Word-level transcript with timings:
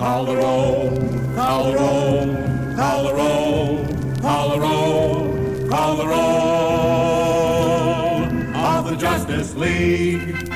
Call 0.00 0.24
the 0.24 0.34
roll, 0.34 0.90
call 1.34 1.70
the 1.70 1.76
roll, 1.76 2.34
call 2.74 3.04
the 3.04 3.12
roll, 3.12 3.84
call 4.22 4.48
the 4.48 4.58
roll, 4.58 5.68
call 5.68 5.96
the 5.96 6.06
roll 6.06 6.24
of 8.56 8.88
the 8.88 8.96
Justice 8.96 9.54
League 9.56 10.48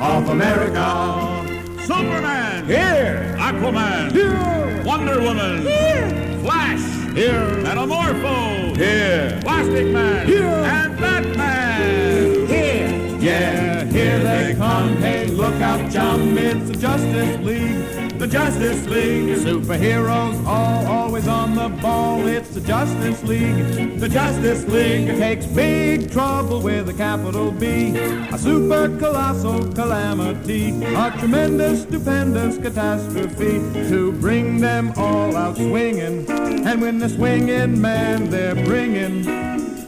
of 0.00 0.30
America. 0.30 1.44
Superman! 1.82 2.64
Here! 2.64 3.36
Aquaman! 3.38 4.12
Here! 4.12 4.82
Wonder 4.82 5.20
Woman! 5.20 5.60
Here! 5.60 6.08
Flash! 6.40 6.80
Here! 7.14 7.54
Metamorpho! 7.62 8.74
Here! 8.78 9.38
Plastic 9.42 9.88
Man! 9.88 10.26
Here! 10.26 10.46
And 10.46 10.96
Batman! 10.98 12.46
Here! 12.46 13.18
Yeah, 13.20 13.84
here 13.84 14.18
they 14.20 14.54
come. 14.56 14.96
Hey, 14.96 15.26
look 15.26 15.60
out, 15.60 15.92
chum. 15.92 16.38
It's 16.38 16.66
the 16.66 16.76
Justice 16.76 17.40
League. 17.44 17.97
The 18.28 18.34
Justice 18.34 18.86
League. 18.88 19.38
Superheroes 19.38 20.46
all 20.46 20.86
always 20.86 21.26
on 21.26 21.54
the 21.54 21.70
ball. 21.80 22.26
It's 22.26 22.50
the 22.50 22.60
Justice 22.60 23.22
League. 23.22 23.98
The 23.98 24.06
Justice 24.06 24.66
League 24.66 25.16
takes 25.16 25.46
big 25.46 26.12
trouble 26.12 26.60
with 26.60 26.90
a 26.90 26.92
capital 26.92 27.50
B. 27.50 27.96
A 27.96 28.36
super 28.36 28.94
colossal 28.98 29.72
calamity. 29.72 30.68
A 30.84 31.10
tremendous, 31.18 31.84
stupendous 31.84 32.58
catastrophe. 32.58 33.60
To 33.88 34.12
bring 34.20 34.58
them 34.58 34.92
all 34.98 35.34
out 35.34 35.56
swinging. 35.56 36.30
And 36.30 36.82
when 36.82 36.98
they're 36.98 37.08
swinging, 37.08 37.80
man, 37.80 38.28
they're 38.28 38.62
bringing 38.66 39.24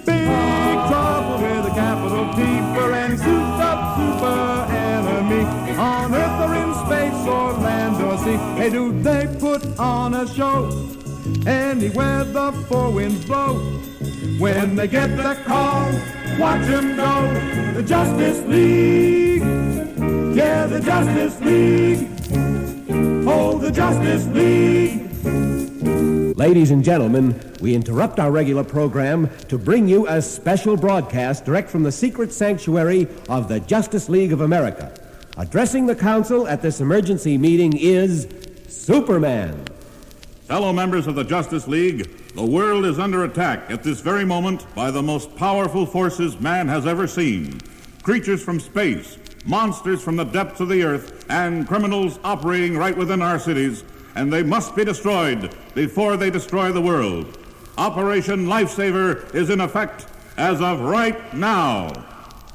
big 0.06 0.78
trouble 0.88 1.42
with 1.42 1.66
a 1.66 1.74
capital 1.74 2.32
T 2.32 2.40
for 2.74 2.90
any 2.94 3.18
souped 3.18 3.60
up 3.60 3.98
super 3.98 4.79
sea. 8.24 8.36
Hey, 8.56 8.70
do 8.70 8.92
they 9.02 9.26
put 9.38 9.78
on 9.78 10.14
a 10.14 10.26
show 10.28 10.68
anywhere 11.46 12.24
the 12.24 12.52
four 12.68 12.90
winds 12.90 13.24
blow? 13.24 13.58
When 14.38 14.76
they 14.76 14.88
get 14.88 15.16
the 15.16 15.34
call, 15.44 15.84
watch 16.38 16.66
them 16.66 16.96
go. 16.96 17.12
The 17.74 17.82
Justice 17.82 18.40
League, 18.46 19.42
yeah, 20.36 20.66
the 20.66 20.80
Justice 20.80 21.40
League. 21.40 22.08
Oh, 23.26 23.58
the 23.58 23.70
Justice 23.70 24.26
League. 24.28 25.06
Ladies 26.36 26.70
and 26.70 26.82
gentlemen, 26.82 27.38
we 27.60 27.74
interrupt 27.74 28.18
our 28.18 28.30
regular 28.30 28.64
program 28.64 29.28
to 29.48 29.58
bring 29.58 29.86
you 29.86 30.08
a 30.08 30.22
special 30.22 30.76
broadcast 30.76 31.44
direct 31.44 31.68
from 31.68 31.82
the 31.82 31.92
secret 31.92 32.32
sanctuary 32.32 33.06
of 33.28 33.48
the 33.48 33.60
Justice 33.60 34.08
League 34.08 34.32
of 34.32 34.40
America. 34.40 34.90
Addressing 35.40 35.86
the 35.86 35.96
council 35.96 36.46
at 36.46 36.60
this 36.60 36.82
emergency 36.82 37.38
meeting 37.38 37.74
is 37.74 38.28
Superman. 38.68 39.64
Fellow 40.44 40.70
members 40.70 41.06
of 41.06 41.14
the 41.14 41.24
Justice 41.24 41.66
League, 41.66 42.34
the 42.34 42.44
world 42.44 42.84
is 42.84 42.98
under 42.98 43.24
attack 43.24 43.70
at 43.70 43.82
this 43.82 44.02
very 44.02 44.26
moment 44.26 44.66
by 44.74 44.90
the 44.90 45.02
most 45.02 45.34
powerful 45.36 45.86
forces 45.86 46.38
man 46.40 46.68
has 46.68 46.86
ever 46.86 47.06
seen. 47.06 47.58
Creatures 48.02 48.42
from 48.42 48.60
space, 48.60 49.16
monsters 49.46 50.02
from 50.02 50.16
the 50.16 50.24
depths 50.24 50.60
of 50.60 50.68
the 50.68 50.82
earth, 50.82 51.24
and 51.30 51.66
criminals 51.66 52.20
operating 52.22 52.76
right 52.76 52.94
within 52.94 53.22
our 53.22 53.38
cities, 53.38 53.82
and 54.16 54.30
they 54.30 54.42
must 54.42 54.76
be 54.76 54.84
destroyed 54.84 55.56
before 55.74 56.18
they 56.18 56.28
destroy 56.28 56.70
the 56.70 56.82
world. 56.82 57.38
Operation 57.78 58.44
Lifesaver 58.44 59.34
is 59.34 59.48
in 59.48 59.62
effect 59.62 60.06
as 60.36 60.60
of 60.60 60.82
right 60.82 61.32
now. 61.32 62.09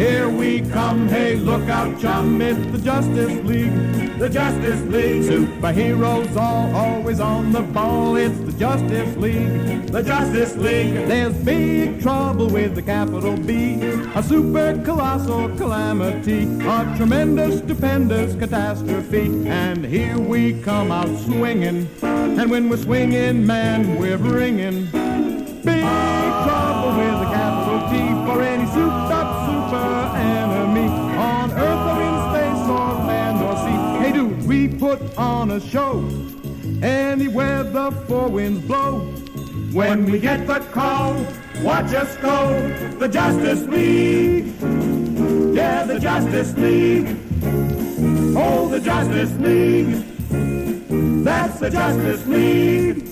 Here 0.00 0.30
we 0.30 0.62
come, 0.62 1.08
hey, 1.08 1.36
look 1.36 1.68
out, 1.68 2.00
chum, 2.00 2.40
it's 2.40 2.58
the 2.72 2.78
Justice 2.78 3.44
League. 3.44 4.18
The 4.18 4.30
Justice 4.30 4.80
League. 4.84 5.24
Superheroes 5.24 6.34
all 6.36 6.74
always 6.74 7.20
on 7.20 7.52
the 7.52 7.60
ball, 7.60 8.16
it's 8.16 8.38
the 8.38 8.52
Justice 8.52 9.14
League. 9.18 9.88
The 9.88 10.02
Justice 10.02 10.56
League. 10.56 10.94
There's 11.06 11.34
big 11.44 12.00
trouble 12.00 12.48
with 12.48 12.76
the 12.76 12.80
capital 12.80 13.36
B. 13.36 13.74
A 14.14 14.22
super 14.22 14.80
colossal 14.82 15.54
calamity. 15.58 16.44
A 16.66 16.94
tremendous, 16.96 17.58
stupendous 17.58 18.34
catastrophe. 18.36 19.46
And 19.46 19.84
here 19.84 20.18
we 20.18 20.62
come 20.62 20.90
out 20.90 21.14
swinging. 21.26 21.90
And 22.02 22.50
when 22.50 22.70
we're 22.70 22.78
swinging, 22.78 23.44
man, 23.44 23.98
we're 23.98 24.16
bringing 24.16 24.86
big 25.62 25.82
trouble 25.82 26.96
with 26.96 27.18
the 27.20 27.30
capital 27.34 27.90
T 27.90 27.98
for 28.24 28.40
any 28.40 28.64
super 28.72 29.19
put 34.80 35.18
on 35.18 35.50
a 35.50 35.60
show 35.60 35.98
anywhere 36.82 37.62
the 37.62 37.90
four 38.08 38.28
winds 38.28 38.66
blow. 38.66 39.00
When 39.74 40.10
we 40.10 40.18
get 40.18 40.46
the 40.46 40.60
call, 40.72 41.12
watch 41.62 41.92
us 41.92 42.16
go. 42.16 42.48
The 42.98 43.06
Justice 43.06 43.62
League, 43.68 44.46
yeah, 45.54 45.84
the 45.84 46.00
Justice 46.00 46.56
League. 46.56 47.14
Oh, 48.34 48.68
the 48.70 48.80
Justice 48.80 49.32
League. 49.38 50.02
That's 51.24 51.60
the 51.60 51.68
Justice 51.68 52.26
League. 52.26 53.06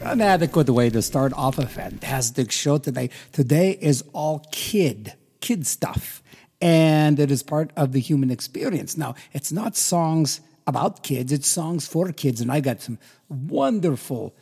An 0.00 0.20
adequate 0.20 0.70
way 0.70 0.90
to 0.90 1.00
start 1.00 1.32
off 1.34 1.58
a 1.60 1.66
fantastic 1.66 2.50
show 2.50 2.78
today. 2.78 3.10
Today 3.30 3.78
is 3.80 4.02
all 4.12 4.44
kid, 4.50 5.14
kid 5.40 5.68
stuff. 5.68 6.21
And 6.62 7.18
it 7.18 7.30
is 7.32 7.42
part 7.42 7.72
of 7.76 7.90
the 7.92 8.00
human 8.00 8.30
experience. 8.30 8.96
Now, 8.96 9.16
it's 9.32 9.50
not 9.50 9.76
songs 9.76 10.40
about 10.66 11.02
kids, 11.02 11.32
it's 11.32 11.48
songs 11.48 11.88
for 11.88 12.12
kids. 12.12 12.40
And 12.40 12.52
I 12.52 12.60
got 12.60 12.80
some 12.80 12.98
wonderful, 13.28 14.34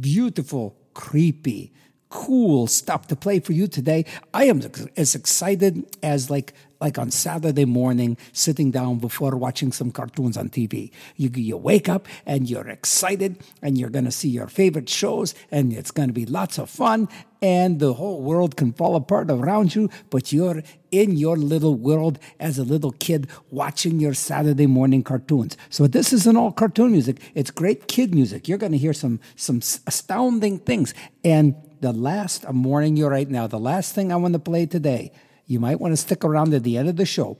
beautiful, 0.00 0.76
creepy, 0.94 1.72
cool 2.08 2.66
stuff 2.66 3.06
to 3.06 3.16
play 3.16 3.38
for 3.38 3.52
you 3.52 3.68
today. 3.68 4.04
I 4.32 4.44
am 4.44 4.62
as 4.96 5.14
excited 5.14 5.84
as 6.02 6.28
like 6.28 6.54
like 6.84 6.98
on 6.98 7.10
Saturday 7.10 7.64
morning, 7.64 8.14
sitting 8.34 8.70
down 8.70 8.98
before 8.98 9.34
watching 9.36 9.72
some 9.72 9.90
cartoons 9.90 10.36
on 10.36 10.50
TV. 10.50 10.90
You, 11.16 11.30
you 11.34 11.56
wake 11.56 11.88
up 11.88 12.06
and 12.26 12.48
you're 12.48 12.68
excited 12.68 13.42
and 13.62 13.78
you're 13.78 13.88
going 13.88 14.04
to 14.04 14.10
see 14.10 14.28
your 14.28 14.48
favorite 14.48 14.90
shows 14.90 15.34
and 15.50 15.72
it's 15.72 15.90
going 15.90 16.08
to 16.10 16.12
be 16.12 16.26
lots 16.26 16.58
of 16.58 16.68
fun 16.68 17.08
and 17.40 17.80
the 17.80 17.94
whole 17.94 18.20
world 18.20 18.56
can 18.56 18.74
fall 18.74 18.96
apart 18.96 19.30
around 19.30 19.74
you, 19.74 19.88
but 20.10 20.30
you're 20.30 20.62
in 20.90 21.16
your 21.16 21.38
little 21.38 21.74
world 21.74 22.18
as 22.38 22.58
a 22.58 22.64
little 22.64 22.92
kid 22.92 23.28
watching 23.50 23.98
your 23.98 24.12
Saturday 24.12 24.66
morning 24.66 25.02
cartoons. 25.02 25.56
So 25.70 25.86
this 25.86 26.12
isn't 26.12 26.36
all 26.36 26.52
cartoon 26.52 26.92
music. 26.92 27.18
It's 27.34 27.50
great 27.50 27.88
kid 27.88 28.14
music. 28.14 28.46
You're 28.46 28.58
going 28.58 28.72
to 28.72 28.78
hear 28.78 28.92
some, 28.92 29.20
some 29.36 29.60
astounding 29.86 30.58
things. 30.58 30.92
And 31.24 31.54
the 31.80 31.92
last, 31.92 32.44
I'm 32.46 32.62
warning 32.62 32.96
you 32.98 33.06
right 33.06 33.28
now, 33.28 33.46
the 33.46 33.58
last 33.58 33.94
thing 33.94 34.12
I 34.12 34.16
want 34.16 34.34
to 34.34 34.38
play 34.38 34.66
today 34.66 35.12
you 35.46 35.60
might 35.60 35.80
want 35.80 35.92
to 35.92 35.96
stick 35.96 36.24
around 36.24 36.54
at 36.54 36.62
the 36.62 36.76
end 36.76 36.88
of 36.88 36.96
the 36.96 37.06
show. 37.06 37.38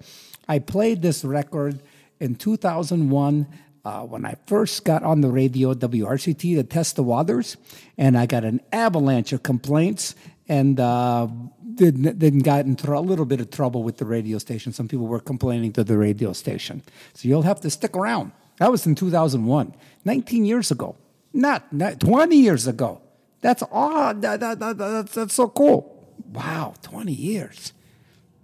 I 0.48 0.58
played 0.58 1.02
this 1.02 1.24
record 1.24 1.80
in 2.20 2.34
2001 2.34 3.46
uh, 3.84 4.00
when 4.02 4.24
I 4.24 4.36
first 4.46 4.84
got 4.84 5.02
on 5.02 5.20
the 5.20 5.28
radio, 5.28 5.74
WRCT, 5.74 6.56
to 6.56 6.62
test 6.62 6.96
the 6.96 7.02
waters, 7.02 7.56
and 7.98 8.16
I 8.16 8.26
got 8.26 8.44
an 8.44 8.60
avalanche 8.72 9.32
of 9.32 9.42
complaints 9.42 10.14
and 10.48 10.80
uh, 10.80 11.28
didn't, 11.74 12.18
didn't 12.18 12.42
got 12.42 12.64
into 12.64 12.92
a 12.96 13.00
little 13.00 13.24
bit 13.24 13.40
of 13.40 13.50
trouble 13.50 13.82
with 13.82 13.98
the 13.98 14.04
radio 14.04 14.38
station. 14.38 14.72
Some 14.72 14.88
people 14.88 15.06
were 15.06 15.20
complaining 15.20 15.72
to 15.72 15.84
the 15.84 15.98
radio 15.98 16.32
station. 16.32 16.82
So 17.14 17.28
you'll 17.28 17.42
have 17.42 17.60
to 17.60 17.70
stick 17.70 17.96
around. 17.96 18.32
That 18.58 18.70
was 18.70 18.86
in 18.86 18.94
2001, 18.94 19.74
19 20.04 20.44
years 20.44 20.70
ago, 20.70 20.96
not, 21.32 21.72
not 21.72 22.00
20 22.00 22.36
years 22.36 22.66
ago. 22.66 23.00
That's 23.40 23.62
odd. 23.70 24.22
That, 24.22 24.40
that, 24.40 24.60
that, 24.60 24.78
that's, 24.78 25.14
that's 25.14 25.34
so 25.34 25.48
cool. 25.48 26.14
Wow, 26.32 26.74
20 26.82 27.12
years. 27.12 27.72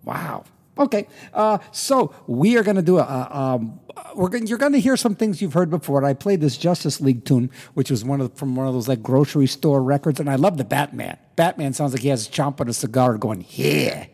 Wow. 0.05 0.45
Okay, 0.79 1.09
uh, 1.35 1.59
so 1.73 2.15
we 2.27 2.57
are 2.57 2.63
going 2.63 2.77
to 2.77 2.83
do 2.83 2.99
a. 2.99 3.29
um, 3.31 3.81
we're 4.15 4.31
going. 4.31 4.47
You're 4.47 4.57
going 4.57 4.73
to 4.73 4.81
hear 4.81 4.97
some 4.97 5.15
things 5.15 5.43
you've 5.43 5.53
heard 5.53 5.69
before. 5.69 6.03
I 6.05 6.15
played 6.15 6.41
this 6.41 6.57
Justice 6.57 7.03
League 7.03 7.27
tune, 7.27 7.51
which 7.75 7.91
was 7.91 8.03
one 8.03 8.21
of 8.23 8.33
from 8.35 8.57
one 8.57 8.67
of 8.67 8.73
those 8.73 8.89
like 8.89 9.03
grocery 9.03 9.47
store 9.47 9.83
records, 9.83 10.21
and 10.21 10.31
I 10.31 10.37
love 10.37 10.57
the 10.57 10.65
Batman. 10.65 11.19
Batman 11.37 11.75
sounds 11.75 11.93
like 11.93 12.01
he 12.01 12.09
has 12.09 12.27
a 12.27 12.31
chomp 12.31 12.61
on 12.61 12.69
a 12.69 12.73
cigar, 12.73 13.19
going 13.19 13.43
here. 13.43 14.09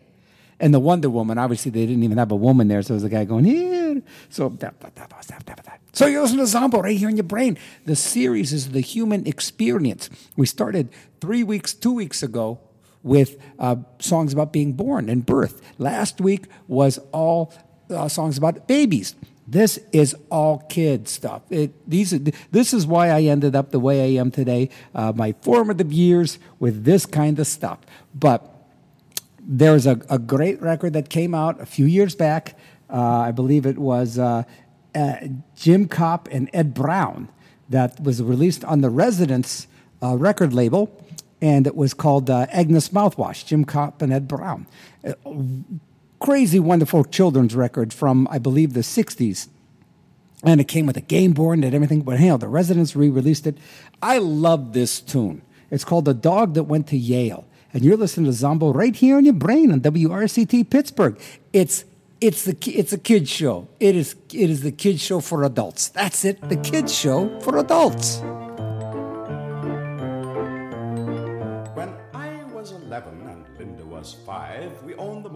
And 0.59 0.73
the 0.73 0.79
Wonder 0.79 1.09
Woman, 1.09 1.37
obviously, 1.37 1.71
they 1.71 1.85
didn't 1.85 2.03
even 2.03 2.17
have 2.17 2.31
a 2.31 2.35
woman 2.35 2.67
there, 2.67 2.81
so 2.81 2.93
there's 2.93 3.03
a 3.03 3.09
guy 3.09 3.23
going 3.25 3.45
here. 3.45 4.01
So, 4.29 4.57
so 5.93 6.05
you 6.07 6.21
listen 6.21 6.37
to 6.37 6.47
Zombo 6.47 6.81
right 6.81 6.97
here 6.97 7.09
in 7.09 7.15
your 7.15 7.23
brain. 7.23 7.57
The 7.85 7.95
series 7.95 8.51
is 8.51 8.71
the 8.71 8.81
human 8.81 9.25
experience. 9.27 10.09
We 10.35 10.47
started 10.47 10.89
three 11.21 11.43
weeks, 11.43 11.73
two 11.73 11.93
weeks 11.93 12.23
ago 12.23 12.59
with 13.03 13.37
uh, 13.59 13.77
songs 13.99 14.33
about 14.33 14.51
being 14.51 14.73
born 14.73 15.09
and 15.09 15.25
birth. 15.25 15.61
Last 15.77 16.19
week 16.21 16.47
was 16.67 16.99
all 17.11 17.53
uh, 17.89 18.07
songs 18.07 18.37
about 18.37 18.67
babies. 18.67 19.15
This 19.47 19.79
is 19.93 20.13
all 20.29 20.59
kid 20.69 21.07
stuff. 21.07 21.41
It, 21.49 21.89
these, 21.89 22.11
this 22.51 22.73
is 22.73 22.85
why 22.85 23.09
I 23.09 23.21
ended 23.23 23.55
up 23.55 23.71
the 23.71 23.79
way 23.79 24.01
I 24.03 24.19
am 24.19 24.29
today. 24.29 24.69
Uh, 24.93 25.13
my 25.15 25.33
formative 25.41 25.93
years 25.93 26.37
with 26.59 26.83
this 26.83 27.05
kind 27.05 27.39
of 27.39 27.47
stuff. 27.47 27.79
But 28.13 28.53
there's 29.39 29.85
a, 29.85 30.01
a 30.09 30.19
great 30.19 30.61
record 30.61 30.91
that 30.93 31.09
came 31.09 31.33
out 31.33 31.61
a 31.61 31.65
few 31.65 31.85
years 31.85 32.13
back. 32.13 32.57
Uh, 32.89 33.01
I 33.01 33.31
believe 33.31 33.65
it 33.65 33.77
was 33.77 34.19
uh, 34.19 34.43
uh, 34.93 35.15
Jim 35.55 35.87
Copp 35.87 36.27
and 36.29 36.49
Ed 36.51 36.73
Brown 36.73 37.29
that 37.69 38.01
was 38.01 38.21
released 38.21 38.65
on 38.65 38.81
the 38.81 38.89
Residents 38.89 39.67
record 40.01 40.53
label, 40.53 40.91
and 41.41 41.67
it 41.67 41.75
was 41.75 41.93
called 41.93 42.29
uh, 42.29 42.47
Agnes 42.49 42.89
Mouthwash. 42.89 43.45
Jim 43.45 43.65
Copp 43.65 44.01
and 44.01 44.11
Ed 44.11 44.27
Brown 44.27 44.65
crazy, 46.19 46.59
wonderful 46.59 47.03
children's 47.03 47.55
record 47.55 47.93
from, 47.93 48.27
I 48.31 48.37
believe, 48.37 48.73
the 48.73 48.81
60s. 48.81 49.47
And 50.43 50.61
it 50.61 50.67
came 50.67 50.85
with 50.85 50.97
a 50.97 51.01
game 51.01 51.33
board 51.33 51.59
and 51.59 51.73
everything. 51.73 52.01
But 52.01 52.19
hell, 52.19 52.37
the 52.37 52.47
Residents 52.47 52.95
re 52.95 53.09
released 53.09 53.47
it. 53.47 53.57
I 54.01 54.19
love 54.19 54.73
this 54.73 54.99
tune. 54.99 55.41
It's 55.71 55.83
called 55.83 56.05
The 56.05 56.13
Dog 56.13 56.53
That 56.53 56.63
Went 56.63 56.87
to 56.87 56.97
Yale. 56.97 57.45
And 57.73 57.83
you're 57.83 57.97
listening 57.97 58.27
to 58.27 58.33
Zombo 58.33 58.71
right 58.71 58.95
here 58.95 59.17
in 59.19 59.25
your 59.25 59.33
brain 59.33 59.71
on 59.71 59.81
WRCT 59.81 60.69
Pittsburgh. 60.69 61.19
It's 61.53 61.85
it's 62.21 62.45
the 62.45 62.57
it's 62.71 62.93
a 62.93 62.97
kids 62.97 63.29
show. 63.29 63.67
It 63.79 63.95
is 63.95 64.15
it 64.33 64.49
is 64.49 64.61
the 64.61 64.71
kids 64.71 65.01
show 65.01 65.19
for 65.19 65.43
adults. 65.43 65.89
That's 65.89 66.23
it. 66.23 66.41
The 66.49 66.57
kids 66.57 66.95
show 66.95 67.39
for 67.41 67.57
adults. 67.57 68.21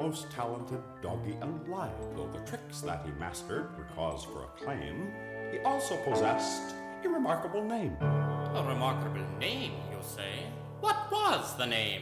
Most 0.01 0.31
talented 0.31 0.81
doggy 1.03 1.37
alive. 1.41 1.91
Though 2.15 2.29
the 2.33 2.39
tricks 2.39 2.81
that 2.81 3.05
he 3.05 3.11
mastered 3.19 3.77
were 3.77 3.87
cause 3.95 4.23
for 4.23 4.45
acclaim, 4.45 5.13
he 5.51 5.59
also 5.59 5.95
possessed 5.97 6.73
a 7.05 7.09
remarkable 7.09 7.63
name. 7.63 7.95
A 8.01 8.65
remarkable 8.67 9.25
name, 9.39 9.73
you 9.91 9.99
say? 10.01 10.47
What 10.79 10.97
was 11.11 11.55
the 11.55 11.67
name? 11.67 12.01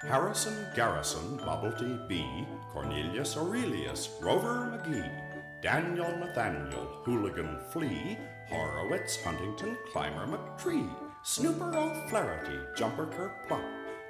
Harrison 0.00 0.66
Garrison, 0.76 1.38
Bubblety 1.38 2.06
B, 2.08 2.26
Cornelius 2.72 3.38
Aurelius, 3.38 4.10
Rover 4.20 4.70
McGee, 4.70 5.62
Daniel 5.62 6.14
Nathaniel, 6.18 7.00
Hooligan 7.04 7.58
Flea, 7.70 8.18
Horowitz 8.50 9.16
Huntington, 9.24 9.78
Clymer 9.90 10.26
McTree, 10.26 10.88
Snooper 11.22 11.74
O'Flaherty, 11.74 12.58
Jumper 12.76 13.06
Kerplop, 13.06 13.64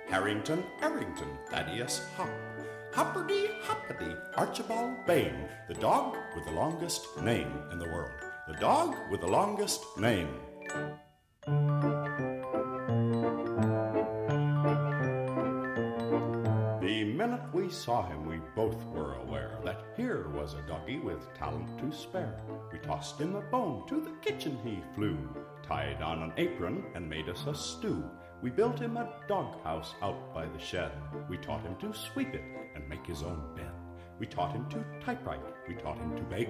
Harrington 0.08 0.64
Arrington, 0.82 1.28
Thaddeus 1.50 2.02
Hop, 2.16 2.28
Hopperty 2.92 3.48
Hoppity, 3.62 4.16
Archibald 4.36 5.06
Bain, 5.06 5.34
the 5.68 5.74
dog 5.74 6.16
with 6.34 6.44
the 6.46 6.52
longest 6.52 7.20
name 7.22 7.52
in 7.70 7.78
the 7.78 7.88
world. 7.88 8.10
The 8.48 8.54
dog 8.54 8.96
with 9.10 9.20
the 9.20 9.26
longest 9.26 9.82
name. 9.98 10.28
The 16.80 17.04
minute 17.04 17.42
we 17.52 17.70
saw 17.70 18.06
him, 18.06 18.26
we 18.26 18.40
both 18.56 18.82
were 18.86 19.14
aware 19.16 19.58
that 19.64 19.84
here 19.96 20.28
was 20.30 20.54
a 20.54 20.62
doggy 20.62 20.98
with 20.98 21.32
talent 21.34 21.78
to 21.78 21.96
spare. 21.96 22.40
We 22.72 22.78
tossed 22.78 23.20
him 23.20 23.36
a 23.36 23.42
bone, 23.42 23.86
to 23.88 24.00
the 24.00 24.16
kitchen 24.22 24.58
he 24.64 24.82
flew, 24.94 25.18
tied 25.62 26.00
on 26.00 26.22
an 26.22 26.32
apron, 26.36 26.86
and 26.94 27.08
made 27.08 27.28
us 27.28 27.46
a 27.46 27.54
stew. 27.54 28.02
We 28.42 28.50
built 28.50 28.78
him 28.78 28.96
a 28.96 29.12
doghouse 29.28 29.94
out 30.00 30.32
by 30.32 30.46
the 30.46 30.58
shed. 30.58 30.92
We 31.28 31.36
taught 31.38 31.62
him 31.62 31.76
to 31.80 31.92
sweep 31.92 32.34
it 32.34 32.57
and 32.78 32.88
make 32.88 33.06
his 33.06 33.22
own 33.22 33.42
bed. 33.56 33.70
We 34.18 34.26
taught 34.26 34.52
him 34.52 34.66
to 34.70 34.84
typewrite, 35.04 35.40
we 35.68 35.74
taught 35.74 35.98
him 35.98 36.16
to 36.16 36.22
bake, 36.22 36.48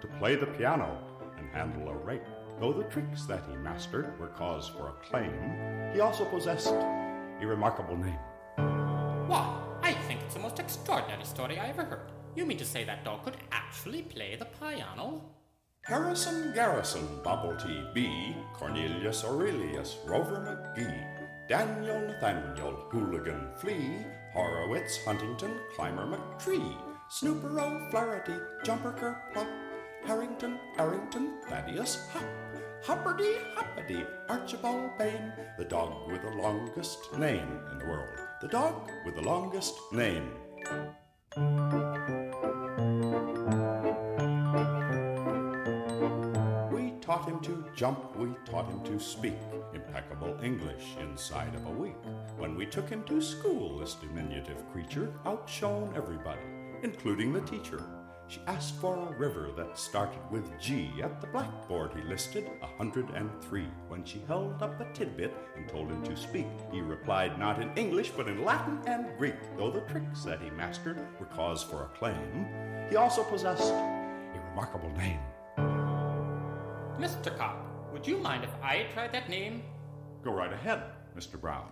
to 0.00 0.06
play 0.18 0.34
the 0.36 0.46
piano 0.46 0.98
and 1.38 1.48
handle 1.50 1.88
a 1.88 1.94
rake. 1.94 2.22
Though 2.60 2.72
the 2.72 2.84
tricks 2.84 3.24
that 3.24 3.44
he 3.48 3.56
mastered 3.56 4.18
were 4.18 4.28
cause 4.28 4.68
for 4.68 4.88
acclaim, 4.88 5.92
he 5.92 6.00
also 6.00 6.24
possessed 6.24 6.72
a 6.72 7.46
remarkable 7.46 7.96
name. 7.96 8.18
Why, 9.28 9.60
I 9.82 9.92
think 9.92 10.20
it's 10.22 10.34
the 10.34 10.40
most 10.40 10.58
extraordinary 10.58 11.24
story 11.24 11.58
I 11.58 11.68
ever 11.68 11.84
heard. 11.84 12.12
You 12.34 12.46
mean 12.46 12.58
to 12.58 12.64
say 12.64 12.84
that 12.84 13.04
dog 13.04 13.24
could 13.24 13.36
actually 13.52 14.02
play 14.02 14.36
the 14.36 14.46
piano? 14.46 15.22
Harrison 15.82 16.52
Garrison, 16.52 17.06
Bubblety 17.22 17.94
B, 17.94 18.34
Cornelius 18.54 19.24
Aurelius, 19.24 19.98
Rover 20.04 20.40
McGee, 20.40 21.48
Daniel 21.48 22.00
Nathaniel, 22.00 22.72
Hooligan 22.90 23.50
Flea, 23.60 24.04
Horowitz 24.36 25.02
Huntington, 25.02 25.58
Clymer 25.74 26.06
McTree, 26.06 26.76
Snooper 27.08 27.58
O'Flaherty, 27.58 28.34
Jumper 28.64 28.92
Kerplop, 28.92 29.48
Harrington 30.04 30.60
Arrington, 30.76 31.38
Thaddeus 31.48 32.06
Hop, 32.10 32.22
Hopperty 32.84 33.38
Hoppity, 33.54 34.06
Archibald 34.28 34.90
Bain, 34.98 35.32
the 35.56 35.64
dog 35.64 36.12
with 36.12 36.20
the 36.20 36.36
longest 36.36 37.16
name 37.16 37.60
in 37.72 37.78
the 37.78 37.86
world. 37.86 38.18
The 38.42 38.48
dog 38.48 38.90
with 39.06 39.14
the 39.14 39.22
longest 39.22 39.74
name. 39.90 40.30
Taught 47.16 47.28
him 47.28 47.40
to 47.40 47.64
jump, 47.74 48.14
we 48.16 48.28
taught 48.44 48.68
him 48.68 48.82
to 48.84 49.00
speak 49.00 49.38
impeccable 49.72 50.36
English 50.42 50.84
inside 51.00 51.54
of 51.54 51.64
a 51.64 51.70
week. 51.70 51.96
When 52.36 52.54
we 52.54 52.66
took 52.66 52.90
him 52.90 53.04
to 53.04 53.22
school, 53.22 53.78
this 53.78 53.94
diminutive 53.94 54.70
creature 54.70 55.10
outshone 55.24 55.94
everybody, 55.96 56.42
including 56.82 57.32
the 57.32 57.40
teacher. 57.40 57.82
She 58.28 58.40
asked 58.46 58.74
for 58.74 58.96
a 58.96 59.18
river 59.18 59.48
that 59.56 59.78
started 59.78 60.20
with 60.30 60.60
G. 60.60 60.90
At 61.02 61.22
the 61.22 61.28
blackboard, 61.28 61.92
he 61.94 62.02
listed 62.02 62.50
a 62.60 62.66
103. 62.76 63.66
When 63.88 64.04
she 64.04 64.20
held 64.28 64.62
up 64.62 64.78
a 64.78 64.92
tidbit 64.92 65.34
and 65.56 65.66
told 65.66 65.88
him 65.88 66.02
to 66.02 66.16
speak, 66.18 66.46
he 66.70 66.82
replied 66.82 67.38
not 67.38 67.62
in 67.62 67.72
English 67.76 68.10
but 68.10 68.28
in 68.28 68.44
Latin 68.44 68.78
and 68.86 69.06
Greek. 69.16 69.36
Though 69.56 69.70
the 69.70 69.80
tricks 69.92 70.22
that 70.24 70.42
he 70.42 70.50
mastered 70.50 70.98
were 71.18 71.26
cause 71.26 71.62
for 71.62 71.84
acclaim, 71.84 72.46
he 72.90 72.96
also 72.96 73.22
possessed 73.22 73.72
a 73.72 74.40
remarkable 74.50 74.90
name. 74.98 75.20
Mr. 76.98 77.36
Copp, 77.36 77.56
would 77.92 78.06
you 78.06 78.16
mind 78.18 78.42
if 78.42 78.50
I 78.62 78.86
tried 78.94 79.12
that 79.12 79.28
name? 79.28 79.62
Go 80.24 80.32
right 80.32 80.52
ahead, 80.52 80.82
Mr. 81.16 81.38
Brown. 81.38 81.68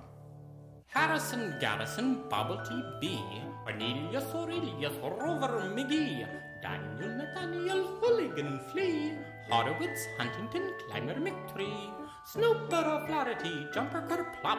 Harrison 0.86 1.56
Garrison, 1.60 2.22
Bubblety 2.28 3.00
B, 3.00 3.20
Cornelius 3.64 4.24
Aurelius, 4.34 4.94
Rover 5.02 5.72
McGee, 5.74 6.28
Daniel 6.62 7.16
Nathaniel, 7.16 7.86
Hooligan 8.00 8.60
Flea, 8.70 9.12
Horowitz 9.50 10.06
Huntington, 10.18 10.72
Climber 10.88 11.14
McTree, 11.14 11.90
Snooper 12.26 12.84
O'Flaherty, 12.84 13.66
Jumper 13.72 14.04
Kerplop, 14.06 14.58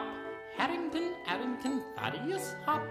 Harrington 0.56 1.14
Arrington, 1.26 1.82
Thaddeus 1.96 2.54
Hop, 2.64 2.82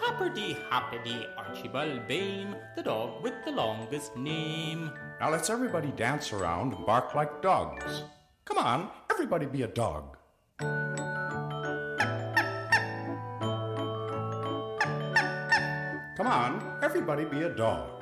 Hopperty 0.00 0.56
Hoppity, 0.70 1.26
Archibald 1.36 2.08
Bain, 2.08 2.56
the 2.74 2.82
dog 2.82 3.22
with 3.22 3.34
the 3.44 3.52
longest 3.52 4.16
name. 4.16 4.90
Now 5.20 5.30
let's 5.30 5.50
everybody 5.50 5.88
dance 5.88 6.32
around 6.32 6.74
and 6.74 6.86
bark 6.86 7.16
like 7.16 7.42
dogs. 7.42 8.04
Come 8.44 8.58
on, 8.58 8.88
everybody 9.10 9.46
be 9.46 9.62
a 9.62 9.66
dog. 9.66 10.16
Come 16.16 16.26
on, 16.26 16.78
everybody 16.84 17.24
be 17.24 17.42
a 17.42 17.48
dog. 17.48 17.97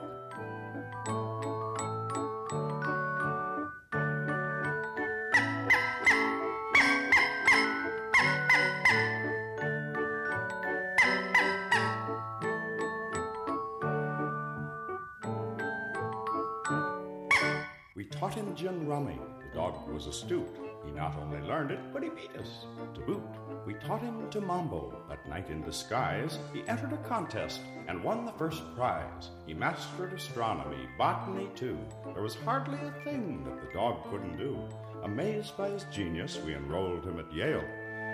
Astute. 20.07 20.57
He 20.85 20.93
not 20.93 21.17
only 21.19 21.41
learned 21.41 21.73
it, 21.73 21.81
but 21.93 22.03
he 22.03 22.11
beat 22.11 22.35
us 22.39 22.65
to 22.95 23.01
boot. 23.01 23.23
We 23.67 23.75
taught 23.75 24.03
him 24.03 24.31
to 24.31 24.41
mambo. 24.41 24.95
That 25.09 25.29
night 25.29 25.51
in 25.51 25.63
disguise, 25.63 26.39
he 26.53 26.63
entered 26.69 26.93
a 26.93 27.09
contest 27.09 27.61
and 27.89 28.05
won 28.05 28.25
the 28.25 28.33
first 28.33 28.63
prize. 28.77 29.31
He 29.47 29.55
mastered 29.55 30.13
astronomy, 30.13 30.89
botany 30.97 31.49
too. 31.57 31.79
There 32.15 32.23
was 32.23 32.37
hardly 32.37 32.79
a 32.79 33.05
thing 33.05 33.45
that 33.45 33.61
the 33.61 33.73
dog 33.73 34.09
couldn't 34.11 34.37
do. 34.37 34.59
Amazed 35.03 35.57
by 35.57 35.71
his 35.71 35.85
genius, 35.93 36.39
we 36.45 36.55
enrolled 36.55 37.05
him 37.05 37.19
at 37.19 37.33
Yale, 37.33 37.65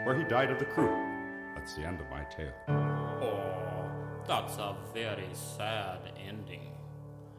where 0.04 0.16
he 0.16 0.24
died 0.24 0.50
of 0.50 0.58
the 0.58 0.64
croup. 0.64 0.96
That's 1.54 1.74
the 1.74 1.82
end 1.82 2.00
of 2.00 2.10
my 2.10 2.24
tale. 2.24 2.54
Oh, 2.68 3.90
that's 4.26 4.56
a 4.56 4.74
very 4.94 5.28
sad 5.32 6.00
ending. 6.26 6.72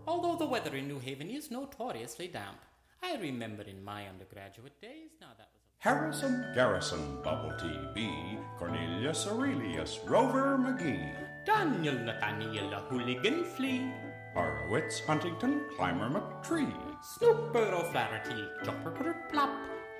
Although 0.07 0.35
the 0.35 0.45
weather 0.45 0.75
in 0.75 0.87
New 0.87 0.99
Haven 0.99 1.29
is 1.29 1.49
notoriously 1.49 2.27
damp, 2.27 2.57
I 3.03 3.15
remember 3.17 3.63
in 3.63 3.83
my 3.83 4.07
undergraduate 4.07 4.79
days. 4.81 5.11
Now 5.19 5.27
that 5.37 5.49
was. 5.53 5.59
A- 5.59 5.89
Harrison 5.89 6.51
Garrison, 6.55 7.21
Bubble 7.23 7.53
T. 7.59 7.67
B. 7.93 8.09
Cornelius 8.57 9.27
Aurelius, 9.27 9.99
Rover 10.05 10.57
McGee. 10.57 11.13
Daniel 11.45 11.95
Nathaniel 11.95 12.69
Hooligan 12.89 13.43
Flea. 13.43 13.91
Horowitz 14.33 15.01
Huntington, 15.01 15.61
Climber 15.75 16.09
McTree. 16.09 16.73
Snooper 17.03 17.59
O'Flaherty, 17.75 18.47
Jumper 18.63 18.91
Cutter 18.91 19.15
Plop. 19.29 19.49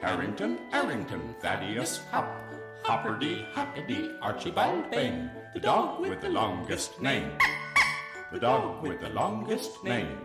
Harrington, 0.01 0.59
Arrington, 0.71 1.35
Thaddeus 1.41 2.01
Hop. 2.11 2.27
Hopperdy, 2.83 3.45
Hoppity, 3.53 4.17
Archibald 4.21 4.89
Bain. 4.91 5.29
The 5.53 5.59
dog 5.59 5.99
with 6.01 6.21
the 6.21 6.29
longest 6.29 7.01
name. 7.01 7.31
The 8.31 8.39
dog 8.39 8.81
with 8.83 8.99
the 9.01 9.09
longest 9.09 9.83
name. 9.83 10.17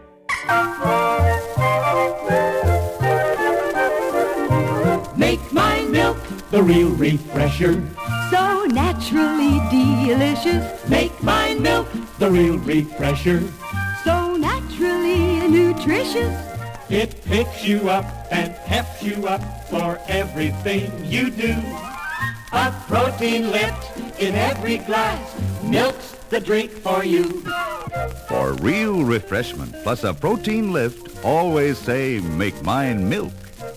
Make 5.17 5.53
my 5.53 5.83
milk 5.91 6.19
The 6.51 6.63
real 6.63 6.91
refresher. 6.91 7.75
so 8.31 8.65
naturally 8.67 9.61
delicious. 9.71 10.89
Make 10.89 11.13
my 11.23 11.55
milk 11.55 11.89
the 12.19 12.31
real 12.31 12.59
refresher. 12.59 13.43
So 14.05 14.37
naturally 14.37 15.49
nutritious. 15.49 16.35
It 16.89 17.23
picks 17.25 17.65
you 17.65 17.91
up 17.91 18.07
and 18.31 18.55
peps 18.67 19.03
you 19.03 19.27
up 19.27 19.43
for 19.69 19.99
everything 20.09 20.91
you 21.05 21.31
do. 21.31 21.55
A 22.53 22.73
protein 22.89 23.51
lift 23.51 23.99
in 24.21 24.35
every 24.35 24.79
glass. 24.79 25.21
Milk's 25.63 26.15
the 26.31 26.41
drink 26.41 26.71
for 26.71 27.05
you. 27.05 27.25
For 28.29 28.53
real 28.55 29.05
refreshment 29.05 29.75
plus 29.83 30.05
a 30.05 30.13
protein 30.13 30.73
lift, 30.73 31.25
always 31.25 31.79
say, 31.79 32.21
make 32.21 32.63
mine 32.63 33.09
milk. 33.09 33.33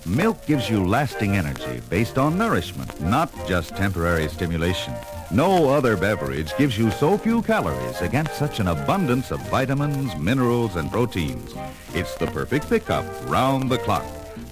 Milk 0.05 0.45
gives 0.45 0.69
you 0.69 0.85
lasting 0.85 1.35
energy 1.35 1.81
based 1.89 2.17
on 2.17 2.37
nourishment, 2.37 2.99
not 3.01 3.29
just 3.47 3.75
temporary 3.75 4.27
stimulation. 4.27 4.93
No 5.31 5.69
other 5.69 5.95
beverage 5.95 6.55
gives 6.57 6.77
you 6.77 6.91
so 6.91 7.17
few 7.17 7.41
calories 7.43 8.01
against 8.01 8.35
such 8.35 8.59
an 8.59 8.67
abundance 8.67 9.31
of 9.31 9.39
vitamins, 9.49 10.15
minerals, 10.17 10.75
and 10.75 10.91
proteins. 10.91 11.53
It's 11.93 12.15
the 12.15 12.27
perfect 12.27 12.69
pickup 12.69 13.05
round 13.29 13.69
the 13.71 13.77
clock. 13.77 14.05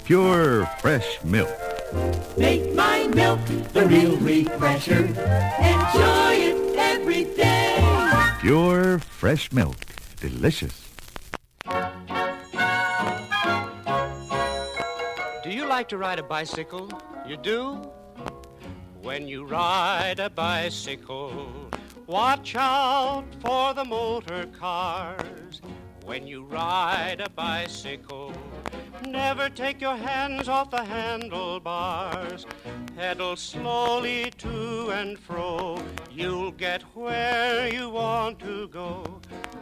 Pure, 0.04 0.66
fresh 0.80 1.22
milk. 1.22 1.50
Make 2.38 2.74
my 2.74 3.08
milk 3.08 3.44
the 3.72 3.86
real 3.86 4.16
refresher. 4.18 5.04
Enjoy 5.04 6.32
it 6.34 6.78
every 6.78 7.24
day. 7.24 7.79
Pure, 8.40 9.00
fresh 9.00 9.52
milk. 9.52 9.76
Delicious. 10.18 10.88
Do 15.44 15.50
you 15.50 15.66
like 15.66 15.90
to 15.90 15.98
ride 15.98 16.18
a 16.18 16.22
bicycle? 16.22 16.88
You 17.26 17.36
do? 17.36 17.82
When 19.02 19.28
you 19.28 19.44
ride 19.44 20.20
a 20.20 20.30
bicycle, 20.30 21.52
watch 22.06 22.56
out 22.56 23.26
for 23.42 23.74
the 23.74 23.84
motor 23.84 24.46
cars. 24.58 25.60
When 26.06 26.26
you 26.26 26.44
ride 26.44 27.20
a 27.20 27.28
bicycle, 27.28 28.32
never 29.06 29.48
take 29.48 29.80
your 29.80 29.96
hands 29.96 30.48
off 30.48 30.70
the 30.70 30.84
handlebars. 30.84 32.46
Pedal 32.96 33.36
slowly 33.36 34.30
to 34.38 34.90
and 34.90 35.18
fro. 35.18 35.78
You'll 36.10 36.52
get 36.52 36.82
where 36.94 37.72
you 37.72 37.90
want 37.90 38.38
to 38.40 38.68
go. 38.68 39.20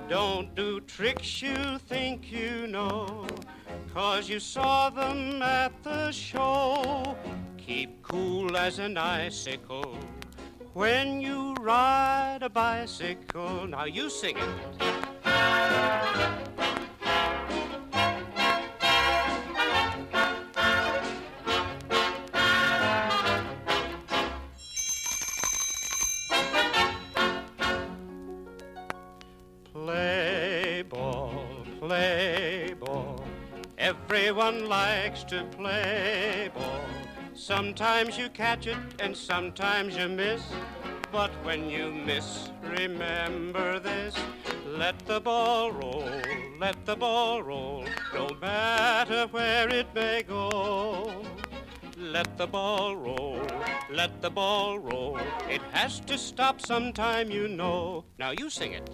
Don't 0.08 0.54
do 0.54 0.80
tricks 0.80 1.42
you 1.42 1.78
think 1.78 2.32
you 2.32 2.66
know. 2.66 3.26
Cause 3.92 4.28
you 4.28 4.40
saw 4.40 4.90
them 4.90 5.42
at 5.42 5.72
the 5.82 6.10
show. 6.10 7.16
Keep 7.56 8.02
cool 8.02 8.56
as 8.56 8.78
an 8.78 8.96
icicle 8.96 9.98
when 10.72 11.20
you 11.20 11.54
ride 11.60 12.38
a 12.42 12.48
bicycle. 12.48 13.66
Now 13.66 13.84
you 13.84 14.08
sing 14.08 14.38
it. 14.38 14.88
Everyone 34.48 34.70
likes 34.70 35.24
to 35.24 35.44
play 35.58 36.50
ball. 36.54 36.80
Sometimes 37.34 38.16
you 38.16 38.30
catch 38.30 38.66
it 38.66 38.78
and 38.98 39.14
sometimes 39.14 39.94
you 39.94 40.08
miss. 40.08 40.40
But 41.12 41.30
when 41.44 41.68
you 41.68 41.92
miss, 41.92 42.48
remember 42.62 43.78
this. 43.78 44.16
Let 44.66 44.98
the 45.00 45.20
ball 45.20 45.70
roll, 45.70 46.08
let 46.58 46.86
the 46.86 46.96
ball 46.96 47.42
roll, 47.42 47.84
no 48.14 48.28
matter 48.40 49.26
where 49.32 49.68
it 49.68 49.88
may 49.94 50.22
go. 50.22 51.22
Let 51.98 52.38
the 52.38 52.46
ball 52.46 52.96
roll, 52.96 53.42
let 53.90 54.22
the 54.22 54.30
ball 54.30 54.78
roll. 54.78 55.18
It 55.50 55.60
has 55.72 56.00
to 56.00 56.16
stop 56.16 56.62
sometime, 56.62 57.30
you 57.30 57.48
know. 57.48 58.06
Now 58.18 58.30
you 58.30 58.48
sing 58.48 58.72
it. 58.72 58.88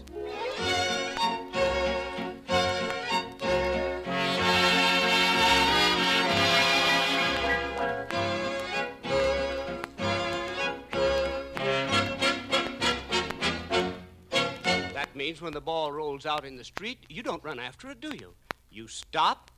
Means 15.25 15.40
when 15.40 15.54
the 15.54 15.61
ball 15.61 15.90
rolls 15.90 16.26
out 16.26 16.45
in 16.45 16.54
the 16.54 16.64
street, 16.64 16.99
you 17.09 17.23
don't 17.23 17.43
run 17.43 17.59
after 17.59 17.90
it, 17.90 17.99
do 17.99 18.14
you? 18.14 18.35
You 18.71 18.87
stop, 18.87 19.50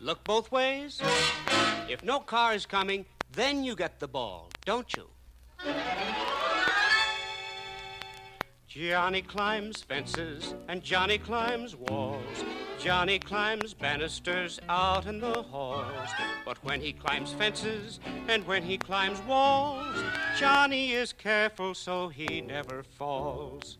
look 0.00 0.24
both 0.24 0.50
ways. 0.50 1.00
If 1.88 2.02
no 2.02 2.18
car 2.18 2.54
is 2.54 2.66
coming, 2.66 3.06
then 3.30 3.62
you 3.62 3.76
get 3.76 4.00
the 4.00 4.08
ball, 4.08 4.50
don't 4.64 4.92
you? 4.96 5.06
Johnny 8.66 9.22
climbs 9.22 9.80
fences 9.80 10.56
and 10.66 10.82
Johnny 10.82 11.18
climbs 11.18 11.76
walls. 11.76 12.44
Johnny 12.80 13.20
climbs 13.20 13.74
banisters 13.74 14.58
out 14.68 15.06
in 15.06 15.20
the 15.20 15.42
halls. 15.42 16.10
But 16.44 16.58
when 16.64 16.80
he 16.80 16.92
climbs 16.92 17.32
fences 17.32 18.00
and 18.26 18.44
when 18.44 18.64
he 18.64 18.76
climbs 18.76 19.22
walls, 19.22 20.02
Johnny 20.36 20.94
is 20.94 21.12
careful 21.12 21.74
so 21.74 22.08
he 22.08 22.40
never 22.40 22.82
falls. 22.82 23.78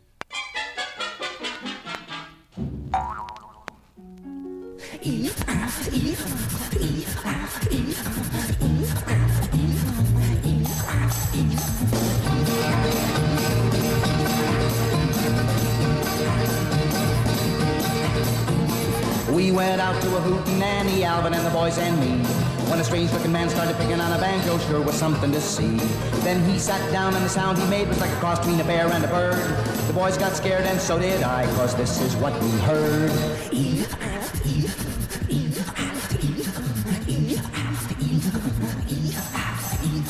We 19.31 19.51
went 19.51 19.81
out 19.81 20.01
to 20.01 20.17
a 20.17 20.21
hootenanny, 20.21 21.03
Alvin 21.03 21.35
and 21.35 21.45
the 21.45 21.51
boys 21.51 21.77
and 21.77 22.01
me. 22.01 22.44
When 22.69 22.81
a 22.81 22.85
strange 22.85 23.13
looking 23.13 23.33
man 23.33 23.49
started 23.49 23.77
picking 23.77 24.01
on 24.01 24.13
a 24.13 24.19
banjo, 24.19 24.59
sure 24.59 24.81
was 24.81 24.95
something 24.95 25.31
to 25.33 25.41
see. 25.41 25.77
Then 26.23 26.43
he 26.51 26.59
sat 26.59 26.81
down 26.91 27.15
and 27.15 27.25
the 27.25 27.29
sound 27.29 27.59
he 27.59 27.67
made 27.69 27.89
was 27.89 28.01
like 28.01 28.11
a 28.11 28.17
cross 28.17 28.39
between 28.39 28.61
a 28.61 28.65
bear 28.65 28.89
and 28.89 29.05
a 29.05 29.09
bird. 29.09 29.39
The 29.87 29.93
boys 29.93 30.17
got 30.19 30.33
scared 30.33 30.65
and 30.65 30.81
so 30.81 30.99
did 30.99 31.23
I, 31.23 31.45
cause 31.57 31.75
this 31.77 32.01
is 32.01 32.17
what 32.17 32.33
we 32.43 32.51
heard. 32.61 33.11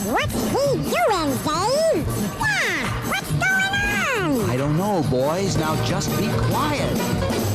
What's 0.07 0.35
he 0.35 0.77
doing, 0.77 1.31
Dave? 1.45 2.07
Yeah, 2.39 2.81
what's 3.09 3.33
going 3.33 4.43
on? 4.43 4.51
I 4.51 4.57
don't 4.57 4.77
know, 4.77 5.03
boys. 5.11 5.57
Now 5.57 5.83
just 5.85 6.11
be 6.19 6.29
quiet. 6.51 7.14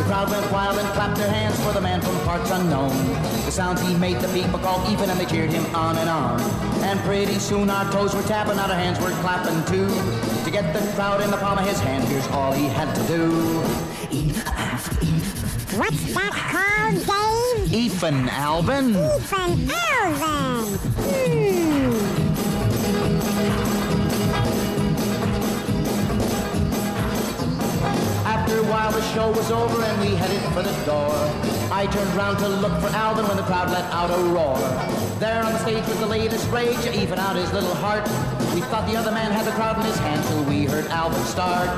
The 0.10 0.16
crowd 0.16 0.32
went 0.32 0.52
wild 0.52 0.80
and 0.80 0.88
clapped 0.96 1.18
their 1.20 1.30
hands 1.30 1.64
for 1.64 1.72
the 1.72 1.82
man 1.82 2.02
from 2.02 2.18
parts 2.22 2.50
unknown. 2.50 2.90
The 3.46 3.52
sounds 3.52 3.80
he 3.80 3.96
made 3.96 4.20
the 4.20 4.28
people 4.30 4.58
called 4.58 4.82
eefin' 4.88 5.08
and 5.08 5.20
they 5.20 5.26
cheered 5.26 5.52
him 5.52 5.64
on 5.76 6.00
and 6.00 6.10
on. 6.10 6.42
And 6.82 7.00
pretty 7.02 7.38
soon 7.38 7.70
our 7.70 7.86
toes 7.92 8.16
were 8.16 8.24
tapping, 8.24 8.58
our 8.58 8.74
hands 8.74 9.00
were 9.00 9.12
clapping 9.22 9.64
too. 9.66 9.88
To 10.46 10.50
get 10.50 10.74
the 10.74 10.80
crowd 10.94 11.22
in 11.22 11.30
the 11.30 11.38
palm 11.38 11.60
of 11.60 11.68
his 11.68 11.80
hand, 11.82 12.06
here's 12.06 12.26
all 12.30 12.52
he 12.52 12.66
had 12.66 12.92
to 12.96 13.04
do. 13.04 13.30
What's 15.78 16.14
that 16.16 16.34
called, 16.34 17.70
Dave? 17.70 17.92
Eefin', 17.92 18.30
Alvin. 18.30 18.94
Eefin' 18.94 19.70
Alvin. 19.70 20.74
Hmm. 20.98 22.19
After 28.50 28.66
a 28.66 28.72
while, 28.72 28.92
the 28.92 29.14
show 29.14 29.30
was 29.30 29.52
over 29.52 29.80
and 29.84 30.02
we 30.02 30.16
headed 30.16 30.42
for 30.54 30.64
the 30.64 30.74
door. 30.84 31.14
I 31.72 31.86
turned 31.86 32.12
round 32.16 32.40
to 32.40 32.48
look 32.48 32.72
for 32.82 32.88
Alvin 32.88 33.28
when 33.28 33.38
the 33.38 33.44
crowd 33.44 33.70
let 33.70 33.84
out 33.94 34.10
a 34.10 34.18
roar. 34.34 34.58
There 35.20 35.44
on 35.44 35.54
the 35.54 35.60
stage 35.60 35.86
was 35.86 36.00
the 36.00 36.08
latest 36.08 36.50
rage, 36.50 36.76
eefin' 36.78 37.20
out 37.20 37.36
his 37.36 37.54
little 37.54 37.76
heart. 37.76 38.06
We 38.56 38.62
thought 38.62 38.90
the 38.90 38.98
other 38.98 39.12
man 39.12 39.32
had 39.32 39.46
the 39.46 39.52
crowd 39.52 39.78
in 39.78 39.86
his 39.86 40.00
hand 40.00 40.24
till 40.30 40.44
we 40.46 40.66
heard 40.66 40.88
Alvin 40.88 41.24
start. 41.26 41.70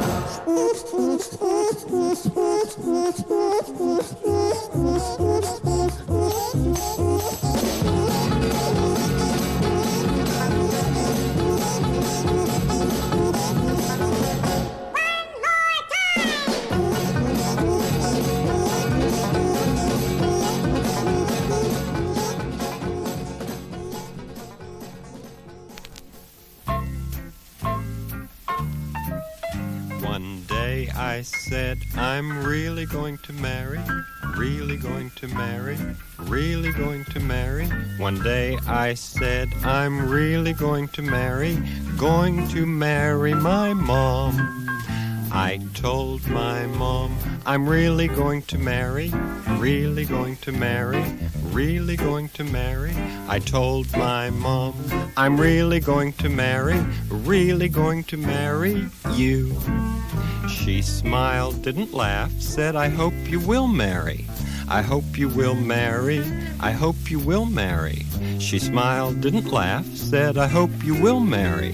I 31.03 31.23
said, 31.23 31.79
I'm 31.95 32.45
really 32.45 32.85
going 32.85 33.17
to 33.23 33.33
marry, 33.33 33.79
really 34.37 34.77
going 34.77 35.09
to 35.15 35.27
marry, 35.29 35.75
really 36.19 36.71
going 36.73 37.05
to 37.05 37.19
marry. 37.19 37.65
One 37.97 38.21
day 38.21 38.55
I 38.67 38.93
said, 38.93 39.51
I'm 39.63 40.07
really 40.07 40.53
going 40.53 40.89
to 40.89 41.01
marry, 41.01 41.57
going 41.97 42.47
to 42.49 42.67
marry 42.67 43.33
my 43.33 43.73
mom. 43.73 44.70
I 45.33 45.61
told 45.73 46.27
my 46.27 46.65
mom, 46.65 47.17
I'm 47.45 47.67
really 47.67 48.09
going 48.09 48.41
to 48.43 48.57
marry, 48.57 49.11
really 49.57 50.03
going 50.03 50.35
to 50.37 50.51
marry, 50.51 51.03
really 51.51 51.95
going 51.95 52.27
to 52.29 52.43
marry. 52.43 52.91
I 53.29 53.39
told 53.39 53.89
my 53.95 54.29
mom, 54.29 54.75
I'm 55.15 55.39
really 55.39 55.79
going 55.79 56.11
to 56.13 56.27
marry, 56.27 56.77
really 57.07 57.69
going 57.69 58.03
to 58.05 58.17
marry 58.17 58.89
you. 59.13 59.55
She 60.49 60.81
smiled, 60.81 61.61
didn't 61.61 61.93
laugh, 61.93 62.31
said, 62.41 62.75
I 62.75 62.89
hope 62.89 63.13
you 63.25 63.39
will 63.39 63.67
marry. 63.67 64.25
I 64.67 64.81
hope 64.81 65.17
you 65.17 65.29
will 65.29 65.55
marry. 65.55 66.23
I 66.59 66.71
hope 66.71 67.09
you 67.09 67.19
will 67.19 67.45
marry. 67.45 68.05
She 68.39 68.59
smiled, 68.59 69.21
didn't 69.21 69.51
laugh, 69.51 69.85
said, 69.95 70.37
I 70.37 70.47
hope 70.47 70.71
you 70.83 71.01
will 71.01 71.21
marry. 71.21 71.73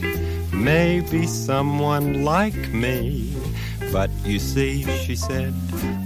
Maybe 0.57 1.27
someone 1.27 2.25
like 2.25 2.73
me. 2.73 3.35
But 3.91 4.09
you 4.25 4.39
see, 4.39 4.83
she 5.05 5.15
said, 5.15 5.53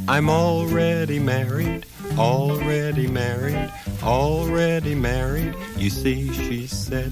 I'm 0.07 0.29
already 0.29 1.19
married, 1.19 1.85
already 2.17 3.07
married, 3.07 3.71
already 4.03 4.93
married. 4.93 5.55
You 5.77 5.89
see, 5.89 6.31
she 6.33 6.67
said, 6.67 7.11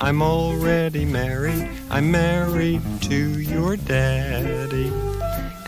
I'm 0.00 0.22
already 0.22 1.04
married, 1.04 1.68
I'm 1.90 2.10
married 2.10 2.80
to 3.02 3.40
your 3.40 3.76
daddy. 3.76 4.92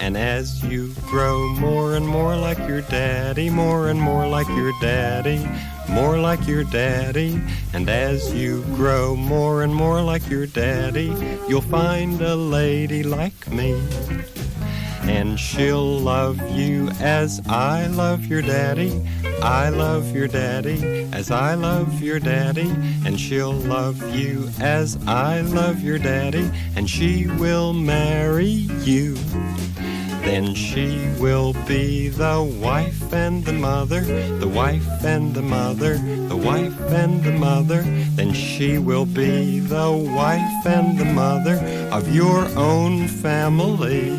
And 0.01 0.17
as 0.17 0.65
you 0.65 0.95
grow 1.03 1.49
more 1.55 1.97
and 1.97 2.07
more 2.07 2.37
like 2.37 2.59
your 2.59 2.83
daddy, 2.83 3.51
more 3.51 3.89
and 3.89 4.01
more 4.01 4.27
like 4.27 4.49
your 4.49 4.73
daddy, 4.81 5.47
more 5.89 6.19
like 6.19 6.47
your 6.47 6.65
daddy, 6.65 7.41
and 7.73 7.89
as 7.89 8.35
you 8.35 8.63
grow 8.75 9.17
more 9.17 9.63
and 9.63 9.75
more 9.75 10.03
like 10.03 10.29
your 10.29 10.47
daddy, 10.47 11.13
you'll 11.49 11.61
find 11.61 12.21
a 12.21 12.37
lady 12.37 13.03
like 13.03 13.51
me. 13.51 13.81
And 15.03 15.41
she'll 15.41 15.99
love 16.01 16.39
you 16.51 16.91
as 17.01 17.41
I 17.49 17.87
love 17.87 18.27
your 18.27 18.43
daddy. 18.43 19.09
I 19.43 19.71
love 19.71 20.15
your 20.15 20.29
daddy 20.29 21.09
as 21.13 21.31
I 21.31 21.55
love 21.55 22.03
your 22.03 22.21
daddy. 22.21 22.69
And 23.07 23.19
she'll 23.19 23.53
love 23.53 24.15
you 24.15 24.51
as 24.61 24.99
I 25.07 25.41
love 25.41 25.83
your 25.83 25.99
daddy. 25.99 26.51
And 26.77 26.91
she 26.91 27.27
will 27.27 27.73
marry 27.73 28.69
you. 28.85 29.17
Then 30.29 30.55
she 30.55 31.09
will 31.19 31.55
be 31.67 32.11
the 32.11 32.43
wife 32.61 33.15
and 33.15 33.43
the 33.47 33.55
mother, 33.55 34.03
the 34.03 34.47
wife 34.47 35.03
and 35.03 35.33
the 35.33 35.41
mother, 35.41 35.97
the 35.97 36.37
wife 36.37 36.79
and 36.93 37.25
the 37.25 37.33
mother. 37.33 37.81
Then 38.15 38.35
she 38.35 38.77
will 38.77 39.07
be 39.07 39.61
the 39.61 39.91
wife 39.91 40.67
and 40.67 40.99
the 40.99 41.07
mother 41.07 41.57
of 41.91 42.15
your 42.15 42.47
own 42.59 43.09
family. 43.09 44.11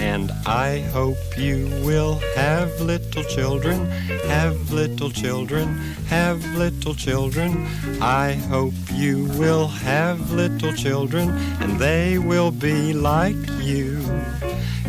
And 0.00 0.32
I 0.46 0.80
hope 0.94 1.18
you 1.36 1.68
will 1.84 2.18
have 2.34 2.80
little 2.80 3.24
children, 3.24 3.84
have 4.28 4.72
little 4.72 5.10
children, 5.10 5.76
have 6.08 6.42
little 6.54 6.94
children. 6.94 7.66
I 8.00 8.32
hope 8.48 8.74
you 8.94 9.26
will 9.36 9.68
have 9.68 10.32
little 10.32 10.72
children, 10.72 11.28
and 11.60 11.78
they 11.78 12.16
will 12.16 12.50
be 12.50 12.94
like 12.94 13.36
you. 13.60 14.00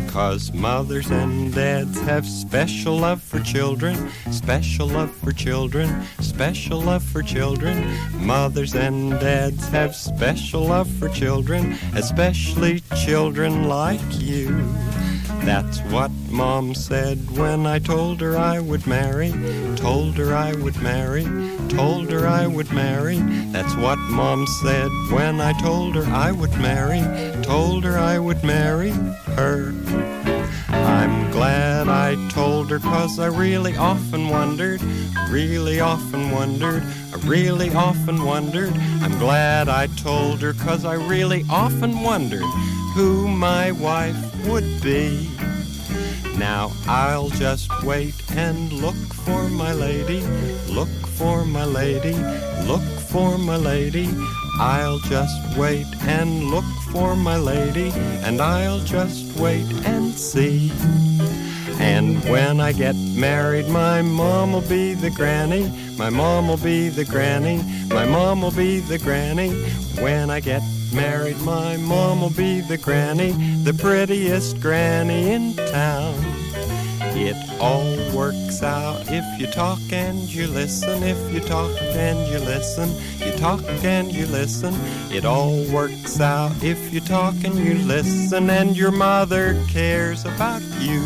Cause 0.08 0.52
mothers 0.52 1.10
and 1.10 1.54
dads 1.54 2.00
have 2.00 2.26
special 2.26 2.98
love 2.98 3.22
for 3.22 3.40
children, 3.40 4.10
special 4.30 4.88
love 4.88 5.10
for 5.10 5.32
children, 5.32 6.02
special 6.20 6.80
love 6.80 7.02
for 7.02 7.22
children. 7.22 7.86
Mothers 8.14 8.74
and 8.74 9.12
dads 9.20 9.68
have 9.68 9.94
special 9.94 10.62
love 10.62 10.90
for 10.98 11.08
children, 11.08 11.78
especially 11.94 12.80
children 12.96 13.68
like 13.68 14.00
you. 14.18 14.48
That's 15.48 15.80
what 15.84 16.10
mom 16.28 16.74
said 16.74 17.38
when 17.38 17.64
I 17.66 17.78
told 17.78 18.20
her 18.20 18.36
I 18.36 18.60
would 18.60 18.86
marry, 18.86 19.32
told 19.76 20.18
her 20.18 20.34
I 20.36 20.52
would 20.52 20.76
marry, 20.82 21.24
told 21.70 22.10
her 22.10 22.28
I 22.28 22.46
would 22.46 22.70
marry. 22.70 23.16
That's 23.50 23.74
what 23.76 23.96
mom 23.96 24.46
said 24.46 24.90
when 25.10 25.40
I 25.40 25.54
told 25.58 25.94
her 25.94 26.04
I 26.04 26.32
would 26.32 26.54
marry, 26.58 27.00
told 27.42 27.84
her 27.84 27.98
I 27.98 28.18
would 28.18 28.44
marry 28.44 28.90
her. 29.38 29.72
I'm 30.68 31.30
glad 31.30 31.88
I 31.88 32.14
told 32.28 32.70
her 32.70 32.78
cause 32.78 33.18
I 33.18 33.28
really 33.28 33.74
often 33.74 34.28
wondered, 34.28 34.82
really 35.30 35.80
often 35.80 36.30
wondered, 36.30 36.82
I 36.82 37.26
really 37.26 37.72
often 37.72 38.22
wondered. 38.22 38.74
I'm 39.00 39.18
glad 39.18 39.70
I 39.70 39.86
told 39.96 40.42
her 40.42 40.52
cause 40.52 40.84
I 40.84 40.96
really 40.96 41.42
often 41.48 42.02
wondered 42.02 42.44
who 42.94 43.28
my 43.28 43.72
wife 43.72 44.46
would 44.46 44.82
be. 44.82 45.37
Now 46.38 46.72
I'll 46.86 47.30
just 47.30 47.68
wait 47.82 48.14
and 48.36 48.72
look 48.72 48.94
for 48.94 49.48
my 49.48 49.72
lady, 49.72 50.20
look 50.68 50.88
for 51.18 51.44
my 51.44 51.64
lady, 51.64 52.14
look 52.64 52.82
for 53.10 53.36
my 53.38 53.56
lady. 53.56 54.08
I'll 54.60 54.98
just 55.00 55.56
wait 55.56 55.86
and 56.02 56.44
look 56.50 56.64
for 56.92 57.16
my 57.16 57.36
lady, 57.36 57.90
and 58.24 58.40
I'll 58.40 58.80
just 58.80 59.36
wait 59.36 59.66
and 59.84 60.12
see. 60.12 60.72
And 61.80 62.22
when 62.24 62.60
I 62.60 62.72
get 62.72 62.96
married, 62.96 63.68
my 63.68 64.02
mom 64.02 64.52
will 64.52 64.68
be 64.68 64.94
the 64.94 65.10
granny, 65.10 65.70
my 65.96 66.10
mom 66.10 66.48
will 66.48 66.56
be 66.56 66.88
the 66.88 67.04
granny, 67.04 67.62
my 67.88 68.04
mom 68.04 68.42
will 68.42 68.50
be 68.50 68.80
the 68.80 68.98
granny. 68.98 69.50
When 70.00 70.30
I 70.30 70.40
get 70.40 70.62
married, 70.92 71.40
my 71.40 71.76
mom 71.76 72.20
will 72.20 72.30
be 72.30 72.60
the 72.60 72.78
granny, 72.78 73.32
the 73.64 73.74
prettiest 73.74 74.60
granny 74.60 75.32
in 75.32 75.54
town. 75.54 76.14
It 77.20 77.36
all 77.60 77.96
works 78.16 78.62
out 78.62 79.02
if 79.08 79.24
you 79.40 79.48
talk 79.48 79.80
and 79.90 80.32
you 80.32 80.46
listen, 80.46 81.02
if 81.02 81.18
you 81.32 81.40
talk 81.40 81.76
and 81.82 82.18
you 82.28 82.38
listen, 82.38 82.88
you 83.18 83.36
talk 83.36 83.62
and 83.82 84.12
you 84.12 84.26
listen. 84.26 84.72
It 85.10 85.24
all 85.24 85.64
works 85.72 86.20
out 86.20 86.52
if 86.62 86.92
you 86.92 87.00
talk 87.00 87.34
and 87.44 87.56
you 87.56 87.74
listen, 87.74 88.48
and 88.50 88.76
your 88.76 88.92
mother 88.92 89.60
cares 89.68 90.24
about 90.24 90.62
you. 90.78 91.02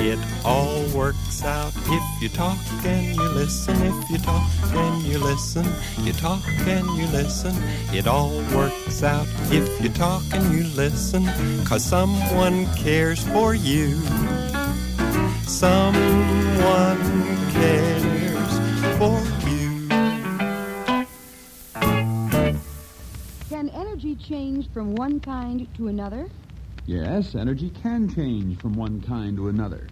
It 0.00 0.18
all 0.44 0.86
works 0.96 1.27
out 1.44 1.72
if 1.86 2.22
you 2.22 2.28
talk 2.28 2.58
and 2.84 3.16
you 3.16 3.28
listen, 3.30 3.76
if 3.82 4.10
you 4.10 4.18
talk 4.18 4.50
and 4.72 5.02
you 5.02 5.18
listen, 5.18 5.66
you 5.98 6.12
talk 6.12 6.42
and 6.46 6.86
you 6.96 7.06
listen. 7.08 7.54
It 7.92 8.06
all 8.06 8.30
works 8.54 9.02
out 9.02 9.26
if 9.50 9.80
you 9.82 9.88
talk 9.90 10.22
and 10.32 10.52
you 10.54 10.64
listen, 10.74 11.26
cause 11.64 11.84
someone 11.84 12.66
cares 12.74 13.22
for 13.28 13.54
you. 13.54 13.94
Someone 15.42 17.00
cares 17.52 18.58
for 18.98 19.20
you. 19.48 19.88
Can 23.48 23.68
energy 23.70 24.14
change 24.16 24.70
from 24.72 24.94
one 24.94 25.20
kind 25.20 25.66
to 25.76 25.88
another? 25.88 26.28
Yes, 26.86 27.34
energy 27.34 27.70
can 27.70 28.08
change 28.14 28.58
from 28.58 28.72
one 28.72 29.00
kind 29.02 29.36
to 29.36 29.48
another. 29.48 29.86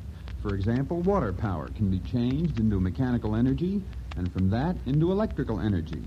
For 0.47 0.55
example, 0.55 1.01
water 1.01 1.33
power 1.33 1.67
can 1.75 1.91
be 1.91 1.99
changed 1.99 2.61
into 2.61 2.79
mechanical 2.79 3.35
energy, 3.35 3.83
and 4.17 4.33
from 4.33 4.49
that 4.51 4.77
into 4.87 5.11
electrical 5.11 5.59
energy. 5.59 6.05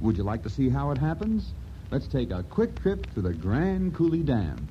Would 0.00 0.16
you 0.16 0.22
like 0.24 0.42
to 0.44 0.48
see 0.48 0.70
how 0.70 0.90
it 0.90 0.96
happens? 0.96 1.52
Let's 1.90 2.08
take 2.08 2.30
a 2.30 2.42
quick 2.44 2.80
trip 2.80 3.12
to 3.12 3.20
the 3.20 3.34
Grand 3.34 3.94
Coulee 3.94 4.22
Dam. 4.22 4.68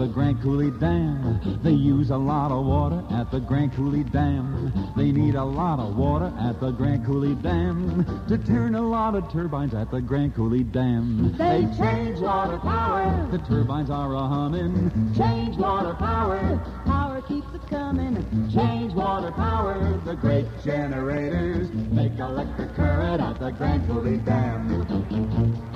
The 0.00 0.06
Grand 0.06 0.40
Coulee 0.40 0.70
Dam. 0.70 1.60
They 1.62 1.72
use 1.72 2.08
a 2.08 2.16
lot 2.16 2.50
of 2.50 2.64
water 2.64 3.04
at 3.10 3.30
the 3.30 3.38
Grand 3.38 3.74
Coulee 3.74 4.02
Dam. 4.02 4.72
They 4.96 5.12
need 5.12 5.34
a 5.34 5.44
lot 5.44 5.78
of 5.78 5.94
water 5.94 6.32
at 6.40 6.58
the 6.58 6.70
Grand 6.70 7.04
Coulee 7.04 7.34
Dam 7.34 8.24
to 8.26 8.38
turn 8.38 8.76
a 8.76 8.80
lot 8.80 9.14
of 9.14 9.30
turbines 9.30 9.74
at 9.74 9.90
the 9.90 10.00
Grand 10.00 10.34
Coulee 10.34 10.62
Dam. 10.62 11.36
They 11.36 11.68
change 11.76 12.18
water 12.20 12.56
power. 12.56 13.28
The 13.30 13.38
turbines 13.46 13.90
are 13.90 14.14
a 14.14 14.26
humming. 14.26 15.12
Change 15.14 15.58
water 15.58 15.92
power. 15.92 16.40
Power 16.86 17.20
keeps 17.20 17.54
it 17.54 17.68
coming. 17.68 18.16
Change 18.50 18.94
water 18.94 19.30
power. 19.32 20.00
The 20.06 20.14
great 20.14 20.46
generators 20.64 21.68
make 21.92 22.18
electric 22.18 22.74
current 22.74 23.20
at 23.20 23.38
the 23.38 23.50
Grand 23.50 23.86
Coulee 23.86 24.16
Dam. 24.16 25.69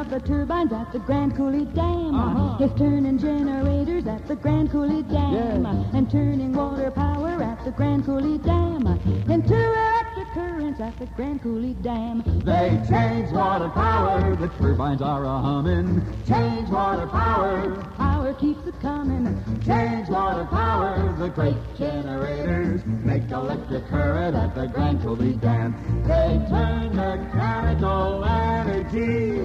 Of 0.00 0.08
the 0.08 0.20
turbines 0.20 0.72
at 0.72 0.90
the 0.92 0.98
Grand 1.00 1.36
Coulee 1.36 1.66
Dam 1.74 2.14
Uh-huh. 2.14 2.64
is 2.64 2.70
turning 2.78 3.18
generators 3.18 4.06
at 4.06 4.26
the 4.26 4.34
Grand 4.34 4.70
Coulee 4.70 5.02
Dam 5.02 5.64
Yes. 5.64 5.86
and 5.92 6.10
turning 6.10 6.54
water 6.54 6.90
power 6.90 7.42
at 7.42 7.62
the 7.66 7.70
Grand 7.70 8.06
Coulee 8.06 8.38
Dam 8.38 8.86
into 9.28 9.54
electric 9.54 10.28
currents 10.32 10.80
at 10.80 10.98
the 10.98 11.04
Grand 11.16 11.42
Coulee 11.42 11.74
Dam. 11.82 12.22
They 12.44 12.80
change 12.88 13.30
water 13.30 13.68
power. 13.68 14.36
The 14.36 14.48
turbines 14.58 15.02
are 15.02 15.24
a 15.26 15.38
humming. 15.38 16.02
Change 16.26 16.70
water 16.70 17.06
power. 17.06 17.70
Power 17.98 18.32
keeps 18.34 18.66
it 18.66 18.80
coming. 18.80 19.26
Change 19.66 20.08
water 20.08 20.46
power. 20.46 21.14
The 21.18 21.28
great 21.28 21.56
generators 21.76 22.80
make 22.86 23.30
electric 23.30 23.86
current 23.88 24.34
at 24.34 24.54
the 24.54 24.66
Grand 24.68 25.02
Coulee 25.02 25.34
Dam. 25.34 25.74
They 26.06 26.40
turn 26.48 26.96
mechanical 26.96 28.24
energy 28.24 29.38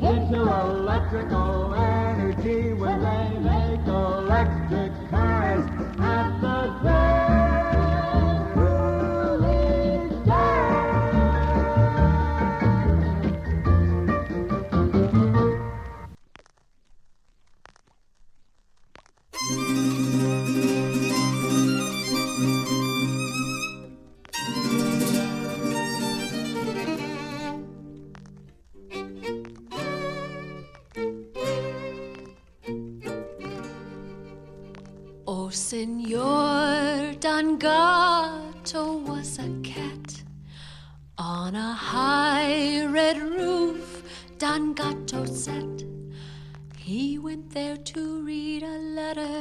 into 0.00 0.42
electrical 0.42 1.74
energy 1.74 2.72
when 2.74 3.00
they 3.00 3.38
make 3.40 3.86
electric 3.86 4.92
cars 5.10 5.64
at 6.00 6.40
the 6.40 6.78
Grand 6.80 7.37
Oh, 35.68 35.70
Senor 35.70 37.14
Don 37.20 37.58
Gato 37.58 38.96
was 39.00 39.38
a 39.38 39.50
cat 39.62 40.22
on 41.18 41.54
a 41.54 41.74
high 41.74 42.86
red 42.86 43.18
roof. 43.18 44.02
Don 44.38 44.72
Gato 44.72 45.26
sat. 45.26 45.84
He 46.78 47.18
went 47.18 47.50
there 47.50 47.76
to 47.76 48.22
read 48.22 48.62
a 48.62 48.78
letter 48.78 49.36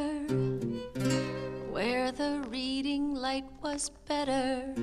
where 1.71 2.11
the 2.11 2.43
reading 2.49 3.15
light 3.15 3.45
was 3.63 3.89
better. 4.05 4.73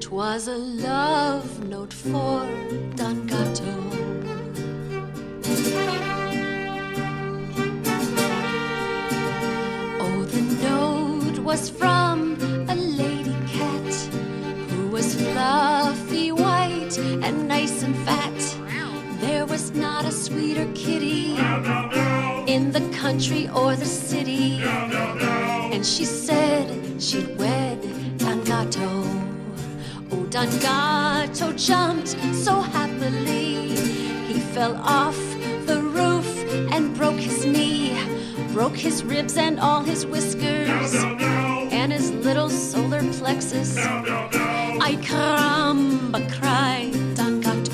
'Twas 0.00 0.48
a 0.48 0.56
love 0.56 1.62
note 1.68 1.92
for 1.92 2.48
Don 2.94 3.26
was 11.46 11.70
from 11.70 12.34
a 12.68 12.74
lady 12.74 13.36
cat 13.46 13.94
who 14.68 14.88
was 14.88 15.14
fluffy 15.14 16.32
white 16.32 16.98
and 16.98 17.46
nice 17.46 17.84
and 17.84 17.94
fat. 17.98 18.36
There 19.20 19.46
was 19.46 19.70
not 19.70 20.04
a 20.04 20.10
sweeter 20.10 20.66
kitty 20.74 21.36
in 22.52 22.72
the 22.72 22.84
country 22.92 23.48
or 23.50 23.76
the 23.76 23.86
city. 23.86 24.60
And 25.72 25.86
she 25.86 26.04
said 26.04 27.00
she'd 27.00 27.38
wed 27.38 27.80
Don 28.18 28.42
Gato. 28.42 28.90
Oh, 30.10 30.26
Don 30.28 30.50
Gato 30.58 31.52
jumped 31.52 32.16
so 32.34 32.60
happily. 32.60 33.76
He 34.26 34.40
fell 34.52 34.74
off 34.82 35.18
the 35.70 35.80
roof 35.80 36.26
and 36.72 36.92
broke 36.96 37.20
his 37.28 37.46
knee, 37.46 37.65
broke 38.56 38.74
his 38.74 39.04
ribs 39.04 39.36
and 39.36 39.60
all 39.60 39.82
his 39.82 40.06
whiskers, 40.06 40.94
and 41.74 41.92
his 41.92 42.10
little 42.10 42.48
solar 42.48 43.02
plexus. 43.12 43.76
I 43.76 44.96
caramba, 45.02 46.20
cried 46.38 46.92
Don 47.14 47.42
Gato. 47.42 47.72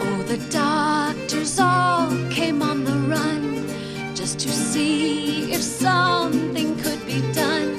Oh, 0.00 0.22
the 0.22 0.38
doctors 0.48 1.60
all 1.60 2.08
came 2.30 2.62
on 2.62 2.84
the 2.84 2.96
run 3.14 3.68
just 4.14 4.40
to 4.40 4.48
see 4.48 5.52
if 5.52 5.60
something 5.60 6.74
could 6.78 7.04
be 7.04 7.20
done. 7.34 7.74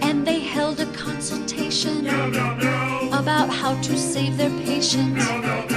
And 0.00 0.26
they 0.26 0.40
held 0.40 0.80
a 0.80 0.86
consultation 0.92 2.06
about 3.12 3.50
how 3.50 3.78
to 3.82 3.98
save 3.98 4.38
their 4.38 4.54
patient, 4.64 5.18
how 5.18 5.42
to 5.42 5.50
save 5.50 5.67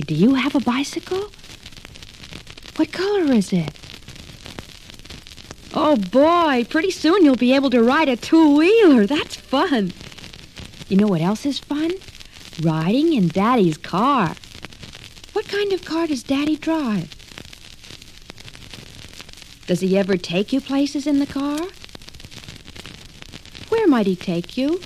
Do 0.00 0.14
you 0.14 0.34
have 0.34 0.54
a 0.54 0.60
bicycle? 0.60 1.30
What 2.76 2.92
color 2.92 3.32
is 3.32 3.52
it? 3.52 3.70
Oh 5.74 5.96
boy, 5.96 6.66
pretty 6.68 6.90
soon 6.90 7.24
you'll 7.24 7.36
be 7.36 7.54
able 7.54 7.70
to 7.70 7.82
ride 7.82 8.08
a 8.08 8.16
two 8.16 8.56
wheeler. 8.56 9.06
That's 9.06 9.36
fun. 9.36 9.92
You 10.88 10.96
know 10.96 11.06
what 11.06 11.20
else 11.20 11.46
is 11.46 11.58
fun? 11.58 11.92
Riding 12.62 13.12
in 13.12 13.28
Daddy's 13.28 13.76
car. 13.76 14.34
What 15.32 15.46
kind 15.48 15.72
of 15.72 15.84
car 15.84 16.06
does 16.06 16.22
Daddy 16.22 16.56
drive? 16.56 17.14
Does 19.66 19.80
he 19.80 19.96
ever 19.96 20.16
take 20.16 20.52
you 20.52 20.60
places 20.60 21.06
in 21.06 21.20
the 21.20 21.26
car? 21.26 21.60
Where 23.68 23.86
might 23.86 24.06
he 24.06 24.16
take 24.16 24.56
you? 24.56 24.80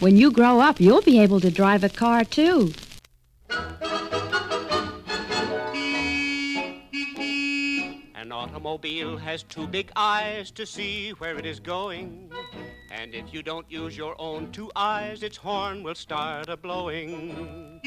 When 0.00 0.16
you 0.16 0.30
grow 0.30 0.60
up, 0.60 0.80
you'll 0.80 1.02
be 1.02 1.18
able 1.18 1.40
to 1.40 1.50
drive 1.50 1.82
a 1.82 1.88
car 1.88 2.24
too. 2.24 2.72
An 8.14 8.30
automobile 8.30 9.16
has 9.16 9.42
two 9.42 9.66
big 9.66 9.90
eyes 9.96 10.52
to 10.52 10.64
see 10.64 11.10
where 11.18 11.36
it 11.36 11.44
is 11.44 11.58
going. 11.58 12.30
And 12.92 13.12
if 13.12 13.34
you 13.34 13.42
don't 13.42 13.68
use 13.68 13.96
your 13.96 14.14
own 14.20 14.52
two 14.52 14.70
eyes, 14.76 15.24
its 15.24 15.36
horn 15.36 15.82
will 15.82 15.96
start 15.96 16.48
a 16.48 16.56
blowing. 16.56 17.80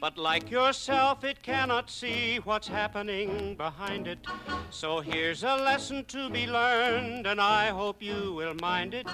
But 0.00 0.16
like 0.16 0.50
yourself, 0.50 1.24
it 1.24 1.42
cannot 1.42 1.90
see 1.90 2.38
what's 2.38 2.68
happening 2.68 3.54
behind 3.54 4.06
it. 4.06 4.26
So 4.70 5.00
here's 5.00 5.42
a 5.42 5.56
lesson 5.56 6.06
to 6.06 6.30
be 6.30 6.46
learned, 6.46 7.26
and 7.26 7.38
I 7.38 7.66
hope 7.68 8.00
you 8.00 8.32
will 8.32 8.54
mind 8.54 8.94
it. 8.94 9.06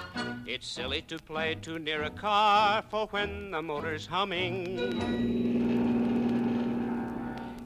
It's 0.45 0.65
silly 0.65 1.01
to 1.03 1.17
play 1.17 1.55
too 1.55 1.77
near 1.77 2.03
a 2.03 2.09
car, 2.09 2.83
for 2.89 3.07
when 3.07 3.51
the 3.51 3.61
motor's 3.61 4.07
humming, 4.07 4.77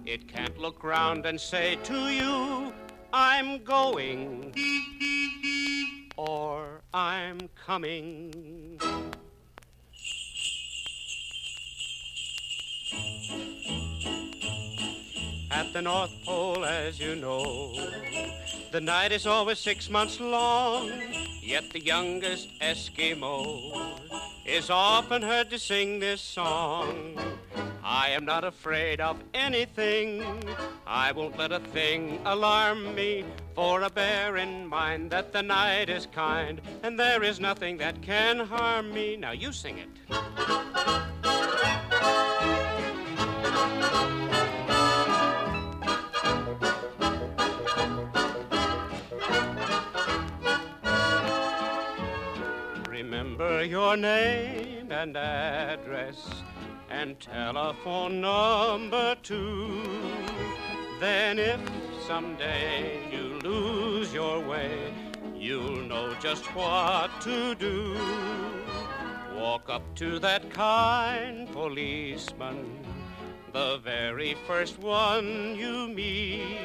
it 0.04 0.28
can't 0.28 0.58
look 0.58 0.84
round 0.84 1.28
and 1.28 1.40
say 1.40 1.78
to 1.84 2.10
you, 2.10 2.74
I'm 3.14 3.64
going, 3.64 4.52
or 6.18 6.82
I'm 6.92 7.50
coming. 7.56 8.80
At 15.52 15.74
the 15.74 15.82
North 15.82 16.12
Pole, 16.26 16.65
as 16.65 17.00
you 17.00 17.15
know, 17.15 17.74
the 18.72 18.82
night 18.82 19.12
is 19.12 19.28
always 19.28 19.60
six 19.60 19.89
months 19.89 20.20
long, 20.20 20.89
yet 21.41 21.70
the 21.72 21.80
youngest 21.80 22.50
Eskimo 22.62 24.00
is 24.46 24.70
often 24.70 25.22
heard 25.22 25.50
to 25.50 25.60
sing 25.60 26.00
this 26.00 26.22
song. 26.22 27.17
I 27.84 28.10
am 28.10 28.26
not 28.26 28.44
afraid 28.44 29.02
of 29.02 29.22
anything. 29.34 30.24
I 30.88 31.12
won't 31.12 31.38
let 31.38 31.52
a 31.52 31.60
thing 31.60 32.20
alarm 32.26 32.96
me, 32.96 33.26
for 33.56 33.84
I 33.84 33.89
bear 33.89 34.38
in 34.38 34.67
mind 34.67 35.12
that 35.12 35.34
the 35.34 35.41
night 35.41 35.89
is 35.89 36.06
kind, 36.06 36.62
and 36.84 37.00
there 37.00 37.24
is 37.24 37.39
nothing 37.39 37.78
that 37.78 38.02
can 38.02 38.39
harm 38.39 38.94
me. 38.94 39.17
Now 39.17 39.32
you 39.32 39.52
sing 39.52 39.78
it. 39.78 39.89
Remember 53.41 53.65
your 53.65 53.97
name 53.97 54.91
and 54.91 55.17
address 55.17 56.43
and 56.91 57.19
telephone 57.19 58.21
number 58.21 59.15
too. 59.23 59.82
Then, 60.99 61.39
if 61.39 61.60
someday 62.06 62.99
you 63.12 63.39
lose 63.39 64.13
your 64.13 64.39
way, 64.41 64.93
you'll 65.36 65.82
know 65.82 66.13
just 66.21 66.45
what 66.56 67.10
to 67.21 67.56
do. 67.56 67.97
Walk 69.36 69.69
up 69.69 69.95
to 69.95 70.19
that 70.19 70.51
kind 70.51 71.51
policeman, 71.51 72.86
the 73.54 73.80
very 73.80 74.36
first 74.45 74.77
one 74.77 75.56
you 75.56 75.88
meet 75.88 76.60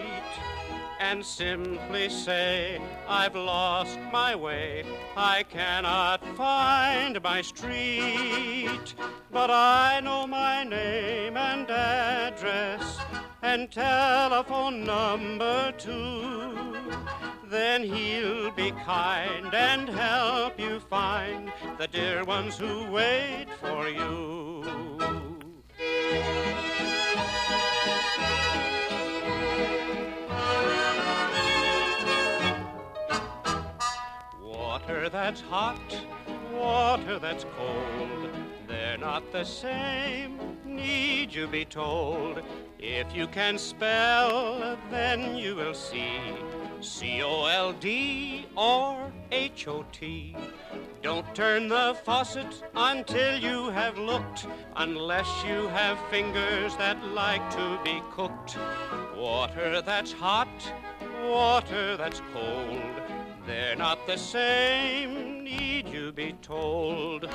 and 1.00 1.24
simply 1.24 2.08
say, 2.08 2.80
I've 3.08 3.34
lost 3.34 3.98
my 4.12 4.34
way. 4.34 4.84
I 5.16 5.42
cannot 5.44 6.26
find 6.36 7.22
my 7.22 7.42
street, 7.42 8.94
but 9.30 9.50
I 9.50 10.00
know 10.02 10.26
my 10.26 10.64
name 10.64 11.36
and 11.36 11.70
address 11.70 12.98
and 13.42 13.70
telephone 13.70 14.84
number 14.84 15.72
too. 15.78 16.76
Then 17.48 17.82
he'll 17.82 18.50
be 18.52 18.72
kind 18.72 19.54
and 19.54 19.88
help 19.88 20.58
you 20.58 20.80
find 20.80 21.52
the 21.78 21.86
dear 21.86 22.24
ones 22.24 22.58
who 22.58 22.90
wait 22.90 23.46
for 23.60 23.88
you. 23.88 24.96
That's 35.12 35.40
hot, 35.40 35.78
water 36.52 37.18
that's 37.18 37.44
cold, 37.56 38.28
they're 38.66 38.98
not 38.98 39.30
the 39.32 39.44
same, 39.44 40.38
need 40.64 41.32
you 41.32 41.46
be 41.46 41.64
told. 41.64 42.42
If 42.78 43.14
you 43.14 43.28
can 43.28 43.56
spell, 43.56 44.76
then 44.90 45.36
you 45.36 45.54
will 45.54 45.74
see 45.74 46.18
C 46.80 47.22
O 47.22 47.46
L 47.46 47.72
D 47.72 48.46
or 48.56 49.12
H 49.30 49.68
O 49.68 49.84
T. 49.92 50.36
Don't 51.02 51.34
turn 51.34 51.68
the 51.68 51.96
faucet 52.04 52.62
until 52.74 53.38
you 53.38 53.70
have 53.70 53.96
looked, 53.98 54.46
unless 54.76 55.28
you 55.46 55.68
have 55.68 55.98
fingers 56.10 56.76
that 56.76 57.02
like 57.06 57.48
to 57.52 57.78
be 57.84 58.02
cooked. 58.10 58.58
Water 59.16 59.80
that's 59.82 60.12
hot, 60.12 60.48
water 61.22 61.96
that's 61.96 62.20
cold. 62.32 62.82
They're 63.46 63.76
not 63.76 64.08
the 64.08 64.16
same, 64.16 65.44
need 65.44 65.88
you 65.88 66.10
be 66.10 66.34
told. 66.42 67.30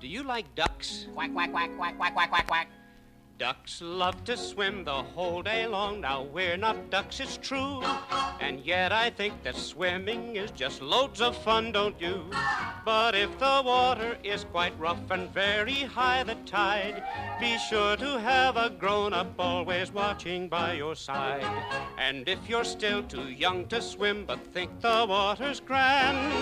Do 0.00 0.06
you 0.06 0.22
like 0.22 0.54
ducks? 0.54 1.06
Quack, 1.12 1.32
quack, 1.32 1.50
quack, 1.50 1.70
quack, 1.76 1.96
quack, 1.98 2.14
quack, 2.14 2.30
quack, 2.30 2.46
quack. 2.46 2.68
Ducks 3.36 3.82
love 3.82 4.22
to 4.24 4.36
swim 4.36 4.84
the 4.84 5.02
whole 5.02 5.42
day 5.42 5.66
long. 5.66 6.00
Now, 6.00 6.22
we're 6.22 6.56
not 6.56 6.88
ducks, 6.88 7.18
it's 7.18 7.36
true. 7.36 7.82
And 8.38 8.60
yet, 8.60 8.92
I 8.92 9.10
think 9.10 9.42
that 9.42 9.56
swimming 9.56 10.36
is 10.36 10.52
just 10.52 10.80
loads 10.80 11.20
of 11.20 11.36
fun, 11.36 11.72
don't 11.72 12.00
you? 12.00 12.30
But 12.84 13.16
if 13.16 13.36
the 13.40 13.60
water 13.64 14.16
is 14.22 14.44
quite 14.44 14.78
rough 14.78 15.10
and 15.10 15.28
very 15.34 15.82
high 15.82 16.22
the 16.22 16.36
tide, 16.46 17.02
be 17.40 17.58
sure 17.58 17.96
to 17.96 18.20
have 18.20 18.56
a 18.56 18.70
grown 18.70 19.12
up 19.12 19.34
always 19.36 19.90
watching 19.92 20.48
by 20.48 20.74
your 20.74 20.94
side. 20.94 21.44
And 21.98 22.28
if 22.28 22.48
you're 22.48 22.62
still 22.62 23.02
too 23.02 23.30
young 23.30 23.66
to 23.66 23.82
swim 23.82 24.26
but 24.26 24.46
think 24.52 24.80
the 24.80 25.06
water's 25.08 25.58
grand, 25.58 26.32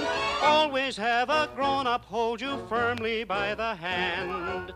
always 0.42 0.98
have 0.98 1.30
a 1.30 1.48
grown 1.56 1.86
up 1.86 2.04
hold 2.04 2.42
you 2.42 2.58
firmly 2.68 3.24
by 3.24 3.54
the 3.54 3.76
hand. 3.76 4.74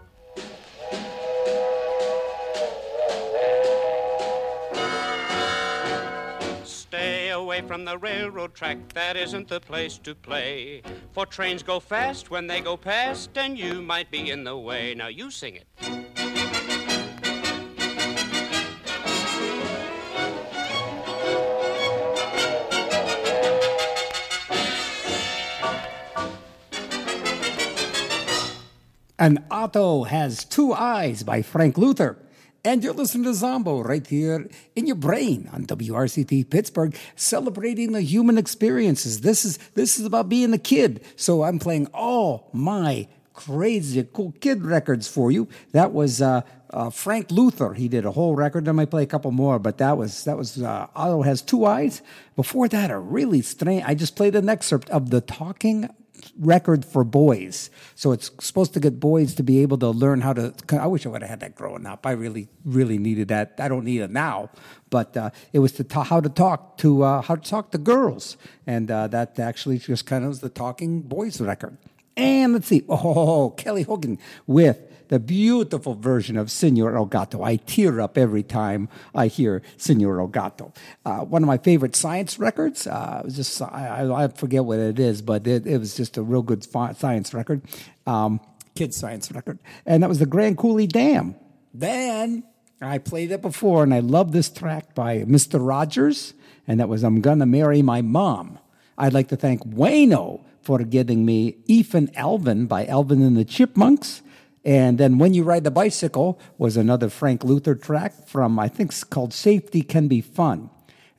Away 7.57 7.67
from 7.67 7.87
the 7.87 7.97
railroad 7.97 8.55
track, 8.55 8.77
that 8.93 9.17
isn't 9.17 9.49
the 9.49 9.61
place 9.61 9.97
to 9.99 10.15
play. 10.15 10.83
For 11.13 11.25
trains 11.25 11.63
go 11.63 11.81
fast 11.81 12.31
when 12.31 12.47
they 12.47 12.61
go 12.61 12.77
past, 12.77 13.31
and 13.39 13.59
you 13.59 13.81
might 13.81 14.11
be 14.11 14.31
in 14.31 14.45
the 14.45 14.55
way. 14.59 14.95
Now 14.95 15.07
you 15.07 15.31
sing 15.31 15.57
it. 15.57 15.67
An 29.19 29.47
Auto 29.51 30.05
Has 30.05 30.45
Two 30.45 30.75
Eyes 30.75 31.23
by 31.23 31.41
Frank 31.41 31.79
Luther. 31.79 32.19
And 32.67 32.83
you're 32.83 32.95
listening 32.95 33.23
to 33.23 33.35
Zombo 33.35 33.79
right 33.79 34.05
here 34.05 34.51
in 34.75 34.89
your 34.89 34.97
brain 34.97 35.49
on 35.53 35.67
WRCT 35.67 36.51
Pittsburgh, 36.51 36.97
celebrating 37.15 37.93
the 37.93 38.03
human 38.03 38.37
experiences. 38.37 39.21
This 39.21 39.45
is 39.45 39.59
this 39.75 40.01
is 40.01 40.05
about 40.05 40.29
being 40.29 40.53
a 40.53 40.59
kid. 40.59 41.05
So 41.15 41.45
I'm 41.45 41.61
playing 41.61 41.87
all 41.95 42.51
my 42.53 43.07
crazy 43.35 44.05
cool 44.13 44.35
kid 44.41 44.65
records 44.65 45.07
for 45.07 45.31
you. 45.31 45.47
That 45.71 45.93
was 45.93 46.21
uh, 46.21 46.41
uh, 46.71 46.91
Frank 46.91 47.31
Luther. 47.31 47.75
He 47.75 47.87
did 47.87 48.05
a 48.05 48.11
whole 48.11 48.35
record. 48.35 48.67
I 48.67 48.73
might 48.73 48.91
play 48.91 49.05
a 49.05 49.07
couple 49.07 49.31
more, 49.31 49.61
but 49.61 49.79
that 49.79 49.97
was 49.97 50.25
that 50.25 50.37
was 50.37 50.61
uh, 50.61 50.89
Auto 50.97 51.23
has 51.23 51.43
two 51.43 51.67
eyes. 51.67 52.03
Before 52.35 52.67
that, 52.67 52.91
a 52.91 52.99
really 52.99 53.43
strange. 53.43 53.85
I 53.87 53.95
just 53.95 54.17
played 54.17 54.35
an 54.35 54.49
excerpt 54.49 54.91
of 54.91 55.11
the 55.11 55.21
Talking 55.21 55.89
record 56.39 56.85
for 56.85 57.05
boys. 57.05 57.71
So 57.95 58.13
it's 58.13 58.31
supposed 58.41 58.75
to 58.75 58.81
get 58.81 59.01
boys 59.01 59.35
to 59.37 59.43
be 59.43 59.63
able 59.63 59.79
to 59.79 59.91
learn 59.91 60.21
how 60.21 60.33
to. 60.35 60.55
I 60.71 60.87
wish 60.87 61.07
I 61.07 61.09
would 61.09 61.23
have 61.23 61.31
had 61.31 61.41
that 61.41 61.55
growing 61.55 61.87
up. 61.87 62.07
I 62.07 62.13
really, 62.13 62.49
really 62.65 62.99
needed 62.99 63.29
that. 63.29 63.55
I 63.59 63.69
don't 63.69 63.85
need 63.85 64.01
it 64.01 64.11
now, 64.11 64.51
but 64.91 65.17
uh, 65.17 65.31
it 65.53 65.61
was 65.61 65.73
to 65.73 65.85
ta- 65.85 66.05
how 66.05 66.21
to 66.21 66.29
talk 66.29 66.79
to 66.79 67.03
uh, 67.03 67.23
how 67.23 67.37
to 67.37 67.51
talk 67.51 67.71
to 67.73 67.79
girls, 67.79 68.37
and 68.67 68.91
uh, 68.91 69.07
that 69.09 69.39
actually 69.39 69.79
just 69.79 70.07
kind 70.07 70.25
of 70.25 70.29
was 70.29 70.41
the 70.41 70.49
talking 70.49 71.03
boys 71.03 71.41
record. 71.41 71.77
And 72.17 72.55
let's 72.55 72.69
see, 72.69 72.83
oh, 72.89 73.51
Kelly 73.51 73.83
Hogan 73.83 74.19
with 74.47 74.86
the 75.09 75.19
beautiful 75.19 75.95
version 75.95 76.37
of 76.37 76.51
Senor 76.51 76.93
Elgato. 76.93 77.45
I 77.45 77.57
tear 77.57 78.01
up 78.01 78.19
every 78.19 78.43
time 78.43 78.89
I 79.15 79.29
hear 79.29 79.63
Senor 79.77 80.17
Elgato. 80.17 80.75
Uh, 81.05 81.21
one 81.21 81.43
of 81.43 81.47
my 81.47 81.59
favorite 81.59 81.97
science 81.97 82.39
records. 82.39 82.87
Uh, 82.87 83.25
just 83.29 83.61
I, 83.63 84.09
I 84.13 84.29
forget 84.29 84.65
what 84.65 84.79
it 84.79 84.99
is, 84.99 85.23
but 85.23 85.47
it, 85.47 85.67
it 85.67 85.79
was 85.79 85.97
just 85.97 86.17
a 86.17 86.23
real 86.23 86.43
good 86.43 86.65
science 86.65 87.33
record, 87.35 87.63
um, 88.07 88.41
kids 88.75 88.97
science 88.97 89.31
record, 89.33 89.59
and 89.85 90.03
that 90.03 90.09
was 90.09 90.19
the 90.19 90.27
Grand 90.27 90.59
Coulee 90.59 90.87
Dam. 90.87 91.35
Then 91.73 92.45
I 92.81 92.99
played 92.99 93.31
it 93.31 93.43
before, 93.43 93.83
and 93.83 93.95
I 93.95 94.01
love 94.01 94.33
this 94.33 94.49
track 94.49 94.95
by 94.95 95.19
Mr. 95.21 95.65
Rogers, 95.67 96.35
and 96.67 96.81
that 96.81 96.89
was 96.89 97.03
"I'm 97.05 97.21
Gonna 97.21 97.47
Marry 97.47 97.83
My 97.83 98.03
Mom." 98.03 98.59
I'd 98.99 99.13
like 99.13 99.29
to 99.29 99.37
thank 99.37 99.63
Wayno 99.67 100.41
for 100.63 100.79
getting 100.81 101.25
me 101.25 101.59
Eefin' 101.69 102.13
Alvin 102.17 102.67
by 102.67 102.87
Alvin 102.87 103.23
and 103.23 103.37
the 103.37 103.45
Chipmunks. 103.45 104.23
And 104.67 104.99
then 104.99 105.19
When 105.19 105.33
You 105.33 105.45
Ride 105.45 105.63
the 105.63 105.71
Bicycle 105.71 106.41
was 106.59 106.77
another 106.77 107.09
Frank 107.09 107.45
Luther 107.45 107.77
track 107.77 108.27
from, 108.27 108.59
I 108.59 108.67
think, 108.67 108.91
it's 108.91 109.05
called 109.05 109.33
Safety 109.33 109.81
Can 109.81 110.09
Be 110.09 110.21
Fun. 110.21 110.71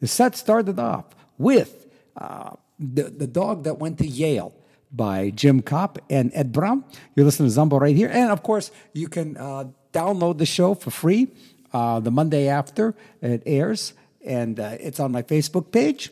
The 0.01 0.07
set 0.07 0.35
started 0.35 0.77
off 0.77 1.05
with 1.37 1.87
uh, 2.17 2.51
the, 2.77 3.03
the 3.03 3.25
Dog 3.25 3.63
That 3.63 3.79
Went 3.79 3.99
to 3.99 4.05
Yale 4.05 4.53
by 4.91 5.29
Jim 5.29 5.61
Copp 5.61 5.97
and 6.09 6.29
Ed 6.33 6.51
Brown. 6.51 6.83
You're 7.15 7.25
listening 7.25 7.47
to 7.47 7.53
Zombo 7.53 7.79
right 7.79 7.95
here. 7.95 8.09
And 8.09 8.31
of 8.31 8.43
course, 8.43 8.69
you 8.91 9.07
can 9.07 9.37
uh, 9.37 9.69
download 9.93 10.39
the 10.39 10.45
show 10.45 10.73
for 10.73 10.91
free 10.91 11.29
uh, 11.71 12.01
the 12.01 12.11
Monday 12.11 12.49
after 12.49 12.95
it 13.21 13.43
airs. 13.45 13.93
And 14.25 14.59
uh, 14.59 14.75
it's 14.77 14.99
on 14.99 15.13
my 15.13 15.23
Facebook 15.23 15.71
page 15.71 16.11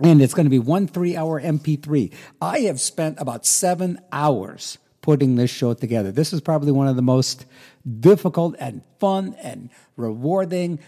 and 0.00 0.22
it's 0.22 0.32
going 0.32 0.46
to 0.46 0.50
be 0.50 0.58
one 0.58 0.86
three 0.86 1.14
hour 1.14 1.40
MP3. 1.40 2.12
I 2.40 2.60
have 2.60 2.80
spent 2.80 3.20
about 3.20 3.44
seven 3.44 4.00
hours 4.12 4.78
putting 5.00 5.36
this 5.36 5.50
show 5.50 5.74
together. 5.74 6.12
This 6.12 6.32
is 6.32 6.40
probably 6.40 6.72
one 6.72 6.88
of 6.88 6.96
the 6.96 7.02
most 7.02 7.46
difficult 8.00 8.56
and 8.58 8.82
fun 8.98 9.34
and 9.42 9.70
rewarding 9.96 10.78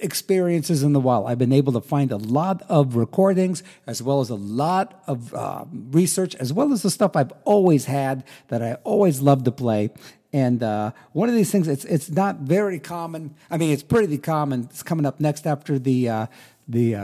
experiences 0.00 0.82
in 0.82 0.92
the 0.92 1.00
wild. 1.00 1.26
I've 1.26 1.38
been 1.38 1.52
able 1.52 1.72
to 1.72 1.80
find 1.80 2.10
a 2.12 2.16
lot 2.16 2.62
of 2.68 2.96
recordings 2.96 3.62
as 3.86 4.02
well 4.02 4.20
as 4.20 4.30
a 4.30 4.34
lot 4.34 5.02
of 5.06 5.32
uh, 5.34 5.64
research, 5.72 6.34
as 6.36 6.52
well 6.52 6.72
as 6.72 6.82
the 6.82 6.90
stuff 6.90 7.16
I've 7.16 7.32
always 7.44 7.86
had 7.86 8.24
that 8.48 8.62
I 8.62 8.74
always 8.84 9.20
love 9.20 9.44
to 9.44 9.52
play. 9.52 9.90
And 10.32 10.62
uh, 10.62 10.92
one 11.12 11.28
of 11.28 11.34
these 11.34 11.50
things, 11.50 11.66
it's 11.66 11.84
it's 11.86 12.10
not 12.10 12.40
very 12.40 12.78
common. 12.78 13.34
I 13.50 13.56
mean, 13.56 13.70
it's 13.70 13.82
pretty 13.82 14.18
common. 14.18 14.64
It's 14.64 14.82
coming 14.82 15.06
up 15.06 15.18
next 15.18 15.46
after 15.46 15.78
the 15.78 16.08
uh, 16.08 16.26
the 16.68 16.94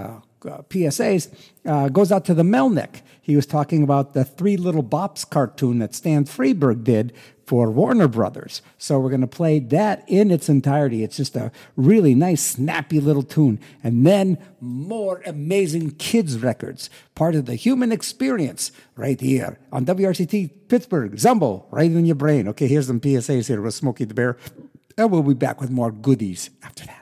uh, 0.46 0.62
PSAs 0.68 1.32
uh, 1.66 1.88
goes 1.88 2.12
out 2.12 2.24
to 2.26 2.34
the 2.34 2.42
Melnick. 2.42 3.02
He 3.20 3.36
was 3.36 3.46
talking 3.46 3.82
about 3.82 4.14
the 4.14 4.24
Three 4.24 4.56
Little 4.56 4.82
Bops 4.82 5.28
cartoon 5.28 5.78
that 5.78 5.94
Stan 5.94 6.24
Freberg 6.24 6.84
did 6.84 7.12
for 7.46 7.70
Warner 7.70 8.08
Brothers. 8.08 8.62
So 8.78 8.98
we're 8.98 9.10
going 9.10 9.20
to 9.20 9.26
play 9.26 9.58
that 9.58 10.04
in 10.06 10.30
its 10.30 10.48
entirety. 10.48 11.04
It's 11.04 11.16
just 11.16 11.36
a 11.36 11.52
really 11.76 12.14
nice, 12.14 12.42
snappy 12.42 13.00
little 13.00 13.22
tune. 13.22 13.60
And 13.82 14.06
then 14.06 14.38
more 14.60 15.22
amazing 15.26 15.92
kids 15.92 16.38
records, 16.38 16.88
part 17.14 17.34
of 17.34 17.46
the 17.46 17.54
human 17.54 17.92
experience 17.92 18.72
right 18.96 19.20
here 19.20 19.58
on 19.70 19.84
WRCT 19.84 20.68
Pittsburgh. 20.68 21.18
Zombo, 21.18 21.66
right 21.70 21.90
in 21.90 22.06
your 22.06 22.16
brain. 22.16 22.48
Okay, 22.48 22.68
here's 22.68 22.86
some 22.86 23.00
PSAs 23.00 23.48
here 23.48 23.60
with 23.60 23.74
Smokey 23.74 24.04
the 24.04 24.14
Bear. 24.14 24.36
And 24.96 25.10
we'll 25.10 25.22
be 25.22 25.34
back 25.34 25.60
with 25.60 25.70
more 25.70 25.90
goodies 25.90 26.50
after 26.62 26.86
that. 26.86 27.01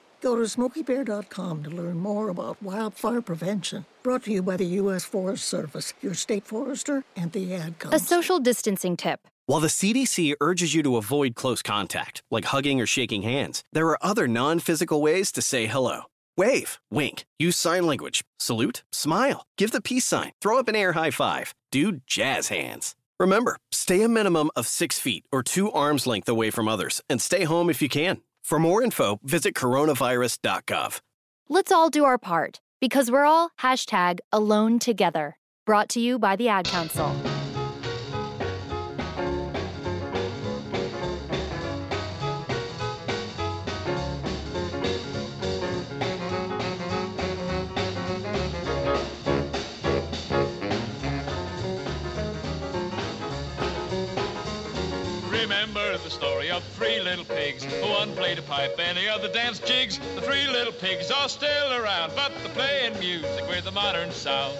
Go 0.21 0.35
to 0.35 0.43
smokeybear.com 0.43 1.63
to 1.63 1.69
learn 1.71 1.97
more 1.97 2.29
about 2.29 2.61
wildfire 2.61 3.21
prevention. 3.21 3.85
Brought 4.03 4.23
to 4.25 4.31
you 4.31 4.43
by 4.43 4.55
the 4.55 4.65
U.S. 4.65 5.03
Forest 5.03 5.45
Service, 5.45 5.93
your 6.01 6.13
state 6.13 6.45
forester, 6.45 7.03
and 7.15 7.31
the 7.31 7.55
ad 7.55 7.79
Council. 7.79 7.97
A 7.97 7.99
social 7.99 8.39
distancing 8.39 8.95
tip. 8.95 9.27
While 9.47 9.59
the 9.61 9.67
CDC 9.67 10.35
urges 10.39 10.75
you 10.75 10.83
to 10.83 10.97
avoid 10.97 11.33
close 11.33 11.63
contact, 11.63 12.21
like 12.29 12.45
hugging 12.45 12.79
or 12.79 12.85
shaking 12.85 13.23
hands, 13.23 13.63
there 13.73 13.87
are 13.87 13.97
other 14.01 14.27
non 14.27 14.59
physical 14.59 15.01
ways 15.01 15.31
to 15.31 15.41
say 15.41 15.65
hello. 15.65 16.03
Wave, 16.37 16.79
wink, 16.91 17.25
use 17.39 17.57
sign 17.57 17.85
language, 17.87 18.23
salute, 18.39 18.83
smile, 18.91 19.43
give 19.57 19.71
the 19.71 19.81
peace 19.81 20.05
sign, 20.05 20.31
throw 20.39 20.59
up 20.59 20.67
an 20.67 20.75
air 20.75 20.93
high 20.93 21.11
five, 21.11 21.53
do 21.71 21.99
jazz 22.05 22.47
hands. 22.49 22.95
Remember, 23.19 23.57
stay 23.71 24.03
a 24.03 24.07
minimum 24.07 24.49
of 24.55 24.67
six 24.67 24.99
feet 24.99 25.25
or 25.31 25.43
two 25.43 25.71
arms 25.71 26.07
length 26.07 26.29
away 26.29 26.49
from 26.51 26.67
others 26.67 27.01
and 27.09 27.21
stay 27.21 27.43
home 27.43 27.69
if 27.69 27.81
you 27.81 27.89
can. 27.89 28.21
For 28.41 28.59
more 28.59 28.83
info, 28.83 29.19
visit 29.23 29.53
coronavirus.gov. 29.53 30.99
Let's 31.49 31.71
all 31.71 31.89
do 31.89 32.05
our 32.05 32.17
part 32.17 32.59
because 32.79 33.11
we're 33.11 33.25
all 33.25 33.51
hashtag 33.59 34.19
alone 34.31 34.79
together. 34.79 35.37
Brought 35.65 35.89
to 35.89 35.99
you 35.99 36.17
by 36.19 36.35
the 36.35 36.47
Ad 36.47 36.65
Council. 36.65 37.13
Remember 55.51 55.97
the 55.97 56.09
story 56.09 56.49
of 56.49 56.63
three 56.63 57.01
little 57.01 57.25
pigs. 57.25 57.65
Who 57.65 57.89
one 57.89 58.15
played 58.15 58.39
a 58.39 58.41
pipe 58.41 58.79
and 58.79 58.97
the 58.97 59.09
other 59.09 59.27
danced 59.27 59.65
jigs. 59.65 59.99
The 60.15 60.21
three 60.21 60.47
little 60.47 60.71
pigs 60.71 61.11
are 61.11 61.27
still 61.27 61.73
around, 61.73 62.13
but 62.15 62.31
they're 62.41 62.53
playing 62.53 62.97
music 62.99 63.45
with 63.49 63.67
a 63.67 63.71
modern 63.71 64.11
sound. 64.11 64.57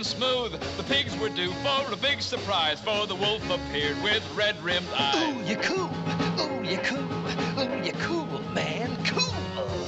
Running 0.00 0.04
smooth. 0.04 0.76
The 0.76 0.82
pigs 0.84 1.16
were 1.18 1.28
due 1.28 1.52
for 1.52 1.92
a 1.92 1.96
big 1.96 2.22
surprise, 2.22 2.80
for 2.80 3.06
the 3.06 3.14
wolf 3.14 3.42
appeared 3.50 4.02
with 4.02 4.22
red-rimmed 4.34 4.88
eyes. 4.96 5.16
Ooh, 5.16 5.42
you 5.44 5.56
cool. 5.56 5.90
Ooh, 6.40 6.62
you 6.62 6.78
cool. 6.78 6.98
Ooh, 7.58 7.84
you 7.84 7.92
cool, 7.92 8.40
man. 8.52 8.96
Cool. 9.04 9.34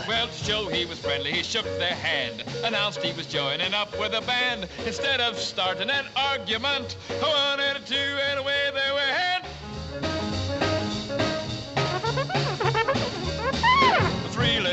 Well, 0.09 0.27
to 0.27 0.44
show 0.44 0.68
he 0.68 0.85
was 0.85 0.98
friendly, 0.98 1.33
he 1.33 1.42
shook 1.42 1.64
their 1.79 1.94
hand, 1.94 2.44
announced 2.64 3.03
he 3.03 3.12
was 3.16 3.27
joining 3.27 3.72
up 3.72 3.98
with 3.98 4.12
a 4.14 4.20
band. 4.22 4.68
Instead 4.85 5.20
of 5.20 5.38
starting 5.38 5.88
an 5.90 6.07
argument, 6.16 6.96
one 7.20 7.61
and 7.61 7.79
a 7.79 7.81
two, 7.81 7.94
and 7.94 8.40
away 8.40 8.70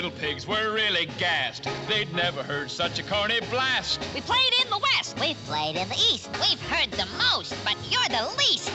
little 0.10 0.28
pigs 0.28 0.48
were 0.48 0.74
really 0.74 1.08
gassed. 1.18 1.68
They'd 1.88 2.14
never 2.14 2.42
heard 2.44 2.72
such 2.72 3.00
a 3.00 3.04
corny 3.04 3.40
blast. 3.50 4.00
We 4.14 4.22
played 4.22 4.54
in 4.64 4.70
the 4.70 4.80
West. 4.80 5.20
We've 5.20 5.38
played 5.46 5.76
in 5.76 5.88
the 5.88 5.96
East. 6.12 6.30
We've 6.34 6.62
heard 6.62 6.92
the 6.92 7.06
most, 7.18 7.54
but 7.64 7.76
you're 7.90 8.08
the 8.10 8.26
least. 8.38 8.72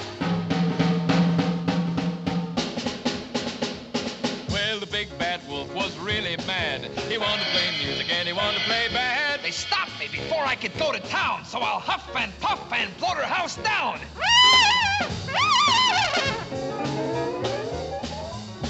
Well, 4.51 4.79
the 4.79 4.87
big 4.87 5.17
bad 5.19 5.41
wolf 5.49 5.75
was 5.75 5.97
really 5.99 6.37
mad. 6.47 6.85
He 7.09 7.19
wanted 7.19 7.45
to 7.45 7.51
play 7.51 7.85
music 7.85 8.13
and 8.13 8.29
he 8.29 8.33
wanted 8.33 8.59
to 8.59 8.65
play 8.65 8.89
bad. 8.93 9.41
They 9.43 9.51
stopped 9.51 9.99
me 9.99 10.09
before 10.13 10.45
I 10.45 10.55
could 10.55 10.77
go 10.79 10.93
to 10.93 11.01
town, 11.01 11.45
so 11.45 11.59
I'll 11.61 11.81
huff 11.81 12.09
and 12.17 12.33
puff 12.41 12.73
and 12.73 12.97
blow 12.99 13.15
their 13.15 13.25
house 13.25 13.57
down. 13.57 13.99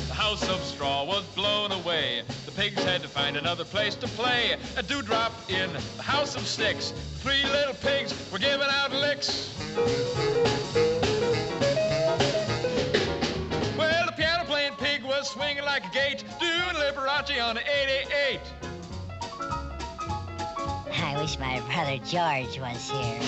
The 0.08 0.14
house 0.14 0.48
of 0.48 0.62
straw 0.62 1.04
was 1.04 1.24
blown 1.34 1.72
away. 1.72 2.22
Pigs 2.64 2.82
had 2.84 3.02
to 3.02 3.08
find 3.08 3.36
another 3.36 3.66
place 3.66 3.94
to 3.96 4.08
play. 4.08 4.56
A 4.78 4.82
dewdrop 4.82 5.34
in 5.50 5.70
the 5.98 6.02
house 6.02 6.34
of 6.34 6.46
sticks. 6.46 6.94
Three 7.16 7.44
little 7.44 7.74
pigs 7.74 8.14
were 8.32 8.38
giving 8.38 8.66
out 8.70 8.90
licks. 8.90 9.54
Well, 13.76 14.06
the 14.06 14.12
piano 14.16 14.44
playing 14.46 14.76
pig 14.78 15.04
was 15.04 15.28
swinging 15.28 15.64
like 15.64 15.84
a 15.84 15.90
gate, 15.90 16.24
doing 16.40 16.74
Liberace 16.82 17.38
on 17.44 17.58
an 17.58 17.64
88. 17.68 18.40
I 20.90 21.20
wish 21.20 21.38
my 21.38 21.60
brother 21.66 21.98
George 21.98 22.58
was 22.58 22.90
here. 22.90 23.20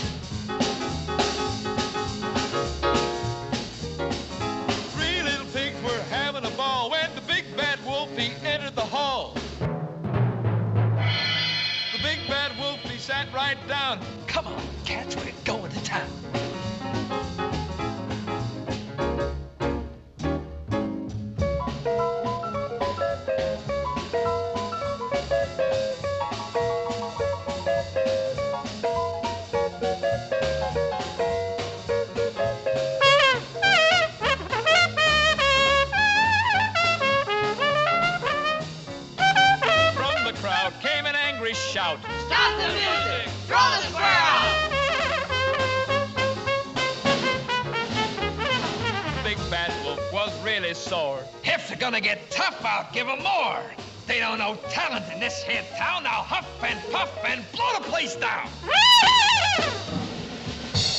Gonna 51.87 52.01
get 52.01 52.29
tough 52.33 52.65
out, 52.65 52.93
give 52.93 53.07
'em 53.07 53.23
more. 53.23 53.63
They 54.09 54.19
don't 54.19 54.39
know 54.39 54.57
talent 54.71 55.05
in 55.13 55.21
this 55.21 55.45
here 55.45 55.63
town. 55.79 56.03
Now 56.03 56.27
huff 56.33 56.45
and 56.61 56.81
puff 56.91 57.17
and 57.25 57.45
blow 57.53 57.73
the 57.75 57.85
place 57.85 58.17
down. 58.17 58.49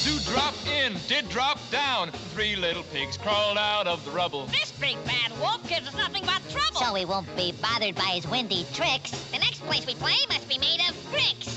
Dew 0.06 0.18
drop 0.32 0.56
in, 0.66 0.96
did 1.10 1.28
drop 1.28 1.60
down. 1.72 2.12
Three 2.34 2.56
little 2.56 2.84
pigs 2.84 3.18
crawled 3.18 3.58
out 3.58 3.86
of 3.86 4.06
the 4.06 4.12
rubble. 4.12 4.46
This 4.46 4.72
big 4.80 4.96
bad 5.04 5.38
wolf 5.42 5.68
gives 5.68 5.90
us 5.90 5.96
nothing 5.96 6.24
but 6.26 6.42
trouble. 6.50 6.80
So 6.80 6.94
we 6.94 7.04
won't 7.04 7.36
be 7.36 7.52
bothered 7.62 7.96
by 7.96 8.12
his 8.16 8.26
windy 8.26 8.66
tricks. 8.74 9.12
The 9.34 9.40
next 9.40 9.60
place 9.66 9.86
we 9.86 9.96
play 9.96 10.16
must 10.30 10.48
be 10.48 10.58
made 10.58 10.80
of 10.88 10.96
bricks. 11.12 11.57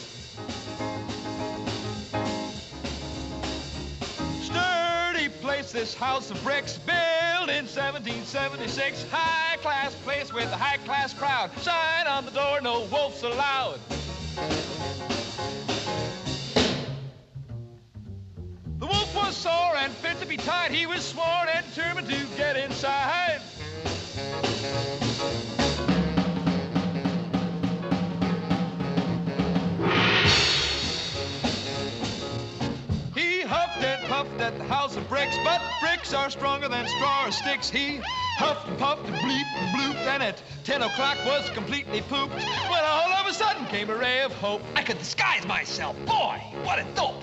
Place, 5.40 5.72
this 5.72 5.94
house 5.94 6.30
of 6.30 6.42
bricks, 6.44 6.78
built 6.78 7.48
in 7.48 7.66
1776. 7.66 9.06
High 9.10 9.56
class 9.58 9.94
place 9.96 10.32
with 10.32 10.44
a 10.52 10.56
high 10.56 10.76
class 10.78 11.14
crowd. 11.14 11.50
Sign 11.58 12.06
on 12.06 12.24
the 12.24 12.30
door, 12.30 12.60
no 12.60 12.80
wolves 12.92 13.22
allowed. 13.22 13.80
The 18.78 18.86
wolf 18.86 19.14
was 19.14 19.36
sore 19.36 19.76
and 19.76 19.92
fit 19.94 20.20
to 20.20 20.26
be 20.26 20.36
tied. 20.36 20.70
He 20.72 20.86
was 20.86 21.04
sworn 21.04 21.48
and 21.52 21.64
determined 21.74 22.08
to 22.08 22.26
get 22.36 22.56
inside. 22.56 23.40
At 34.50 34.58
the 34.58 34.64
house 34.64 34.96
of 34.96 35.08
bricks, 35.08 35.36
but 35.44 35.62
bricks 35.80 36.12
are 36.12 36.28
stronger 36.28 36.68
than 36.68 36.86
straw 36.88 37.26
or 37.26 37.30
sticks. 37.30 37.70
He 37.70 38.00
huffed 38.36 38.66
and 38.68 38.78
puffed 38.78 39.06
and 39.06 39.14
bleeped 39.16 39.54
and 39.54 39.76
blooped, 39.76 40.06
and 40.06 40.22
at 40.22 40.42
10 40.64 40.82
o'clock 40.82 41.16
was 41.24 41.48
completely 41.50 42.00
pooped. 42.02 42.34
When 42.34 42.84
all 42.84 43.12
of 43.12 43.26
a 43.26 43.32
sudden 43.32 43.66
came 43.66 43.90
a 43.90 43.94
ray 43.94 44.22
of 44.22 44.32
hope. 44.32 44.62
I 44.74 44.82
could 44.82 44.98
disguise 44.98 45.46
myself. 45.46 45.96
Boy, 46.04 46.42
what 46.64 46.78
a 46.78 46.86
dope. 46.94 47.22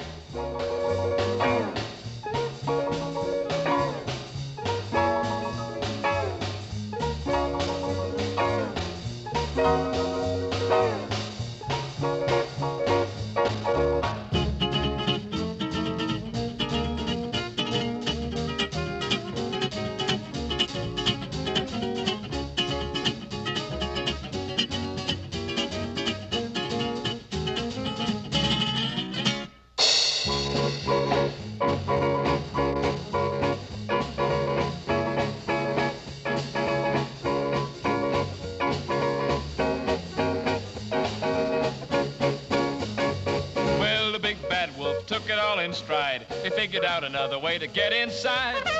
Stride. 45.87 46.25
They 46.43 46.49
figured 46.49 46.83
out 46.83 47.05
another 47.05 47.39
way 47.39 47.57
to 47.59 47.65
get 47.65 47.93
inside. 47.93 48.76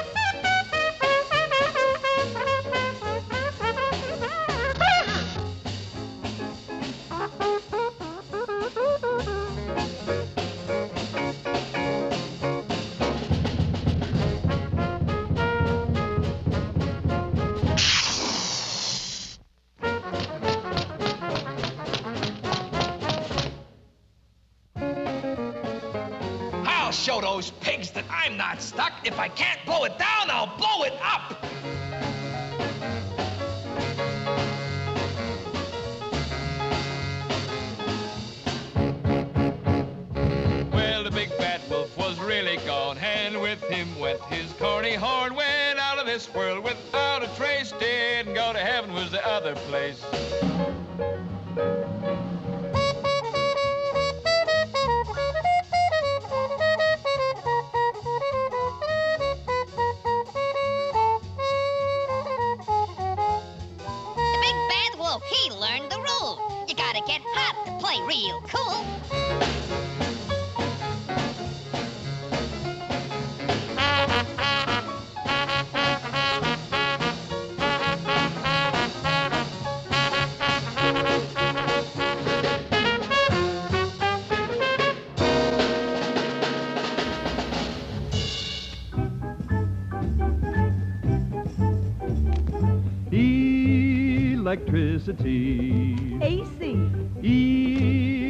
Electricity. 94.47 96.17
AC. 96.21 96.79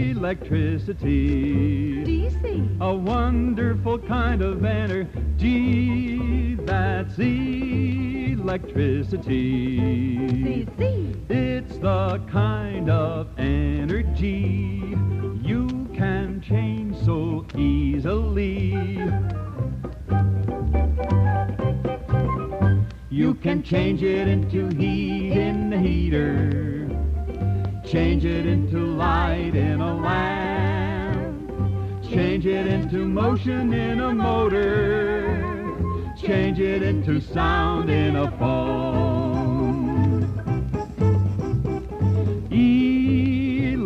electricity. 0.10 2.04
DC. 2.04 2.82
A 2.82 2.92
wonderful 2.92 4.00
kind 4.00 4.42
of 4.42 4.66
energy 4.66 6.56
that's 6.56 7.20
electricity. 7.20 8.58
CC. 10.18 11.30
It's 11.30 11.78
the 11.78 12.20
kind 12.32 12.90
of 12.90 13.28
energy 13.38 14.96
you 15.44 15.88
can 15.94 16.42
change 16.42 16.98
so 17.06 17.46
easily. 17.56 18.74
You 23.18 23.34
can 23.34 23.64
change 23.64 24.04
it 24.04 24.28
into 24.28 24.68
heat 24.78 25.32
in 25.32 25.72
the 25.72 25.80
heater. 25.80 26.88
Change 27.84 28.26
it 28.26 28.46
into 28.46 28.78
light 28.78 29.56
in 29.56 29.82
a 29.82 29.96
lamp. 29.96 31.50
Change 32.04 32.46
it 32.46 32.68
into 32.68 33.08
motion 33.08 33.74
in 33.74 34.02
a 34.02 34.14
motor. 34.14 36.14
Change 36.16 36.60
it 36.60 36.84
into 36.84 37.20
sound 37.20 37.90
in 37.90 38.18
a 38.18 38.30
phone. 38.38 39.17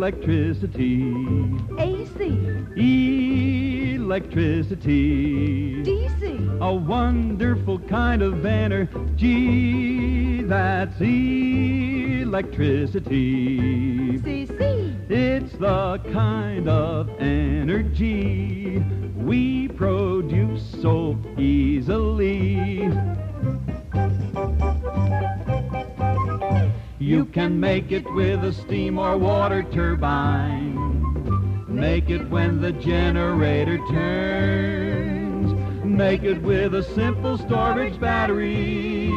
Electricity. 0.02 1.14
AC. 1.78 2.18
Electricity. 3.94 5.80
DC. 5.84 6.60
A 6.60 6.74
wonderful 6.74 7.78
kind 7.78 8.20
of 8.20 8.44
energy 8.44 10.42
that's 10.42 11.00
electricity. 12.20 12.48
CC. 14.18 15.08
It's 15.08 15.52
the 15.52 16.00
kind 16.12 16.68
of 16.68 17.08
energy 17.20 18.82
we 19.16 19.68
produce 19.68 20.64
so 20.82 21.16
easily. 21.38 22.90
You 27.02 27.24
can 27.24 27.58
make 27.58 27.90
it 27.90 28.04
with 28.14 28.44
a 28.44 28.52
steam 28.52 28.96
or 28.96 29.18
water 29.18 29.64
turbine. 29.64 31.64
Make 31.66 32.10
it 32.10 32.30
when 32.30 32.60
the 32.60 32.70
generator 32.70 33.78
turns. 33.90 35.52
Make 35.84 36.22
it 36.22 36.40
with 36.42 36.76
a 36.76 36.84
simple 36.84 37.38
storage 37.38 37.98
battery. 37.98 39.08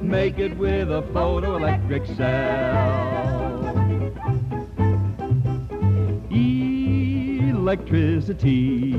Make 0.00 0.38
it 0.38 0.56
with 0.56 0.92
a 0.92 1.02
photoelectric 1.12 2.06
cell. 2.16 3.66
Electricity. 7.50 8.94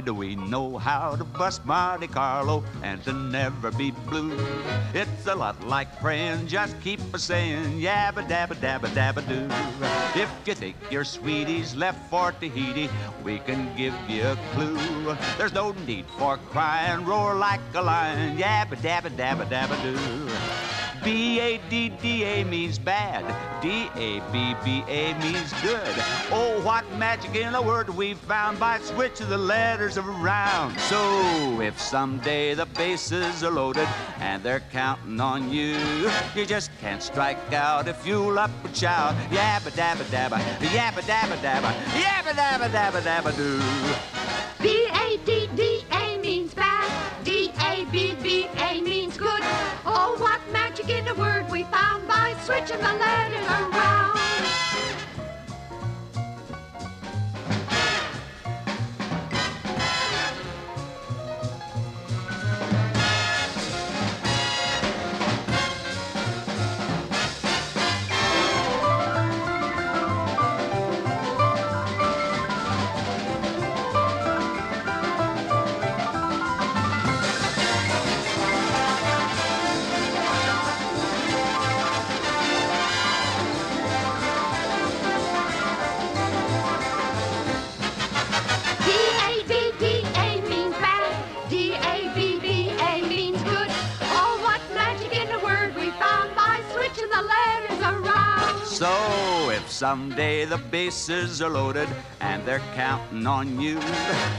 Do 0.00 0.14
we 0.14 0.36
know 0.36 0.78
how 0.78 1.16
to 1.16 1.24
bust 1.24 1.66
Monte 1.66 2.06
Carlo 2.08 2.64
and 2.82 3.02
to 3.04 3.12
never 3.12 3.70
be 3.70 3.90
blue. 4.08 4.32
It's 4.94 5.26
a 5.26 5.34
lot 5.34 5.62
like 5.66 6.00
praying, 6.00 6.46
just 6.46 6.80
keep 6.80 7.00
a 7.12 7.18
saying 7.18 7.80
yabba 7.80 8.26
dabba 8.26 8.54
dabba 8.56 8.88
dabba 8.88 9.22
doo. 9.28 9.48
If 10.20 10.30
you 10.46 10.54
think 10.54 10.76
your 10.90 11.04
sweetie's 11.04 11.74
left 11.74 12.08
for 12.10 12.32
Tahiti, 12.32 12.88
we 13.22 13.38
can 13.40 13.74
give 13.76 13.94
you 14.08 14.22
a 14.22 14.36
clue. 14.52 15.16
There's 15.36 15.52
no 15.52 15.72
need 15.86 16.06
for 16.18 16.38
crying, 16.50 17.04
roar 17.04 17.34
like 17.34 17.60
a 17.74 17.82
lion, 17.82 18.38
yabba 18.38 18.76
dabba 18.76 19.10
dabba 19.10 19.44
dabba 19.46 19.76
doo. 19.82 20.28
B-A-D-D-A 21.04 22.44
means 22.44 22.78
bad. 22.78 23.24
D-A-B-B-A 23.60 25.14
means 25.18 25.52
good. 25.60 25.94
Oh, 26.30 26.60
what 26.64 26.84
magic 26.96 27.34
in 27.34 27.54
a 27.54 27.62
word 27.62 27.90
we 27.90 28.14
found 28.14 28.60
by 28.60 28.78
switching 28.78 29.28
the 29.28 29.38
letters 29.38 29.98
around. 29.98 30.78
So 30.78 31.60
if 31.60 31.80
someday 31.80 32.54
the 32.54 32.66
bases 32.66 33.42
are 33.42 33.50
loaded 33.50 33.88
and 34.20 34.44
they're 34.44 34.62
counting 34.70 35.20
on 35.20 35.50
you, 35.50 35.76
you 36.36 36.46
just 36.46 36.70
can't 36.80 37.02
strike 37.02 37.52
out 37.52 37.88
if 37.88 38.06
you'll 38.06 38.38
up 38.38 38.50
and 38.64 38.76
shout. 38.76 39.16
Yabba 39.30 39.70
dabba 39.72 40.04
dabba, 40.04 40.38
yabba 40.60 41.02
dabba 41.02 41.36
dabba, 41.42 41.72
yabba 41.98 42.32
dabba 42.32 42.68
dabba 42.68 43.00
dabba 43.02 43.36
doo. 43.36 43.60
B-A-D-D-A 44.62 46.18
means 46.18 46.54
bad. 46.54 47.24
D-A-B-B-A 47.24 48.80
means 48.80 48.84
good. 48.84 48.91
Oh, 49.84 50.16
what 50.18 50.40
magic 50.52 50.88
in 50.88 51.08
a 51.08 51.14
word 51.14 51.50
we 51.50 51.64
found 51.64 52.06
by 52.06 52.34
switching 52.42 52.78
the 52.78 52.92
letters 52.92 53.46
around. 53.46 54.11
Someday 99.82 100.44
the 100.44 100.58
bases 100.70 101.42
are 101.42 101.50
loaded 101.50 101.88
and 102.20 102.46
they're 102.46 102.62
counting 102.76 103.26
on 103.26 103.60
you, 103.60 103.80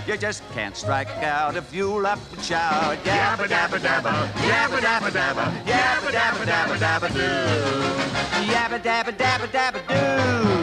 you 0.07 0.15
just 0.15 0.41
can't 0.53 0.73
strike 0.73 1.09
out 1.21 1.57
if 1.57 1.73
you 1.75 1.89
laugh 1.99 2.21
and 2.33 2.41
shout. 2.41 2.95
Yabba 3.03 3.45
dabba 3.49 3.77
dabba, 3.77 4.13
yabba 4.49 4.79
dabba 4.79 5.09
dabba, 5.11 5.45
yabba 5.65 6.11
dabba 6.17 6.45
dabba 6.45 6.75
dabba 6.85 7.07
doo. 7.13 8.53
Yabba 8.53 8.79
dabba 8.81 9.11
dabba 9.17 9.47
dabba 9.51 9.87
doo. 9.89 10.62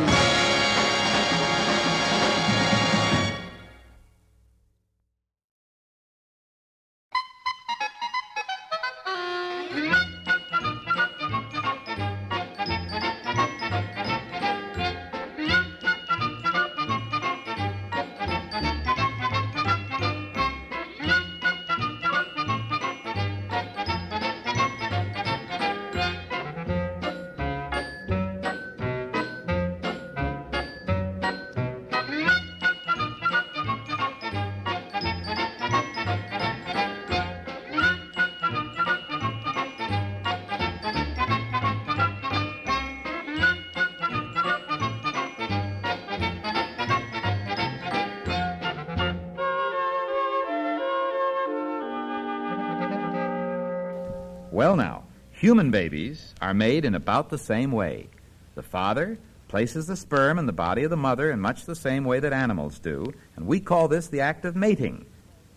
Human 55.51 55.73
babies 55.73 56.33
are 56.41 56.55
made 56.55 56.85
in 56.85 56.95
about 56.95 57.29
the 57.29 57.37
same 57.37 57.73
way. 57.73 58.07
The 58.55 58.63
father 58.63 59.19
places 59.49 59.89
the 59.89 59.97
sperm 59.97 60.39
in 60.39 60.47
the 60.47 60.53
body 60.53 60.85
of 60.85 60.91
the 60.91 60.97
mother 60.97 61.33
in 61.33 61.41
much 61.41 61.65
the 61.65 61.75
same 61.75 62.05
way 62.05 62.21
that 62.21 62.33
animals 62.33 62.79
do, 62.79 63.13
and 63.35 63.49
we 63.49 63.59
call 63.59 63.89
this 63.89 64.07
the 64.07 64.21
act 64.21 64.45
of 64.45 64.55
mating. 64.55 65.05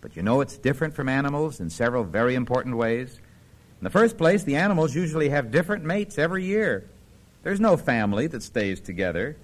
But 0.01 0.15
you 0.15 0.23
know 0.23 0.41
it's 0.41 0.57
different 0.57 0.95
from 0.95 1.09
animals 1.09 1.59
in 1.59 1.69
several 1.69 2.03
very 2.03 2.33
important 2.33 2.75
ways. 2.75 3.19
In 3.79 3.83
the 3.83 3.91
first 3.91 4.17
place, 4.17 4.43
the 4.43 4.55
animals 4.55 4.95
usually 4.95 5.29
have 5.29 5.51
different 5.51 5.83
mates 5.83 6.17
every 6.17 6.43
year. 6.43 6.89
There's 7.43 7.59
no 7.59 7.77
family 7.77 8.25
that 8.25 8.41
stays 8.41 8.79
together, 8.79 9.37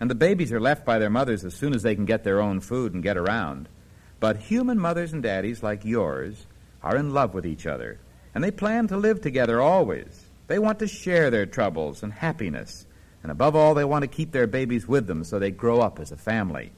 and 0.00 0.10
the 0.10 0.16
babies 0.16 0.50
are 0.50 0.58
left 0.58 0.84
by 0.84 0.98
their 0.98 1.10
mothers 1.10 1.44
as 1.44 1.54
soon 1.54 1.72
as 1.72 1.84
they 1.84 1.94
can 1.94 2.06
get 2.06 2.24
their 2.24 2.40
own 2.42 2.58
food 2.58 2.92
and 2.92 3.04
get 3.04 3.16
around. 3.16 3.68
But 4.18 4.36
human 4.36 4.80
mothers 4.80 5.12
and 5.12 5.22
daddies 5.22 5.62
like 5.62 5.84
yours 5.84 6.46
are 6.82 6.96
in 6.96 7.14
love 7.14 7.34
with 7.34 7.46
each 7.46 7.68
other 7.68 8.00
and 8.36 8.44
they 8.44 8.50
plan 8.50 8.86
to 8.86 8.98
live 8.98 9.22
together 9.22 9.62
always. 9.62 10.26
They 10.46 10.58
want 10.58 10.78
to 10.80 10.86
share 10.86 11.30
their 11.30 11.46
troubles 11.46 12.02
and 12.02 12.12
happiness, 12.12 12.84
and 13.22 13.32
above 13.32 13.56
all, 13.56 13.72
they 13.72 13.82
want 13.82 14.02
to 14.02 14.08
keep 14.08 14.30
their 14.30 14.46
babies 14.46 14.86
with 14.86 15.06
them 15.06 15.24
so 15.24 15.38
they 15.38 15.50
grow 15.50 15.80
up 15.80 15.98
as 15.98 16.12
a 16.12 16.18
family. 16.18 16.70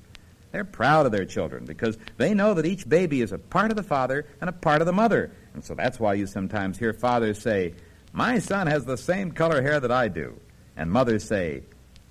They're 0.53 0.63
proud 0.63 1.05
of 1.05 1.11
their 1.11 1.25
children 1.25 1.65
because 1.65 1.99
they 2.17 2.33
know 2.33 2.55
that 2.55 2.65
each 2.65 2.89
baby 2.89 3.23
is 3.23 3.33
a 3.33 3.39
part 3.39 3.73
of 3.73 3.77
the 3.77 3.83
father 3.83 4.25
and 4.41 4.49
a 4.49 4.53
part 4.53 4.83
of 4.83 4.87
the 4.87 4.93
mother. 4.93 5.33
And 5.53 5.65
so 5.65 5.75
that's 5.75 5.99
why 5.99 6.15
you 6.15 6.29
sometimes 6.29 6.79
hear 6.79 6.93
fathers 6.93 7.43
say, 7.43 7.75
My 8.13 8.39
son 8.39 8.69
has 8.69 8.85
the 8.85 8.97
same 8.97 9.33
color 9.33 9.61
hair 9.61 9.81
that 9.81 9.91
I 9.91 10.07
do. 10.07 10.39
And 10.77 10.93
mothers 10.93 11.25
say, 11.25 11.65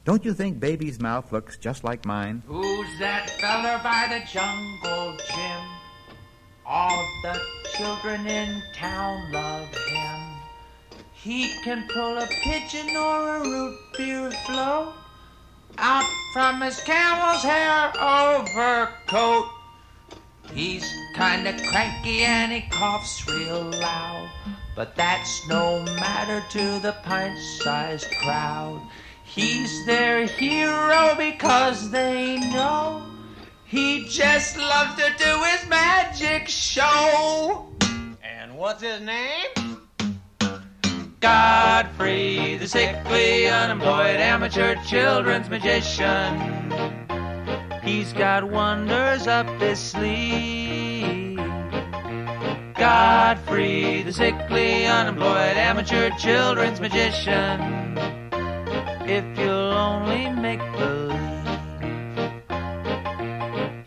Don't 0.03 0.25
you 0.25 0.33
think 0.33 0.59
baby's 0.59 0.99
mouth 0.99 1.31
looks 1.31 1.57
just 1.57 1.85
like 1.85 2.05
mine? 2.05 2.43
Who's 2.47 2.99
that 2.99 3.29
feller 3.39 3.79
by 3.81 4.07
the 4.09 4.29
jungle 4.29 5.17
gym? 5.25 5.86
All 6.69 7.07
the 7.21 7.39
children 7.77 8.27
in 8.27 8.61
town 8.73 9.31
love 9.31 9.73
him. 9.87 10.19
He 11.13 11.47
can 11.63 11.87
pull 11.87 12.17
a 12.17 12.27
pigeon 12.43 12.93
or 12.93 13.37
a 13.37 13.39
root 13.39 13.79
beer 13.97 14.31
float 14.45 14.93
out 15.77 16.03
from 16.33 16.59
his 16.59 16.77
camel's 16.81 17.41
hair 17.41 17.93
overcoat. 17.97 19.45
He's 20.53 20.83
kinda 21.15 21.57
cranky 21.69 22.23
and 22.25 22.51
he 22.51 22.61
coughs 22.69 23.25
real 23.29 23.63
loud, 23.63 24.29
but 24.75 24.93
that's 24.97 25.47
no 25.47 25.83
matter 25.83 26.43
to 26.49 26.79
the 26.79 26.97
pint-sized 27.03 28.11
crowd. 28.21 28.81
He's 29.23 29.85
their 29.85 30.25
hero 30.25 31.15
because 31.15 31.91
they 31.91 32.35
know 32.37 33.16
he 33.67 34.05
just 34.05 34.57
loves 34.57 34.95
to 34.95 35.11
do 35.17 35.43
his 35.43 35.67
magic 35.67 36.47
show. 36.47 37.67
And 38.23 38.57
what's 38.57 38.81
his 38.81 39.01
name? 39.01 39.81
Godfrey, 41.19 42.55
the 42.57 42.67
sickly, 42.67 43.47
unemployed 43.49 44.21
amateur 44.21 44.75
children's 44.85 45.49
magician. 45.49 46.71
He's 47.83 48.13
got 48.13 48.49
wonders 48.49 49.27
up 49.27 49.47
his 49.59 49.79
sleeve. 49.79 51.35
Godfrey, 52.75 54.03
the 54.03 54.13
sickly, 54.13 54.85
unemployed 54.85 55.57
amateur 55.57 56.09
children's 56.11 56.79
magician. 56.79 57.97
If 59.05 59.25
you'll 59.37 59.73
only 59.73 60.29
make 60.29 60.59
believe. 60.73 61.26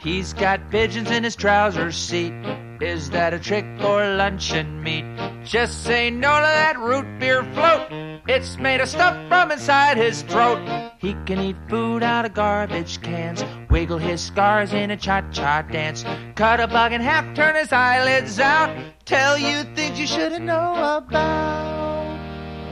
He's 0.02 0.32
got 0.32 0.70
pigeons 0.70 1.10
in 1.10 1.24
his 1.24 1.36
trouser 1.36 1.92
seat. 1.92 2.32
Is 2.80 3.10
that 3.10 3.34
a 3.34 3.38
trick 3.38 3.66
or 3.84 4.14
luncheon 4.14 4.82
meat? 4.82 5.04
Just 5.44 5.84
say 5.84 6.08
no 6.08 6.36
to 6.36 6.40
that 6.40 6.78
root 6.78 7.04
beer 7.18 7.44
float. 7.52 7.86
It's 8.26 8.56
made 8.56 8.80
of 8.80 8.88
stuff 8.88 9.14
from 9.28 9.50
inside 9.50 9.98
his 9.98 10.22
throat. 10.22 10.58
He 10.98 11.12
can 11.26 11.38
eat 11.38 11.56
food 11.68 12.02
out 12.02 12.24
of 12.24 12.32
garbage 12.32 13.02
cans, 13.02 13.44
wiggle 13.68 13.98
his 13.98 14.22
scars 14.22 14.72
in 14.72 14.90
a 14.90 14.96
cha-cha 14.96 15.62
dance, 15.62 16.02
cut 16.34 16.60
a 16.60 16.66
bug 16.66 16.94
in 16.94 17.02
half, 17.02 17.34
turn 17.34 17.54
his 17.54 17.70
eyelids 17.70 18.40
out, 18.40 18.74
tell 19.04 19.36
you 19.36 19.64
things 19.74 20.00
you 20.00 20.06
shouldn't 20.06 20.46
know 20.46 20.96
about. 20.96 22.18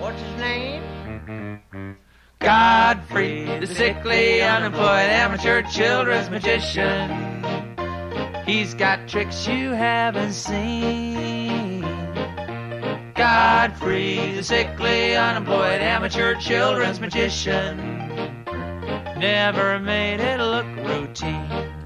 What's 0.01 0.19
his 0.23 0.41
name? 0.41 0.88
Godfrey, 2.41 3.45
the 3.59 3.67
sickly, 3.67 4.43
unemployed 4.43 5.11
amateur 5.11 5.63
children's 5.63 6.31
magician. 6.31 7.45
He's 8.47 8.75
got 8.75 9.09
tricks 9.09 9.47
you 9.47 9.73
haven't 9.73 10.33
seen. 10.33 11.81
Godfrey, 13.15 14.33
the 14.37 14.43
sickly, 14.43 15.17
unemployed 15.17 15.81
amateur 15.81 16.37
children's 16.37 17.01
magician. 17.01 17.77
Never 19.19 19.81
made 19.81 20.21
it 20.21 20.39
look 20.41 20.67
routine. 20.87 21.78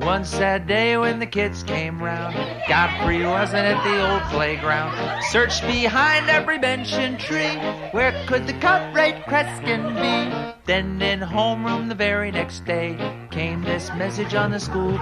One 0.00 0.24
sad 0.24 0.66
day 0.66 0.96
when 0.96 1.18
the 1.18 1.26
kids 1.26 1.62
came 1.62 2.02
round, 2.02 2.34
Godfrey 2.66 3.22
wasn't 3.22 3.66
at 3.66 3.84
the 3.84 4.10
old 4.10 4.22
playground. 4.32 5.22
Searched 5.24 5.62
behind 5.66 6.30
every 6.30 6.58
bench 6.58 6.94
and 6.94 7.20
tree, 7.20 7.56
where 7.92 8.12
could 8.26 8.46
the 8.46 8.54
cut-rate 8.54 9.22
Kreskin 9.26 9.94
be? 9.94 10.54
Then 10.64 11.02
in 11.02 11.20
homeroom 11.20 11.88
the 11.90 11.94
very 11.94 12.30
next 12.30 12.64
day, 12.64 12.96
came 13.30 13.62
this 13.62 13.90
message 13.90 14.34
on 14.34 14.50
the 14.50 14.60
school 14.60 14.98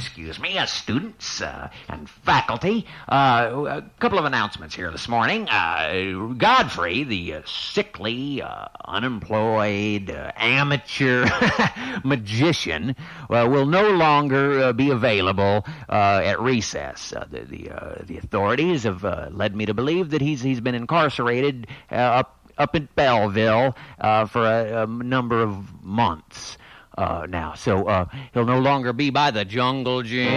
Excuse 0.00 0.40
me, 0.40 0.56
uh, 0.56 0.64
students 0.64 1.42
uh, 1.42 1.68
and 1.90 2.08
faculty. 2.08 2.86
Uh, 3.06 3.66
a 3.68 3.82
couple 3.98 4.18
of 4.18 4.24
announcements 4.24 4.74
here 4.74 4.90
this 4.90 5.08
morning. 5.08 5.46
Uh, 5.46 6.32
Godfrey, 6.38 7.04
the 7.04 7.34
uh, 7.34 7.42
sickly, 7.44 8.40
uh, 8.40 8.68
unemployed, 8.86 10.08
amateur 10.36 11.28
magician, 12.04 12.96
will 13.28 13.66
no 13.66 13.90
longer 13.90 14.72
be 14.72 14.88
available 14.90 15.66
at 15.90 16.40
recess. 16.40 17.10
The 17.10 17.40
the, 17.44 17.70
the 18.06 18.16
authorities 18.16 18.84
have 18.84 19.04
led 19.34 19.54
me 19.54 19.66
to 19.66 19.74
believe 19.74 20.10
that 20.10 20.22
he's 20.22 20.40
he's 20.40 20.62
been 20.62 20.74
incarcerated 20.74 21.66
up 21.90 22.40
up 22.56 22.74
in 22.74 22.88
Belleville 22.94 23.76
uh, 24.00 24.26
for 24.26 24.46
a, 24.46 24.82
a 24.82 24.86
number 24.86 25.42
of 25.42 25.82
months 25.82 26.58
uh, 27.00 27.26
now. 27.28 27.54
So 27.54 27.84
uh, 27.84 28.04
he'll 28.34 28.44
no 28.44 28.60
longer 28.60 28.92
be 28.92 29.10
by 29.10 29.30
the 29.30 29.44
jungle 29.44 30.02
gym. 30.02 30.28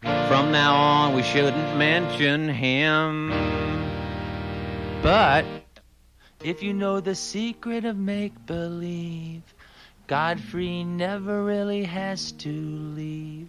From 0.00 0.52
now 0.52 0.76
on, 0.76 1.14
we 1.14 1.22
shouldn't 1.22 1.76
mention 1.76 2.48
him. 2.48 3.30
But 5.02 5.44
if 6.44 6.62
you 6.62 6.72
know 6.72 7.00
the 7.00 7.14
secret 7.14 7.84
of 7.84 7.96
make 7.96 8.46
believe, 8.46 9.42
Godfrey 10.06 10.84
never 10.84 11.44
really 11.44 11.84
has 11.84 12.32
to 12.32 12.50
leave. 12.50 13.48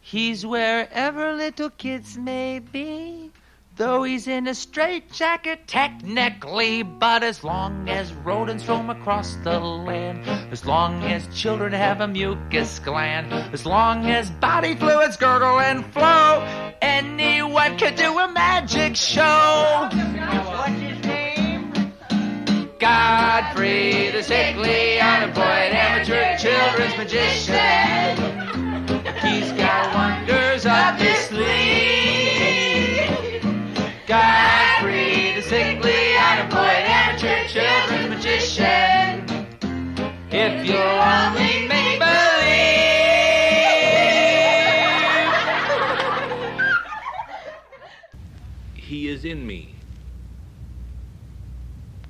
He's 0.00 0.44
wherever 0.44 1.32
little 1.32 1.70
kids 1.70 2.16
may 2.16 2.58
be. 2.58 3.30
Though 3.78 4.02
he's 4.02 4.26
in 4.26 4.48
a 4.48 4.56
straitjacket 4.56 5.68
technically, 5.68 6.82
but 6.82 7.22
as 7.22 7.44
long 7.44 7.88
as 7.88 8.12
rodents 8.12 8.66
roam 8.66 8.90
across 8.90 9.36
the 9.44 9.60
land, 9.60 10.28
as 10.50 10.66
long 10.66 11.04
as 11.04 11.28
children 11.28 11.72
have 11.72 12.00
a 12.00 12.08
mucus 12.08 12.80
gland, 12.80 13.32
as 13.54 13.64
long 13.64 14.06
as 14.06 14.32
body 14.32 14.74
fluids 14.74 15.16
gurgle 15.16 15.60
and 15.60 15.86
flow, 15.92 16.74
anyone 16.82 17.78
can 17.78 17.94
do 17.94 18.18
a 18.18 18.32
magic 18.32 18.96
show. 18.96 19.88
What's 19.92 20.80
his 20.80 21.00
name? 21.04 21.92
Godfrey, 22.80 24.10
the 24.10 24.24
sickly, 24.24 24.98
unemployed, 24.98 25.70
amateur 25.70 26.36
children's 26.36 26.96
magician. 26.96 28.16
He's 29.22 29.52
got 29.52 29.94
wonders 29.94 30.66
up 30.66 30.98
his 30.98 31.16
sleeve. 31.26 31.97
If 40.40 40.64
you'll 40.64 40.76
only 40.76 41.66
make 41.66 41.98
believe. 41.98 42.14
He 48.74 49.08
is 49.08 49.24
in 49.24 49.44
me. 49.44 49.74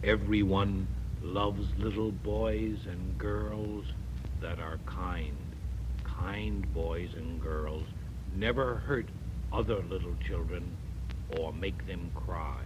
Everyone 0.04 0.86
loves 1.22 1.66
little 1.78 2.12
boys 2.12 2.80
and 2.86 3.16
girls 3.16 3.86
that 4.42 4.60
are 4.60 4.78
kind. 4.84 5.38
Kind 6.04 6.70
boys 6.74 7.14
and 7.16 7.40
girls 7.40 7.86
never 8.36 8.74
hurt 8.74 9.06
other 9.54 9.82
little 9.88 10.14
children 10.26 10.76
or 11.38 11.54
make 11.54 11.86
them 11.86 12.10
cry. 12.14 12.60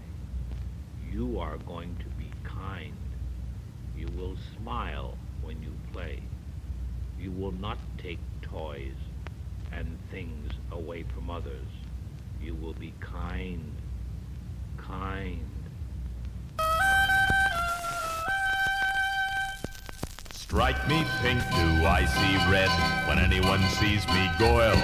You 1.09 1.39
are 1.39 1.59
going 1.59 1.95
to 1.99 2.07
be 2.19 2.33
kind. 2.43 2.97
You 3.97 4.09
will 4.19 4.37
smile 4.59 5.17
when 5.43 5.63
you 5.63 5.73
play. 5.93 6.21
You 7.19 7.31
will 7.33 7.53
not 7.53 7.79
take 7.99 8.19
toys 8.41 8.95
and 9.73 9.99
things 10.11 10.53
away 10.71 11.05
from 11.15 11.31
others. 11.31 11.67
You 12.41 12.55
will 12.55 12.75
be 12.75 12.93
kind. 13.01 13.73
Kind. 14.77 15.49
Strike 20.33 20.87
me 20.87 21.03
pink, 21.23 21.41
do 21.51 21.87
I 21.87 22.05
see 22.05 22.51
red 22.51 22.69
when 23.09 23.19
anyone 23.19 23.63
sees 23.71 24.07
me 24.09 24.31
goil? 24.39 24.77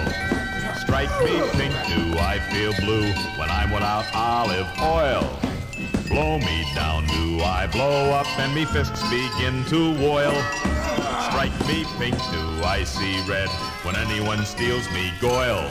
Strike 0.79 1.11
me 1.23 1.43
pink, 1.53 1.75
do 1.89 2.19
I 2.19 2.39
feel 2.51 2.73
blue 2.81 3.13
when 3.39 3.51
I'm 3.51 3.71
without 3.71 4.07
olive 4.15 4.67
oil? 4.81 5.58
Blow 6.09 6.39
me 6.39 6.65
down, 6.75 7.07
do 7.07 7.41
I 7.43 7.69
blow 7.71 8.11
up 8.13 8.27
and 8.39 8.55
me 8.55 8.65
fists 8.65 9.03
begin 9.11 9.63
to 9.67 9.95
boil? 9.99 10.33
Strike 11.29 11.53
me 11.67 11.85
pink, 11.99 12.17
do 12.31 12.65
I 12.65 12.83
see 12.85 13.21
red 13.29 13.49
when 13.83 13.95
anyone 13.95 14.45
steals 14.47 14.91
me 14.93 15.13
goil? 15.21 15.71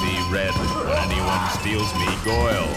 See 0.00 0.32
red 0.32 0.54
when 0.54 0.96
anyone 1.10 1.42
steals 1.60 1.92
me 1.94 2.08
goil? 2.24 2.68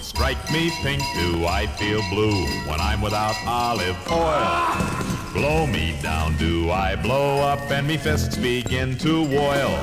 Strike 0.00 0.38
me 0.52 0.70
pink, 0.82 1.02
do 1.16 1.46
I 1.46 1.66
feel 1.66 2.00
blue 2.10 2.46
when 2.68 2.80
I'm 2.80 3.00
without 3.00 3.34
olive 3.44 3.96
oil? 4.08 5.32
Blow 5.32 5.66
me 5.66 5.96
down, 6.00 6.36
do 6.36 6.70
I 6.70 6.94
blow 6.94 7.40
up 7.40 7.58
and 7.72 7.88
me 7.88 7.96
fists 7.96 8.36
begin 8.36 8.96
to 8.98 9.26
boil? 9.26 9.74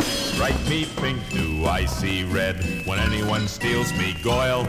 Strike 0.00 0.60
me 0.68 0.86
pink, 0.96 1.18
do 1.30 1.66
I 1.66 1.86
see 1.86 2.22
red 2.22 2.56
when 2.86 3.00
anyone 3.00 3.48
steals 3.48 3.92
me 3.94 4.14
goil? 4.22 4.68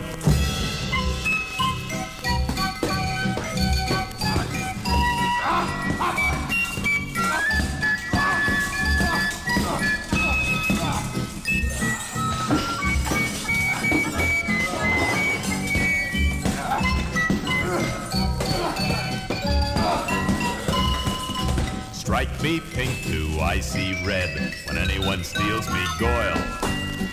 Me 22.43 22.59
pink, 22.59 22.93
I 23.39 23.61
see 23.61 23.93
red 24.05 24.53
when 24.67 24.77
anyone 24.77 25.23
steals 25.23 25.65
me 25.69 25.81
goil? 25.97 26.35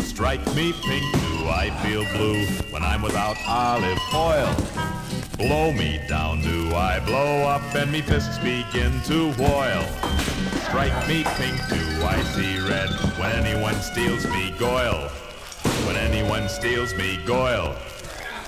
Strike 0.01 0.45
me 0.57 0.73
pink, 0.73 1.05
do 1.13 1.49
I 1.49 1.71
feel 1.85 2.05
blue 2.17 2.47
when 2.73 2.83
I'm 2.83 3.01
without 3.01 3.37
olive 3.47 3.99
oil? 4.13 4.53
Blow 5.39 5.71
me 5.71 6.01
down, 6.09 6.41
do 6.41 6.75
I 6.75 6.99
blow 7.07 7.43
up 7.43 7.63
and 7.77 7.93
me 7.93 8.01
fists 8.01 8.39
begin 8.39 9.01
to 9.03 9.33
boil? 9.35 9.85
Strike 10.65 10.97
me 11.07 11.23
pink, 11.37 11.61
I 12.03 12.21
see 12.35 12.59
red 12.69 12.91
when 13.21 13.31
anyone 13.31 13.77
steals 13.77 14.27
me 14.27 14.53
goil? 14.59 15.09
When 15.87 15.95
anyone 15.95 16.49
steals 16.49 16.93
me 16.95 17.21
goil? 17.25 17.77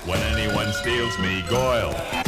When 0.05 0.19
anyone 0.33 0.73
steals 0.73 1.17
me 1.19 1.43
goil? 1.49 2.22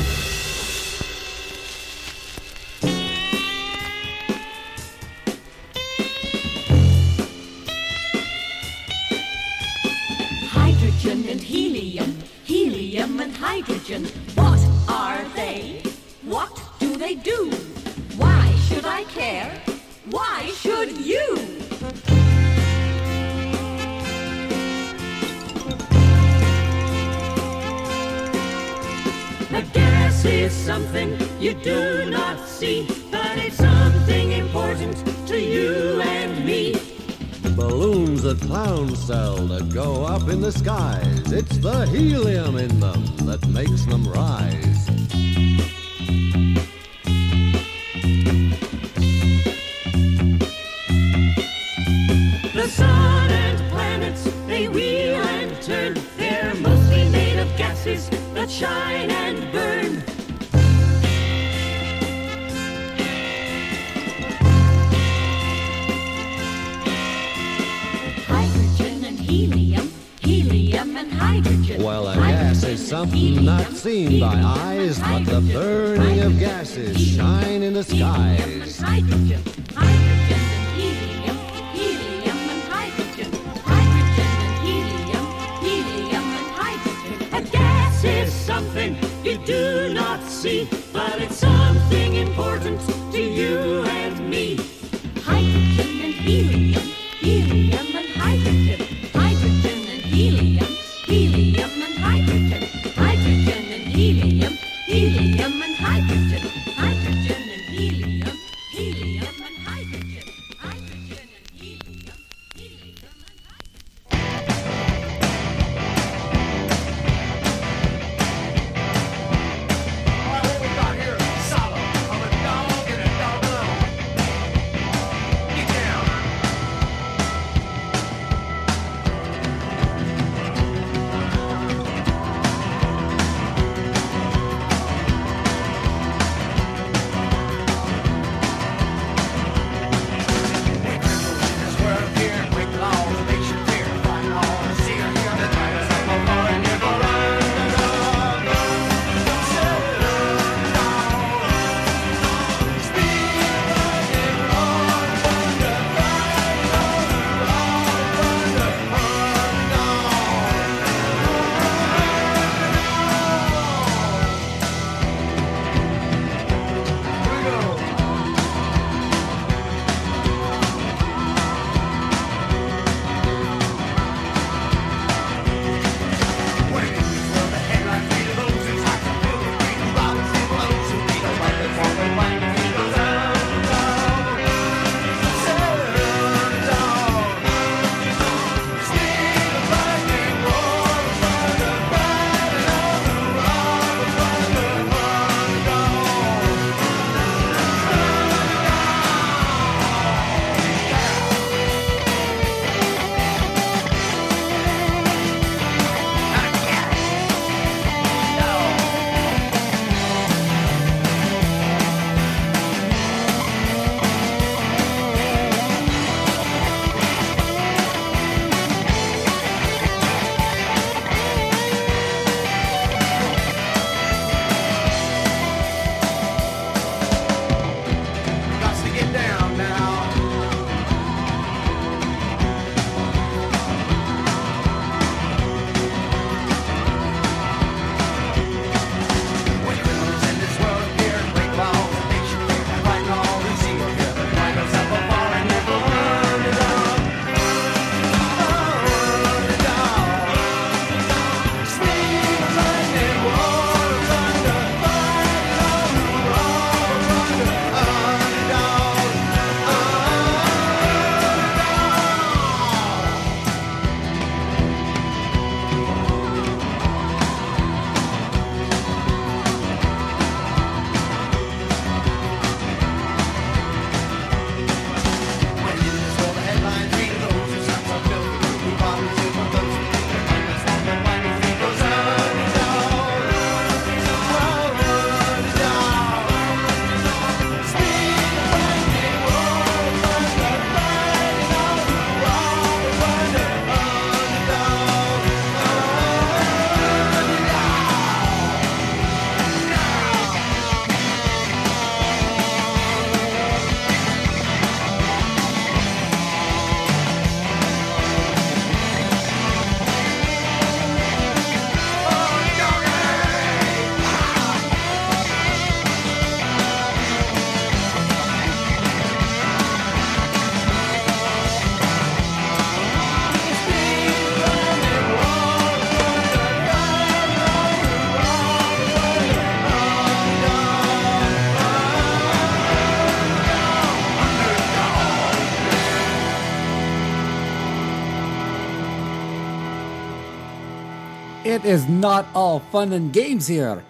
It 341.66 341.72
is 341.72 341.90
not 341.90 342.28
all 342.36 342.60
fun 342.60 342.94
and 342.94 343.12
games 343.12 343.48
here 343.48 343.84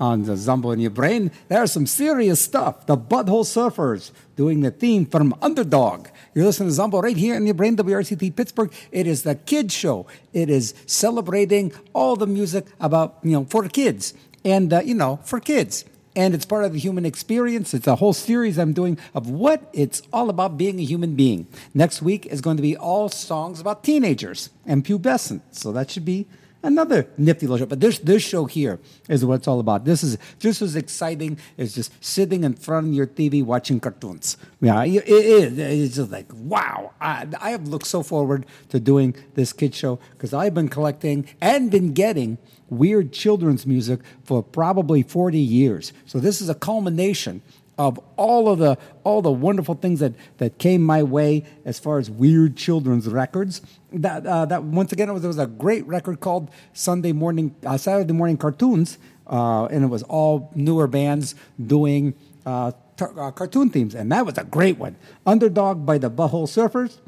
on 0.00 0.22
the 0.22 0.34
Zombo 0.34 0.70
in 0.70 0.80
Your 0.80 0.90
Brain. 0.90 1.30
There's 1.48 1.70
some 1.70 1.86
serious 1.86 2.40
stuff. 2.40 2.86
The 2.86 2.96
Butthole 2.96 3.44
Surfers 3.44 4.12
doing 4.34 4.62
the 4.62 4.70
theme 4.70 5.04
from 5.04 5.34
Underdog. 5.42 6.08
You're 6.32 6.46
listening 6.46 6.70
to 6.70 6.74
Zombo 6.74 7.02
right 7.02 7.18
here 7.18 7.34
in 7.34 7.44
your 7.44 7.52
brain, 7.52 7.76
WRCT 7.76 8.34
Pittsburgh. 8.34 8.72
It 8.92 9.06
is 9.06 9.24
the 9.24 9.34
kids 9.34 9.74
show. 9.74 10.06
It 10.32 10.48
is 10.48 10.72
celebrating 10.86 11.70
all 11.92 12.16
the 12.16 12.26
music 12.26 12.64
about, 12.80 13.18
you 13.22 13.32
know, 13.32 13.44
for 13.44 13.68
kids 13.68 14.14
and, 14.42 14.72
uh, 14.72 14.80
you 14.80 14.94
know, 14.94 15.20
for 15.22 15.38
kids. 15.38 15.84
And 16.16 16.32
it's 16.34 16.46
part 16.46 16.64
of 16.64 16.72
the 16.72 16.78
human 16.78 17.04
experience. 17.04 17.74
It's 17.74 17.86
a 17.86 17.96
whole 17.96 18.14
series 18.14 18.58
I'm 18.58 18.72
doing 18.72 18.96
of 19.14 19.28
what 19.28 19.68
it's 19.74 20.00
all 20.14 20.30
about 20.30 20.56
being 20.56 20.80
a 20.80 20.84
human 20.84 21.14
being. 21.14 21.46
Next 21.74 22.00
week 22.00 22.24
is 22.24 22.40
going 22.40 22.56
to 22.56 22.62
be 22.62 22.74
all 22.74 23.10
songs 23.10 23.60
about 23.60 23.84
teenagers 23.84 24.48
and 24.64 24.82
pubescent. 24.82 25.42
So 25.50 25.72
that 25.72 25.90
should 25.90 26.06
be 26.06 26.26
another 26.62 27.08
nifty 27.16 27.46
little 27.46 27.58
show. 27.58 27.66
But 27.66 27.80
this 27.80 27.98
this 27.98 28.22
show 28.22 28.44
here 28.46 28.78
is 29.08 29.24
what 29.24 29.34
it's 29.34 29.48
all 29.48 29.60
about. 29.60 29.84
This 29.84 30.02
is 30.02 30.18
just 30.38 30.62
as 30.62 30.76
exciting 30.76 31.38
as 31.56 31.74
just 31.74 31.92
sitting 32.04 32.44
in 32.44 32.54
front 32.54 32.88
of 32.88 32.92
your 32.92 33.06
TV 33.06 33.44
watching 33.44 33.80
cartoons. 33.80 34.36
Yeah, 34.60 34.84
it 34.84 35.08
is. 35.08 35.58
It's 35.58 35.96
just 35.96 36.10
like 36.10 36.26
wow. 36.34 36.92
I, 37.00 37.26
I 37.40 37.50
have 37.50 37.68
looked 37.68 37.86
so 37.86 38.02
forward 38.02 38.46
to 38.70 38.80
doing 38.80 39.14
this 39.34 39.52
kid 39.52 39.74
show 39.74 39.98
because 40.12 40.34
I've 40.34 40.54
been 40.54 40.68
collecting 40.68 41.26
and 41.40 41.70
been 41.70 41.92
getting 41.92 42.38
weird 42.70 43.12
children's 43.12 43.66
music 43.66 44.00
for 44.22 44.42
probably 44.42 45.02
40 45.02 45.38
years. 45.38 45.92
So 46.06 46.18
this 46.18 46.40
is 46.40 46.48
a 46.48 46.54
culmination 46.54 47.42
of 47.78 47.98
all 48.16 48.48
of 48.48 48.58
the 48.58 48.76
all 49.04 49.22
the 49.22 49.30
wonderful 49.30 49.74
things 49.74 50.00
that 50.00 50.12
that 50.38 50.58
came 50.58 50.82
my 50.82 51.02
way 51.02 51.44
as 51.64 51.78
far 51.78 51.98
as 51.98 52.10
weird 52.10 52.56
children's 52.56 53.06
records. 53.06 53.62
That 53.92 54.26
uh, 54.26 54.44
that 54.46 54.64
once 54.64 54.92
again 54.92 55.08
it 55.08 55.12
was, 55.12 55.22
there 55.22 55.28
was 55.28 55.38
a 55.38 55.46
great 55.46 55.86
record 55.86 56.20
called 56.20 56.50
Sunday 56.72 57.12
Morning 57.12 57.54
uh, 57.64 57.78
Saturday 57.78 58.12
Morning 58.12 58.36
Cartoons 58.36 58.98
uh, 59.28 59.66
and 59.66 59.84
it 59.84 59.88
was 59.88 60.02
all 60.04 60.50
newer 60.54 60.86
bands 60.86 61.34
doing 61.64 62.14
uh, 62.46 62.72
tar- 62.96 63.18
uh, 63.20 63.30
cartoon 63.30 63.70
themes, 63.70 63.94
and 63.94 64.10
that 64.10 64.24
was 64.24 64.38
a 64.38 64.44
great 64.44 64.78
one. 64.78 64.96
Underdog 65.26 65.84
by 65.84 65.98
the 65.98 66.10
Butthole 66.10 66.48
Surfers. 66.48 66.98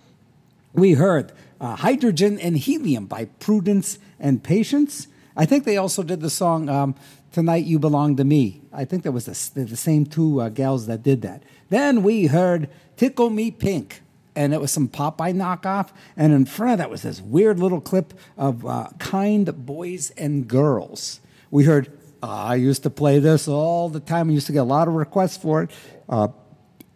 We 0.72 0.92
heard 0.92 1.32
uh, 1.60 1.76
Hydrogen 1.76 2.38
and 2.38 2.56
Helium 2.56 3.06
by 3.06 3.24
Prudence 3.24 3.98
and 4.18 4.42
Patience. 4.42 5.08
I 5.36 5.46
think 5.46 5.64
they 5.64 5.76
also 5.76 6.02
did 6.02 6.20
the 6.20 6.30
song 6.30 6.68
um, 6.68 6.94
Tonight 7.32 7.64
You 7.64 7.78
Belong 7.78 8.16
to 8.16 8.24
Me. 8.24 8.60
I 8.72 8.84
think 8.84 9.04
that 9.04 9.12
was 9.12 9.26
the, 9.26 9.64
the 9.64 9.76
same 9.76 10.04
two 10.04 10.40
uh, 10.40 10.48
gals 10.48 10.86
that 10.86 11.02
did 11.02 11.22
that. 11.22 11.44
Then 11.68 12.02
we 12.02 12.26
heard 12.26 12.68
Tickle 12.96 13.30
Me 13.30 13.52
Pink, 13.52 14.02
and 14.34 14.52
it 14.52 14.60
was 14.60 14.72
some 14.72 14.88
Popeye 14.88 15.32
knockoff. 15.32 15.90
And 16.16 16.32
in 16.32 16.44
front 16.44 16.72
of 16.72 16.78
that 16.78 16.90
was 16.90 17.02
this 17.02 17.20
weird 17.20 17.60
little 17.60 17.80
clip 17.80 18.14
of 18.36 18.66
uh, 18.66 18.88
Kind 18.98 19.64
Boys 19.64 20.10
and 20.12 20.48
Girls. 20.48 21.20
We 21.52 21.64
heard, 21.64 21.96
I 22.20 22.56
used 22.56 22.82
to 22.82 22.90
play 22.90 23.20
this 23.20 23.46
all 23.46 23.88
the 23.88 24.00
time. 24.00 24.28
I 24.28 24.32
used 24.32 24.48
to 24.48 24.52
get 24.52 24.60
a 24.60 24.64
lot 24.64 24.88
of 24.88 24.94
requests 24.94 25.36
for 25.36 25.62
it. 25.62 25.70
Uh, 26.08 26.28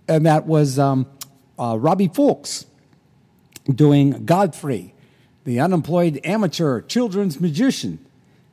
and 0.09 0.27
that 0.27 0.47
was 0.47 0.79
um, 0.79 1.07
uh, 1.59 1.79
Robbie 1.79 2.09
Fulks 2.09 2.67
doing 3.73 4.25
Godfrey, 4.25 4.95
the 5.45 5.61
unemployed 5.61 6.21
amateur 6.25 6.81
children's 6.81 7.41
magician. 7.41 8.05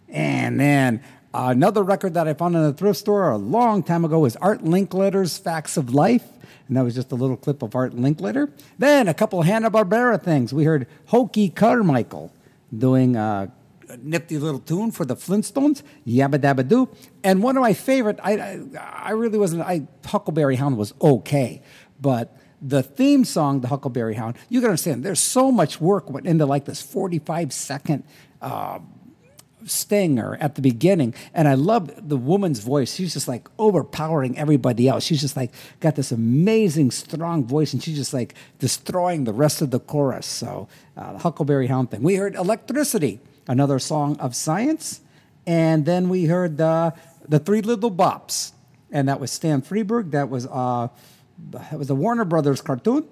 And 0.07 0.59
then 0.59 1.01
another 1.33 1.83
record 1.83 2.13
that 2.15 2.27
I 2.27 2.33
found 2.33 2.55
in 2.55 2.61
a 2.61 2.73
thrift 2.73 2.99
store 2.99 3.31
a 3.31 3.37
long 3.37 3.83
time 3.83 4.05
ago 4.05 4.19
was 4.19 4.35
Art 4.37 4.63
Linkletter's 4.63 5.37
Facts 5.37 5.77
of 5.77 5.93
Life. 5.93 6.23
And 6.67 6.77
that 6.77 6.83
was 6.83 6.95
just 6.95 7.11
a 7.11 7.15
little 7.15 7.37
clip 7.37 7.61
of 7.61 7.75
Art 7.75 7.93
Linkletter. 7.93 8.51
Then 8.77 9.07
a 9.07 9.13
couple 9.13 9.41
Hanna-Barbera 9.41 10.21
things. 10.23 10.53
We 10.53 10.63
heard 10.63 10.87
Hoagy 11.09 11.53
Carmichael 11.53 12.31
doing 12.77 13.15
a 13.15 13.51
nifty 14.01 14.37
little 14.37 14.59
tune 14.59 14.91
for 14.91 15.05
the 15.05 15.15
Flintstones, 15.15 15.83
Yabba 16.07 16.35
Dabba 16.35 16.67
Doo. 16.67 16.89
And 17.23 17.43
one 17.43 17.57
of 17.57 17.61
my 17.61 17.73
favorite, 17.73 18.19
I, 18.23 18.33
I, 18.33 18.59
I 18.79 19.11
really 19.11 19.37
wasn't, 19.37 19.63
I, 19.63 19.87
Huckleberry 20.05 20.55
Hound 20.55 20.77
was 20.77 20.93
okay. 21.01 21.61
But 21.99 22.37
the 22.61 22.83
theme 22.83 23.25
song, 23.25 23.61
the 23.61 23.67
Huckleberry 23.67 24.15
Hound, 24.15 24.37
you 24.49 24.61
can 24.61 24.69
understand 24.69 25.03
there's 25.03 25.19
so 25.19 25.51
much 25.51 25.81
work 25.81 26.09
went 26.09 26.27
into 26.27 26.45
like 26.45 26.65
this 26.65 26.81
45 26.81 27.51
second 27.51 28.03
uh, 28.41 28.79
stinger 29.65 30.37
at 30.39 30.55
the 30.55 30.61
beginning. 30.61 31.13
And 31.33 31.47
I 31.47 31.53
love 31.53 31.91
the 31.97 32.17
woman's 32.17 32.59
voice. 32.59 32.93
She's 32.93 33.13
just 33.13 33.27
like 33.27 33.47
overpowering 33.57 34.37
everybody 34.37 34.87
else. 34.87 35.03
She's 35.03 35.21
just 35.21 35.37
like 35.37 35.51
got 35.79 35.95
this 35.95 36.11
amazing, 36.11 36.91
strong 36.91 37.45
voice, 37.45 37.73
and 37.73 37.83
she's 37.83 37.97
just 37.97 38.13
like 38.13 38.35
destroying 38.59 39.23
the 39.23 39.33
rest 39.33 39.61
of 39.61 39.71
the 39.71 39.79
chorus. 39.79 40.25
So, 40.25 40.67
uh, 40.97 41.13
the 41.13 41.19
Huckleberry 41.19 41.67
Hound 41.67 41.91
thing. 41.91 42.03
We 42.03 42.15
heard 42.15 42.35
Electricity, 42.35 43.19
another 43.47 43.79
song 43.79 44.17
of 44.19 44.35
science. 44.35 45.01
And 45.47 45.85
then 45.85 46.09
we 46.09 46.25
heard 46.25 46.61
uh, 46.61 46.91
the 47.27 47.39
Three 47.39 47.61
Little 47.61 47.91
Bops. 47.91 48.51
And 48.91 49.07
that 49.07 49.19
was 49.19 49.31
Stan 49.31 49.61
Freberg. 49.61 50.11
That 50.11 50.29
was, 50.29 50.47
uh, 50.47 50.89
that 51.51 51.79
was 51.79 51.89
a 51.89 51.95
Warner 51.95 52.25
Brothers 52.25 52.61
cartoon. 52.61 53.07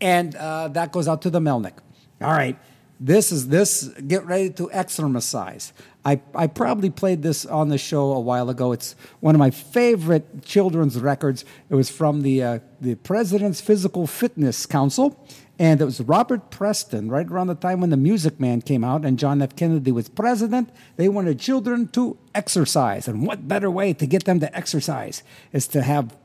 And 0.00 0.34
uh, 0.36 0.68
that 0.68 0.92
goes 0.92 1.08
out 1.08 1.22
to 1.22 1.30
the 1.30 1.40
Melnick. 1.40 1.74
All 2.22 2.32
right. 2.32 2.58
This 3.02 3.32
is 3.32 3.48
this. 3.48 3.88
Get 4.06 4.26
ready 4.26 4.50
to 4.50 4.70
exorcise. 4.70 5.72
I, 6.04 6.20
I 6.34 6.46
probably 6.48 6.90
played 6.90 7.22
this 7.22 7.46
on 7.46 7.70
the 7.70 7.78
show 7.78 8.12
a 8.12 8.20
while 8.20 8.50
ago. 8.50 8.72
It's 8.72 8.94
one 9.20 9.34
of 9.34 9.38
my 9.38 9.50
favorite 9.50 10.44
children's 10.44 10.98
records. 10.98 11.46
It 11.70 11.76
was 11.76 11.88
from 11.88 12.20
the 12.20 12.42
uh, 12.42 12.58
the 12.78 12.96
President's 12.96 13.62
Physical 13.62 14.06
Fitness 14.06 14.66
Council, 14.66 15.26
and 15.58 15.80
it 15.80 15.84
was 15.86 16.02
Robert 16.02 16.50
Preston. 16.50 17.08
Right 17.08 17.26
around 17.26 17.46
the 17.46 17.54
time 17.54 17.80
when 17.80 17.88
the 17.88 17.96
Music 17.96 18.38
Man 18.38 18.60
came 18.60 18.84
out, 18.84 19.06
and 19.06 19.18
John 19.18 19.40
F. 19.40 19.56
Kennedy 19.56 19.92
was 19.92 20.10
president, 20.10 20.68
they 20.96 21.08
wanted 21.08 21.38
children 21.38 21.88
to 21.88 22.18
exercise, 22.34 23.08
and 23.08 23.26
what 23.26 23.48
better 23.48 23.70
way 23.70 23.94
to 23.94 24.06
get 24.06 24.24
them 24.24 24.40
to 24.40 24.54
exercise 24.54 25.22
is 25.54 25.66
to 25.68 25.80
have 25.80 26.18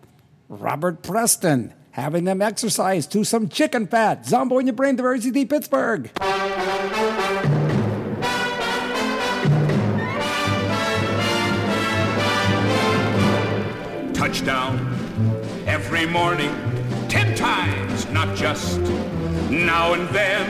Robert 0.49 1.03
Preston 1.03 1.73
having 1.95 2.25
them 2.25 2.41
exercise 2.41 3.07
to 3.07 3.23
some 3.23 3.47
chicken 3.47 3.87
fat. 3.87 4.25
Zombo 4.25 4.59
in 4.59 4.67
your 4.67 4.75
brain, 4.75 4.97
RCD 4.97 5.49
Pittsburgh. 5.49 6.11
Touchdown 14.13 14.77
every 15.65 16.05
morning, 16.05 16.53
ten 17.07 17.33
times, 17.33 18.05
not 18.09 18.35
just 18.35 18.81
now 19.49 19.93
and 19.93 20.09
then. 20.09 20.45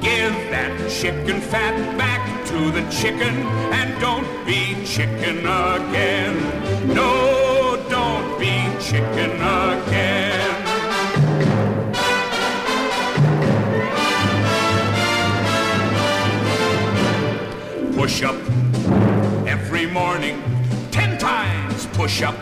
Give 0.00 0.32
that 0.52 0.88
chicken 0.88 1.40
fat 1.40 1.98
back 1.98 2.46
to 2.46 2.70
the 2.70 2.88
chicken 2.90 3.34
and 3.74 4.00
don't 4.00 4.46
be 4.46 4.76
chicken 4.86 5.40
again. 5.40 6.94
No, 6.94 7.39
chicken 8.90 9.30
again. 9.30 10.64
Push 17.94 18.24
up 18.24 18.34
every 19.46 19.86
morning, 19.86 20.42
ten 20.90 21.16
times 21.18 21.86
push 21.92 22.22
up, 22.22 22.34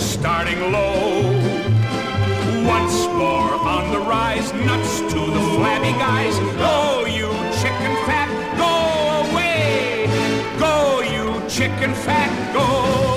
starting 0.00 0.72
low. 0.72 1.22
Once 2.66 3.06
more 3.22 3.54
on 3.54 3.92
the 3.92 4.00
rise, 4.00 4.52
nuts 4.66 4.98
to 5.12 5.20
the 5.36 5.42
flabby 5.54 5.92
guys. 6.00 6.36
Go, 6.58 7.04
you 7.06 7.30
chicken 7.62 7.94
fat, 8.08 8.28
go 8.58 9.30
away. 9.30 10.08
Go, 10.58 11.00
you 11.12 11.48
chicken 11.48 11.94
fat, 11.94 12.52
go. 12.52 13.09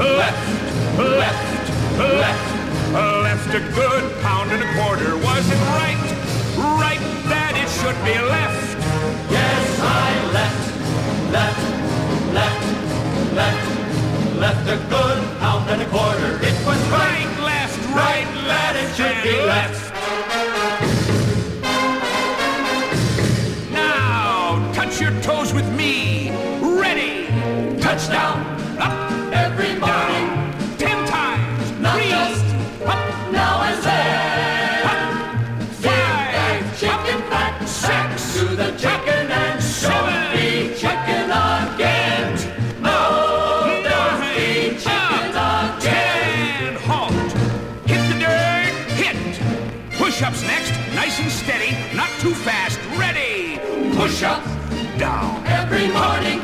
Left, 0.00 0.98
left, 0.98 1.68
left, 1.98 2.92
left 2.94 3.54
a 3.54 3.60
good 3.74 4.22
pound 4.22 4.50
and 4.50 4.62
a 4.62 4.72
quarter. 4.74 5.16
Was 5.16 5.46
it 5.50 5.60
right? 5.76 6.00
Right 6.56 7.00
that 7.28 7.52
it 7.56 7.68
should 7.68 7.98
be 8.04 8.16
left. 8.16 8.78
Yes, 9.30 9.80
I 9.80 10.10
left, 10.32 10.64
left, 11.36 11.62
left, 12.32 12.64
left, 13.34 14.38
left 14.40 14.68
a 14.68 14.78
good 14.88 15.38
pound 15.38 15.68
and 15.70 15.82
a 15.82 15.86
quarter. 15.86 16.36
It 16.42 16.56
was 16.64 16.80
right, 16.88 17.28
left, 17.44 17.78
right, 17.94 18.28
left, 18.46 18.76
it 18.78 18.96
should 18.96 19.22
be 19.22 19.36
left. 19.44 19.89
Push 54.20 54.28
up. 54.28 54.44
Down. 54.98 55.42
Every 55.46 55.88
morning. 55.88 56.42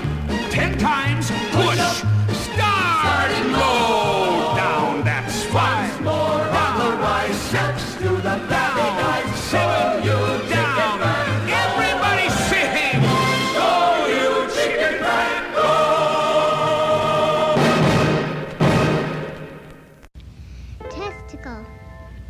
Ten 0.48 0.78
times. 0.78 1.30
Push. 1.52 1.76
Start. 1.76 3.02
Starting 3.04 3.52
low. 3.52 4.56
Down. 4.56 5.04
That's 5.04 5.44
five. 5.44 6.00
more 6.00 6.40
on 6.40 6.78
the 6.78 6.96
rise. 6.96 7.36
Six 7.36 7.96
to 7.96 8.08
the 8.08 8.38
down. 8.48 9.28
Seven. 9.36 10.04
You 10.04 10.16
down. 10.48 11.02
Everybody 11.64 12.30
sing. 12.48 13.02
Go, 13.52 14.06
you 14.08 14.48
chicken 14.54 14.94
fat. 15.04 15.42
Go. 20.80 20.88
Testicle. 20.88 21.64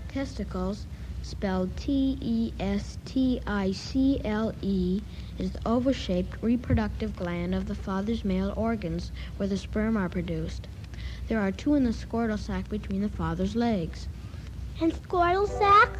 Testicles, 0.08 0.86
spelled 1.22 1.70
T 1.76 2.18
E 2.20 2.52
S 2.58 2.98
T 3.04 3.40
I 3.46 3.70
C 3.72 4.20
L 4.24 4.52
E, 4.62 5.02
is 5.38 5.52
the 5.52 5.68
oval 5.68 5.92
shaped 5.92 6.42
reproductive 6.42 7.16
gland 7.16 7.54
of 7.54 7.66
the 7.66 7.74
father's 7.74 8.24
male 8.24 8.52
organs 8.56 9.12
where 9.36 9.48
the 9.48 9.56
sperm 9.56 9.96
are 9.96 10.08
produced. 10.08 10.66
There 11.28 11.40
are 11.40 11.52
two 11.52 11.74
in 11.74 11.84
the 11.84 11.90
scrotal 11.90 12.38
sac 12.38 12.68
between 12.68 13.02
the 13.02 13.08
father's 13.08 13.56
legs. 13.56 14.08
And 14.80 14.92
scrotal 14.92 15.48
sac? 15.48 15.90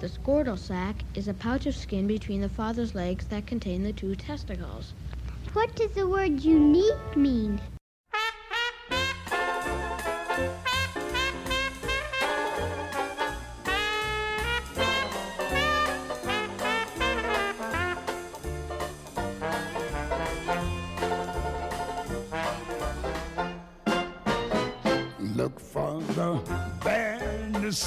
The 0.00 0.08
scrotal 0.08 0.58
sac 0.58 0.96
is 1.14 1.26
a 1.26 1.34
pouch 1.34 1.66
of 1.66 1.74
skin 1.74 2.06
between 2.06 2.40
the 2.40 2.48
father's 2.48 2.94
legs 2.94 3.26
that 3.26 3.46
contain 3.46 3.82
the 3.82 3.92
two 3.92 4.14
testicles. 4.14 4.92
What 5.52 5.74
does 5.74 5.90
the 5.92 6.06
word 6.06 6.40
unique 6.44 7.16
mean? 7.16 7.60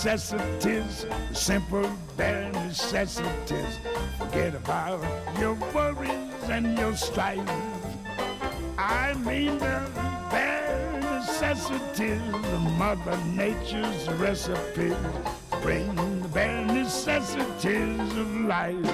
Necessities, 0.03 1.05
simple 1.31 1.87
bare 2.17 2.51
necessities. 2.53 3.77
Forget 4.17 4.55
about 4.55 5.05
your 5.37 5.53
worries 5.75 6.49
and 6.49 6.75
your 6.75 6.95
strife. 6.95 7.47
I 8.79 9.13
mean 9.13 9.59
the 9.59 9.87
bare 10.31 10.99
necessities 11.01 12.19
Mother 12.79 13.15
Nature's 13.35 14.09
recipe. 14.13 14.95
Bring 15.61 15.93
the 15.93 16.27
bare 16.29 16.65
necessities 16.65 18.17
of 18.17 18.35
life. 18.45 18.91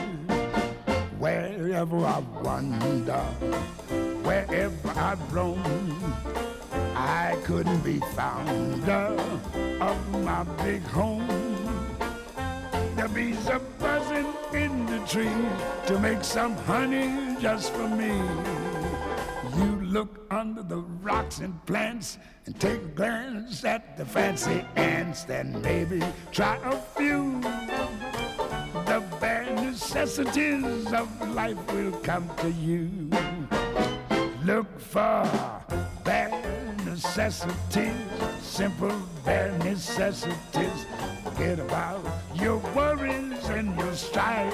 Wherever 1.19 2.05
I 2.05 2.19
wander, 2.43 3.23
wherever 4.27 4.89
I 4.89 5.15
roam, 5.31 5.63
I 6.99 7.37
couldn't 7.43 7.81
be 7.81 7.99
founder 8.15 9.15
of 9.79 10.23
my 10.23 10.43
big 10.63 10.81
home. 10.81 11.27
The 12.95 13.07
bees 13.13 13.47
are 13.49 13.61
buzzing 13.79 14.33
in 14.51 14.85
the 14.87 14.97
tree 15.05 15.45
to 15.85 15.99
make 15.99 16.23
some 16.23 16.55
honey 16.65 17.37
just 17.39 17.71
for 17.73 17.87
me. 17.87 18.19
You 19.57 19.79
look 19.85 20.25
under 20.31 20.63
the 20.63 20.79
rocks 21.03 21.37
and 21.37 21.63
plants 21.67 22.17
and 22.47 22.59
take 22.59 22.81
a 22.81 22.93
glance 22.95 23.63
at 23.63 23.95
the 23.95 24.05
fancy 24.05 24.65
ants, 24.75 25.23
then 25.23 25.61
maybe 25.61 26.01
try 26.31 26.57
a 26.63 26.77
few. 26.97 27.39
The 28.89 29.03
bare 29.21 29.53
necessities 29.55 30.91
of 30.93 31.07
life 31.35 31.61
will 31.71 31.91
come 32.01 32.27
to 32.37 32.49
you. 32.51 32.89
Look 34.43 34.79
for 34.79 35.29
bare 36.03 36.36
necessities, 36.97 37.93
simple 38.41 38.99
bare 39.23 39.55
necessities. 39.59 40.85
Forget 41.23 41.59
about 41.59 42.03
your 42.33 42.57
worries 42.73 43.45
and 43.49 43.77
your 43.77 43.93
strife. 43.93 44.51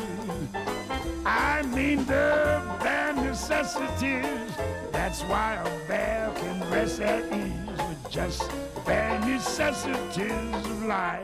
I 1.25 1.61
mean 1.73 1.99
the 2.05 2.61
bare 2.83 3.13
necessities. 3.13 4.51
That's 4.91 5.21
why 5.21 5.53
a 5.53 5.87
bear 5.87 6.33
can 6.35 6.69
rest 6.69 6.99
at 6.99 7.23
ease 7.31 7.77
with 7.87 8.11
just 8.11 8.51
bare 8.85 9.19
necessities 9.21 10.65
of 10.65 10.83
life. 10.83 11.23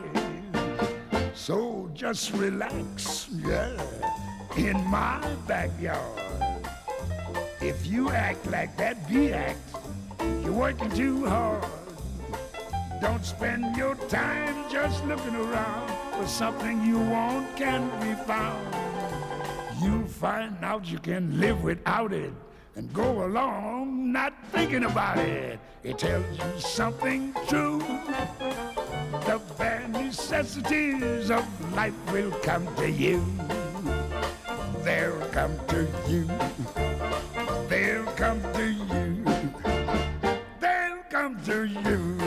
So 1.33 1.91
just 1.93 2.31
relax, 2.31 3.27
yeah, 3.45 3.75
in 4.55 4.81
my 4.85 5.19
backyard. 5.45 6.21
If 7.59 7.85
you 7.85 8.09
act 8.09 8.45
like 8.47 8.77
that 8.77 9.05
bee 9.09 9.33
act, 9.33 9.59
you're 10.21 10.51
working 10.51 10.89
too 10.91 11.25
hard. 11.25 11.65
Don't 13.01 13.23
spend 13.23 13.77
your 13.77 13.95
time 14.07 14.69
just 14.69 15.05
looking 15.05 15.35
around 15.35 15.89
for 16.17 16.27
something 16.27 16.85
you 16.85 16.99
want 16.99 17.55
can 17.55 17.89
be 18.01 18.13
found. 18.25 18.67
You 19.81 20.05
find 20.07 20.57
out 20.63 20.85
you 20.85 20.99
can 20.99 21.39
live 21.39 21.63
without 21.63 22.11
it 22.11 22.33
and 22.75 22.91
go 22.93 23.25
along 23.25 24.11
not 24.11 24.33
thinking 24.51 24.83
about 24.83 25.17
it. 25.17 25.59
It 25.83 25.97
tells 25.97 26.25
you 26.37 26.59
something 26.59 27.33
true. 27.47 27.79
The 29.25 29.41
bare 29.57 29.87
necessities 29.87 31.31
of 31.31 31.45
life 31.75 31.93
will 32.11 32.31
come 32.43 32.67
to 32.75 32.89
you. 32.89 33.23
They'll 34.83 35.19
come 35.31 35.57
to 35.67 35.87
you. 36.07 36.27
They'll 37.69 38.05
come 38.15 38.41
to 38.53 38.71
you. 38.71 39.28
Come 41.19 41.35
to 41.43 41.65
you. 41.65 42.18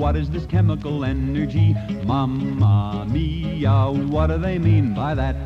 What 0.00 0.16
is 0.16 0.30
this 0.30 0.46
chemical 0.46 1.04
energy? 1.04 1.76
Mamma 2.04 3.06
mia, 3.10 3.90
what 4.08 4.28
do 4.28 4.38
they 4.38 4.58
mean 4.58 4.94
by 4.94 5.14
that? 5.14 5.36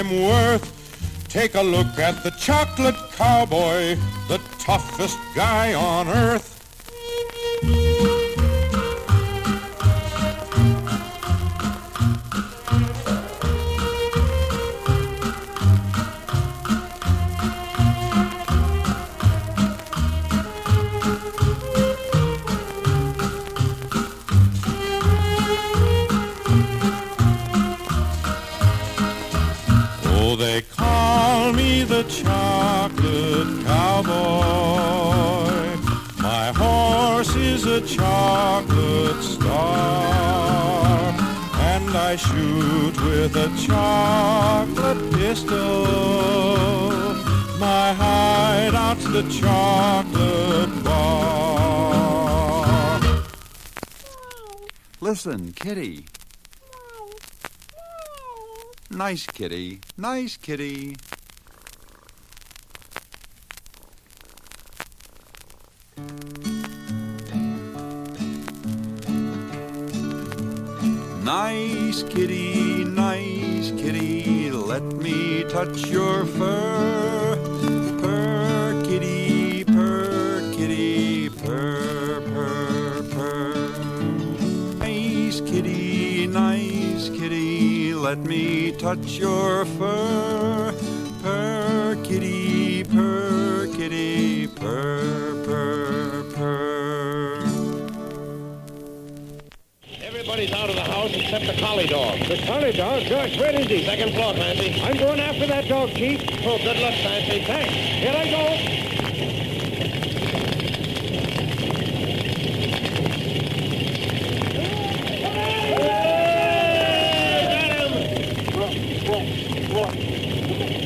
I'm 0.00 0.22
worth. 0.22 1.28
Take 1.28 1.56
a 1.56 1.60
look 1.60 1.98
at 1.98 2.24
the 2.24 2.30
chocolate 2.30 2.96
cowboy, 3.12 3.96
the 4.28 4.40
toughest 4.58 5.18
guy 5.34 5.74
on 5.74 6.08
earth. 6.08 6.49
A 43.40 43.48
chocolate 43.56 45.12
pistol. 45.14 45.86
My 47.58 47.94
hideout's 47.94 49.04
the 49.04 49.22
chocolate 49.40 50.84
bar. 50.84 52.20
Listen, 55.00 55.52
kitty. 55.52 56.04
Nice 58.90 59.24
kitty. 59.26 59.80
Nice 59.96 60.36
kitty. 60.36 60.96
Nice 71.24 71.79
kitty, 71.90 72.84
nice 72.84 73.72
kitty, 73.72 74.50
let 74.52 74.82
me 74.82 75.42
touch 75.44 75.88
your 75.88 76.24
fur. 76.24 77.36
Purr, 78.00 78.82
kitty, 78.84 79.64
purr, 79.64 80.40
kitty, 80.54 81.28
purr, 81.30 82.20
purr, 82.32 83.02
purr. 83.10 84.76
Nice 84.78 85.40
kitty, 85.40 86.28
nice 86.28 87.08
kitty, 87.08 87.92
let 87.94 88.18
me 88.18 88.70
touch 88.70 89.18
your 89.18 89.64
fur. 89.64 90.72
Purr, 91.22 91.96
kitty, 92.04 92.84
purr, 92.84 93.66
kitty, 93.74 94.46
purr, 94.46 95.39
Everybody's 100.40 100.62
out 100.62 100.70
of 100.70 100.76
the 100.76 100.90
house 100.90 101.12
except 101.12 101.46
the 101.46 101.60
collie 101.60 101.86
dog. 101.86 102.18
The 102.20 102.38
collie 102.46 102.72
dog? 102.72 103.06
Gosh, 103.10 103.36
where 103.36 103.54
is 103.60 103.66
he? 103.66 103.84
Second 103.84 104.14
floor, 104.14 104.32
Clancy. 104.32 104.80
I'm 104.80 104.96
going 104.96 105.20
after 105.20 105.46
that 105.46 105.68
dog, 105.68 105.90
Chief. 105.92 106.18
Oh, 106.46 106.56
good 106.56 106.78
luck, 106.78 106.94
Clancy. 106.94 107.44
Thanks. 107.44 107.74
Here 107.74 108.14
I 108.16 108.24
go. 108.30 108.80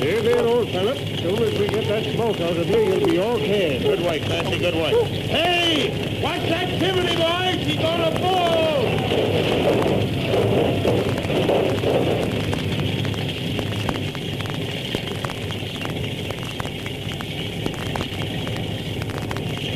Here, 0.03 0.21
there, 0.21 0.47
old 0.49 0.69
fella. 0.71 0.97
Soon 0.97 1.43
as 1.45 1.59
we 1.61 1.69
get 1.69 1.87
that 1.87 2.13
smoke 2.13 2.41
out 2.41 2.57
of 2.57 2.69
you, 2.69 2.81
you'll 2.81 3.07
be 3.07 3.21
okay. 3.21 3.79
Good 3.79 4.01
way, 4.01 4.19
Clancy, 4.19 4.59
good 4.59 4.75
way. 4.75 5.05
Hey! 5.05 6.21
Watch 6.21 6.43
that 6.49 6.69
chimney, 6.81 7.15
boys! 7.15 7.65
He's 7.65 7.85
on 7.85 8.01
a 8.01 8.19
bull! 8.19 8.64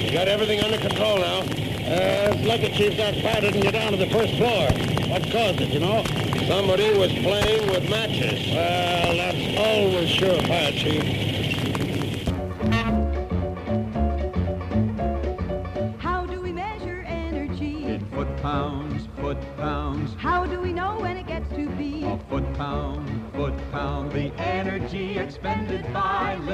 You 0.09 0.15
got 0.15 0.27
everything 0.27 0.61
under 0.61 0.79
control 0.79 1.19
now. 1.19 1.41
Uh, 1.41 2.33
it's 2.33 2.47
lucky 2.47 2.71
Chief 2.73 2.97
that 2.97 3.15
fire 3.23 3.41
didn't 3.41 3.61
get 3.61 3.75
down 3.75 3.93
to 3.93 3.97
the 3.97 4.09
first 4.11 4.35
floor. 4.35 4.69
What 5.09 5.23
caused 5.31 5.61
it, 5.61 5.69
you 5.69 5.81
know? 5.81 6.03
Somebody 6.49 6.99
was 6.99 7.13
playing 7.13 7.71
with 7.71 7.89
matches. 7.89 8.51
Well, 8.51 9.17
that's 9.17 9.59
always 9.59 10.11
surefire, 10.11 10.73
Chief. 10.73 11.28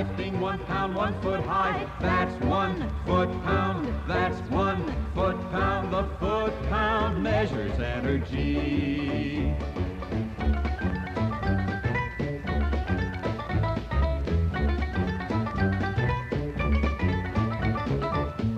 Lifting 0.05 0.41
one 0.41 0.59
pound 0.67 0.95
one 0.95 1.19
foot 1.23 1.41
high. 1.41 1.87
That's 2.01 2.35
one 2.45 2.77
foot 3.07 3.31
pound. 3.43 3.93
That's 4.07 4.39
one 4.51 4.85
foot 5.15 5.39
pound. 5.51 5.93
The 5.93 6.05
foot 6.21 6.53
pound 6.69 7.23
measures 7.23 7.79
energy. 7.81 9.55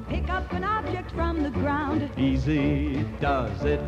Pick 0.08 0.28
up 0.30 0.52
an 0.52 0.64
object 0.64 1.12
from 1.12 1.42
the 1.42 1.50
ground. 1.50 2.10
Easy 2.18 3.04
does 3.20 3.64
it. 3.64 3.80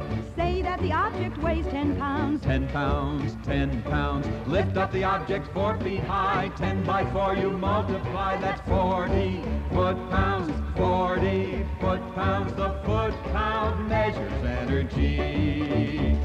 Pounds, 2.73 3.35
ten 3.45 3.82
pounds. 3.82 4.27
Lift 4.47 4.77
up 4.77 4.93
the 4.93 5.03
object 5.03 5.49
four 5.55 5.78
feet 5.81 6.01
high. 6.01 6.51
Ten 6.57 6.85
by 6.85 7.05
four 7.12 7.35
you 7.35 7.51
multiply. 7.51 8.36
That's 8.36 8.61
forty 8.69 9.43
foot 9.73 9.97
pounds. 10.11 10.53
Forty 10.77 11.66
foot 11.81 12.01
pounds. 12.15 12.53
The 12.53 12.70
foot 12.85 13.15
pound 13.32 13.89
measures 13.89 14.45
energy. 14.45 16.16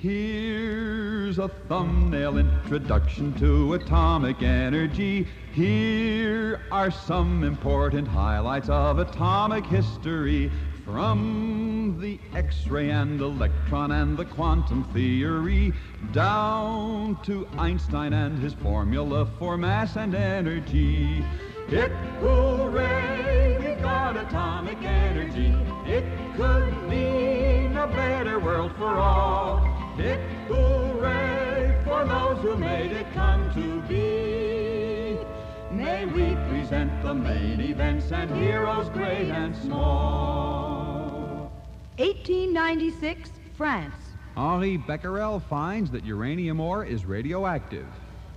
Here's 0.00 1.38
a 1.38 1.48
thumbnail 1.48 2.38
introduction 2.38 3.32
to 3.40 3.74
atomic 3.74 4.42
energy. 4.42 5.26
Here 5.52 6.57
are 6.78 6.92
some 6.92 7.42
important 7.42 8.06
highlights 8.06 8.68
of 8.68 9.00
atomic 9.00 9.66
history. 9.66 10.48
From 10.84 11.98
the 12.00 12.20
X-ray 12.36 12.90
and 12.90 13.20
electron 13.20 13.90
and 13.90 14.16
the 14.16 14.24
quantum 14.24 14.84
theory, 14.92 15.72
down 16.12 17.18
to 17.24 17.48
Einstein 17.58 18.12
and 18.12 18.38
his 18.38 18.54
formula 18.54 19.26
for 19.40 19.56
mass 19.56 19.96
and 19.96 20.14
energy. 20.14 21.24
Hip 21.66 21.90
hooray, 22.20 23.58
we 23.58 23.82
got 23.82 24.16
atomic 24.16 24.80
energy. 24.80 25.52
It 25.84 26.04
could 26.36 26.88
mean 26.88 27.76
a 27.76 27.88
better 27.88 28.38
world 28.38 28.70
for 28.78 28.94
all. 28.94 29.58
Hip 29.96 30.20
hooray 30.46 31.82
for 31.84 32.04
those 32.04 32.40
who 32.40 32.56
made 32.56 32.92
it 32.92 33.12
come 33.14 33.52
to 33.54 33.80
be. 33.88 34.27
May 36.18 36.34
we 36.34 36.48
present 36.48 36.90
the 37.02 37.14
main 37.14 37.60
events 37.60 38.10
and 38.10 38.28
heroes 38.28 38.88
great 38.88 39.30
and 39.30 39.56
small. 39.56 41.52
1896, 41.98 43.30
France. 43.54 43.94
Henri 44.36 44.78
Becquerel 44.78 45.38
finds 45.38 45.92
that 45.92 46.04
uranium 46.04 46.58
ore 46.58 46.84
is 46.84 47.06
radioactive. 47.06 47.86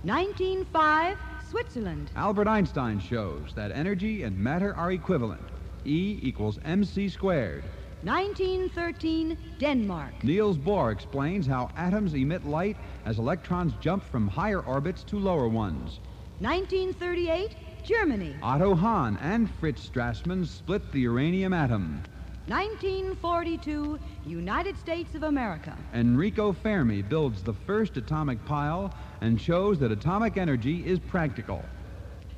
1905, 0.04 1.16
Switzerland. 1.50 2.12
Albert 2.14 2.46
Einstein 2.46 3.00
shows 3.00 3.52
that 3.56 3.72
energy 3.72 4.22
and 4.22 4.38
matter 4.38 4.76
are 4.76 4.92
equivalent. 4.92 5.42
E 5.84 6.20
equals 6.22 6.60
mc 6.64 7.08
squared. 7.08 7.64
1913, 8.02 9.36
Denmark. 9.58 10.22
Niels 10.22 10.56
Bohr 10.56 10.92
explains 10.92 11.48
how 11.48 11.68
atoms 11.76 12.14
emit 12.14 12.46
light 12.46 12.76
as 13.06 13.18
electrons 13.18 13.72
jump 13.80 14.04
from 14.04 14.28
higher 14.28 14.60
orbits 14.60 15.02
to 15.02 15.18
lower 15.18 15.48
ones. 15.48 15.98
1938, 16.38 17.56
Germany. 17.84 18.36
Otto 18.42 18.74
Hahn 18.74 19.18
and 19.20 19.50
Fritz 19.58 19.88
Strassmann 19.88 20.46
split 20.46 20.92
the 20.92 21.00
uranium 21.00 21.52
atom. 21.52 22.02
1942, 22.46 23.98
United 24.26 24.78
States 24.78 25.14
of 25.14 25.22
America. 25.22 25.76
Enrico 25.94 26.52
Fermi 26.52 27.02
builds 27.02 27.42
the 27.42 27.54
first 27.54 27.96
atomic 27.96 28.44
pile 28.44 28.92
and 29.20 29.40
shows 29.40 29.78
that 29.78 29.92
atomic 29.92 30.36
energy 30.36 30.84
is 30.84 30.98
practical. 30.98 31.64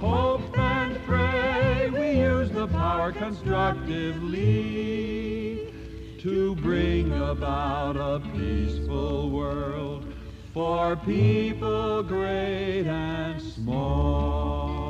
Hope 0.01 0.59
and 0.59 1.03
pray 1.05 1.89
we 1.91 2.21
use 2.21 2.51
the 2.51 2.67
power 2.69 3.13
constructively 3.13 5.73
to 6.19 6.55
bring 6.57 7.11
about 7.13 7.97
a 7.97 8.21
peaceful 8.37 9.31
world 9.31 10.13
for 10.53 10.97
people 10.97 12.03
great 12.03 12.87
and 12.87 13.41
small. 13.41 14.84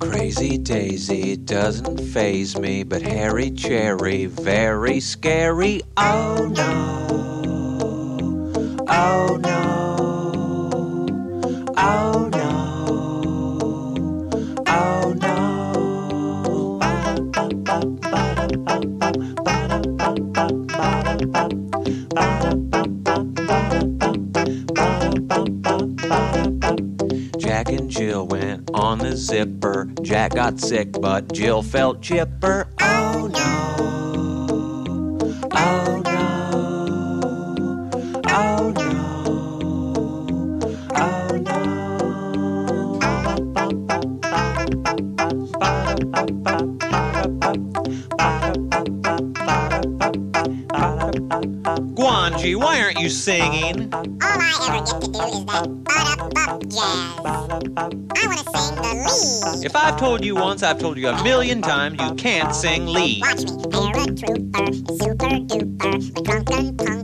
Crazy 0.00 0.58
Daisy 0.58 1.36
doesn't 1.36 2.00
phase 2.00 2.58
me, 2.58 2.82
but 2.82 3.00
Harry 3.02 3.52
Cherry, 3.52 4.26
very 4.26 4.98
scary. 4.98 5.82
Oh 5.96 6.48
no. 6.50 7.06
Oh 8.88 9.36
no. 9.40 11.06
Oh 11.76 12.28
no. 12.32 12.53
And 28.24 28.32
went 28.32 28.70
on 28.74 28.98
the 28.98 29.16
zipper. 29.16 29.88
Jack 30.02 30.34
got 30.34 30.58
sick, 30.60 30.92
but 31.00 31.32
Jill 31.32 31.62
felt 31.62 32.02
chipper. 32.02 32.66
Oh 32.80 33.28
no. 33.32 33.74
Oh 35.52 36.02
no. 36.04 37.20
Oh 38.28 38.72
no. 38.76 38.90
Oh 40.96 41.36
no. 41.36 41.64
Guanji, 51.94 52.56
why 52.56 52.80
aren't 52.80 52.98
you 53.00 53.08
singing? 53.08 53.92
All 53.92 54.02
I 54.22 54.52
ever 54.68 54.84
get 54.84 55.00
to 55.00 55.08
do 55.10 55.20
is 55.20 55.44
that 55.46 55.66
ba-da-bup 55.84 56.62
jazz. 56.68 57.24
I 57.24 57.88
want 57.88 58.13
If 59.64 59.74
I've 59.74 59.98
told 59.98 60.22
you 60.22 60.34
once, 60.34 60.62
I've 60.62 60.78
told 60.78 60.98
you 60.98 61.08
a 61.08 61.24
million 61.24 61.62
times 61.62 61.98
you 61.98 62.14
can't 62.16 62.54
sing 62.54 62.84
lead. 62.84 63.22
Watch 63.22 63.44
me, 63.44 63.64
paratrooper, 63.72 64.74
super 65.00 65.28
duper. 65.40 66.14
But 66.14 66.24
drunken 66.24 66.76
punkin 66.76 67.03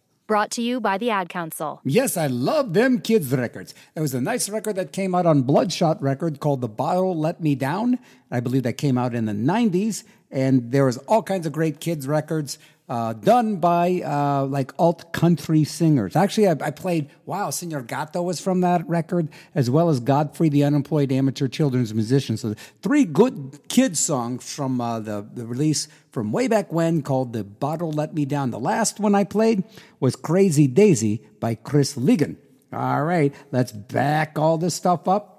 Brought 0.31 0.51
to 0.51 0.61
you 0.61 0.79
by 0.79 0.97
the 0.97 1.09
Ad 1.09 1.27
Council. 1.27 1.81
Yes, 1.83 2.15
I 2.15 2.27
love 2.27 2.73
them 2.73 3.01
kids 3.01 3.33
records. 3.33 3.75
There 3.95 4.01
was 4.01 4.13
a 4.13 4.21
nice 4.21 4.47
record 4.47 4.77
that 4.77 4.93
came 4.93 5.13
out 5.13 5.25
on 5.25 5.41
Bloodshot 5.41 6.01
Record 6.01 6.39
called 6.39 6.61
The 6.61 6.69
Bottle 6.69 7.17
Let 7.17 7.41
Me 7.41 7.53
Down. 7.53 7.99
I 8.31 8.39
believe 8.39 8.63
that 8.63 8.77
came 8.77 8.97
out 8.97 9.13
in 9.13 9.25
the 9.25 9.33
90s. 9.33 10.05
And 10.31 10.71
there 10.71 10.85
was 10.85 10.95
all 10.99 11.21
kinds 11.21 11.45
of 11.45 11.51
great 11.51 11.81
kids 11.81 12.07
records 12.07 12.59
uh, 12.87 13.11
done 13.11 13.57
by 13.57 14.01
uh, 14.05 14.45
like 14.45 14.73
alt 14.79 15.11
country 15.11 15.65
singers. 15.65 16.15
Actually, 16.15 16.47
I, 16.47 16.55
I 16.61 16.71
played, 16.71 17.09
wow, 17.25 17.49
Senor 17.49 17.81
Gato 17.81 18.21
was 18.21 18.39
from 18.39 18.61
that 18.61 18.87
record, 18.87 19.27
as 19.53 19.69
well 19.69 19.89
as 19.89 19.99
Godfrey 19.99 20.47
the 20.47 20.63
Unemployed 20.63 21.11
Amateur 21.11 21.49
Children's 21.49 21.93
Musician. 21.93 22.37
So 22.37 22.53
three 22.81 23.03
good 23.03 23.59
kids 23.67 23.99
songs 23.99 24.53
from 24.53 24.79
uh, 24.79 25.01
the, 25.01 25.27
the 25.33 25.45
release 25.45 25.89
from 26.11 26.31
way 26.31 26.47
back 26.47 26.71
when 26.71 27.01
called 27.01 27.33
The 27.33 27.43
Bottle 27.43 27.91
Let 27.91 28.13
Me 28.13 28.25
Down. 28.25 28.51
The 28.51 28.59
last 28.59 28.99
one 28.99 29.15
I 29.15 29.23
played 29.23 29.63
was 29.99 30.15
Crazy 30.15 30.67
Daisy 30.67 31.23
by 31.39 31.55
Chris 31.55 31.95
Ligon. 31.95 32.35
All 32.73 33.03
right, 33.03 33.33
let's 33.51 33.71
back 33.71 34.37
all 34.37 34.57
this 34.57 34.75
stuff 34.75 35.07
up. 35.07 35.31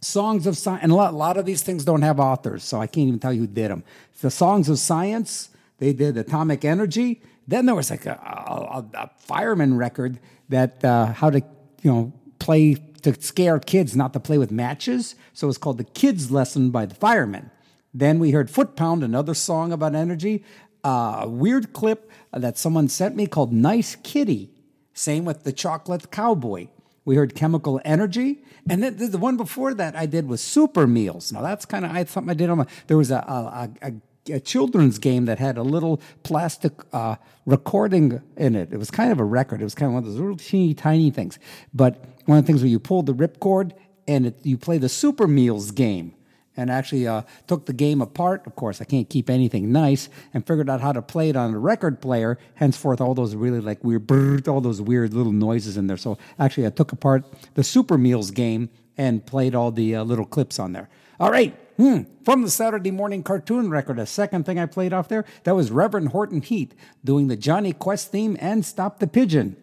Songs 0.00 0.46
of 0.46 0.56
Science, 0.56 0.82
and 0.82 0.92
a 0.92 0.94
lot, 0.94 1.14
a 1.14 1.16
lot 1.16 1.36
of 1.36 1.46
these 1.46 1.62
things 1.62 1.84
don't 1.84 2.02
have 2.02 2.18
authors, 2.18 2.64
so 2.64 2.80
I 2.80 2.86
can't 2.86 3.08
even 3.08 3.20
tell 3.20 3.32
you 3.32 3.42
who 3.42 3.46
did 3.46 3.70
them. 3.70 3.84
The 4.20 4.30
Songs 4.30 4.68
of 4.68 4.78
Science, 4.78 5.50
They 5.78 5.92
did 5.92 6.16
Atomic 6.16 6.64
Energy. 6.64 7.22
Then 7.46 7.66
there 7.66 7.74
was 7.74 7.90
like 7.90 8.06
a, 8.06 8.12
a, 8.12 8.84
a 8.94 9.10
fireman 9.18 9.76
record 9.76 10.18
that 10.48 10.84
uh, 10.84 11.06
how 11.06 11.30
to 11.30 11.42
you 11.82 11.92
know 11.92 12.12
play 12.38 12.74
to 13.02 13.20
scare 13.20 13.58
kids 13.58 13.96
not 13.96 14.12
to 14.12 14.20
play 14.20 14.38
with 14.38 14.50
matches. 14.50 15.14
So 15.32 15.46
it 15.46 15.48
was 15.48 15.58
called 15.58 15.78
the 15.78 15.84
Kids 15.84 16.30
Lesson 16.30 16.70
by 16.70 16.86
the 16.86 16.94
Firemen. 16.94 17.50
Then 17.94 18.18
we 18.18 18.30
heard 18.30 18.50
Foot 18.50 18.76
Pound, 18.76 19.02
another 19.02 19.34
song 19.34 19.72
about 19.72 19.94
energy. 19.94 20.44
Uh, 20.84 21.20
a 21.22 21.28
weird 21.28 21.72
clip 21.72 22.10
that 22.32 22.58
someone 22.58 22.88
sent 22.88 23.14
me 23.14 23.26
called 23.26 23.52
Nice 23.52 23.96
Kitty. 23.96 24.50
Same 24.94 25.24
with 25.24 25.44
the 25.44 25.52
Chocolate 25.52 26.10
Cowboy. 26.10 26.68
We 27.04 27.16
heard 27.16 27.34
Chemical 27.34 27.80
Energy. 27.84 28.42
And 28.68 28.82
then 28.82 28.96
the 28.96 29.18
one 29.18 29.36
before 29.36 29.74
that 29.74 29.96
I 29.96 30.06
did 30.06 30.28
was 30.28 30.40
Super 30.40 30.86
Meals. 30.86 31.32
Now 31.32 31.42
that's 31.42 31.64
kind 31.64 31.84
of 31.84 31.90
I 31.90 32.04
something 32.04 32.30
I 32.30 32.34
did 32.34 32.48
on 32.48 32.58
my. 32.58 32.66
There 32.86 32.96
was 32.96 33.10
a, 33.10 33.16
a, 33.16 33.70
a, 33.82 34.34
a 34.34 34.40
children's 34.40 34.98
game 34.98 35.24
that 35.24 35.38
had 35.38 35.58
a 35.58 35.62
little 35.62 36.00
plastic 36.22 36.72
uh, 36.92 37.16
recording 37.44 38.22
in 38.36 38.54
it. 38.54 38.72
It 38.72 38.76
was 38.76 38.90
kind 38.90 39.10
of 39.10 39.18
a 39.18 39.24
record. 39.24 39.60
It 39.60 39.64
was 39.64 39.74
kind 39.74 39.88
of 39.88 39.94
one 39.94 40.04
of 40.04 40.08
those 40.08 40.18
little 40.18 40.36
teeny 40.36 40.74
tiny 40.74 41.10
things. 41.10 41.38
But 41.74 42.04
one 42.26 42.38
of 42.38 42.44
the 42.44 42.46
things 42.46 42.62
where 42.62 42.70
you 42.70 42.78
pulled 42.78 43.06
the 43.06 43.14
ripcord 43.14 43.72
and 44.06 44.26
it, 44.26 44.38
you 44.44 44.56
play 44.56 44.78
the 44.78 44.88
Super 44.88 45.26
Meals 45.26 45.72
game 45.72 46.14
and 46.56 46.70
actually 46.70 47.06
uh, 47.06 47.22
took 47.46 47.66
the 47.66 47.72
game 47.72 48.00
apart. 48.00 48.46
Of 48.46 48.56
course, 48.56 48.80
I 48.80 48.84
can't 48.84 49.08
keep 49.08 49.30
anything 49.30 49.72
nice, 49.72 50.08
and 50.34 50.46
figured 50.46 50.68
out 50.68 50.80
how 50.80 50.92
to 50.92 51.02
play 51.02 51.28
it 51.28 51.36
on 51.36 51.54
a 51.54 51.58
record 51.58 52.00
player. 52.00 52.38
Henceforth, 52.54 53.00
all 53.00 53.14
those 53.14 53.34
really 53.34 53.60
like 53.60 53.82
weird, 53.84 54.06
brrrt, 54.06 54.48
all 54.48 54.60
those 54.60 54.80
weird 54.80 55.14
little 55.14 55.32
noises 55.32 55.76
in 55.76 55.86
there. 55.86 55.96
So 55.96 56.18
actually, 56.38 56.66
I 56.66 56.70
took 56.70 56.92
apart 56.92 57.24
the 57.54 57.64
Super 57.64 57.98
Meals 57.98 58.30
game 58.30 58.70
and 58.96 59.24
played 59.24 59.54
all 59.54 59.70
the 59.70 59.96
uh, 59.96 60.04
little 60.04 60.26
clips 60.26 60.58
on 60.58 60.72
there. 60.72 60.88
All 61.18 61.30
right. 61.30 61.56
Hmm. 61.76 62.02
From 62.24 62.42
the 62.42 62.50
Saturday 62.50 62.90
morning 62.90 63.22
cartoon 63.22 63.70
record, 63.70 63.98
a 63.98 64.06
second 64.06 64.44
thing 64.44 64.58
I 64.58 64.66
played 64.66 64.92
off 64.92 65.08
there, 65.08 65.24
that 65.44 65.56
was 65.56 65.70
Reverend 65.70 66.08
Horton 66.08 66.42
Heat 66.42 66.74
doing 67.02 67.28
the 67.28 67.36
Jonny 67.36 67.72
Quest 67.72 68.12
theme 68.12 68.36
and 68.40 68.64
Stop 68.64 68.98
the 68.98 69.06
Pigeon 69.06 69.56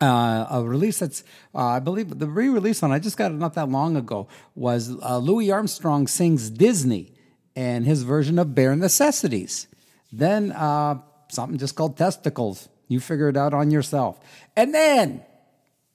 uh, 0.00 0.46
a 0.50 0.62
release 0.62 0.98
that's, 0.98 1.22
uh, 1.54 1.58
I 1.58 1.78
believe, 1.78 2.18
the 2.18 2.26
re-release 2.26 2.82
one 2.82 2.92
I 2.92 2.98
just 2.98 3.16
got 3.16 3.30
it 3.30 3.34
not 3.34 3.54
that 3.54 3.68
long 3.68 3.96
ago 3.96 4.28
was 4.54 4.90
uh, 5.02 5.18
Louis 5.18 5.50
Armstrong 5.50 6.06
sings 6.06 6.50
Disney 6.50 7.12
and 7.54 7.84
his 7.84 8.02
version 8.02 8.38
of 8.38 8.54
Bare 8.54 8.76
Necessities. 8.76 9.66
Then 10.10 10.52
uh, 10.52 11.00
something 11.28 11.58
just 11.58 11.76
called 11.76 11.96
Testicles. 11.96 12.68
You 12.88 13.00
figure 13.00 13.28
it 13.28 13.36
out 13.36 13.54
on 13.54 13.70
yourself. 13.70 14.18
And 14.56 14.74
then 14.74 15.22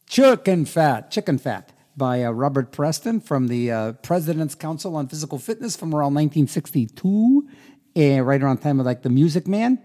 Chicken 0.08 0.66
Fat, 0.66 1.12
Chicken 1.12 1.38
Fat 1.38 1.72
by 1.98 2.24
uh, 2.24 2.32
Robert 2.32 2.72
Preston 2.72 3.22
from 3.22 3.48
the 3.48 3.72
uh, 3.72 3.92
President's 3.94 4.56
Council 4.56 4.96
on 4.96 5.08
Physical 5.08 5.40
Fitness 5.40 5.76
from 5.76 5.90
around 5.94 6.14
1962, 6.14 7.48
and 7.96 8.28
right 8.28 8.42
around 8.42 8.58
time 8.58 8.80
of 8.80 8.86
like 8.86 9.02
the 9.02 9.10
Music 9.10 9.48
Man. 9.48 9.80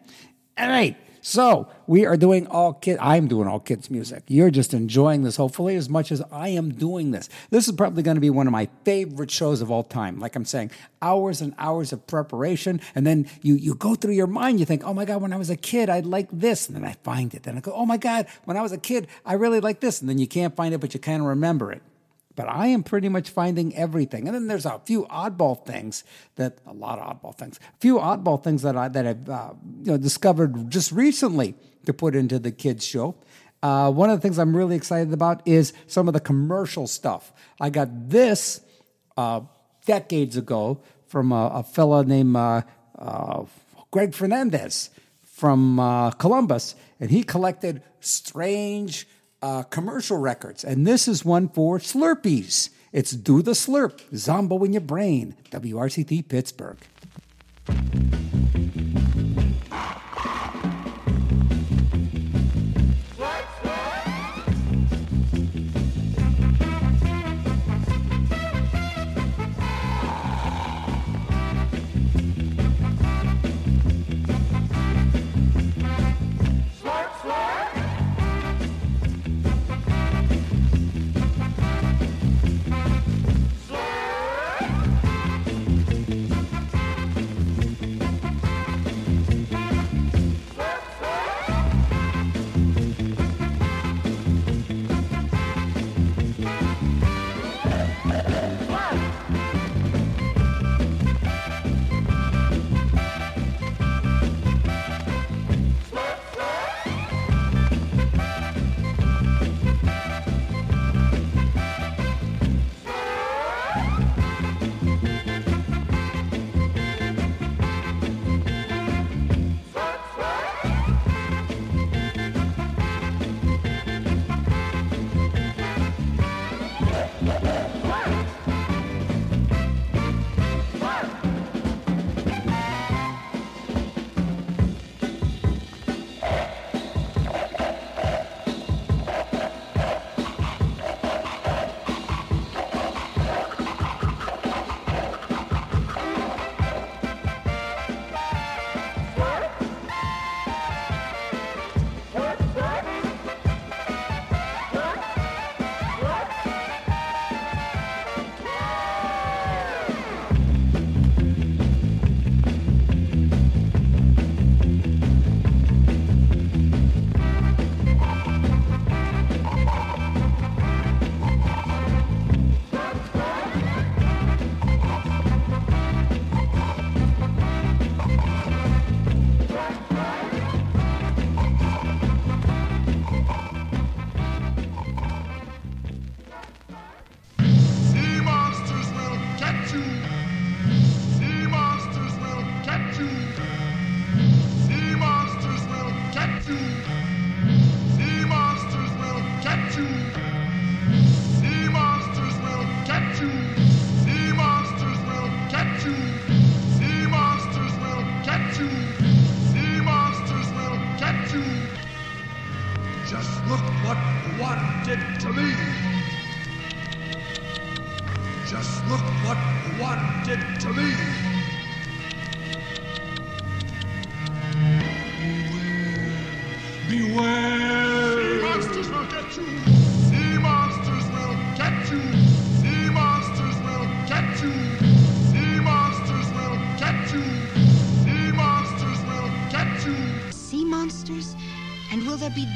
All 0.58 0.68
right. 0.68 0.96
So 1.22 1.68
we 1.86 2.06
are 2.06 2.16
doing 2.16 2.46
all 2.46 2.72
kids. 2.72 2.98
I'm 3.02 3.28
doing 3.28 3.46
all 3.46 3.60
kids 3.60 3.90
music. 3.90 4.24
You're 4.26 4.50
just 4.50 4.72
enjoying 4.72 5.22
this, 5.22 5.36
hopefully, 5.36 5.76
as 5.76 5.88
much 5.88 6.10
as 6.10 6.22
I 6.32 6.48
am 6.48 6.72
doing 6.72 7.10
this. 7.10 7.28
This 7.50 7.68
is 7.68 7.74
probably 7.74 8.02
going 8.02 8.14
to 8.14 8.20
be 8.20 8.30
one 8.30 8.46
of 8.46 8.52
my 8.52 8.68
favorite 8.84 9.30
shows 9.30 9.60
of 9.60 9.70
all 9.70 9.82
time. 9.82 10.18
Like 10.18 10.34
I'm 10.34 10.44
saying, 10.44 10.70
hours 11.02 11.40
and 11.40 11.54
hours 11.58 11.92
of 11.92 12.06
preparation, 12.06 12.80
and 12.94 13.06
then 13.06 13.26
you 13.42 13.54
you 13.54 13.74
go 13.74 13.94
through 13.94 14.14
your 14.14 14.26
mind. 14.26 14.60
You 14.60 14.66
think, 14.66 14.82
oh 14.84 14.94
my 14.94 15.04
god, 15.04 15.20
when 15.20 15.32
I 15.32 15.36
was 15.36 15.50
a 15.50 15.56
kid, 15.56 15.90
I 15.90 16.00
liked 16.00 16.38
this, 16.38 16.68
and 16.68 16.76
then 16.76 16.84
I 16.84 16.94
find 17.04 17.34
it. 17.34 17.42
Then 17.42 17.56
I 17.56 17.60
go, 17.60 17.72
oh 17.74 17.86
my 17.86 17.96
god, 17.96 18.26
when 18.44 18.56
I 18.56 18.62
was 18.62 18.72
a 18.72 18.78
kid, 18.78 19.06
I 19.26 19.34
really 19.34 19.60
liked 19.60 19.80
this, 19.80 20.00
and 20.00 20.08
then 20.08 20.18
you 20.18 20.26
can't 20.26 20.56
find 20.56 20.74
it, 20.74 20.78
but 20.78 20.94
you 20.94 21.00
kind 21.00 21.20
of 21.20 21.26
remember 21.28 21.72
it 21.72 21.82
but 22.36 22.48
I 22.48 22.68
am 22.68 22.82
pretty 22.82 23.08
much 23.08 23.30
finding 23.30 23.74
everything. 23.76 24.26
And 24.26 24.34
then 24.34 24.46
there's 24.46 24.66
a 24.66 24.80
few 24.84 25.04
oddball 25.06 25.64
things 25.66 26.04
that 26.36 26.58
a 26.66 26.72
lot 26.72 26.98
of 26.98 27.20
oddball 27.20 27.36
things, 27.36 27.58
a 27.58 27.80
few 27.80 27.98
oddball 27.98 28.42
things 28.42 28.62
that 28.62 28.76
I 28.76 28.88
that 28.88 29.06
I've 29.06 29.28
uh, 29.28 29.52
you 29.82 29.92
know 29.92 29.98
discovered 29.98 30.70
just 30.70 30.92
recently 30.92 31.54
to 31.86 31.92
put 31.92 32.14
into 32.14 32.38
the 32.38 32.52
kids 32.52 32.84
show. 32.84 33.16
Uh, 33.62 33.90
one 33.90 34.08
of 34.08 34.18
the 34.18 34.22
things 34.22 34.38
I'm 34.38 34.56
really 34.56 34.76
excited 34.76 35.12
about 35.12 35.42
is 35.46 35.72
some 35.86 36.08
of 36.08 36.14
the 36.14 36.20
commercial 36.20 36.86
stuff. 36.86 37.32
I 37.60 37.68
got 37.68 38.08
this 38.08 38.62
uh, 39.16 39.42
decades 39.84 40.36
ago 40.36 40.80
from 41.06 41.32
a, 41.32 41.50
a 41.54 41.62
fella 41.62 42.04
named 42.04 42.36
uh, 42.36 42.62
uh, 42.98 43.44
Greg 43.90 44.14
Fernandez 44.14 44.90
from 45.24 45.78
uh, 45.80 46.10
Columbus, 46.12 46.74
and 47.00 47.10
he 47.10 47.22
collected 47.22 47.82
strange 48.00 49.06
uh, 49.42 49.62
commercial 49.64 50.18
records. 50.18 50.64
And 50.64 50.86
this 50.86 51.08
is 51.08 51.24
one 51.24 51.48
for 51.48 51.78
Slurpees. 51.78 52.70
It's 52.92 53.12
Do 53.12 53.42
the 53.42 53.52
Slurp, 53.52 54.00
Zombo 54.14 54.64
in 54.64 54.72
Your 54.72 54.80
Brain, 54.80 55.36
WRCT 55.50 56.28
Pittsburgh. 56.28 56.78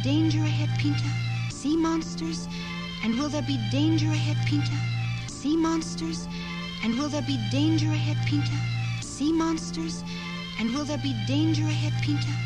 Danger 0.04 0.40
ahead, 0.40 0.68
Pinta? 0.78 1.08
Sea 1.48 1.78
monsters? 1.78 2.46
And 3.02 3.18
will 3.18 3.30
there 3.30 3.40
be 3.40 3.58
danger 3.70 4.08
ahead, 4.08 4.36
Pinta? 4.46 4.76
Sea 5.28 5.56
monsters? 5.56 6.28
And 6.82 6.94
will 6.98 7.08
there 7.08 7.22
be 7.22 7.38
danger 7.50 7.88
ahead, 7.88 8.18
Pinta? 8.26 8.52
Sea 9.00 9.32
monsters? 9.32 10.04
And 10.60 10.74
will 10.74 10.84
there 10.84 10.98
be 10.98 11.14
danger 11.26 11.64
ahead, 11.64 11.94
Pinta? 12.02 12.43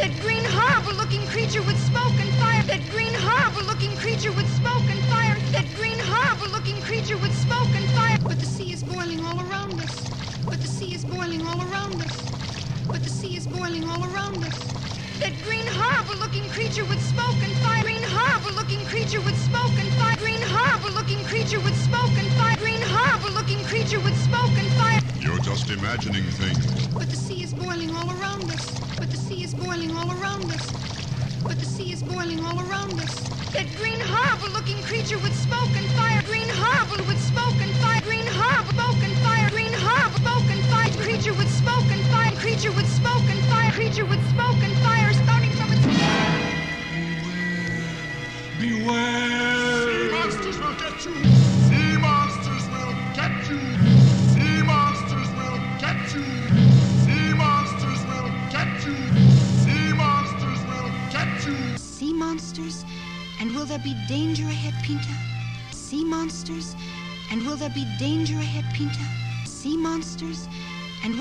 That 0.00 0.18
green 0.18 0.42
harbor-looking 0.46 1.26
creature 1.26 1.60
with 1.60 1.76
smoke 1.78 1.99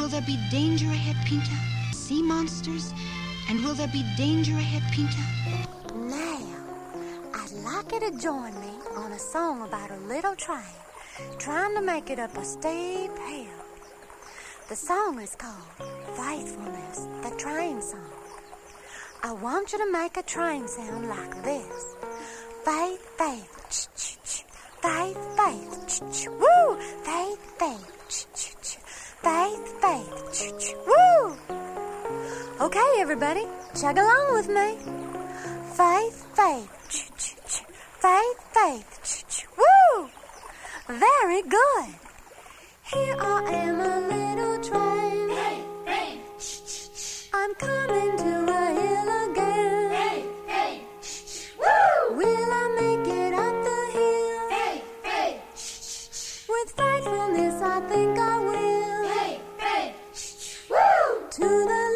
there 0.09 0.21
be 0.21 0.39
danger 0.49 0.87
ahead, 0.87 1.15
Pinta? 1.25 1.51
Sea 1.91 2.23
monsters? 2.23 2.93
And 3.47 3.63
will 3.63 3.75
there 3.75 3.87
be 3.87 4.03
danger 4.17 4.53
ahead, 4.53 4.83
Pinta? 4.91 5.21
Now, 5.95 6.41
I'd 7.33 7.51
like 7.63 7.91
you 7.91 7.99
to 7.99 8.17
join 8.17 8.53
me 8.59 8.73
on 8.95 9.11
a 9.11 9.19
song 9.19 9.67
about 9.67 9.91
a 9.91 9.97
little 10.07 10.35
train 10.35 10.75
trying 11.37 11.75
to 11.75 11.81
make 11.81 12.09
it 12.09 12.17
up 12.17 12.35
a 12.37 12.43
steep 12.43 13.15
hill. 13.17 13.59
The 14.67 14.75
song 14.75 15.19
is 15.19 15.35
called 15.35 15.89
Faithfulness, 16.15 17.07
the 17.21 17.35
train 17.37 17.81
song. 17.81 18.09
I 19.21 19.33
want 19.33 19.73
you 19.73 19.77
to 19.79 19.91
make 19.91 20.17
a 20.17 20.23
train 20.23 20.67
sound 20.67 21.07
like 21.07 21.43
this. 21.43 21.95
Faith, 22.65 22.98
everybody, 33.11 33.47
chug 33.73 33.97
along 33.97 34.33
with 34.33 34.47
me. 34.49 34.77
Faith, 35.73 36.27
faith, 36.35 36.69
ch 36.89 37.09
ch 37.17 37.33
ch. 37.49 37.63
Faith, 37.97 38.39
faith, 38.53 38.99
ch 39.03 39.25
ch. 39.27 39.47
Woo! 39.57 40.09
Very 40.87 41.41
good. 41.41 41.89
Here 42.83 43.15
I 43.19 43.51
am, 43.51 43.79
a 43.79 43.99
little 44.13 44.57
train. 44.61 45.29
Hey, 45.29 45.63
hey. 45.87 46.21
I'm 47.33 47.55
coming 47.55 48.15
to 48.15 48.31
a 48.47 48.65
hill 48.77 49.31
again. 49.31 49.89
Hey, 49.89 50.25
hey. 50.45 50.81
Woo! 51.57 52.15
Will 52.15 52.53
I 52.53 52.67
make 52.79 53.07
it 53.07 53.33
up 53.33 53.55
the 53.63 53.81
hill? 53.97 54.49
Hey, 54.51 54.83
hey. 55.01 55.41
With 56.47 56.71
faithfulness, 56.77 57.59
I 57.59 57.79
think 57.89 58.19
I 58.19 58.37
will. 58.37 59.07
Hey, 59.07 59.41
hey. 59.57 59.95
Woo! 60.69 61.27
To 61.31 61.47
the 61.71 61.88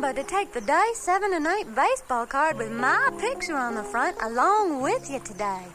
Remember 0.00 0.22
to 0.22 0.26
take 0.26 0.54
the 0.54 0.62
day 0.62 0.92
seven 0.94 1.34
and 1.34 1.46
eight 1.46 1.74
baseball 1.74 2.24
card 2.24 2.56
with 2.56 2.72
my 2.72 3.10
picture 3.20 3.54
on 3.54 3.74
the 3.74 3.82
front 3.82 4.16
along 4.22 4.80
with 4.80 5.10
you 5.10 5.18
today. 5.18 5.66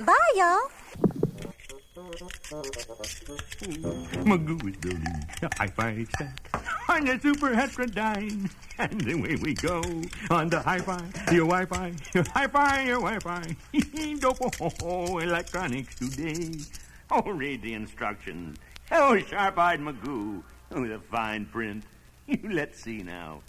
Bye, 0.00 0.32
y'all. 0.34 0.68
Magoo 4.26 4.68
is 4.68 4.76
building 4.78 5.24
a 5.42 5.48
hi-fi 5.56 6.04
set 6.18 6.40
on 6.88 7.04
the 7.04 7.20
super 7.22 7.50
heterodyne. 7.50 8.50
And 8.78 9.12
away 9.12 9.36
we 9.36 9.54
go 9.54 9.80
on 10.28 10.48
the 10.48 10.58
hi-fi, 10.58 10.98
your 11.30 11.46
Wi-Fi, 11.46 11.92
your 12.14 12.24
hi-fi, 12.34 12.82
your 12.82 13.00
Wi-Fi. 13.00 13.56
Dopo 14.18 15.22
electronics 15.22 15.94
today. 15.94 16.64
Oh, 17.12 17.22
read 17.22 17.62
the 17.62 17.74
instructions. 17.74 18.58
Oh, 18.90 19.16
sharp-eyed 19.16 19.78
Magoo. 19.78 20.42
Oh, 20.72 20.84
the 20.84 20.98
fine 20.98 21.46
print. 21.46 21.84
Let's 22.42 22.80
see 22.80 22.98
now. 22.98 23.42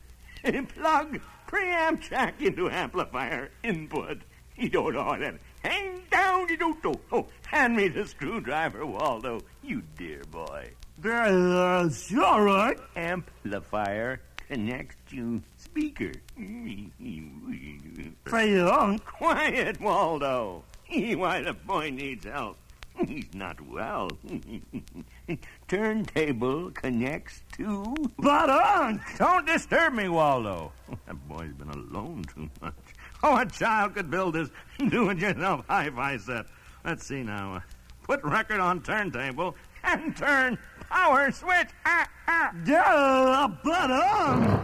Plug 0.44 1.20
preamp 1.48 2.02
jack 2.02 2.42
into 2.42 2.70
amplifier 2.70 3.50
input. 3.64 4.22
You 4.60 4.70
don't 4.70 4.96
know 4.96 5.16
that. 5.20 5.36
Hang 5.62 6.02
down, 6.10 6.50
you 6.50 6.58
don't 6.58 6.84
know. 6.84 6.96
Oh, 7.12 7.28
hand 7.46 7.76
me 7.76 7.90
the 7.90 8.08
screwdriver, 8.08 8.88
Waldo. 8.88 9.42
You 9.62 9.84
dear 9.96 10.24
boy. 10.32 10.72
That's 10.98 12.12
all 12.18 12.42
right. 12.42 12.76
Amplifier 12.96 14.20
connects 14.48 14.96
to 15.12 15.44
speaker. 15.58 16.12
Play 18.26 18.60
on. 18.60 18.96
Uh-huh. 18.96 18.98
Quiet, 19.06 19.80
Waldo. 19.80 20.64
Why, 20.90 21.42
the 21.44 21.54
boy 21.54 21.92
needs 21.92 22.26
help. 22.26 22.58
He's 23.06 23.28
not 23.34 23.60
well. 23.68 24.10
Turntable 25.68 26.72
connects 26.72 27.42
to. 27.54 27.96
But 28.18 28.50
on! 28.50 29.02
Don't 29.18 29.46
disturb 29.46 29.94
me, 29.94 30.10
Waldo. 30.10 30.72
That 31.06 31.28
boy's 31.28 31.52
been 31.54 31.70
alone 31.70 32.24
too 32.34 32.50
much. 32.62 32.74
Oh, 33.24 33.36
a 33.38 33.46
child 33.46 33.96
could 33.96 34.10
build 34.10 34.36
this 34.36 34.50
do-it-yourself 34.90 35.66
hi-fi 35.68 36.16
set. 36.18 36.46
Let's 36.86 37.06
see 37.06 37.24
now. 37.24 37.56
Uh, 37.56 37.60
Put 38.04 38.24
record 38.24 38.62
on 38.62 38.82
turntable 38.82 39.56
and 39.84 40.16
turn 40.16 40.58
power 40.90 41.30
switch. 41.32 41.68
Ah, 41.86 42.08
ah. 42.30 42.52
Duh, 42.64 43.50
but 43.66 43.92
Oh, 43.92 44.64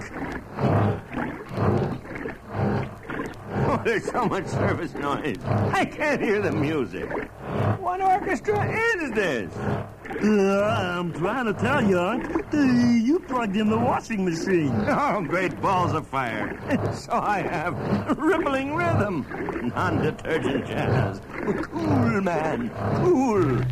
there's 3.85 4.09
so 4.09 4.25
much 4.25 4.47
service 4.47 4.93
noise. 4.93 5.37
I 5.45 5.83
can't 5.83 6.21
hear 6.21 6.41
the 6.41 6.51
music. 6.53 7.09
What 7.79 7.99
orchestra 7.99 8.65
is 8.71 9.11
this? 9.11 9.53
Uh, 9.57 10.97
I'm 10.97 11.11
trying 11.11 11.45
to 11.45 11.53
tell 11.53 11.85
you, 11.85 11.99
uh, 11.99 12.57
you 12.57 13.19
plugged 13.27 13.57
in 13.57 13.69
the 13.69 13.77
washing 13.77 14.23
machine. 14.23 14.73
Oh, 15.03 15.21
great 15.21 15.59
balls 15.61 15.93
of 15.93 16.07
fire. 16.07 16.57
So 16.93 17.11
I 17.11 17.41
have 17.41 17.73
a 18.09 18.13
rippling 18.13 18.73
rhythm. 18.73 19.25
Non-detergent 19.75 20.65
jazz. 20.65 21.19
Cool, 21.63 22.21
man. 22.21 22.69
Cool. 23.03 23.63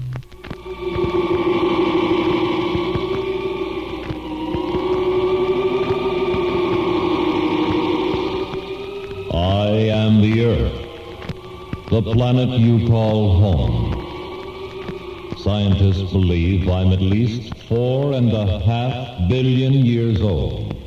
The 10.19 10.45
Earth, 10.45 11.89
the 11.89 12.01
planet 12.01 12.59
you 12.59 12.87
call 12.89 13.39
home. 13.39 15.37
Scientists 15.37 16.11
believe 16.11 16.67
I'm 16.67 16.91
at 16.91 17.01
least 17.01 17.57
four 17.67 18.11
and 18.13 18.31
a 18.33 18.59
half 18.59 19.29
billion 19.29 19.73
years 19.73 20.21
old, 20.21 20.83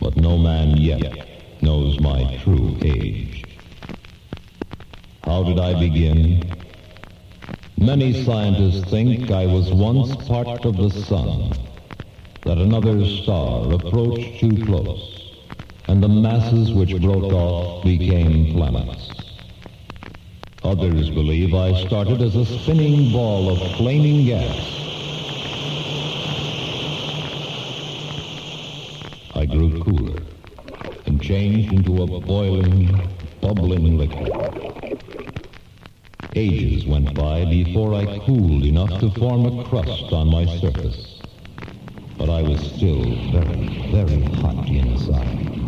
but 0.00 0.16
no 0.16 0.36
man 0.36 0.76
yet 0.76 1.62
knows 1.62 2.00
my 2.00 2.36
true 2.42 2.76
age. 2.82 3.46
How 5.24 5.44
did 5.44 5.58
I 5.58 5.78
begin? 5.78 6.58
Many 7.78 8.24
scientists 8.24 8.90
think 8.90 9.30
I 9.30 9.46
was 9.46 9.70
once 9.72 10.16
part 10.28 10.66
of 10.66 10.76
the 10.76 10.90
sun, 10.90 11.54
that 12.44 12.58
another 12.58 13.06
star 13.06 13.72
approached 13.72 14.40
too 14.40 14.66
close, 14.66 15.13
and 15.88 16.02
the 16.02 16.08
masses 16.08 16.72
which 16.72 17.00
broke 17.00 17.32
off 17.32 17.84
became 17.84 18.54
planets. 18.54 19.10
Others 20.62 21.10
believe 21.10 21.54
I 21.54 21.86
started 21.86 22.22
as 22.22 22.34
a 22.36 22.46
spinning 22.46 23.12
ball 23.12 23.50
of 23.50 23.76
flaming 23.76 24.24
gas. 24.24 24.70
I 29.34 29.44
grew 29.46 29.82
cooler 29.82 30.22
and 31.06 31.20
changed 31.20 31.72
into 31.72 32.02
a 32.02 32.20
boiling, 32.20 33.08
bubbling 33.42 33.98
liquid. 33.98 34.32
Ages 36.34 36.86
went 36.86 37.14
by 37.14 37.44
before 37.44 37.94
I 37.94 38.18
cooled 38.20 38.64
enough 38.64 39.00
to 39.00 39.10
form 39.10 39.46
a 39.46 39.64
crust 39.64 40.12
on 40.12 40.28
my 40.28 40.46
surface. 40.58 41.22
But 42.16 42.30
I 42.30 42.42
was 42.42 42.60
still 42.72 43.04
very, 43.30 43.90
very 43.92 44.22
hot 44.40 44.66
inside. 44.66 45.63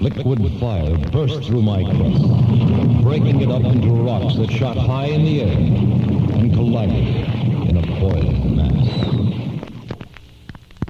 Liquid 0.00 0.60
fire 0.60 0.96
burst 1.10 1.44
through 1.44 1.62
my 1.62 1.82
crust, 1.82 3.02
breaking 3.02 3.40
it 3.40 3.50
up 3.50 3.64
into 3.64 3.88
rocks 3.90 4.36
that 4.36 4.50
shot 4.50 4.76
high 4.76 5.06
in 5.06 5.24
the 5.24 5.42
air 5.42 5.56
and 5.56 6.52
collided 6.52 7.68
in 7.68 7.76
a 7.76 8.00
boiling 8.00 8.56
mass. 8.56 8.94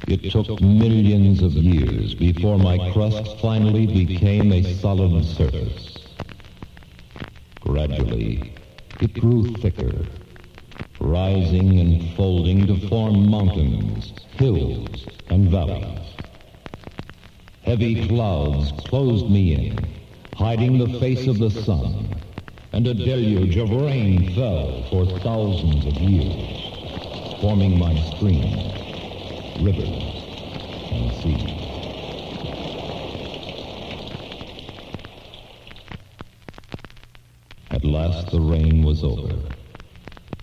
It 0.06 0.30
took 0.30 0.60
millions 0.60 1.42
of 1.42 1.52
years 1.52 2.14
before 2.14 2.58
my 2.58 2.92
crust 2.92 3.38
finally 3.40 3.86
became 3.86 4.52
a 4.52 4.62
solid 4.74 5.24
surface. 5.24 6.08
Gradually, 7.60 8.52
it 9.00 9.14
grew 9.14 9.54
thicker, 9.56 10.06
rising 11.00 11.80
and 11.80 12.14
folding 12.16 12.66
to 12.66 12.88
form 12.88 13.30
mountains, 13.30 14.26
hills, 14.36 15.06
and 15.30 15.48
valleys. 15.50 15.98
Heavy 17.64 18.06
clouds 18.08 18.72
closed 18.88 19.30
me 19.30 19.54
in, 19.54 19.86
hiding 20.34 20.76
the 20.76 21.00
face 21.00 21.26
of 21.26 21.38
the 21.38 21.50
sun, 21.50 22.14
and 22.74 22.86
a 22.86 22.92
deluge 22.92 23.56
of 23.56 23.70
rain 23.70 24.34
fell 24.34 24.82
for 24.90 25.06
thousands 25.20 25.86
of 25.86 25.94
years, 25.94 27.40
forming 27.40 27.78
my 27.78 27.94
streams, 28.02 29.64
rivers, 29.64 29.88
and 30.92 31.10
seas. 31.22 31.64
At 37.70 37.82
last 37.82 38.30
the 38.30 38.40
rain 38.40 38.84
was 38.84 39.02
over. 39.02 39.38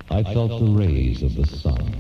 I 0.10 0.24
felt 0.24 0.60
the 0.60 0.66
rays 0.66 1.22
of 1.22 1.36
the 1.36 1.46
sun. 1.46 1.94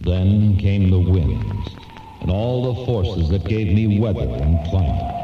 Then 0.00 0.56
came 0.56 0.90
the 0.90 0.98
winds 0.98 1.79
and 2.20 2.30
all 2.30 2.74
the 2.74 2.86
forces 2.86 3.30
that 3.30 3.44
gave 3.48 3.74
me 3.74 3.98
weather 3.98 4.20
and 4.20 4.58
climate. 4.68 5.16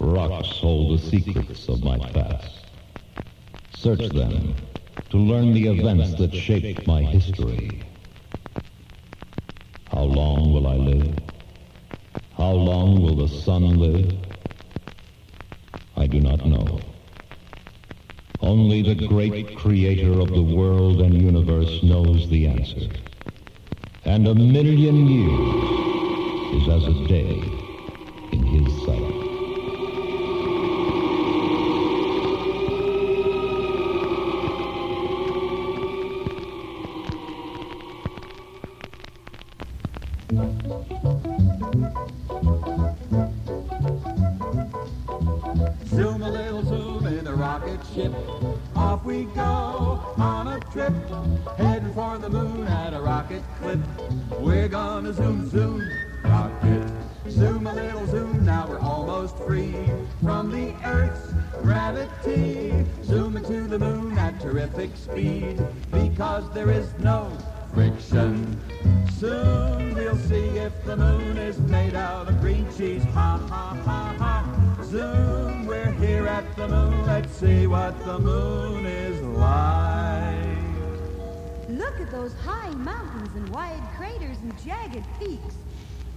Rocks 0.00 0.48
hold 0.58 0.98
the 0.98 1.10
secrets 1.10 1.68
of 1.68 1.84
my 1.84 1.98
past. 2.10 2.66
Search 3.70 4.12
them 4.12 4.54
to 5.10 5.16
learn 5.16 5.54
the 5.54 5.68
events 5.68 6.18
that 6.18 6.34
shaped 6.34 6.86
my 6.86 7.02
history. 7.02 7.86
How 9.90 10.02
long 10.02 10.52
will 10.52 10.66
I 10.66 10.74
live? 10.76 11.14
How 12.36 12.52
long 12.52 13.02
will 13.02 13.16
the 13.16 13.28
sun 13.28 13.78
live? 13.78 14.14
I 15.96 16.06
do 16.06 16.20
not 16.20 16.46
know. 16.46 16.87
Only 18.48 18.80
the 18.80 19.06
great 19.06 19.58
creator 19.58 20.20
of 20.20 20.30
the 20.30 20.42
world 20.42 21.02
and 21.02 21.14
universe 21.14 21.82
knows 21.82 22.30
the 22.30 22.46
answer. 22.46 22.88
And 24.06 24.26
a 24.26 24.34
million 24.34 25.06
years 25.06 26.62
is 26.62 26.68
as 26.70 26.84
a 26.86 27.06
day 27.08 27.57
Off 48.76 49.04
we 49.04 49.24
go 49.24 50.00
on 50.16 50.48
a 50.48 50.60
trip. 50.72 50.92
Heading 51.56 51.92
for 51.94 52.18
the 52.18 52.28
moon 52.28 52.66
at 52.66 52.94
a 52.94 53.00
rocket 53.00 53.42
clip. 53.60 53.78
We're 54.40 54.68
gonna 54.68 55.12
zoom, 55.12 55.48
zoom, 55.48 55.82
rocket. 56.24 56.90
Zoom 57.28 57.66
a 57.66 57.74
little 57.74 58.06
zoom, 58.06 58.44
now 58.44 58.66
we're 58.68 58.78
almost 58.78 59.36
free 59.38 59.74
from 60.22 60.50
the 60.50 60.74
Earth's 60.84 61.34
gravity. 61.62 62.86
Zoom 63.04 63.36
into 63.36 63.62
the 63.62 63.78
moon 63.78 64.16
at 64.16 64.40
terrific 64.40 64.96
speed 64.96 65.60
because 65.90 66.50
there 66.52 66.70
is 66.70 66.92
no 67.00 67.30
friction. 67.74 68.58
Soon 69.18 69.94
we'll 69.94 70.16
see 70.16 70.46
if 70.58 70.72
the 70.84 70.96
moon 70.96 71.36
is 71.36 71.58
made 71.58 71.94
out 71.94 72.28
of 72.28 72.40
green 72.40 72.66
cheese. 72.76 73.04
Ha 73.04 73.38
ha 73.48 73.76
ha 73.84 74.14
ha. 74.18 74.27
Zoom, 74.90 75.66
we're 75.66 75.90
here 75.92 76.26
at 76.26 76.56
the 76.56 76.66
moon. 76.66 77.04
Let's 77.04 77.30
see 77.36 77.66
what 77.66 78.02
the 78.06 78.18
moon 78.18 78.86
is 78.86 79.20
like. 79.20 80.38
Look 81.68 82.00
at 82.00 82.10
those 82.10 82.32
high 82.32 82.70
mountains 82.70 83.28
and 83.36 83.46
wide 83.50 83.82
craters 83.98 84.38
and 84.38 84.64
jagged 84.64 85.04
peaks. 85.18 85.56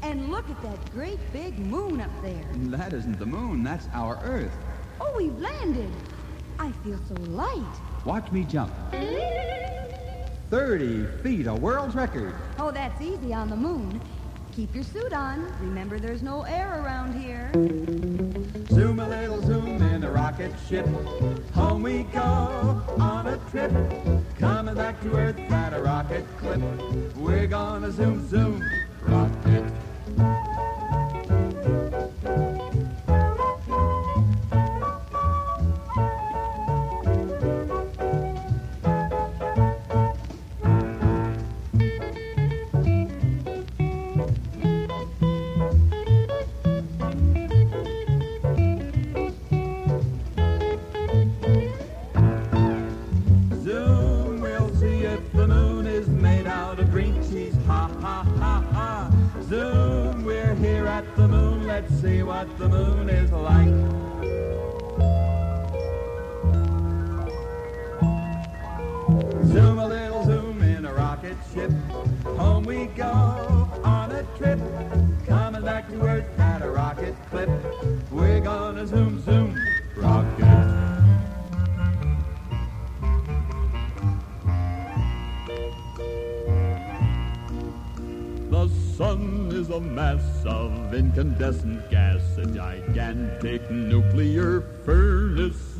And 0.03 0.31
look 0.31 0.49
at 0.49 0.61
that 0.61 0.93
great 0.93 1.19
big 1.33 1.59
moon 1.59 1.99
up 1.99 2.11
there. 2.21 2.45
That 2.69 2.93
isn't 2.93 3.19
the 3.19 3.25
moon, 3.25 3.61
that's 3.61 3.89
our 3.93 4.17
Earth. 4.23 4.55
Oh, 5.01 5.13
we've 5.17 5.37
landed. 5.37 5.91
I 6.57 6.71
feel 6.85 6.97
so 7.09 7.15
light. 7.23 7.75
Watch 8.05 8.31
me 8.31 8.45
jump. 8.45 8.71
30 10.49 11.07
feet, 11.23 11.47
a 11.47 11.53
world's 11.53 11.95
record. 11.95 12.33
Oh, 12.57 12.71
that's 12.71 13.01
easy 13.01 13.33
on 13.33 13.49
the 13.49 13.57
moon. 13.57 13.99
Keep 14.53 14.75
your 14.75 14.85
suit 14.85 15.11
on. 15.11 15.53
Remember, 15.59 15.99
there's 15.99 16.21
no 16.21 16.43
air 16.43 16.81
around 16.81 17.21
here. 17.21 17.51
Rocket 20.41 20.59
ship. 20.67 20.85
Home 21.53 21.83
we 21.83 22.03
go 22.03 22.19
on 22.19 23.27
a 23.27 23.37
trip. 23.49 23.71
Coming 24.39 24.75
back 24.75 24.99
to 25.01 25.13
Earth 25.15 25.39
at 25.39 25.73
a 25.73 25.81
rocket 25.81 26.25
clip. 26.37 26.61
We're 27.15 27.47
gonna 27.47 27.91
zoom, 27.91 28.27
zoom, 28.27 28.63
rocket. 29.03 29.80
What 62.41 62.57
the 62.57 62.69
moon 62.69 63.07
is 63.07 63.31
like. 63.31 63.67
Zoom 69.45 69.77
a 69.77 69.87
little 69.87 70.23
zoom 70.25 70.63
in 70.63 70.85
a 70.85 70.93
rocket 70.93 71.37
ship. 71.53 71.71
Home 72.37 72.63
we 72.63 72.85
go 72.87 73.69
on 73.83 74.11
a 74.11 74.23
trip. 74.37 74.59
Mass 89.81 90.45
of 90.45 90.93
incandescent 90.93 91.89
gas, 91.89 92.21
a 92.37 92.45
gigantic 92.45 93.69
nuclear 93.69 94.61
furnace 94.85 95.77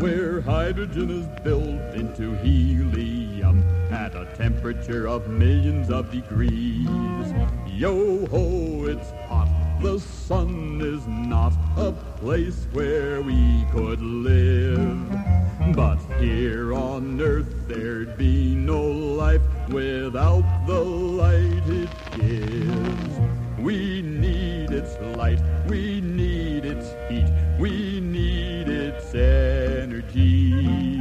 where 0.00 0.40
hydrogen 0.40 1.10
is 1.10 1.42
built 1.42 1.94
into 1.94 2.34
helium 2.36 3.62
at 3.92 4.14
a 4.14 4.26
temperature 4.36 5.06
of 5.06 5.28
millions 5.28 5.90
of 5.90 6.10
degrees. 6.10 6.88
Yo 7.66 8.26
ho, 8.26 8.86
it's 8.86 9.10
hot. 9.28 9.48
The 9.80 9.98
sun 9.98 10.80
is 10.80 11.06
not 11.06 11.52
a 11.76 11.92
place 12.20 12.66
where 12.72 13.22
we 13.22 13.66
could 13.72 14.00
live. 14.00 15.08
But 15.74 15.98
here 16.18 16.74
on 16.74 17.20
earth 17.20 17.52
there'd 17.68 18.16
be 18.16 18.54
no 18.54 18.82
life 18.82 19.42
without 19.68 20.44
the 20.66 20.80
light 20.80 21.62
it 21.66 21.90
gives. 22.16 23.33
We 23.64 24.02
need 24.02 24.72
its 24.72 24.94
light, 25.16 25.40
we 25.66 26.02
need 26.02 26.66
its 26.66 26.86
heat, 27.08 27.32
we 27.58 27.98
need 27.98 28.68
its 28.68 29.14
energy. 29.14 31.00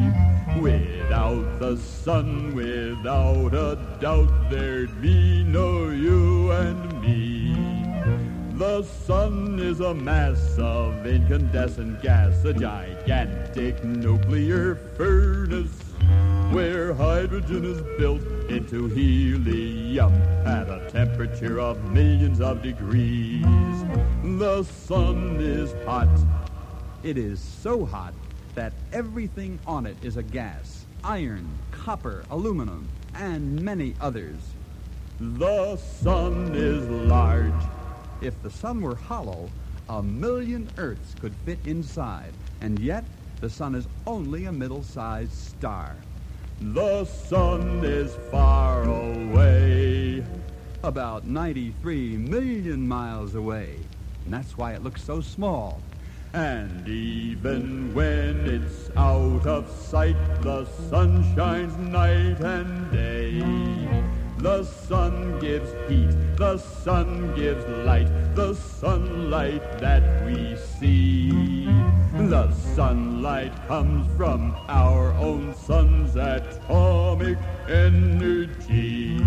Without 0.62 1.60
the 1.60 1.76
sun, 1.76 2.56
without 2.56 3.54
a 3.54 3.98
doubt, 4.00 4.50
there'd 4.50 5.02
be 5.02 5.44
no 5.44 5.90
you 5.90 6.52
and 6.52 7.02
me. 7.02 7.54
The 8.58 8.84
sun 8.84 9.60
is 9.60 9.82
a 9.82 9.94
mass 9.94 10.58
of 10.58 11.06
incandescent 11.06 12.02
gas, 12.02 12.46
a 12.46 12.54
gigantic 12.54 13.84
nuclear 13.84 14.76
furnace 14.96 15.93
where 16.54 16.94
hydrogen 16.94 17.66
is 17.66 17.82
built 17.98 18.22
into 18.50 18.88
helium 18.88 20.14
at 20.46 20.70
a 20.70 20.88
temperature 20.92 21.60
of 21.60 21.84
millions 21.92 22.42
of 22.42 22.62
degrees. 22.62 23.44
The 24.24 24.64
sun 24.64 25.38
is 25.40 25.74
hot. 25.86 26.08
It 27.02 27.18
is 27.18 27.40
so 27.40 27.86
hot 27.86 28.14
that 28.56 28.74
everything 28.92 29.60
on 29.66 29.86
it 29.86 29.98
is 30.04 30.18
a 30.18 30.24
gas. 30.24 30.86
Iron, 31.04 31.48
copper, 31.72 32.24
aluminum, 32.30 32.88
and 33.16 33.62
many 33.62 33.96
others. 34.00 34.38
The 35.20 35.78
sun 35.78 36.54
is 36.54 36.88
large. 36.88 37.64
If 38.22 38.42
the 38.44 38.52
sun 38.52 38.82
were 38.82 38.96
hollow, 38.96 39.50
a 39.90 40.02
million 40.02 40.70
Earths 40.78 41.16
could 41.20 41.36
fit 41.46 41.60
inside, 41.66 42.34
and 42.62 42.80
yet 42.80 43.04
the 43.44 43.50
sun 43.50 43.76
is 43.76 43.90
only 44.08 44.46
a 44.46 44.52
middle-sized 44.54 45.34
star. 45.34 45.98
The 46.62 47.04
sun 47.04 47.84
is 47.84 48.16
far 48.32 48.84
away. 48.84 50.24
About 50.82 51.28
93 51.28 52.16
million 52.20 52.88
miles 52.88 53.36
away. 53.36 53.80
And 54.24 54.34
that's 54.34 54.58
why 54.58 54.72
it 54.76 54.82
looks 54.82 55.04
so 55.04 55.20
small. 55.20 55.82
And 56.32 56.88
even 56.88 57.94
when 57.94 58.48
it's 58.48 58.90
out 58.96 59.46
of 59.46 59.70
sight, 59.70 60.16
the 60.42 60.64
sun 60.90 61.36
shines 61.36 61.76
night 61.76 62.40
and 62.40 62.90
day. 62.94 63.40
The 64.38 64.64
sun 64.64 65.40
gives 65.40 65.70
heat, 65.90 66.16
the 66.38 66.60
sun 66.60 67.36
gives 67.36 67.66
light, 67.86 68.08
the 68.36 68.54
sunlight 68.54 69.80
that 69.80 70.26
we 70.26 70.56
see. 70.80 71.83
The 72.14 72.52
sunlight 72.76 73.52
comes 73.68 74.06
from 74.16 74.56
our 74.68 75.14
own 75.14 75.56
sun's 75.56 76.16
atomic 76.16 77.40
energy. 77.68 79.20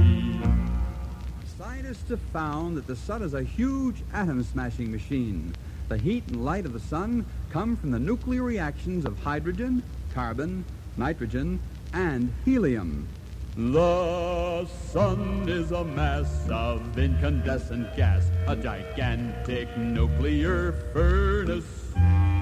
Scientists 1.59 2.09
have 2.11 2.21
found 2.33 2.77
that 2.77 2.87
the 2.87 2.95
sun 2.95 3.23
is 3.23 3.35
a 3.35 3.43
huge 3.43 4.05
atom 4.13 4.45
smashing 4.45 4.93
machine. 4.93 5.53
The 5.89 5.99
heat 5.99 6.29
and 6.29 6.45
light 6.45 6.65
of 6.65 6.73
the 6.73 6.79
sun 6.79 7.27
come 7.51 7.77
from 7.77 7.91
the 7.91 7.99
nuclear 7.99 8.45
reactions 8.45 9.05
of 9.05 9.19
hydrogen, 9.19 9.83
carbon, 10.15 10.65
nitrogen, 10.97 11.59
and 11.93 12.33
helium. 12.45 13.09
The 13.57 14.65
sun 14.93 15.49
is 15.49 15.73
a 15.73 15.83
mass 15.83 16.49
of 16.49 16.97
incandescent 16.97 17.97
gas, 17.97 18.31
a 18.47 18.55
gigantic 18.55 19.77
nuclear 19.77 20.71
furnace 20.93 21.87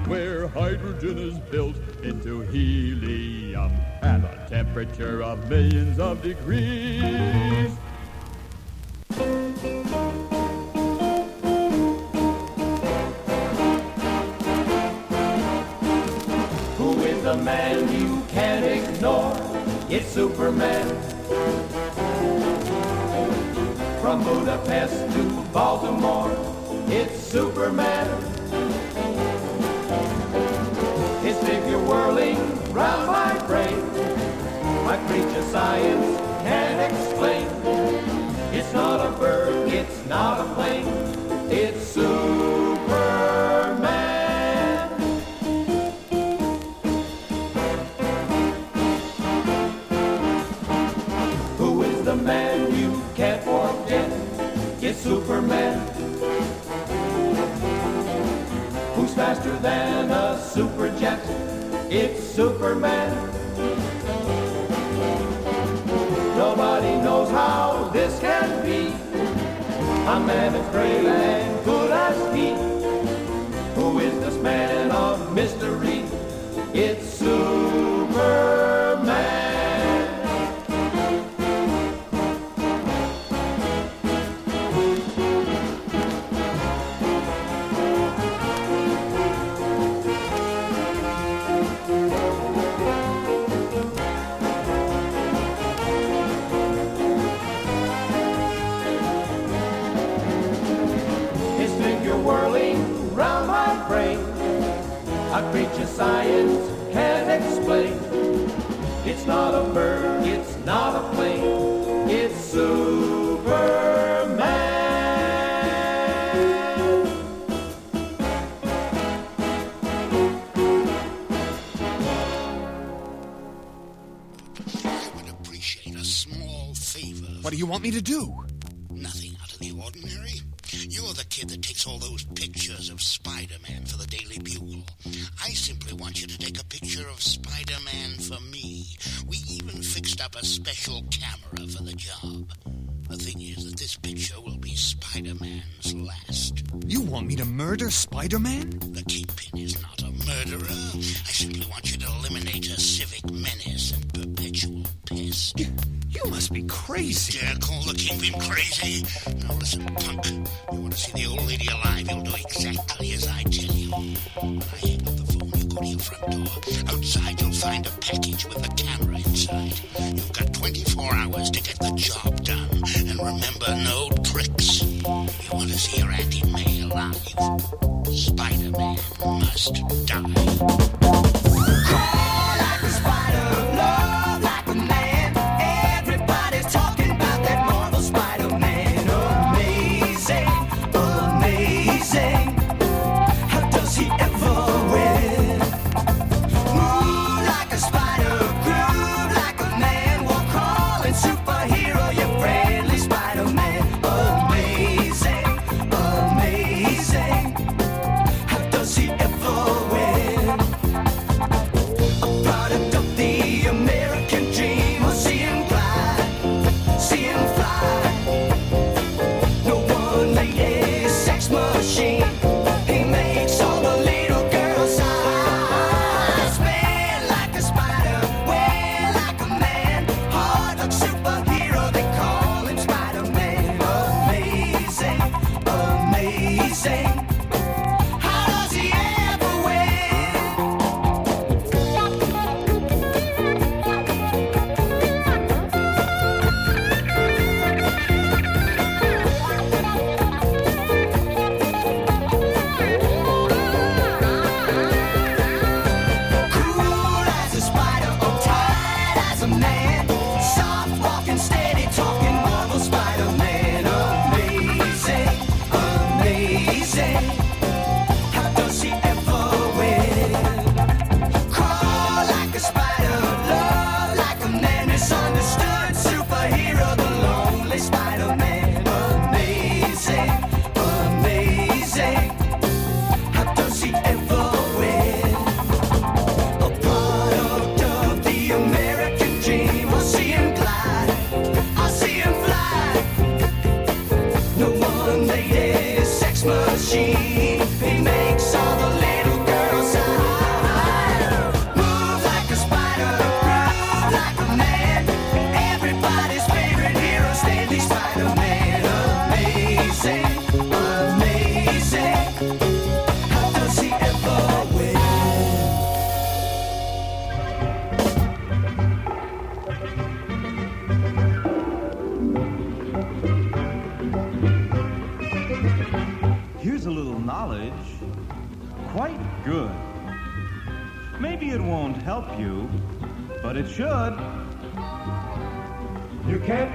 where 0.07 0.47
hydrogen 0.47 1.17
is 1.17 1.37
built 1.49 1.75
into 2.03 2.41
helium 2.41 3.71
at 4.03 4.19
a 4.19 4.45
temperature 4.47 5.23
of 5.23 5.49
millions 5.49 5.99
of 5.99 6.21
degrees. 6.21 7.71
Who 16.77 16.91
is 17.01 17.23
the 17.23 17.37
man 17.43 17.91
you 17.99 18.21
can't 18.29 18.65
ignore? 18.65 19.35
It's 19.89 20.07
Superman. 20.07 20.87
From 24.01 24.23
Budapest 24.23 25.11
to 25.15 25.43
Baltimore, 25.51 26.31
it's 26.89 27.19
Superman. 27.19 28.84
Figure 31.75 31.89
whirling 31.89 32.37
round 32.71 33.07
my 33.07 33.37
brain, 33.47 33.79
my 34.85 34.97
creature 35.07 35.41
science 35.51 36.21
can't 36.41 36.93
explain. 36.93 37.47
It's 38.53 38.71
not 38.71 39.05
a 39.05 39.11
bird, 39.19 39.67
it's 39.67 40.05
not 40.05 40.39
a 40.39 40.45
plane, 40.53 40.87
it's 41.51 41.85
Superman. 41.85 42.49
Who 51.57 51.83
is 51.83 52.05
the 52.05 52.15
man 52.15 52.73
you 52.73 53.03
can't 53.15 53.43
forget? 53.43 54.09
It's 54.81 54.99
Superman. 55.01 55.81
Who's 58.95 59.13
faster 59.13 59.57
than 59.57 60.09
a 60.11 60.39
superjet? 60.39 61.64
It's 61.89 62.23
Superman. 62.23 63.11
Nobody 66.35 66.95
knows 67.03 67.29
how 67.29 67.89
this 67.93 68.19
can 68.19 68.65
be. 68.65 68.87
A 70.07 70.19
man 70.19 70.55
as 70.55 70.71
brave 70.71 71.05
and 71.05 71.65
good 71.65 71.91
as 71.91 72.35
he. 72.35 72.53
Who 73.79 73.99
is 73.99 74.13
this 74.19 74.41
man 74.41 74.91
of 74.91 75.33
mystery? 75.33 76.05
It's 76.73 77.07
Superman. 77.07 78.84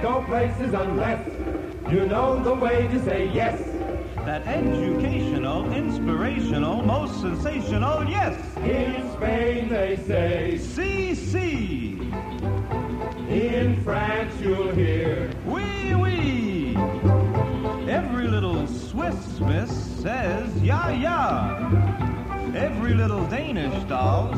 go 0.01 0.23
places 0.23 0.73
unless 0.73 1.27
you 1.91 2.07
know 2.07 2.41
the 2.43 2.53
way 2.53 2.87
to 2.87 3.03
say 3.03 3.29
yes. 3.33 3.61
That 4.25 4.47
educational, 4.47 5.71
inspirational, 5.73 6.81
most 6.81 7.21
sensational, 7.21 8.03
yes. 8.09 8.35
In 8.57 9.11
Spain 9.13 9.69
they 9.69 9.97
say 9.97 10.53
CC. 10.57 12.01
In 13.29 13.81
France 13.83 14.33
you'll 14.41 14.73
hear 14.73 15.31
wee 15.45 15.93
oui. 15.93 16.75
Oui. 16.75 16.77
Every 17.87 18.27
little 18.27 18.65
Swiss 18.67 19.39
miss 19.39 19.71
says 20.01 20.49
ya 20.63 20.89
ya. 20.89 21.69
Every 22.55 22.93
little 22.93 23.25
Danish 23.27 23.83
doll 23.83 24.35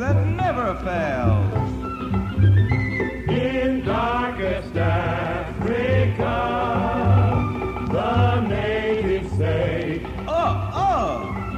that 0.00 0.26
never 0.28 0.74
fails. 0.76 1.52
In 3.28 3.84
darkest 3.84 4.74
Africa, 4.74 6.36
the 7.92 8.40
natives 8.48 9.30
say, 9.36 10.00
Oh, 10.26 10.70
oh! 10.74 11.52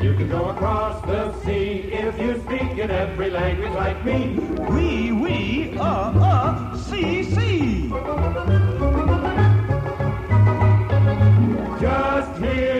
You 0.00 0.14
can 0.14 0.28
go 0.28 0.50
across 0.50 1.04
the 1.04 1.32
sea 1.42 1.90
if 1.92 2.20
you 2.20 2.40
speak 2.42 2.78
in 2.78 2.88
every 2.88 3.30
language 3.30 3.72
like 3.72 4.04
me. 4.04 4.38
We, 4.70 5.10
we, 5.10 5.76
uh, 5.76 5.82
uh, 5.82 6.76
see, 6.76 7.24
see. 7.24 7.88
Just 11.80 12.40
hear 12.40 12.79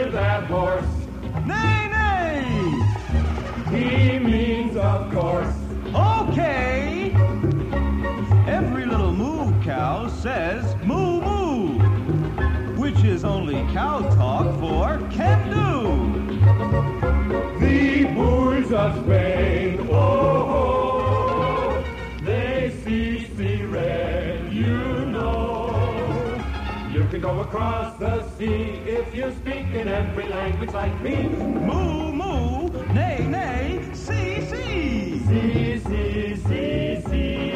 across 27.50 27.98
the 27.98 28.22
sea 28.38 28.78
if 28.86 29.12
you 29.12 29.28
speak 29.40 29.66
in 29.74 29.88
every 29.88 30.28
language 30.28 30.70
like 30.70 31.00
me. 31.00 31.24
Moo, 31.24 32.12
moo, 32.12 32.68
nay, 32.94 33.26
nay, 33.26 33.90
see, 33.92 34.40
see. 34.42 35.18
See, 35.26 35.78
see, 35.80 36.36
see, 36.46 37.02
see. 37.08 37.50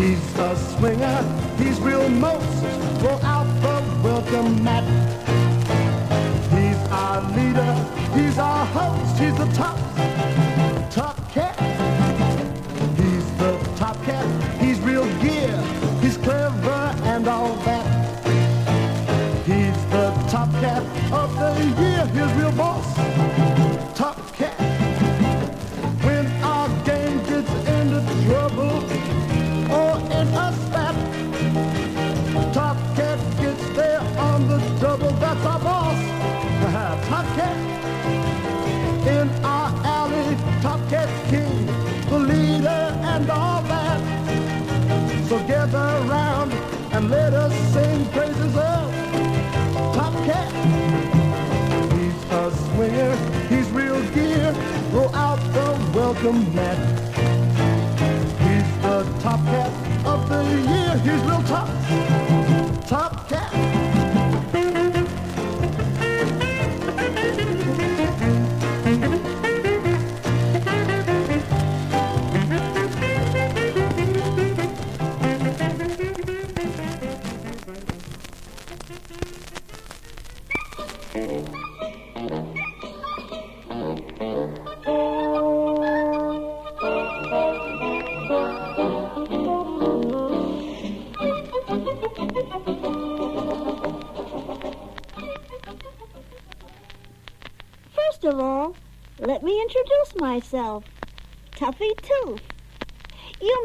He's 0.00 0.38
a 0.38 0.56
swinger, 0.56 1.18
he's 1.58 1.78
real 1.78 2.08
most. 2.08 2.64
Roll 3.04 3.22
out 3.22 3.46
the 3.62 3.76
welcome 4.02 4.64
mat. 4.64 4.84
He's 6.50 6.80
our 6.90 7.20
leader, 7.36 7.72
he's 8.16 8.36
our 8.36 8.66
host, 8.66 9.16
he's 9.16 9.36
the 9.38 9.46
top 9.54 9.79
gather 45.70 46.08
round 46.08 46.52
and 46.92 47.10
let 47.10 47.32
us 47.32 47.54
sing 47.72 48.04
praises 48.06 48.56
of 48.56 48.92
Top 49.94 50.12
Cat. 50.24 50.50
He's 51.92 52.24
a 52.30 52.50
swinger, 52.50 53.16
he's 53.48 53.68
real 53.70 54.00
gear, 54.10 54.54
roll 54.92 55.14
out 55.14 55.38
the 55.52 55.98
welcome 55.98 56.54
mat. 56.54 56.78
He's 58.40 58.82
the 58.82 59.20
top 59.20 59.40
cat 59.46 60.06
of 60.06 60.28
the 60.28 60.42
year, 60.42 60.98
he's 61.04 61.22
real 61.24 61.42
top 61.42 62.49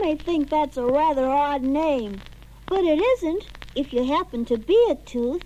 may 0.05 0.15
think 0.15 0.51
that's 0.51 0.77
a 0.77 0.85
rather 0.85 1.27
odd 1.27 1.63
name, 1.63 2.21
but 2.67 2.83
it 2.83 2.99
isn't 2.99 3.43
if 3.73 3.91
you 3.91 4.05
happen 4.05 4.45
to 4.45 4.55
be 4.55 4.79
a 4.91 4.93
tooth, 4.93 5.41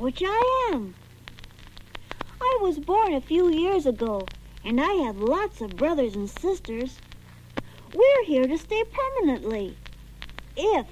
which 0.00 0.22
I 0.22 0.68
am. 0.70 0.94
I 2.38 2.58
was 2.60 2.78
born 2.78 3.14
a 3.14 3.22
few 3.22 3.48
years 3.48 3.86
ago, 3.86 4.26
and 4.66 4.78
I 4.78 4.92
have 5.04 5.16
lots 5.16 5.62
of 5.62 5.78
brothers 5.78 6.14
and 6.14 6.28
sisters. 6.28 6.98
We're 7.94 8.24
here 8.26 8.46
to 8.46 8.58
stay 8.58 8.84
permanently, 8.84 9.78
if 10.58 10.84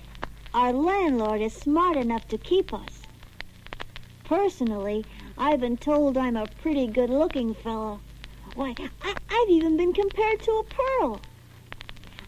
our 0.54 0.72
landlord 0.72 1.42
is 1.42 1.52
smart 1.52 1.98
enough 1.98 2.26
to 2.28 2.38
keep 2.38 2.72
us. 2.72 3.02
Personally, 4.24 5.04
I've 5.36 5.60
been 5.60 5.76
told 5.76 6.16
I'm 6.16 6.38
a 6.38 6.46
pretty 6.62 6.86
good-looking 6.86 7.52
fellow. 7.52 8.00
Why, 8.54 8.74
I, 9.02 9.14
I've 9.28 9.50
even 9.50 9.76
been 9.76 9.92
compared 9.92 10.40
to 10.40 10.52
a 10.52 10.64
pearl. 10.64 11.20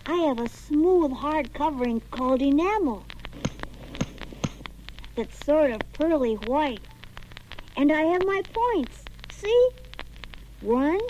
I 0.05 0.15
have 0.15 0.41
a 0.41 0.49
smooth, 0.49 1.13
hard 1.13 1.55
covering 1.55 2.01
called 2.11 2.43
enamel 2.43 3.05
that's 5.15 5.45
sort 5.45 5.71
of 5.71 5.81
pearly 5.93 6.35
white. 6.35 6.81
And 7.77 7.93
I 7.93 8.03
have 8.03 8.25
my 8.27 8.43
points. 8.53 9.05
See? 9.31 9.69
One, 10.61 11.01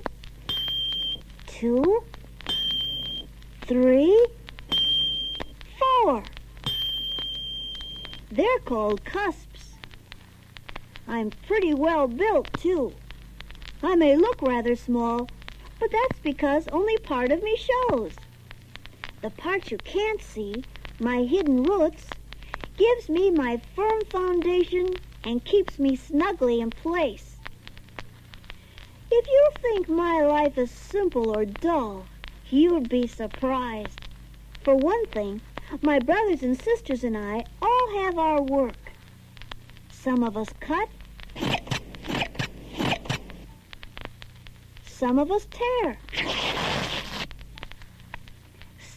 two, 1.47 2.05
three, 3.63 4.27
four. 5.79 6.25
They're 8.31 8.59
called 8.65 9.05
cusps. 9.05 9.75
I'm 11.07 11.31
pretty 11.47 11.75
well 11.75 12.09
built, 12.09 12.53
too. 12.55 12.95
I 13.83 13.97
may 13.97 14.17
look 14.17 14.41
rather 14.41 14.77
small, 14.77 15.29
but 15.81 15.91
that's 15.91 16.21
because 16.21 16.69
only 16.69 16.97
part 16.99 17.31
of 17.33 17.43
me 17.43 17.57
shows. 17.57 18.13
The 19.23 19.31
part 19.31 19.71
you 19.71 19.79
can't 19.79 20.21
see, 20.21 20.65
my 20.99 21.23
hidden 21.23 21.63
roots, 21.63 22.09
gives 22.77 23.09
me 23.09 23.31
my 23.31 23.61
firm 23.77 24.01
foundation 24.11 24.97
and 25.23 25.45
keeps 25.45 25.79
me 25.79 25.95
snugly 25.95 26.61
in 26.61 26.71
place. 26.71 27.37
If 29.13 29.27
you 29.29 29.49
think 29.61 29.89
my 29.89 30.23
life 30.23 30.59
is 30.59 30.73
simple 30.73 31.37
or 31.37 31.45
dull, 31.45 32.07
you'd 32.51 32.89
be 32.89 33.07
surprised. 33.07 34.01
For 34.65 34.75
one 34.75 35.07
thing, 35.07 35.41
my 35.83 36.01
brothers 36.01 36.43
and 36.43 36.61
sisters 36.61 37.05
and 37.05 37.17
I 37.17 37.45
all 37.61 38.03
have 38.03 38.19
our 38.19 38.43
work. 38.43 38.75
Some 39.93 40.25
of 40.25 40.37
us 40.37 40.49
cut, 40.59 40.89
some 44.85 45.21
of 45.21 45.31
us 45.31 45.47
tear, 45.49 45.99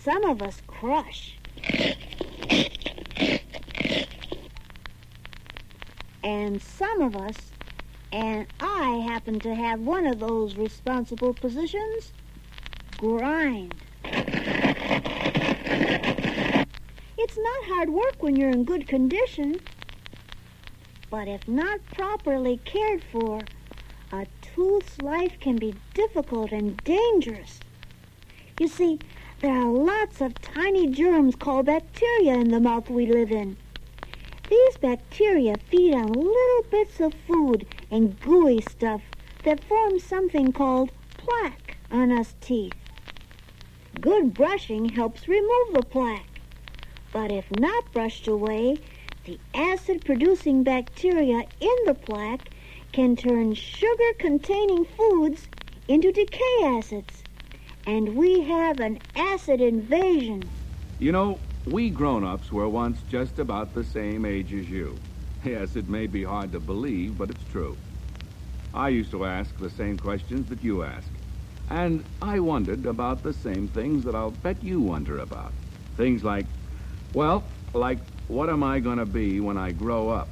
some 0.06 0.24
of 0.26 0.42
us 0.44 0.62
crush. 0.68 1.36
And 6.24 6.62
some 6.62 7.02
of 7.02 7.16
us, 7.16 7.36
and 8.12 8.46
I 8.60 9.04
happen 9.08 9.40
to 9.40 9.56
have 9.56 9.80
one 9.80 10.06
of 10.06 10.20
those 10.20 10.58
responsible 10.58 11.34
positions, 11.34 12.14
grind. 13.00 13.74
It's 17.18 17.38
not 17.38 17.64
hard 17.64 17.90
work 17.90 18.18
when 18.20 18.36
you're 18.36 18.52
in 18.52 18.64
good 18.64 18.88
condition, 18.88 19.60
but 21.10 21.28
if 21.28 21.48
not 21.48 21.84
properly 21.96 22.60
cared 22.64 23.04
for, 23.12 23.42
a 24.12 24.28
tooth's 24.44 25.02
life 25.02 25.40
can 25.40 25.56
be 25.56 25.74
difficult 25.96 26.52
and 26.52 26.78
dangerous. 26.84 27.60
You 28.60 28.68
see, 28.68 29.00
there 29.42 29.54
are 29.54 29.70
lots 29.70 30.22
of 30.22 30.40
tiny 30.42 30.88
germs 30.88 31.36
called 31.36 31.66
bacteria 31.66 32.34
in 32.36 32.50
the 32.50 32.60
mouth 32.60 32.90
we 32.90 33.06
live 33.06 33.32
in. 33.32 33.58
These 34.50 34.78
bacteria 34.78 35.58
feed 35.70 35.94
on 35.94 36.08
little 36.14 36.64
bits 36.72 37.00
of 37.00 37.14
food 37.28 37.66
and 37.92 38.20
gooey 38.22 38.62
stuff 38.62 39.02
that 39.44 39.64
forms 39.64 40.04
something 40.04 40.52
called 40.52 40.92
plaque 41.18 41.78
on 41.92 42.12
us 42.12 42.36
teeth. 42.40 42.74
Good 44.00 44.34
brushing 44.34 44.90
helps 44.90 45.28
remove 45.28 45.74
the 45.74 45.84
plaque. 45.84 46.40
But 47.12 47.32
if 47.32 47.50
not 47.52 47.92
brushed 47.92 48.28
away, 48.28 48.78
the 49.26 49.40
acid-producing 49.54 50.64
bacteria 50.64 51.44
in 51.60 51.76
the 51.86 51.96
plaque 51.96 52.50
can 52.92 53.16
turn 53.16 53.54
sugar-containing 53.54 54.86
foods 54.86 55.48
into 55.88 56.12
decay 56.12 56.64
acids. 56.64 57.25
And 57.88 58.16
we 58.16 58.42
have 58.42 58.80
an 58.80 59.00
acid 59.16 59.62
invasion. 59.62 60.44
You 61.00 61.12
know, 61.12 61.40
we 61.66 61.90
grown-ups 61.90 62.52
were 62.52 62.68
once 62.68 63.00
just 63.10 63.40
about 63.40 63.74
the 63.74 63.84
same 63.84 64.26
age 64.26 64.54
as 64.54 64.70
you. 64.70 64.98
Yes, 65.44 65.76
it 65.76 65.88
may 65.88 66.08
be 66.08 66.24
hard 66.24 66.52
to 66.54 66.60
believe, 66.60 67.18
but 67.18 67.30
it's 67.30 67.44
true. 67.52 67.78
I 68.74 68.90
used 68.90 69.12
to 69.12 69.26
ask 69.26 69.58
the 69.60 69.70
same 69.70 69.98
questions 69.98 70.50
that 70.50 70.64
you 70.64 70.84
ask. 70.84 71.08
And 71.70 72.04
I 72.22 72.40
wondered 72.40 72.86
about 72.86 73.24
the 73.24 73.34
same 73.34 73.68
things 73.68 74.04
that 74.06 74.16
I'll 74.16 74.32
bet 74.32 74.64
you 74.64 74.80
wonder 74.80 75.20
about. 75.20 75.54
Things 75.96 76.24
like, 76.24 76.46
well, 77.14 77.44
like, 77.74 78.00
what 78.28 78.50
am 78.50 78.64
I 78.64 78.80
going 78.80 78.98
to 78.98 79.06
be 79.06 79.40
when 79.40 79.58
I 79.58 79.72
grow 79.72 80.10
up? 80.10 80.30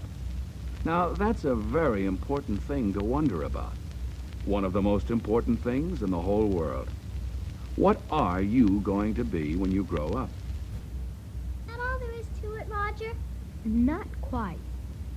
Now, 0.85 1.09
that's 1.09 1.45
a 1.45 1.55
very 1.55 2.05
important 2.05 2.61
thing 2.63 2.93
to 2.93 3.03
wonder 3.03 3.43
about. 3.43 3.73
one 4.45 4.65
of 4.65 4.73
the 4.73 4.81
most 4.81 5.09
important 5.09 5.63
things 5.63 6.01
in 6.01 6.11
the 6.11 6.19
whole 6.19 6.47
world. 6.47 6.89
What 7.75 8.03
are 8.11 8.39
you 8.39 8.81
going 8.81 9.15
to 9.15 9.23
be 9.23 9.55
when 9.55 9.71
you 9.71 9.83
grow 9.83 10.05
up? 10.05 10.29
That 11.65 11.79
all 11.79 11.99
there 11.99 12.19
is 12.19 12.27
to 12.39 12.47
it, 12.61 12.67
Roger? 12.69 13.17
Not 13.65 14.21
quite. 14.21 14.59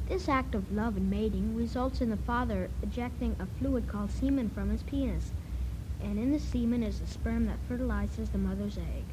This 0.09 0.27
act 0.27 0.55
of 0.55 0.73
love 0.73 0.97
and 0.97 1.11
mating 1.11 1.55
results 1.55 2.01
in 2.01 2.09
the 2.09 2.17
father 2.17 2.71
ejecting 2.83 3.37
a 3.39 3.47
fluid 3.59 3.87
called 3.89 4.11
semen 4.11 4.49
from 4.49 4.71
his 4.71 4.83
penis. 4.83 5.33
And 6.03 6.19
in 6.19 6.33
the 6.33 6.39
semen 6.39 6.83
is 6.83 7.01
the 7.01 7.07
sperm 7.07 7.45
that 7.47 7.59
fertilizes 7.69 8.31
the 8.31 8.39
mother's 8.39 8.79
egg. 8.79 9.05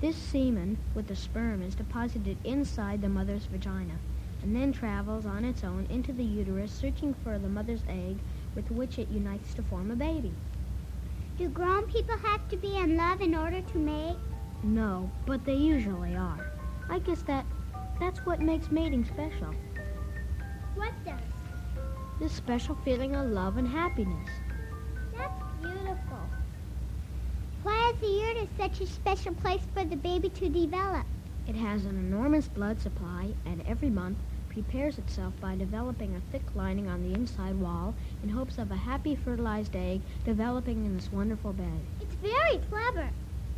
This 0.00 0.16
semen 0.16 0.78
with 0.94 1.08
the 1.08 1.16
sperm 1.16 1.62
is 1.62 1.74
deposited 1.74 2.36
inside 2.44 3.02
the 3.02 3.08
mother's 3.08 3.46
vagina 3.46 3.94
and 4.42 4.54
then 4.54 4.72
travels 4.72 5.26
on 5.26 5.44
its 5.44 5.64
own 5.64 5.86
into 5.90 6.12
the 6.12 6.24
uterus 6.24 6.70
searching 6.70 7.14
for 7.14 7.36
the 7.36 7.48
mother's 7.48 7.82
egg 7.88 8.18
with 8.54 8.70
which 8.70 8.98
it 8.98 9.08
unites 9.10 9.54
to 9.54 9.62
form 9.62 9.90
a 9.90 9.96
baby. 9.96 10.32
Do 11.40 11.48
grown 11.48 11.86
people 11.86 12.18
have 12.18 12.46
to 12.50 12.56
be 12.58 12.76
in 12.76 12.98
love 12.98 13.22
in 13.22 13.34
order 13.34 13.62
to 13.62 13.78
mate? 13.78 14.18
No, 14.62 15.10
but 15.24 15.42
they 15.42 15.54
usually 15.54 16.14
are. 16.14 16.52
I 16.90 16.98
guess 16.98 17.22
that 17.22 17.46
that's 17.98 18.26
what 18.26 18.42
makes 18.42 18.70
mating 18.70 19.06
special. 19.06 19.54
What 20.74 20.92
does? 21.02 21.14
This 22.20 22.34
special 22.34 22.74
feeling 22.84 23.16
of 23.16 23.30
love 23.30 23.56
and 23.56 23.66
happiness. 23.66 24.28
That's 25.16 25.42
beautiful. 25.62 26.28
Why 27.62 27.92
is 27.94 28.00
the 28.02 28.06
uterus 28.06 28.50
such 28.58 28.82
a 28.82 28.92
special 28.92 29.32
place 29.32 29.62
for 29.72 29.82
the 29.82 29.96
baby 29.96 30.28
to 30.28 30.50
develop? 30.50 31.06
It 31.46 31.54
has 31.54 31.86
an 31.86 31.96
enormous 31.96 32.48
blood 32.48 32.82
supply 32.82 33.32
and 33.46 33.64
every 33.66 33.88
month 33.88 34.18
prepares 34.50 34.98
itself 34.98 35.32
by 35.40 35.56
developing 35.56 36.14
a 36.14 36.32
thick 36.32 36.42
lining 36.54 36.88
on 36.88 37.02
the 37.02 37.14
inside 37.14 37.54
wall 37.54 37.94
in 38.22 38.28
hopes 38.28 38.58
of 38.58 38.70
a 38.70 38.76
happy 38.76 39.14
fertilized 39.14 39.74
egg 39.74 40.00
developing 40.24 40.84
in 40.84 40.94
this 40.94 41.10
wonderful 41.10 41.52
bed. 41.52 41.80
It's 42.00 42.14
very 42.16 42.58
clever. 42.68 43.08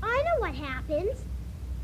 I 0.02 0.22
know 0.24 0.40
what 0.40 0.54
happens. 0.54 1.24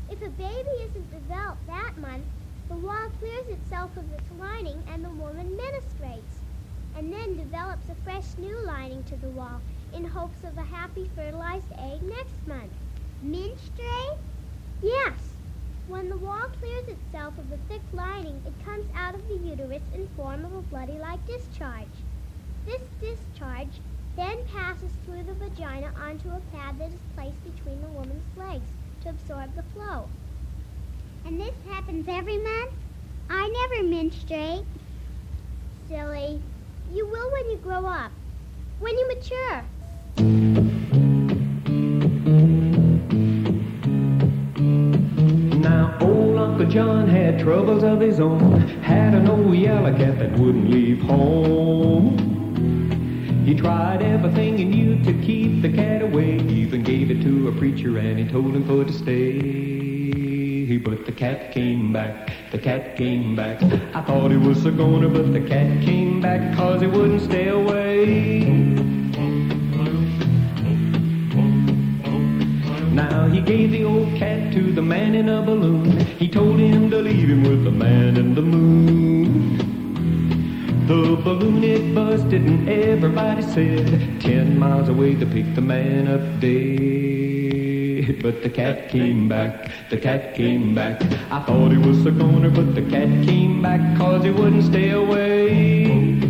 If 0.09 0.21
a 0.21 0.29
baby 0.29 0.69
isn't 0.83 1.11
developed 1.11 1.65
that 1.67 1.97
month, 1.99 2.25
the 2.69 2.75
wall 2.75 3.09
clears 3.19 3.47
itself 3.47 3.97
of 3.97 4.11
its 4.13 4.31
lining 4.39 4.81
and 4.93 5.03
the 5.03 5.09
woman 5.09 5.57
menstruates, 5.57 6.37
and 6.95 7.11
then 7.11 7.35
develops 7.35 7.89
a 7.89 7.95
fresh 8.03 8.37
new 8.37 8.65
lining 8.65 9.03
to 9.03 9.15
the 9.17 9.29
wall 9.29 9.59
in 9.93 10.05
hopes 10.05 10.43
of 10.43 10.57
a 10.57 10.63
happy 10.63 11.09
fertilized 11.15 11.71
egg 11.79 12.01
next 12.03 12.47
month. 12.47 12.71
Menstruate? 13.23 14.19
Yes. 14.83 15.28
When 15.89 16.07
the 16.07 16.17
wall 16.17 16.47
clears 16.59 16.87
itself 16.87 17.35
of 17.39 17.49
the 17.49 17.57
thick 17.67 17.81
lining, 17.93 18.39
it 18.45 18.53
comes 18.63 18.85
out 18.95 19.15
of 19.15 19.27
the 19.27 19.37
uterus 19.37 19.81
in 19.91 20.07
form 20.15 20.45
of 20.45 20.53
a 20.53 20.61
bloody-like 20.61 21.25
discharge. 21.25 21.87
This 22.67 22.83
discharge 23.01 23.81
then 24.15 24.37
passes 24.53 24.91
through 25.03 25.23
the 25.23 25.33
vagina 25.33 25.91
onto 25.99 26.29
a 26.29 26.39
pad 26.53 26.77
that 26.77 26.89
is 26.89 26.99
placed 27.15 27.43
between 27.43 27.81
the 27.81 27.87
woman's 27.87 28.37
legs 28.37 28.69
to 29.01 29.09
absorb 29.09 29.55
the 29.55 29.63
flow. 29.73 30.07
And 31.25 31.39
this 31.39 31.55
happens 31.67 32.07
every 32.07 32.37
month? 32.37 32.73
I 33.27 33.67
never 33.71 33.89
menstruate. 33.89 34.65
Silly. 35.87 36.39
You 36.93 37.07
will 37.07 37.31
when 37.31 37.49
you 37.49 37.57
grow 37.63 37.87
up. 37.87 38.11
When 38.79 38.95
you 38.95 39.07
mature. 39.07 39.65
Uncle 46.59 46.73
John 46.73 47.07
had 47.07 47.39
troubles 47.39 47.83
of 47.83 48.01
his 48.01 48.19
own. 48.19 48.59
Had 48.81 49.13
an 49.13 49.29
old 49.29 49.55
yellow 49.55 49.95
cat 49.95 50.19
that 50.19 50.37
wouldn't 50.37 50.69
leave 50.69 50.99
home. 50.99 52.17
He 53.45 53.55
tried 53.55 54.01
everything 54.01 54.57
he 54.57 54.65
knew 54.65 55.01
to 55.05 55.13
keep 55.25 55.61
the 55.61 55.69
cat 55.69 56.01
away. 56.01 56.35
Even 56.49 56.83
gave 56.83 57.11
it 57.11 57.21
to 57.21 57.47
a 57.47 57.53
preacher 57.53 57.97
and 57.97 58.19
he 58.19 58.27
told 58.27 58.53
him 58.53 58.65
for 58.67 58.83
to 58.83 58.91
stay. 58.91 60.77
But 60.79 61.05
the 61.05 61.13
cat 61.13 61.53
came 61.53 61.93
back, 61.93 62.29
the 62.51 62.57
cat 62.57 62.97
came 62.97 63.37
back. 63.37 63.63
I 63.95 64.01
thought 64.01 64.29
he 64.29 64.35
was 64.35 64.65
a 64.65 64.71
goner, 64.71 65.07
but 65.07 65.31
the 65.31 65.39
cat 65.39 65.81
came 65.81 66.19
back 66.19 66.57
cause 66.57 66.81
he 66.81 66.87
wouldn't 66.87 67.21
stay 67.21 67.47
away. 67.47 68.98
He 73.33 73.41
gave 73.41 73.71
the 73.71 73.83
old 73.83 74.15
cat 74.17 74.51
to 74.53 74.71
the 74.71 74.81
man 74.81 75.15
in 75.15 75.29
a 75.29 75.41
balloon. 75.41 75.97
He 76.17 76.27
told 76.27 76.59
him 76.59 76.89
to 76.89 76.97
leave 76.99 77.29
him 77.29 77.43
with 77.43 77.63
the 77.63 77.71
man 77.71 78.17
in 78.17 78.35
the 78.35 78.41
moon. 78.41 79.57
The 80.87 81.15
balloon 81.23 81.63
it 81.63 81.93
busted 81.93 82.41
and 82.41 82.67
everybody 82.67 83.41
said 83.43 84.19
ten 84.21 84.57
miles 84.57 84.89
away 84.89 85.13
they 85.13 85.25
picked 85.25 85.55
the 85.55 85.61
man 85.61 86.07
up 86.07 86.39
dead. 86.39 88.23
But 88.23 88.41
the 88.41 88.49
cat 88.49 88.89
came 88.89 89.29
back, 89.29 89.69
the 89.89 89.97
cat 89.97 90.33
came 90.33 90.73
back. 90.73 91.01
I 91.31 91.41
thought 91.43 91.71
he 91.71 91.77
was 91.77 92.05
a 92.05 92.11
goner, 92.11 92.49
but 92.49 92.73
the 92.73 92.81
cat 92.81 93.09
came 93.25 93.61
back 93.61 93.97
cause 93.97 94.23
he 94.23 94.31
wouldn't 94.31 94.63
stay 94.63 94.91
away. 94.91 96.28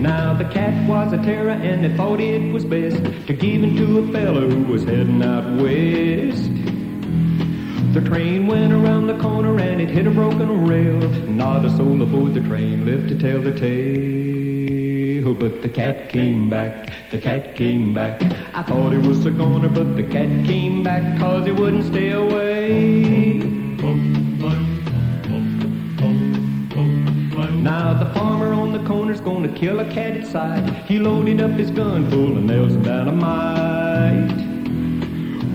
Now 0.00 0.32
the 0.32 0.46
cat 0.46 0.88
was 0.88 1.12
a 1.12 1.18
terror 1.18 1.50
and 1.50 1.84
they 1.84 1.94
thought 1.94 2.20
it 2.20 2.50
was 2.54 2.64
best 2.64 2.96
to 3.26 3.34
give 3.34 3.62
him 3.62 3.76
to 3.76 3.98
a 3.98 4.12
fella 4.12 4.40
who 4.40 4.62
was 4.72 4.82
heading 4.82 5.22
out 5.22 5.44
west. 5.60 6.50
The 7.92 8.00
train 8.08 8.46
went 8.46 8.72
around 8.72 9.08
the 9.08 9.18
corner 9.18 9.60
and 9.60 9.78
it 9.78 9.90
hit 9.90 10.06
a 10.06 10.10
broken 10.10 10.66
rail. 10.66 11.00
Not 11.28 11.66
a 11.66 11.76
soul 11.76 12.00
aboard 12.00 12.32
the 12.32 12.40
train 12.40 12.86
lived 12.86 13.10
to 13.10 13.18
tell 13.18 13.42
the 13.42 13.52
tale. 13.52 15.34
But 15.34 15.60
the 15.60 15.68
cat 15.68 16.08
came 16.08 16.48
back, 16.48 16.90
the 17.10 17.18
cat 17.18 17.54
came 17.54 17.92
back. 17.92 18.22
I 18.54 18.62
thought 18.62 18.92
he 18.92 18.98
was 18.98 19.26
a 19.26 19.30
goner, 19.30 19.68
but 19.68 19.96
the 19.96 20.02
cat 20.02 20.28
came 20.46 20.82
back 20.82 21.18
cause 21.18 21.44
he 21.44 21.52
wouldn't 21.52 21.84
stay 21.84 22.12
away. 22.12 23.40
Now 27.70 27.94
the 27.94 28.12
farmer 28.14 28.52
on 28.52 28.72
the 28.72 28.80
corner's 28.80 29.20
gonna 29.20 29.46
kill 29.46 29.78
a 29.78 29.84
cat 29.84 30.16
inside. 30.16 30.68
He 30.88 30.98
loaded 30.98 31.40
up 31.40 31.52
his 31.52 31.70
gun 31.70 32.10
full 32.10 32.36
of 32.36 32.42
nails 32.42 32.74
and 32.74 32.84
dynamite. 32.84 34.32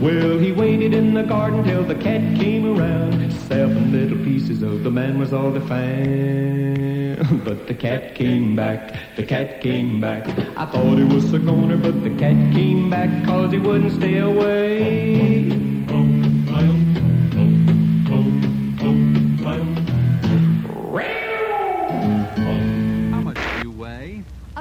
Well, 0.01 0.39
he 0.39 0.53
waited 0.53 0.93
in 0.93 1.13
the 1.13 1.23
garden 1.23 1.65
till 1.65 1.83
the 1.83 1.95
cat 1.95 2.21
came 2.37 2.79
around. 2.79 3.33
Seven 3.33 3.91
little 3.91 4.17
pieces 4.19 4.63
of 4.63 4.85
the 4.85 4.91
man 4.91 5.19
was 5.19 5.33
all 5.33 5.51
they 5.51 5.59
found. 5.67 7.43
But 7.43 7.67
the 7.67 7.73
cat 7.73 8.15
came 8.15 8.55
back, 8.55 8.97
the 9.17 9.23
cat 9.23 9.59
came 9.59 9.99
back. 9.99 10.25
I 10.57 10.67
thought 10.67 10.97
he 10.97 11.03
was 11.03 11.33
a 11.33 11.39
goner, 11.39 11.75
but 11.75 12.01
the 12.01 12.11
cat 12.11 12.37
came 12.53 12.89
back 12.89 13.25
cause 13.25 13.51
he 13.51 13.59
wouldn't 13.59 13.91
stay 13.91 14.19
away. 14.19 15.51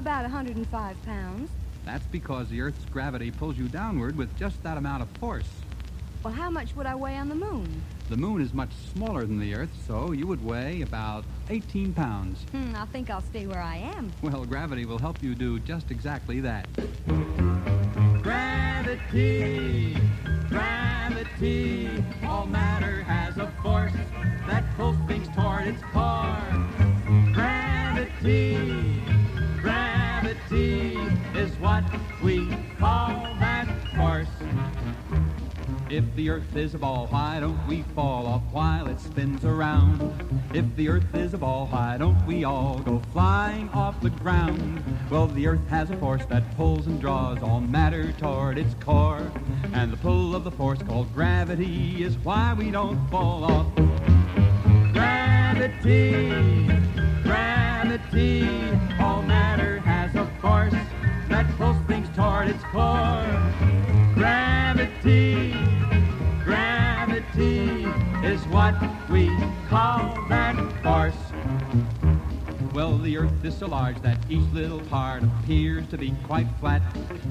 About 0.05 0.25
105 0.25 1.03
pounds. 1.07 1.51
That's 1.87 2.05
because 2.09 2.51
the 2.51 2.61
Earth's 2.61 2.85
gravity 2.93 3.31
pulls 3.31 3.57
you 3.57 3.69
downward 3.69 4.19
with 4.19 4.37
just 4.37 4.63
that 4.63 4.77
amount 4.77 5.03
of 5.03 5.09
force. 5.19 5.49
Well, 6.23 6.35
how 6.35 6.51
much 6.51 6.77
would 6.77 6.85
I 6.85 6.95
weigh 6.95 7.17
on 7.17 7.31
the 7.31 7.35
moon? 7.35 7.83
The 8.11 8.19
moon 8.19 8.43
is 8.43 8.53
much 8.53 8.69
smaller 8.93 9.25
than 9.25 9.41
the 9.41 9.55
Earth, 9.55 9.71
so 9.87 10.13
you 10.13 10.27
would 10.27 10.45
weigh 10.45 10.83
about 10.83 11.25
18 11.49 11.95
pounds. 11.95 12.43
Hmm, 12.53 12.77
I 12.77 12.85
think 12.85 13.09
I'll 13.09 13.23
stay 13.23 13.47
where 13.47 13.63
I 13.63 13.77
am. 13.77 14.13
Well, 14.21 14.45
gravity 14.45 14.85
will 14.85 14.99
help 14.99 15.23
you 15.23 15.35
do 15.35 15.59
just 15.61 15.91
exactly 15.91 16.39
that. 16.41 16.69
Gravity, 18.23 19.97
gravity, 20.51 22.05
all 22.27 22.45
matter 22.45 23.03
has 23.05 23.39
a 23.39 23.51
force 23.63 23.95
that 24.49 24.65
pulls 24.77 24.99
things 25.07 25.29
toward 25.35 25.67
its 25.67 25.83
core. 25.95 26.37
Gravity, 27.33 28.94
gravity 30.55 30.99
is 31.37 31.51
what 31.59 31.85
we 32.23 32.49
call 32.79 33.09
that 33.41 33.67
force. 33.97 34.29
If 35.91 36.05
the 36.17 36.31
Earth 36.31 36.57
is 36.57 36.75
a 36.75 36.79
ball, 36.79 37.07
why 37.09 37.41
don't 37.41 37.67
we 37.67 37.83
fall 37.95 38.27
off 38.27 38.43
while 38.53 38.89
it 38.89 39.01
spins 39.01 39.45
around? 39.45 40.01
If 40.53 40.65
the 40.77 40.89
Earth 40.89 41.15
is 41.15 41.35
a 41.35 41.39
ball, 41.39 41.67
why 41.67 41.99
don't 41.99 42.25
we 42.27 42.45
all 42.45 42.79
go 42.79 43.03
flying 43.13 43.69
off 43.71 44.01
the 44.01 44.11
ground? 44.11 44.83
Well, 45.11 45.27
the 45.27 45.47
Earth 45.47 45.67
has 45.69 45.91
a 45.91 45.97
force 45.97 46.25
that 46.27 46.57
pulls 46.57 46.87
and 46.87 47.01
draws 47.01 47.43
all 47.43 47.61
matter 47.61 48.13
toward 48.13 48.59
its 48.59 48.75
core. 48.75 49.31
And 49.73 49.93
the 49.93 49.97
pull 49.99 50.35
of 50.35 50.45
the 50.45 50.51
force 50.51 50.83
called 50.83 51.13
gravity 51.15 52.03
is 52.03 52.17
why 52.19 52.55
we 52.55 52.71
don't 52.71 53.09
fall 53.11 53.45
off. 53.45 53.75
Gravity, 54.93 56.67
gravity, 57.23 58.49
all 59.01 59.23
matter 59.23 59.74
force 60.45 60.75
that 61.31 61.47
pulls 61.57 61.79
things 61.87 62.07
toward 62.15 62.49
its 62.49 62.63
core. 62.65 63.25
Gravity, 64.15 65.55
gravity 66.45 67.85
is 68.23 68.47
what 68.49 68.75
we 69.09 69.31
call 69.71 70.15
that 70.29 70.55
force. 70.83 71.34
Well, 72.75 72.99
the 72.99 73.17
Earth 73.19 73.45
is 73.45 73.57
so 73.57 73.69
large 73.69 74.03
that 74.03 74.19
each 74.29 74.53
little 74.53 74.81
part 74.81 75.23
appears 75.23 75.87
to 75.91 75.97
be 75.97 76.13
quite 76.25 76.49
flat. 76.59 76.83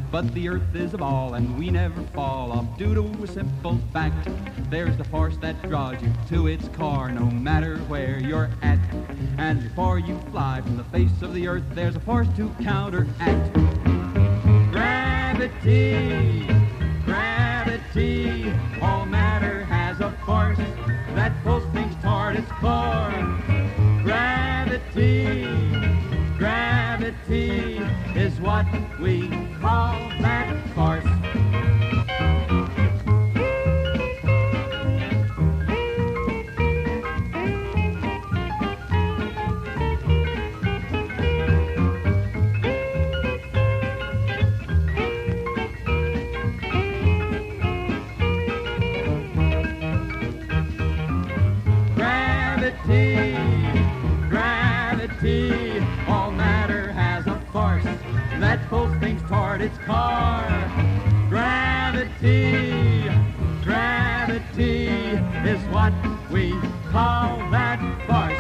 But 0.10 0.34
the 0.34 0.48
earth 0.48 0.74
is 0.74 0.94
a 0.94 0.98
ball 0.98 1.34
and 1.34 1.60
we 1.60 1.70
never 1.70 2.02
fall 2.14 2.54
off 2.54 2.78
due 2.78 2.94
to 2.94 3.24
a 3.24 3.28
simple 3.28 3.78
fact. 3.92 4.30
There's 4.70 4.96
the 4.96 5.04
force 5.04 5.36
that 5.42 5.62
draws 5.64 6.02
you 6.02 6.14
to 6.30 6.48
its 6.48 6.70
core 6.70 7.12
no 7.12 7.26
matter 7.26 7.78
where 7.90 8.20
you're 8.20 8.50
at. 8.62 8.80
And 9.38 9.64
before 9.64 10.00
you 10.00 10.18
fly 10.32 10.62
from 10.62 10.78
the 10.78 10.86
face 10.86 11.22
of 11.22 11.34
the 11.34 11.46
earth, 11.50 11.64
there's 11.72 11.98
a 11.98 12.00
force 12.00 12.28
to 12.38 12.50
counteract. 12.62 13.54
Gravity, 14.72 16.48
gravity, 17.04 18.54
all 18.82 19.06
matter 19.06 19.66
has 19.66 20.00
a 20.00 20.12
force 20.26 20.58
that 21.16 21.34
pulls 21.44 21.66
things 21.74 21.96
toward 22.02 22.38
its 22.38 22.50
core. 22.62 23.12
Gravity, 24.04 24.43
gravity 26.38 27.78
is 28.16 28.40
what 28.40 28.66
we 29.00 29.30
call 29.62 30.10
that 30.20 30.56
force. 30.74 31.53
Its 59.74 59.86
core. 59.86 61.30
Gravity, 61.30 63.10
gravity 63.64 64.88
is 65.48 65.62
what 65.72 65.94
we 66.32 66.52
call 66.92 67.38
that 67.52 67.80
force. 68.08 68.40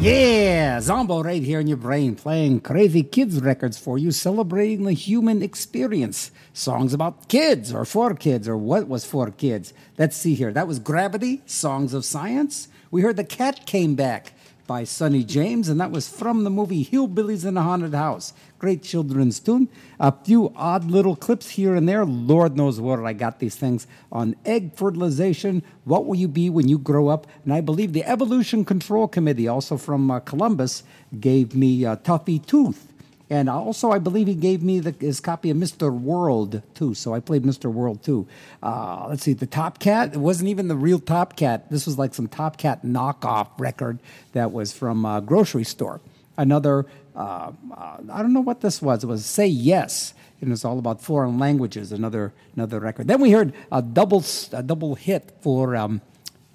Yeah, 0.00 0.78
Zombo 0.80 1.24
right 1.24 1.42
here 1.42 1.58
in 1.58 1.66
your 1.66 1.76
brain 1.76 2.14
playing 2.14 2.60
crazy 2.60 3.02
kids 3.02 3.40
records 3.40 3.76
for 3.78 3.98
you, 3.98 4.12
celebrating 4.12 4.84
the 4.84 4.92
human 4.92 5.42
experience. 5.42 6.30
Songs 6.52 6.94
about 6.94 7.28
kids 7.28 7.74
or 7.74 7.84
for 7.84 8.14
kids 8.14 8.48
or 8.48 8.56
what 8.56 8.86
was 8.86 9.04
for 9.04 9.30
kids. 9.32 9.72
Let's 9.98 10.16
see 10.16 10.34
here. 10.34 10.52
That 10.52 10.68
was 10.68 10.78
Gravity, 10.78 11.42
Songs 11.46 11.94
of 11.94 12.04
Science. 12.04 12.68
We 12.92 13.02
heard 13.02 13.16
The 13.16 13.24
Cat 13.24 13.66
Came 13.66 13.96
Back 13.96 14.32
by 14.68 14.84
Sonny 14.84 15.24
James, 15.24 15.68
and 15.68 15.80
that 15.80 15.90
was 15.90 16.08
from 16.08 16.44
the 16.44 16.50
movie 16.50 16.84
Hillbillies 16.84 17.46
in 17.46 17.56
a 17.56 17.62
Haunted 17.62 17.94
House. 17.94 18.34
Great 18.58 18.82
children's 18.82 19.40
tune. 19.40 19.68
A 19.98 20.12
few 20.12 20.52
odd 20.54 20.84
little 20.84 21.16
clips 21.16 21.48
here 21.50 21.74
and 21.74 21.88
there. 21.88 22.04
Lord 22.04 22.54
knows 22.54 22.78
where 22.78 23.04
I 23.04 23.14
got 23.14 23.38
these 23.38 23.56
things 23.56 23.86
on 24.12 24.36
egg 24.44 24.76
fertilization. 24.76 25.62
What 25.84 26.04
will 26.04 26.16
you 26.16 26.28
be 26.28 26.50
when 26.50 26.68
you 26.68 26.78
grow 26.78 27.08
up? 27.08 27.26
And 27.44 27.52
I 27.54 27.62
believe 27.62 27.94
the 27.94 28.04
Evolution 28.04 28.64
Control 28.64 29.08
Committee, 29.08 29.48
also 29.48 29.78
from 29.78 30.10
uh, 30.10 30.20
Columbus, 30.20 30.82
gave 31.18 31.56
me 31.56 31.86
uh, 31.86 31.96
Tuffy 31.96 32.44
Tooth. 32.44 32.87
And 33.30 33.50
also, 33.50 33.90
I 33.90 33.98
believe 33.98 34.26
he 34.26 34.34
gave 34.34 34.62
me 34.62 34.80
the, 34.80 34.92
his 34.92 35.20
copy 35.20 35.50
of 35.50 35.56
Mr. 35.56 35.92
World 35.92 36.62
too. 36.74 36.94
So 36.94 37.12
I 37.12 37.20
played 37.20 37.42
Mr. 37.42 37.70
World 37.70 38.02
too. 38.02 38.26
Uh, 38.62 39.06
let's 39.08 39.22
see, 39.22 39.34
the 39.34 39.46
Top 39.46 39.78
Cat. 39.78 40.14
It 40.14 40.18
wasn't 40.18 40.48
even 40.48 40.68
the 40.68 40.76
real 40.76 40.98
Top 40.98 41.36
Cat. 41.36 41.70
This 41.70 41.84
was 41.84 41.98
like 41.98 42.14
some 42.14 42.26
Top 42.26 42.56
Cat 42.56 42.84
knockoff 42.84 43.48
record 43.58 43.98
that 44.32 44.52
was 44.52 44.72
from 44.72 45.04
a 45.04 45.20
grocery 45.20 45.64
store. 45.64 46.00
Another, 46.38 46.86
uh, 47.14 47.52
uh, 47.76 47.96
I 48.10 48.22
don't 48.22 48.32
know 48.32 48.40
what 48.40 48.62
this 48.62 48.80
was. 48.80 49.04
It 49.04 49.08
was 49.08 49.26
Say 49.26 49.46
Yes. 49.46 50.14
And 50.40 50.52
it's 50.52 50.64
all 50.64 50.78
about 50.78 51.02
foreign 51.02 51.38
languages. 51.38 51.90
Another 51.90 52.32
another 52.54 52.78
record. 52.78 53.08
Then 53.08 53.20
we 53.20 53.32
heard 53.32 53.52
a 53.72 53.82
double 53.82 54.24
a 54.52 54.62
double 54.62 54.94
hit 54.94 55.32
for 55.40 55.74
um, 55.74 56.00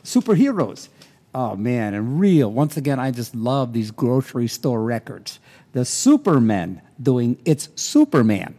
superheroes. 0.05 0.87
Oh 1.35 1.57
man, 1.57 1.93
and 1.93 2.17
real. 2.19 2.49
Once 2.49 2.77
again, 2.77 2.97
I 2.97 3.11
just 3.11 3.35
love 3.35 3.73
these 3.73 3.91
grocery 3.91 4.47
store 4.47 4.81
records. 4.81 5.39
The 5.73 5.85
Superman 5.85 6.81
doing 7.01 7.37
It's 7.45 7.69
Superman. 7.75 8.55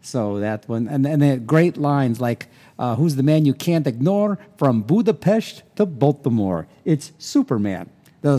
So 0.00 0.38
that 0.40 0.68
one, 0.68 0.86
and, 0.86 1.06
and 1.06 1.20
then 1.22 1.46
great 1.46 1.76
lines 1.76 2.20
like, 2.20 2.48
uh, 2.78 2.96
Who's 2.96 3.16
the 3.16 3.22
man 3.22 3.46
you 3.46 3.54
can't 3.54 3.86
ignore? 3.86 4.38
From 4.56 4.82
Budapest 4.82 5.62
to 5.76 5.86
Baltimore. 5.86 6.66
It's 6.84 7.12
Superman. 7.18 7.90
The 8.20 8.34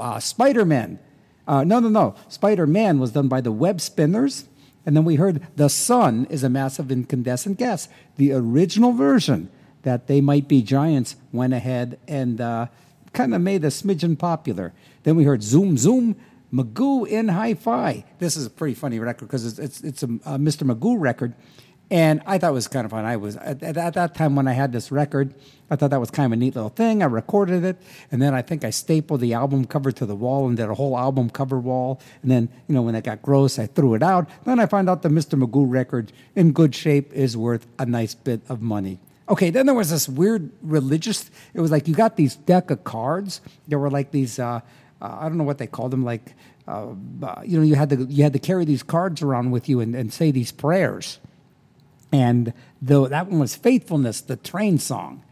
uh, 0.00 0.18
Spider 0.20 0.64
Man. 0.64 0.98
Uh, 1.46 1.64
no, 1.64 1.80
no, 1.80 1.88
no. 1.88 2.14
Spider 2.28 2.66
Man 2.66 2.98
was 2.98 3.12
done 3.12 3.28
by 3.28 3.40
the 3.40 3.52
Web 3.52 3.80
Spinners. 3.80 4.46
And 4.86 4.96
then 4.96 5.04
we 5.04 5.16
heard 5.16 5.46
The 5.56 5.68
Sun 5.68 6.26
is 6.30 6.42
a 6.42 6.48
massive 6.48 6.90
incandescent 6.90 7.58
gas. 7.58 7.88
The 8.16 8.32
original 8.32 8.92
version 8.92 9.50
that 9.82 10.06
they 10.06 10.20
might 10.20 10.48
be 10.48 10.62
giants 10.62 11.16
went 11.32 11.52
ahead 11.52 11.98
and 12.08 12.40
uh, 12.40 12.66
kind 13.12 13.34
of 13.34 13.40
made 13.40 13.64
a 13.64 13.68
smidgen 13.68 14.18
popular. 14.18 14.72
Then 15.02 15.16
we 15.16 15.24
heard 15.24 15.42
Zoom 15.42 15.76
Zoom, 15.76 16.16
Magoo 16.52 17.06
in 17.06 17.28
Hi 17.28 17.54
Fi. 17.54 18.04
This 18.18 18.36
is 18.36 18.46
a 18.46 18.50
pretty 18.50 18.74
funny 18.74 18.98
record 18.98 19.26
because 19.26 19.46
it's, 19.46 19.58
it's, 19.58 19.80
it's 19.82 20.02
a, 20.02 20.06
a 20.06 20.38
Mr. 20.38 20.68
Magoo 20.68 20.96
record. 20.98 21.34
And 21.92 22.22
I 22.24 22.38
thought 22.38 22.50
it 22.50 22.54
was 22.54 22.68
kind 22.68 22.84
of 22.84 22.92
fun. 22.92 23.04
I 23.04 23.16
was 23.16 23.36
at, 23.36 23.62
at, 23.64 23.76
at 23.76 23.94
that 23.94 24.14
time 24.14 24.36
when 24.36 24.46
I 24.46 24.52
had 24.52 24.72
this 24.72 24.92
record, 24.92 25.34
I 25.70 25.76
thought 25.76 25.90
that 25.90 25.98
was 25.98 26.10
kind 26.10 26.26
of 26.26 26.32
a 26.32 26.36
neat 26.36 26.54
little 26.54 26.70
thing. 26.70 27.02
I 27.02 27.06
recorded 27.06 27.64
it, 27.64 27.82
and 28.12 28.22
then 28.22 28.32
I 28.32 28.42
think 28.42 28.64
I 28.64 28.70
stapled 28.70 29.20
the 29.20 29.34
album 29.34 29.64
cover 29.64 29.90
to 29.90 30.06
the 30.06 30.14
wall 30.14 30.46
and 30.46 30.56
did 30.56 30.68
a 30.68 30.74
whole 30.74 30.96
album 30.96 31.30
cover 31.30 31.58
wall. 31.58 32.00
And 32.22 32.30
then, 32.30 32.48
you 32.68 32.76
know, 32.76 32.82
when 32.82 32.94
it 32.94 33.02
got 33.02 33.22
gross, 33.22 33.58
I 33.58 33.66
threw 33.66 33.94
it 33.94 34.04
out. 34.04 34.28
Then 34.44 34.60
I 34.60 34.66
found 34.66 34.88
out 34.88 35.02
the 35.02 35.08
Mr. 35.08 35.40
Magoo 35.40 35.68
record, 35.68 36.12
in 36.36 36.52
good 36.52 36.76
shape, 36.76 37.12
is 37.12 37.36
worth 37.36 37.66
a 37.76 37.86
nice 37.86 38.14
bit 38.14 38.40
of 38.48 38.62
money. 38.62 39.00
Okay, 39.28 39.50
then 39.50 39.66
there 39.66 39.74
was 39.74 39.90
this 39.90 40.08
weird 40.08 40.50
religious. 40.62 41.28
It 41.54 41.60
was 41.60 41.72
like 41.72 41.88
you 41.88 41.94
got 41.94 42.16
these 42.16 42.36
deck 42.36 42.70
of 42.70 42.84
cards. 42.84 43.40
There 43.66 43.80
were 43.80 43.90
like 43.90 44.12
these. 44.12 44.38
Uh, 44.38 44.60
uh, 45.00 45.18
I 45.20 45.28
don't 45.28 45.38
know 45.38 45.44
what 45.44 45.58
they 45.58 45.66
called 45.66 45.90
them. 45.90 46.04
Like, 46.04 46.34
uh, 46.68 46.88
uh, 47.22 47.42
you 47.44 47.58
know, 47.58 47.64
you 47.64 47.74
had 47.74 47.90
to 47.90 48.04
you 48.04 48.22
had 48.22 48.32
to 48.32 48.38
carry 48.38 48.64
these 48.64 48.82
cards 48.82 49.22
around 49.22 49.50
with 49.50 49.68
you 49.68 49.80
and, 49.80 49.94
and 49.94 50.12
say 50.12 50.30
these 50.30 50.52
prayers. 50.52 51.18
And 52.12 52.52
though 52.82 53.06
that 53.08 53.28
one 53.28 53.40
was 53.40 53.54
faithfulness 53.56 54.20
the 54.20 54.36
train 54.36 54.78
song. 54.78 55.22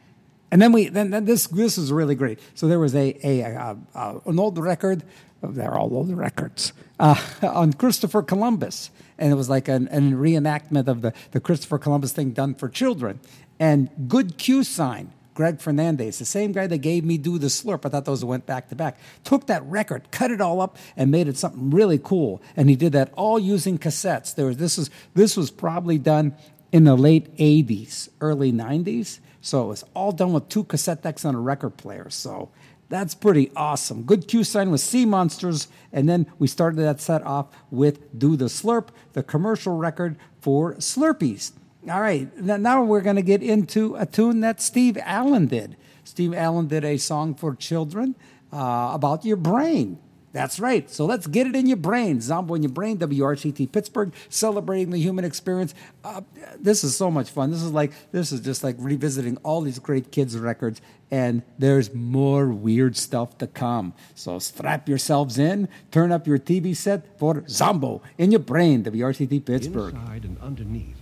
And 0.51 0.63
then 0.63 0.73
we 0.73 0.89
then, 0.89 1.11
then 1.11 1.25
this 1.27 1.47
this 1.49 1.77
was 1.77 1.93
really 1.93 2.15
great. 2.15 2.39
So 2.55 2.69
there 2.69 2.79
was 2.79 2.95
a, 2.95 3.19
a, 3.23 3.41
a, 3.41 3.77
a 3.95 4.21
an 4.27 4.39
old 4.39 4.59
record 4.59 5.03
they're 5.41 5.75
all 5.75 5.95
old 5.95 6.11
records 6.17 6.73
uh, 6.99 7.15
on 7.43 7.73
christopher 7.73 8.23
columbus. 8.23 8.91
And 9.21 9.33
it 9.33 9.37
was 9.37 9.49
like 9.49 9.69
an, 9.69 9.89
an 9.89 10.13
reenactment 10.13 10.87
of 10.89 11.03
the, 11.03 11.13
the 11.33 11.41
christopher 11.41 11.79
columbus 11.79 12.13
thing 12.13 12.31
done 12.31 12.55
for 12.55 12.69
children. 12.69 13.21
And 13.61 13.91
good 14.09 14.39
cue 14.39 14.65
sign 14.65 15.13
Greg 15.39 15.61
Fernandez, 15.61 16.19
the 16.19 16.25
same 16.25 16.51
guy 16.51 16.67
that 16.67 16.79
gave 16.79 17.05
me 17.05 17.17
Do 17.17 17.39
the 17.39 17.47
Slurp, 17.47 17.87
I 17.87 17.91
thought 17.91 18.07
those 18.07 18.25
went 18.25 18.45
back 18.45 18.71
to 18.71 18.75
back, 18.75 18.99
took 19.23 19.47
that 19.47 19.63
record, 19.67 20.11
cut 20.11 20.33
it 20.33 20.41
all 20.41 20.61
up, 20.61 20.77
and 20.97 21.13
made 21.13 21.29
it 21.29 21.37
something 21.37 21.71
really 21.71 22.01
cool. 22.03 22.43
And 22.57 22.69
he 22.69 22.75
did 22.75 22.91
that 22.95 23.13
all 23.13 23.39
using 23.39 23.79
cassettes. 23.79 24.35
There 24.35 24.47
was 24.47 24.57
this 24.57 24.79
is 24.79 24.91
this 25.15 25.37
was 25.37 25.53
probably 25.53 25.97
done 25.97 26.35
in 26.73 26.83
the 26.83 26.97
late 26.97 27.33
80s, 27.37 28.09
early 28.21 28.51
90s. 28.51 29.21
So 29.41 29.63
it 29.63 29.69
was 29.69 29.85
all 29.95 30.11
done 30.11 30.33
with 30.33 30.49
two 30.49 30.65
cassette 30.65 31.05
decks 31.05 31.25
and 31.25 31.37
a 31.37 31.41
record 31.41 31.77
player. 31.77 32.11
So 32.11 32.51
that's 32.89 33.15
pretty 33.15 33.53
awesome. 33.55 34.03
Good 34.03 34.27
cue 34.27 34.43
sign 34.43 34.73
with 34.73 34.81
Sea 34.81 35.07
Monsters. 35.07 35.69
And 35.93 36.09
then 36.09 36.27
we 36.41 36.49
started 36.49 36.81
that 36.81 37.01
set 37.01 37.23
off 37.23 37.47
with 37.71 38.19
Do 38.19 38.35
the 38.35 38.47
Slurp, 38.47 38.89
the 39.13 39.23
commercial 39.23 39.77
record 39.77 40.17
for 40.41 40.75
Slurpees. 40.75 41.53
All 41.89 42.01
right, 42.01 42.35
now 42.37 42.83
we're 42.85 43.01
going 43.01 43.17
to 43.17 43.23
get 43.23 43.43
into 43.43 43.97
a 43.97 44.05
tune 44.05 44.41
that 44.41 44.61
Steve 44.61 44.99
Allen 45.03 45.47
did. 45.47 45.77
Steve 46.05 46.35
Allen 46.35 46.67
did 46.67 46.85
a 46.85 46.99
song 46.99 47.35
for 47.35 47.55
children 47.55 48.15
uh, 48.53 48.91
about 48.93 49.25
your 49.25 49.37
brain. 49.37 49.99
That's 50.33 50.61
right. 50.61 50.89
So 50.91 51.07
let's 51.07 51.27
get 51.27 51.47
it 51.47 51.57
in 51.57 51.67
your 51.67 51.79
brain. 51.79 52.21
Zombo 52.21 52.55
in 52.55 52.63
your 52.63 52.73
brain, 52.73 52.99
WRCT 52.99 53.73
Pittsburgh, 53.73 54.13
celebrating 54.29 54.91
the 54.91 54.99
human 54.99 55.25
experience. 55.25 55.75
Uh, 56.05 56.21
this 56.59 56.85
is 56.85 56.95
so 56.95 57.11
much 57.11 57.31
fun. 57.31 57.51
This 57.51 57.63
is 57.63 57.73
like 57.73 57.93
this 58.13 58.31
is 58.31 58.41
just 58.41 58.63
like 58.63 58.77
revisiting 58.79 59.39
all 59.39 59.63
these 59.63 59.79
great 59.79 60.13
kids 60.13 60.37
records, 60.37 60.83
and 61.11 61.43
there's 61.59 61.95
more 61.95 62.49
weird 62.49 62.97
stuff 62.97 63.39
to 63.39 63.47
come. 63.47 63.95
So 64.15 64.39
strap 64.39 64.89
yourselves 64.89 65.39
in, 65.39 65.69
turn 65.91 66.13
up 66.13 66.27
your 66.27 66.39
TV 66.39 66.77
set 66.77 67.19
for 67.19 67.45
Zombo 67.49 68.03
in 68.19 68.31
your 68.31 68.41
brain, 68.41 68.85
WRCT 68.85 69.47
Pittsburgh. 69.47 69.95
Inside 69.95 70.25
and 70.25 70.39
underneath 70.41 70.98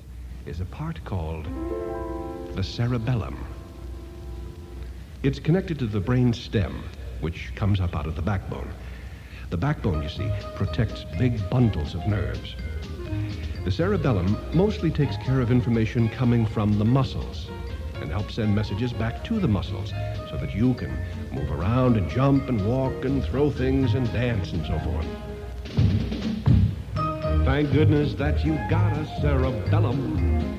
is 0.47 0.61
a 0.61 0.65
part 0.65 1.03
called 1.05 1.49
the 2.55 2.63
cerebellum. 2.63 3.37
It's 5.25 5.41
connected 5.41 5.77
to 5.81 5.87
the 5.87 5.99
brain 5.99 6.33
stem, 6.33 6.85
which 7.21 7.53
comes 7.57 7.81
up 7.81 7.97
out 7.97 8.07
of 8.07 8.15
the 8.15 8.23
backbone. 8.23 8.71
The 9.51 9.57
backbone, 9.57 10.03
you 10.03 10.09
see, 10.09 10.31
protects 10.55 11.05
big 11.19 11.51
bundles 11.51 11.95
of 11.95 12.07
nerves. 12.07 12.55
The 13.65 13.73
cerebellum 13.73 14.37
mostly 14.53 14.91
takes 14.91 15.17
care 15.17 15.41
of 15.41 15.51
information 15.51 16.09
coming 16.09 16.47
from 16.47 16.79
the 16.79 16.85
muscles. 16.85 17.51
And 18.01 18.11
help 18.11 18.31
send 18.31 18.55
messages 18.55 18.93
back 18.93 19.25
to 19.25 19.41
the 19.41 19.49
muscles 19.49 19.91
so 20.31 20.37
that 20.37 20.55
you 20.55 20.75
can 20.75 20.97
move 21.33 21.51
around 21.51 21.97
and 21.97 22.09
jump 22.09 22.49
and 22.49 22.65
walk 22.65 23.05
and 23.05 23.25
throw 23.25 23.51
things 23.51 23.95
and 23.95 24.11
dance 24.13 24.53
and 24.53 24.65
so 24.67 24.79
forth. 24.79 26.36
Thank 27.47 27.73
goodness 27.73 28.15
that 28.15 28.45
you 28.45 28.59
got 28.69 28.93
a 28.97 29.07
cerebellum. 29.21 30.59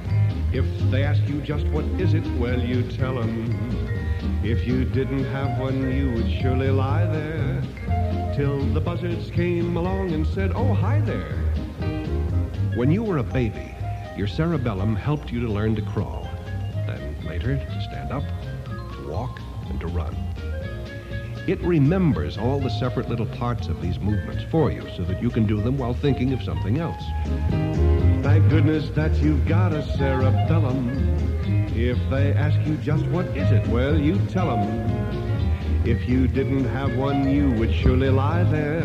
If 0.54 0.66
they 0.90 1.04
ask 1.04 1.22
you 1.28 1.42
just 1.42 1.68
what 1.68 1.84
is 2.00 2.14
it, 2.14 2.26
well, 2.38 2.58
you 2.58 2.82
tell 2.82 3.16
them. 3.16 4.00
If 4.42 4.66
you 4.66 4.86
didn't 4.86 5.26
have 5.26 5.60
one, 5.60 5.92
you 5.92 6.14
would 6.14 6.32
surely 6.32 6.70
lie 6.70 7.06
there 7.06 7.62
till 8.38 8.66
the 8.68 8.80
buzzards 8.80 9.30
came 9.32 9.76
along 9.76 10.14
and 10.14 10.26
said, 10.26 10.54
Oh, 10.56 10.74
hi 10.74 11.02
there. 11.02 11.36
When 12.78 12.90
you 12.90 13.04
were 13.04 13.18
a 13.18 13.24
baby, 13.24 13.76
your 14.16 14.28
cerebellum 14.28 14.96
helped 14.96 15.30
you 15.30 15.42
to 15.42 15.48
learn 15.52 15.76
to 15.76 15.82
crawl, 15.82 16.26
then 16.88 17.18
later 17.26 17.58
to 17.58 17.82
stand 17.82 18.14
up, 18.14 18.24
to 18.94 19.10
walk, 19.10 19.42
and 19.70 19.78
to 19.82 19.88
run. 19.88 20.27
It 21.48 21.62
remembers 21.62 22.38
all 22.38 22.60
the 22.60 22.70
separate 22.70 23.08
little 23.08 23.26
parts 23.26 23.70
of 23.70 23.82
these 23.82 24.00
movements 24.00 24.44
for 24.52 24.70
you 24.70 24.82
so 24.98 25.04
that 25.06 25.22
you 25.22 25.30
can 25.30 25.48
do 25.48 25.62
them 25.62 25.78
while 25.78 25.94
thinking 25.94 26.34
of 26.34 26.44
something 26.44 26.78
else. 26.78 27.02
Thank 28.22 28.50
goodness 28.50 28.90
that 28.90 29.16
you've 29.20 29.48
got 29.48 29.72
a 29.72 29.82
cerebellum. 29.96 30.90
If 31.74 31.98
they 32.10 32.34
ask 32.34 32.60
you 32.68 32.76
just 32.76 33.06
what 33.06 33.28
is 33.28 33.50
it, 33.54 33.66
well, 33.68 33.98
you 33.98 34.18
tell 34.28 34.58
them. 34.58 35.86
If 35.86 36.10
you 36.10 36.28
didn't 36.28 36.66
have 36.66 36.98
one, 36.98 37.30
you 37.30 37.52
would 37.52 37.74
surely 37.74 38.10
lie 38.10 38.44
there 38.44 38.82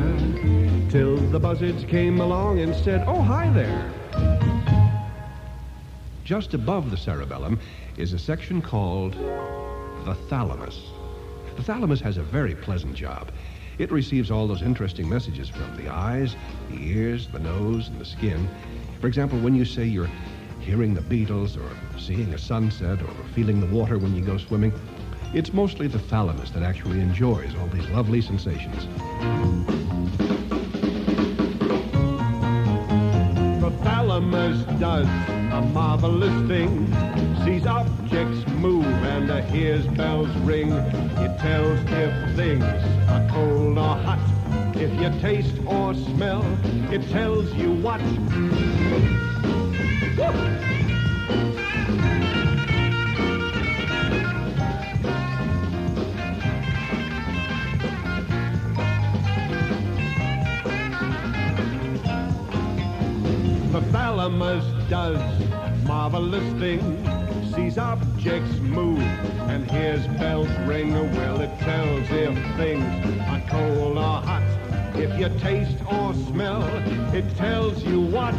till 0.89 1.17
the 1.17 1.41
buzzards 1.41 1.83
came 1.83 2.21
along 2.21 2.61
and 2.61 2.77
said, 2.77 3.03
Oh, 3.09 3.23
hi 3.23 3.51
there. 3.51 3.91
Just 6.23 6.55
above 6.55 6.93
the 6.93 6.97
cerebellum 6.97 7.59
is 7.97 8.13
a 8.13 8.21
section 8.21 8.63
called 8.63 9.15
the 10.05 10.15
thalamus. 10.29 10.79
The 11.57 11.63
thalamus 11.63 12.01
has 12.01 12.17
a 12.17 12.23
very 12.23 12.55
pleasant 12.55 12.95
job. 12.95 13.31
It 13.79 13.91
receives 13.91 14.31
all 14.31 14.47
those 14.47 14.63
interesting 14.63 15.09
messages 15.09 15.49
from 15.49 15.77
the 15.77 15.89
eyes, 15.89 16.37
the 16.71 16.77
ears, 16.77 17.29
the 17.29 17.39
nose, 17.39 17.89
and 17.89 18.01
the 18.01 18.05
skin. 18.05 18.49
For 19.01 19.07
example, 19.07 19.39
when 19.39 19.55
you 19.55 19.65
say 19.65 19.85
you're 19.85 20.11
hearing 20.61 20.95
the 20.95 21.03
Beatles 21.03 21.57
or 21.57 21.99
seeing 21.99 22.33
a 22.35 22.39
sunset 22.39 23.03
or 23.03 23.11
feeling 23.35 23.61
the 23.61 23.67
water 23.75 23.99
when 23.99 24.15
you 24.15 24.25
go 24.25 24.39
swimming, 24.39 24.73
it's 25.35 25.53
mostly 25.53 25.89
the 25.89 25.99
thalamus 25.99 26.51
that 26.51 26.63
actually 26.63 27.01
enjoys 27.01 27.55
all 27.57 27.67
these 27.69 27.89
lovely 27.89 28.21
sensations. 28.21 28.87
The 33.83 33.89
thalamus 33.89 34.63
does 34.79 35.07
a 35.07 35.61
marvelous 35.61 36.49
thing. 36.49 36.87
Sees 37.45 37.67
objects 37.67 38.47
move 38.53 38.87
and 38.87 39.29
uh, 39.29 39.43
hears 39.43 39.85
bells 39.89 40.29
ring. 40.39 40.71
It 40.71 41.37
tells 41.41 41.81
if 41.91 42.37
things 42.37 42.63
are 42.63 43.29
cold 43.29 43.79
or 43.79 43.97
hot. 43.97 44.21
If 44.77 44.93
you 45.01 45.21
taste 45.21 45.57
or 45.67 45.95
smell, 45.95 46.45
it 46.93 47.09
tells 47.11 47.53
you 47.55 47.73
what. 47.73 48.01
Marvelous 66.43 66.61
things. 66.61 67.55
Sees 67.55 67.79
objects 67.79 68.59
move 68.59 68.99
and 69.49 69.71
hears 69.71 70.07
bells 70.19 70.49
ring. 70.67 70.95
A 70.95 71.03
well, 71.03 71.41
it 71.41 71.59
tells 71.61 72.11
if 72.11 72.57
things 72.57 73.21
are 73.23 73.43
cold 73.49 73.99
or 73.99 74.21
hot. 74.23 74.43
If 74.95 75.19
you 75.19 75.29
taste 75.41 75.79
or 75.91 76.15
smell, 76.15 76.63
it 77.15 77.37
tells 77.37 77.83
you 77.83 78.01
what. 78.01 78.35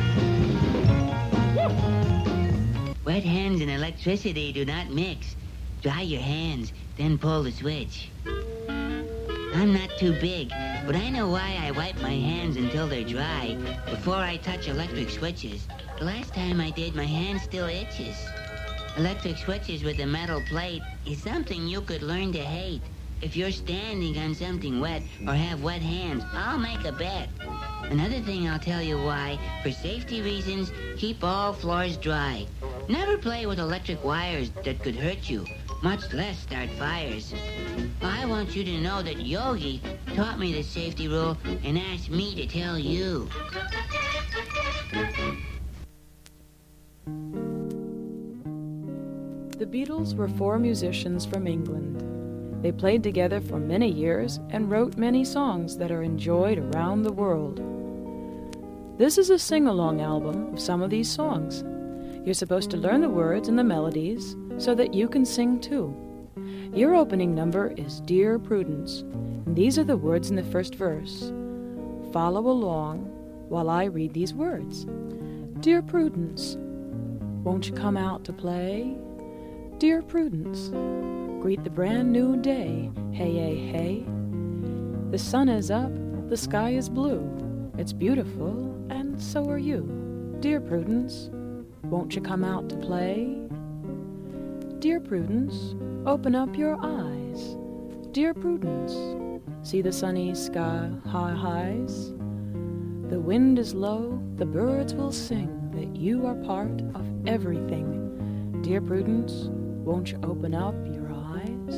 Wet 3.06 3.24
hands 3.24 3.62
and 3.62 3.70
electricity 3.70 4.52
do 4.52 4.66
not 4.66 4.90
mix. 4.90 5.36
Dry 5.82 6.02
your 6.02 6.22
hands, 6.22 6.72
then 6.98 7.18
pull 7.18 7.44
the 7.44 7.52
switch. 7.52 8.10
I'm 8.26 9.74
not 9.74 9.90
too 10.00 10.14
big, 10.20 10.50
but 10.86 10.96
I 10.96 11.10
know 11.10 11.30
why 11.30 11.60
I 11.62 11.72
wipe 11.72 12.02
my 12.02 12.14
hands 12.14 12.58
until 12.58 12.88
they're 12.88 13.04
dry 13.04 13.56
before 13.86 14.16
I 14.16 14.38
touch 14.38 14.68
electric 14.68 15.10
switches. 15.10 15.68
The 16.00 16.06
last 16.06 16.34
time 16.34 16.60
I 16.60 16.72
did, 16.72 16.96
my 16.96 17.06
hand 17.06 17.40
still 17.40 17.68
itches. 17.68 18.18
Electric 18.98 19.38
switches 19.38 19.84
with 19.84 20.00
a 20.00 20.06
metal 20.06 20.42
plate 20.50 20.82
is 21.06 21.22
something 21.22 21.68
you 21.68 21.82
could 21.82 22.02
learn 22.02 22.34
to 22.34 22.40
hate. 22.40 22.82
If 23.22 23.38
you're 23.38 23.52
standing 23.52 24.18
on 24.18 24.34
something 24.34 24.80
wet 24.80 25.04
or 25.28 25.34
have 25.34 25.64
wet 25.64 25.82
hands, 25.82 26.24
I'll 26.34 26.58
make 26.58 26.84
a 26.84 26.92
bet. 26.92 27.30
Another 27.84 28.20
thing 28.22 28.50
I'll 28.50 28.60
tell 28.60 28.82
you 28.82 28.98
why, 28.98 29.40
for 29.62 29.72
safety 29.72 30.22
reasons, 30.22 30.72
keep 30.98 31.24
all 31.24 31.54
floors 31.54 31.96
dry. 31.96 32.48
Never 32.90 33.18
play 33.18 33.46
with 33.46 33.60
electric 33.60 34.04
wires 34.04 34.50
that 34.66 34.80
could 34.82 34.96
hurt 34.96 35.30
you, 35.30 35.46
much 35.84 36.12
less 36.12 36.40
start 36.40 36.70
fires. 36.72 37.34
I 38.02 38.26
want 38.26 38.56
you 38.56 38.64
to 38.64 38.82
know 38.82 39.04
that 39.04 39.22
Yogi 39.22 39.82
taught 40.16 40.40
me 40.40 40.52
this 40.52 40.68
safety 40.68 41.08
rule 41.08 41.38
and 41.64 41.78
asked 41.78 42.10
me 42.10 42.36
to 42.36 42.48
tell 42.48 42.80
you. 42.80 43.30
The 49.58 49.66
Beatles 49.66 50.16
were 50.16 50.28
four 50.28 50.60
musicians 50.60 51.26
from 51.26 51.48
England. 51.48 52.62
They 52.64 52.72
played 52.72 53.04
together 53.04 53.42
for 53.42 53.60
many 53.60 53.92
years 53.92 54.40
and 54.50 54.72
wrote 54.72 54.98
many 54.98 55.24
songs 55.26 55.78
that 55.78 55.92
are 55.92 56.02
enjoyed 56.02 56.60
around 56.60 57.04
the 57.04 57.14
world. 57.14 57.62
This 58.98 59.18
is 59.18 59.30
a 59.30 59.40
sing 59.40 59.68
along 59.68 60.02
album 60.02 60.54
of 60.54 60.60
some 60.60 60.82
of 60.82 60.90
these 60.90 61.10
songs. 61.10 61.64
You're 62.26 62.34
supposed 62.34 62.72
to 62.72 62.78
learn 62.78 63.02
the 63.02 63.10
words 63.10 63.50
and 63.50 63.60
the 63.60 63.64
melodies 63.64 64.36
so 64.58 64.74
that 64.76 64.94
you 64.94 65.10
can 65.10 65.26
sing 65.26 65.60
too. 65.60 65.94
Your 66.74 66.96
opening 66.96 67.36
number 67.36 67.74
is 67.76 68.00
Dear 68.02 68.40
Prudence, 68.40 69.02
and 69.02 69.56
these 69.56 69.78
are 69.78 69.84
the 69.84 69.98
words 69.98 70.30
in 70.30 70.36
the 70.36 70.44
first 70.44 70.76
verse. 70.76 71.32
Follow 72.14 72.48
along 72.48 73.00
while 73.50 73.70
I 73.70 73.86
read 73.86 74.14
these 74.14 74.34
words. 74.34 74.86
Dear 75.60 75.82
Prudence, 75.82 76.56
won't 77.44 77.68
you 77.68 77.74
come 77.74 77.98
out 77.98 78.24
to 78.24 78.34
play? 78.34 78.96
Dear 79.78 80.02
Prudence, 80.02 80.70
greet 81.42 81.64
the 81.64 81.70
brand 81.70 82.12
new 82.12 82.38
day. 82.38 82.90
Hey, 83.12 83.34
hey, 83.34 83.56
hey. 83.68 84.06
The 85.12 85.20
sun 85.20 85.50
is 85.50 85.70
up, 85.70 85.92
the 86.30 86.38
sky 86.38 86.72
is 86.72 86.88
blue. 86.88 87.30
It's 87.78 87.92
beautiful, 87.92 88.74
and 88.90 89.22
so 89.22 89.50
are 89.50 89.58
you. 89.58 90.38
Dear 90.40 90.62
Prudence, 90.62 91.30
won't 91.84 92.16
you 92.16 92.22
come 92.22 92.46
out 92.46 92.70
to 92.70 92.78
play? 92.78 93.38
Dear 94.80 95.02
Prudence, 95.02 95.76
open 96.06 96.36
up 96.36 96.56
your 96.58 96.78
eyes. 96.82 97.58
Dear 98.12 98.34
Prudence, 98.34 98.94
see 99.68 99.82
the 99.82 99.92
sunny 99.92 100.34
sky 100.34 100.90
high 101.06 101.34
highs. 101.34 102.12
The 103.10 103.20
wind 103.20 103.60
is 103.60 103.74
low, 103.74 104.22
the 104.38 104.46
birds 104.46 104.94
will 104.94 105.12
sing 105.12 105.72
that 105.74 105.96
you 105.96 106.26
are 106.26 106.36
part 106.36 106.82
of 106.96 107.13
everything. 107.28 108.62
Dear 108.62 108.82
Prudence, 108.82 109.50
won't 109.86 110.12
you 110.12 110.20
open 110.24 110.54
up 110.54 110.76
your 110.86 111.12
eyes? 111.12 111.76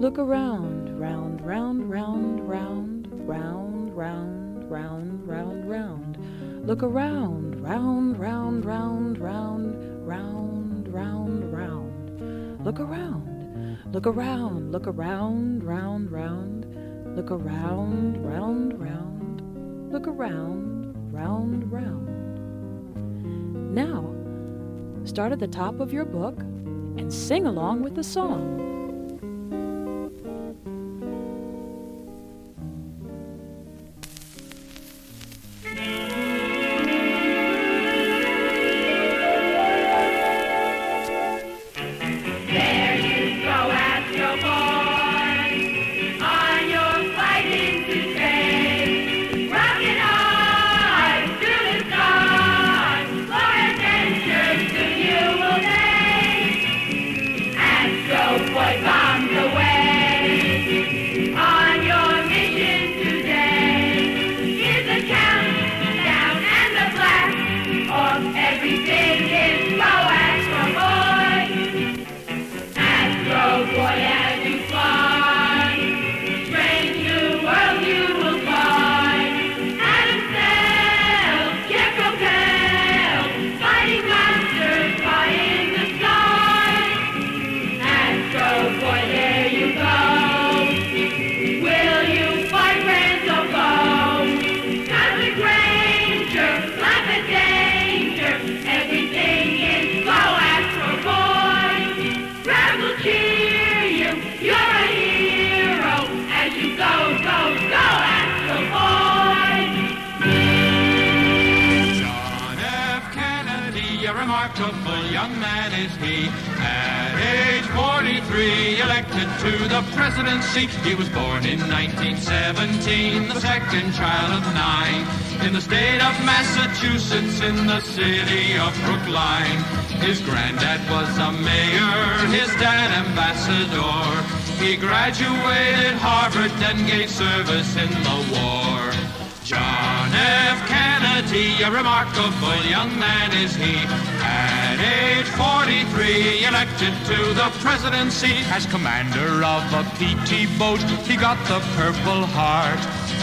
Look 0.00 0.18
around, 0.18 0.98
round, 0.98 1.40
round, 1.40 1.90
round, 1.90 2.48
round, 2.48 3.06
round, 3.26 3.96
round, 3.96 4.70
round, 4.70 5.28
round, 5.28 5.68
round. 5.68 6.18
Look 6.66 6.82
around, 6.82 7.60
round, 7.62 8.18
round, 8.18 8.64
round, 8.64 9.18
round, 9.18 10.06
round, 10.06 10.88
round, 10.88 11.52
round. 11.52 12.64
Look 12.64 12.80
around, 12.80 13.78
look 13.92 14.06
around, 14.06 14.72
look 14.72 14.86
around, 14.86 15.64
round, 15.64 16.10
round. 16.10 16.66
Look 17.16 17.30
around, 17.30 18.24
round, 18.24 18.80
round. 18.80 19.92
Look 19.92 20.06
around, 20.06 21.12
round, 21.12 21.72
round. 21.72 22.06
Now, 23.74 24.19
start 25.04 25.32
at 25.32 25.38
the 25.38 25.48
top 25.48 25.80
of 25.80 25.92
your 25.92 26.04
book 26.04 26.38
and 26.40 27.12
sing 27.12 27.46
along 27.46 27.82
with 27.82 27.94
the 27.94 28.04
song. 28.04 28.60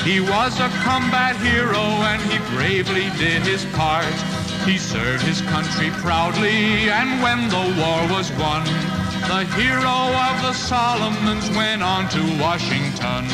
He 0.07 0.21
was 0.21 0.57
a 0.61 0.69
combat 0.87 1.35
hero 1.35 1.83
and 2.07 2.21
he 2.31 2.39
bravely 2.55 3.11
did 3.19 3.41
his 3.43 3.65
part. 3.75 4.07
He 4.63 4.77
served 4.77 5.21
his 5.21 5.41
country 5.41 5.89
proudly 5.99 6.87
and 6.87 7.21
when 7.21 7.49
the 7.49 7.75
war 7.75 7.99
was 8.15 8.31
won, 8.39 8.63
the 9.27 9.43
hero 9.59 9.97
of 10.31 10.35
the 10.47 10.53
Solomons 10.53 11.49
went 11.49 11.83
on 11.83 12.07
to 12.15 12.23
Washington. 12.39 13.27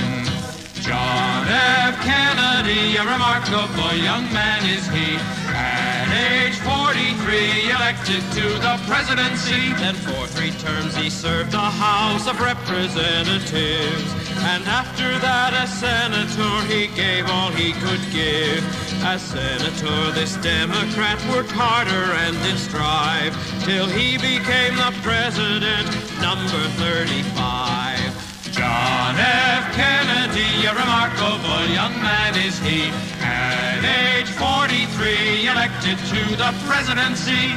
John 0.82 1.45
F. 1.48 1.94
Kennedy, 2.02 2.98
a 2.98 3.06
remarkable 3.06 3.94
young 3.94 4.26
man 4.34 4.66
is 4.66 4.88
he. 4.90 5.14
At 5.54 6.10
age 6.10 6.58
43, 6.58 7.70
elected 7.70 8.24
to 8.34 8.50
the 8.66 8.82
presidency. 8.90 9.74
Then 9.78 9.94
for 9.94 10.26
three 10.26 10.52
terms 10.58 10.95
he 10.95 11.12
served 11.12 11.52
the 11.52 11.60
House 11.60 12.28
of 12.28 12.41
Representatives. 12.41 14.12
And 14.45 14.64
after 14.68 15.07
that, 15.20 15.56
a 15.56 15.65
senator, 15.68 16.56
he 16.68 16.88
gave 16.95 17.30
all 17.30 17.49
he 17.52 17.72
could 17.80 18.03
give. 18.11 18.60
As 19.03 19.22
senator, 19.22 20.11
this 20.11 20.36
Democrat 20.44 21.15
worked 21.32 21.52
harder 21.52 22.11
and 22.28 22.36
did 22.44 22.60
strive 22.60 23.32
till 23.64 23.88
he 23.88 24.18
became 24.18 24.76
the 24.76 24.91
president, 24.99 25.88
number 26.20 26.60
35. 26.76 28.03
John 28.52 29.15
F. 29.18 29.64
Kennedy, 29.74 30.68
a 30.68 30.76
remarkable 30.76 31.64
young 31.72 31.95
man 32.03 32.36
is 32.36 32.60
he. 32.60 32.91
At 33.24 33.82
age 33.82 34.30
43, 34.36 35.48
elected 35.48 35.98
to 36.11 36.22
the 36.36 36.52
presidency. 36.68 37.56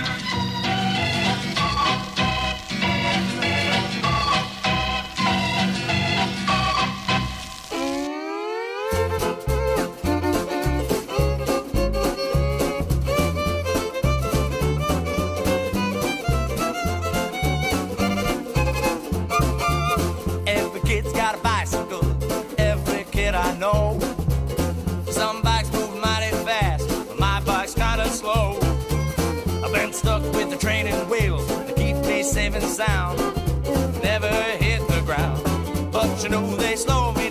laughing 32.60 32.68
sound 32.68 33.18
never 34.02 34.28
hit 34.28 34.86
the 34.88 35.02
ground. 35.04 35.42
But 35.92 36.22
you 36.22 36.28
know 36.28 36.56
they 36.56 36.76
slow 36.76 37.12
me 37.12 37.25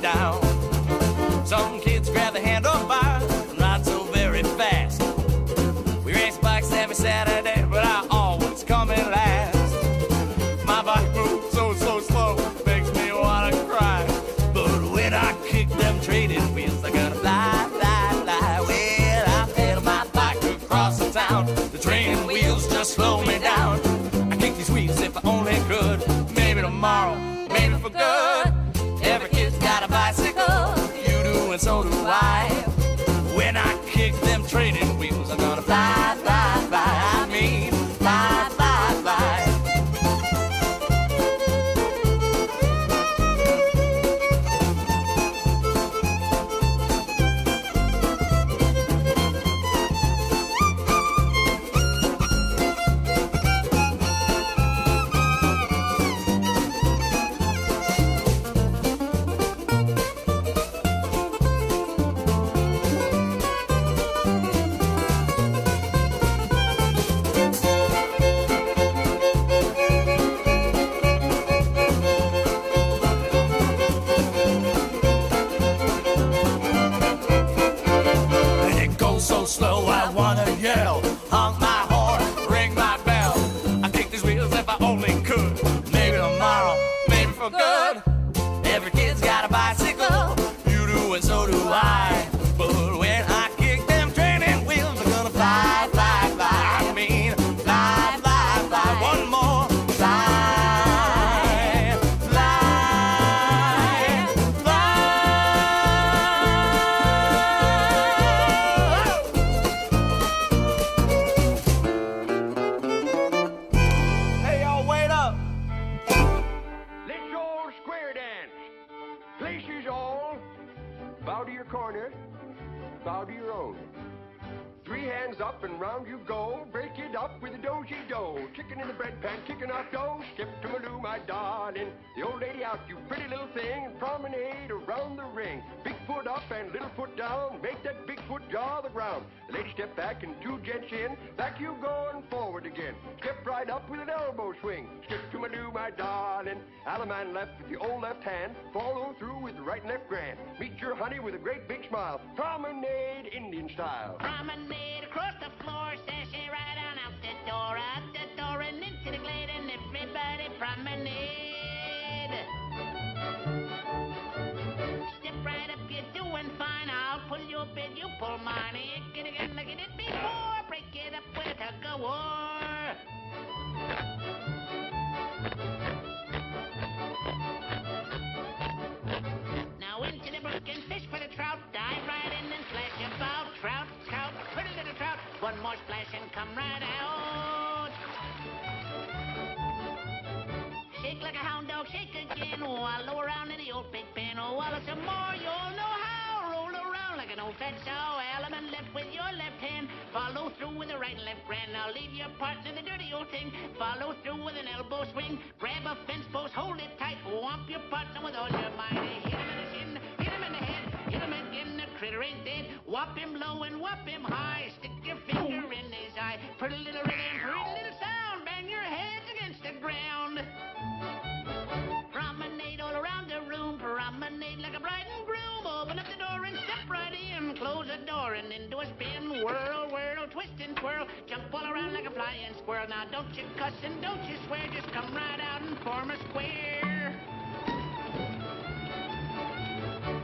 now 232.95 233.03
don't 233.11 233.35
you 233.35 233.43
cuss 233.57 233.73
and 233.83 234.01
don't 234.01 234.23
you 234.23 234.37
swear. 234.47 234.63
Just 234.71 234.87
come 234.93 235.13
right 235.13 235.39
out 235.43 235.61
and 235.61 235.77
form 235.79 236.11
a 236.11 236.17
square. 236.29 237.11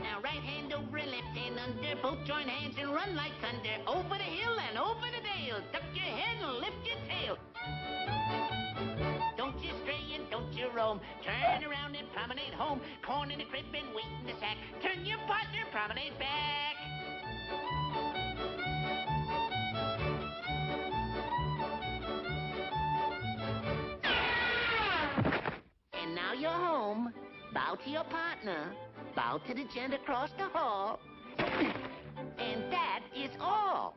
Now 0.00 0.24
right 0.24 0.40
hand 0.40 0.72
over 0.72 0.96
and 0.96 1.10
left 1.10 1.36
hand 1.36 1.60
under. 1.60 2.00
Both 2.00 2.24
join 2.26 2.48
hands 2.48 2.76
and 2.80 2.94
run 2.94 3.14
like 3.14 3.32
thunder. 3.44 3.76
Over 3.86 4.16
the 4.16 4.24
hill 4.24 4.56
and 4.56 4.78
over 4.78 5.04
the 5.04 5.20
dale. 5.20 5.60
Duck 5.72 5.84
your 5.92 6.08
head 6.16 6.36
and 6.40 6.64
lift 6.64 6.80
your 6.88 7.00
tail. 7.12 7.36
Don't 9.36 9.60
you 9.60 9.72
stray 9.82 10.00
and 10.16 10.24
don't 10.30 10.52
you 10.54 10.68
roam. 10.74 11.00
Turn 11.24 11.64
around 11.68 11.94
and 11.94 12.08
promenade 12.16 12.54
home. 12.56 12.80
Corn 13.04 13.30
in 13.30 13.38
the 13.38 13.44
crib 13.52 13.68
and 13.74 13.92
wheat 13.92 14.12
in 14.20 14.26
the 14.32 14.36
sack. 14.40 14.56
Turn 14.80 15.04
your 15.04 15.18
partner, 15.28 15.60
promenade 15.72 16.18
back. 16.18 17.01
And 26.12 26.16
now 26.18 26.34
you're 26.34 26.50
home. 26.50 27.10
Bow 27.54 27.78
to 27.82 27.90
your 27.90 28.04
partner. 28.04 28.74
Bow 29.16 29.40
to 29.48 29.54
the 29.54 29.64
gent 29.74 29.94
across 29.94 30.28
the 30.36 30.44
hall. 30.44 31.00
and 31.38 32.70
that 32.70 33.00
is 33.16 33.30
all. 33.40 33.96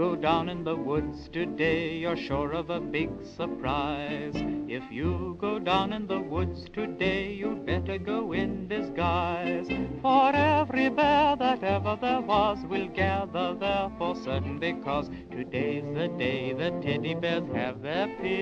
go 0.00 0.16
down 0.16 0.48
in 0.48 0.64
the 0.64 0.74
woods 0.74 1.28
today, 1.30 1.94
you're 1.94 2.16
sure 2.16 2.52
of 2.52 2.70
a 2.70 2.80
big 2.80 3.10
surprise. 3.36 4.32
If 4.34 4.82
you 4.90 5.36
go 5.38 5.58
down 5.58 5.92
in 5.92 6.06
the 6.06 6.18
woods 6.18 6.64
today, 6.72 7.34
you'd 7.34 7.66
better 7.66 7.98
go 7.98 8.32
in 8.32 8.66
disguise. 8.66 9.68
For 10.00 10.32
every 10.34 10.88
bear 10.88 11.36
that 11.36 11.62
ever 11.62 11.98
there 12.00 12.22
was 12.22 12.64
will 12.64 12.88
gather 12.88 13.54
there 13.60 13.90
for 13.98 14.16
certain, 14.16 14.58
because 14.58 15.10
today's 15.30 15.84
the 15.92 16.08
day 16.08 16.54
the 16.54 16.70
teddy 16.80 17.12
bears 17.12 17.44
have 17.52 17.82
their 17.82 18.08
peace. 18.22 18.39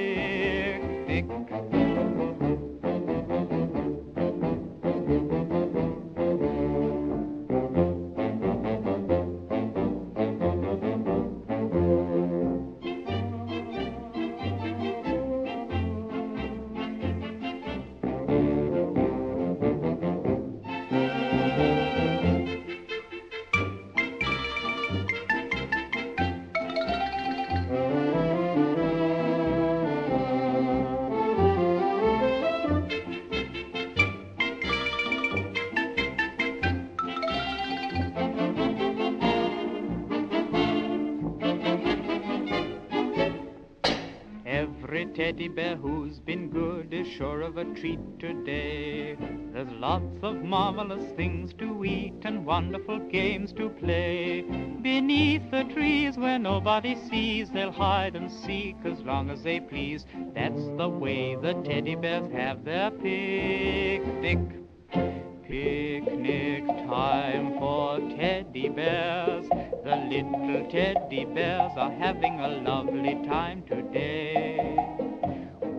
Sure 47.18 47.42
of 47.42 47.58
a 47.58 47.64
treat 47.74 47.98
today. 48.20 49.16
There's 49.52 49.72
lots 49.72 50.22
of 50.22 50.44
marvelous 50.44 51.02
things 51.16 51.52
to 51.54 51.84
eat 51.84 52.14
and 52.22 52.46
wonderful 52.46 53.00
games 53.10 53.52
to 53.54 53.70
play. 53.70 54.42
Beneath 54.82 55.50
the 55.50 55.64
trees 55.64 56.16
where 56.16 56.38
nobody 56.38 56.94
sees, 57.10 57.50
they'll 57.50 57.72
hide 57.72 58.14
and 58.14 58.30
seek 58.30 58.76
as 58.84 59.00
long 59.00 59.30
as 59.30 59.42
they 59.42 59.58
please. 59.58 60.06
That's 60.32 60.64
the 60.76 60.88
way 60.88 61.34
the 61.34 61.54
teddy 61.54 61.96
bears 61.96 62.30
have 62.30 62.64
their 62.64 62.92
picnic. 62.92 64.38
Picnic 65.42 66.68
time 66.86 67.58
for 67.58 67.98
teddy 68.16 68.68
bears. 68.68 69.48
The 69.82 69.96
little 70.08 70.70
teddy 70.70 71.24
bears 71.24 71.72
are 71.76 71.90
having 71.90 72.38
a 72.38 72.48
lovely 72.62 73.14
time 73.26 73.64
today. 73.66 74.97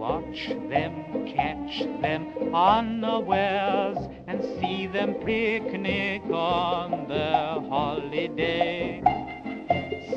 Watch 0.09 0.49
them, 0.69 1.27
catch 1.27 1.83
them 2.01 2.33
unawares, 2.51 3.99
and 4.25 4.43
see 4.59 4.88
them 4.88 5.13
picnic 5.23 6.23
on 6.31 7.07
their 7.07 7.61
holiday. 7.69 9.03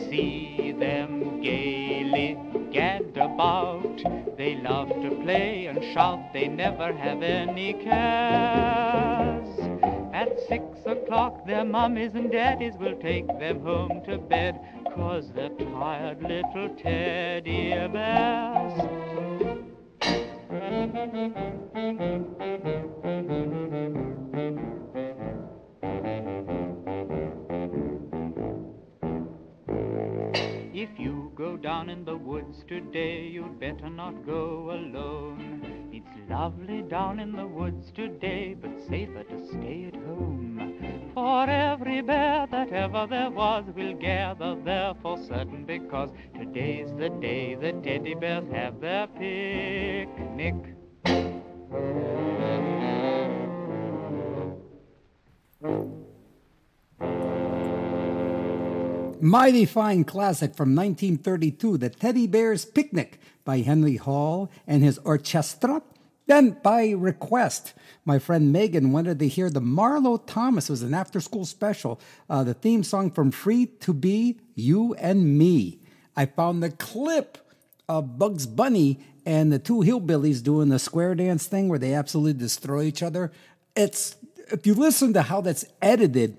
See 0.09 0.73
them 0.73 1.43
gaily 1.43 2.39
gad 2.73 3.19
about. 3.19 4.01
They 4.39 4.55
love 4.63 4.89
to 4.89 5.11
play 5.23 5.67
and 5.67 5.85
shout, 5.93 6.33
they 6.33 6.49
never 6.49 6.95
have 6.95 7.23
any 7.23 7.75
cares. 7.75 9.59
At 10.15 10.41
six 10.49 10.65
o'clock, 10.87 11.47
their 11.47 11.67
mummies 11.67 12.15
and 12.15 12.33
daddies 12.33 12.79
will 12.81 12.97
take 12.97 13.27
them 13.27 13.61
home 13.61 14.01
to 14.07 14.17
bed, 14.17 14.59
cause 14.95 15.31
they're 15.35 15.51
tired 15.51 16.23
little 16.23 16.75
teddy 16.83 17.73
bears. 17.93 19.32
If 30.75 30.89
you 30.99 31.22
go 31.43 31.57
down 31.57 31.91
in 31.91 32.05
the 32.05 32.17
woods 32.17 32.63
today, 32.69 33.23
you'd 33.27 33.59
better 33.59 33.91
not 33.91 34.25
go 34.25 34.71
alone. 34.71 35.91
It's 35.93 36.31
lovely 36.31 36.83
down 36.83 37.19
in 37.19 37.33
the 37.33 37.45
woods 37.45 37.91
today, 37.91 38.55
but 38.55 38.71
safer 38.89 39.25
to 39.25 39.47
stay 39.49 39.91
at 39.93 39.97
home. 40.07 41.11
For 41.13 41.51
every 41.51 42.01
bear 42.01 42.47
that 42.53 42.73
ever 42.73 43.09
there 43.11 43.31
was 43.31 43.65
will 43.75 43.95
gather 43.95 44.55
there 44.65 44.95
for 45.03 45.19
certain, 45.19 45.65
because 45.65 46.11
today's 46.39 46.93
the 46.97 47.09
day 47.09 47.57
the 47.57 47.73
teddy 47.73 48.15
bears 48.15 48.49
have 48.53 48.81
their 48.81 49.09
picnic. 49.09 50.55
Mighty 59.25 59.67
fine 59.67 60.03
classic 60.03 60.57
from 60.57 60.75
1932, 60.75 61.79
The 61.79 61.91
Teddy 61.91 62.27
Bear's 62.27 62.65
Picnic 62.65 63.21
by 63.45 63.59
Henry 63.59 63.95
Hall 63.95 64.51
and 64.67 64.83
his 64.83 64.99
orchestra. 65.05 65.81
Then, 66.27 66.57
by 66.61 66.91
request, 66.91 67.73
my 68.05 68.19
friend 68.19 68.53
Megan 68.53 68.91
wanted 68.91 69.21
to 69.21 69.29
hear 69.29 69.49
the 69.49 69.61
Marlo 69.61 70.21
Thomas 70.27 70.69
it 70.69 70.73
was 70.73 70.83
an 70.83 70.93
after 70.93 71.21
school 71.21 71.45
special, 71.45 72.01
uh, 72.29 72.43
the 72.43 72.53
theme 72.53 72.83
song 72.83 73.13
from 73.13 73.31
Free 73.31 73.67
to 73.67 73.95
Be 73.95 74.41
You 74.57 74.95
and 74.95 75.39
Me. 75.39 75.79
I 76.17 76.27
found 76.27 76.61
the 76.61 76.71
clip 76.71 77.39
of 77.89 78.19
Bugs 78.19 78.47
Bunny 78.47 78.99
and 79.25 79.53
the 79.53 79.61
two 79.61 79.83
hillbillies 79.83 80.43
doing 80.43 80.69
the 80.69 80.81
square 80.81 81.15
dance 81.15 81.47
thing 81.47 81.69
where 81.69 81.79
they 81.79 81.95
absolutely 81.95 82.41
destroy 82.41 82.83
each 82.83 83.05
other. 83.05 83.31
It's 83.77 84.17
if 84.51 84.67
you 84.67 84.75
listen 84.75 85.13
to 85.13 85.23
how 85.23 85.43
that's 85.43 85.65
edited, 85.81 86.39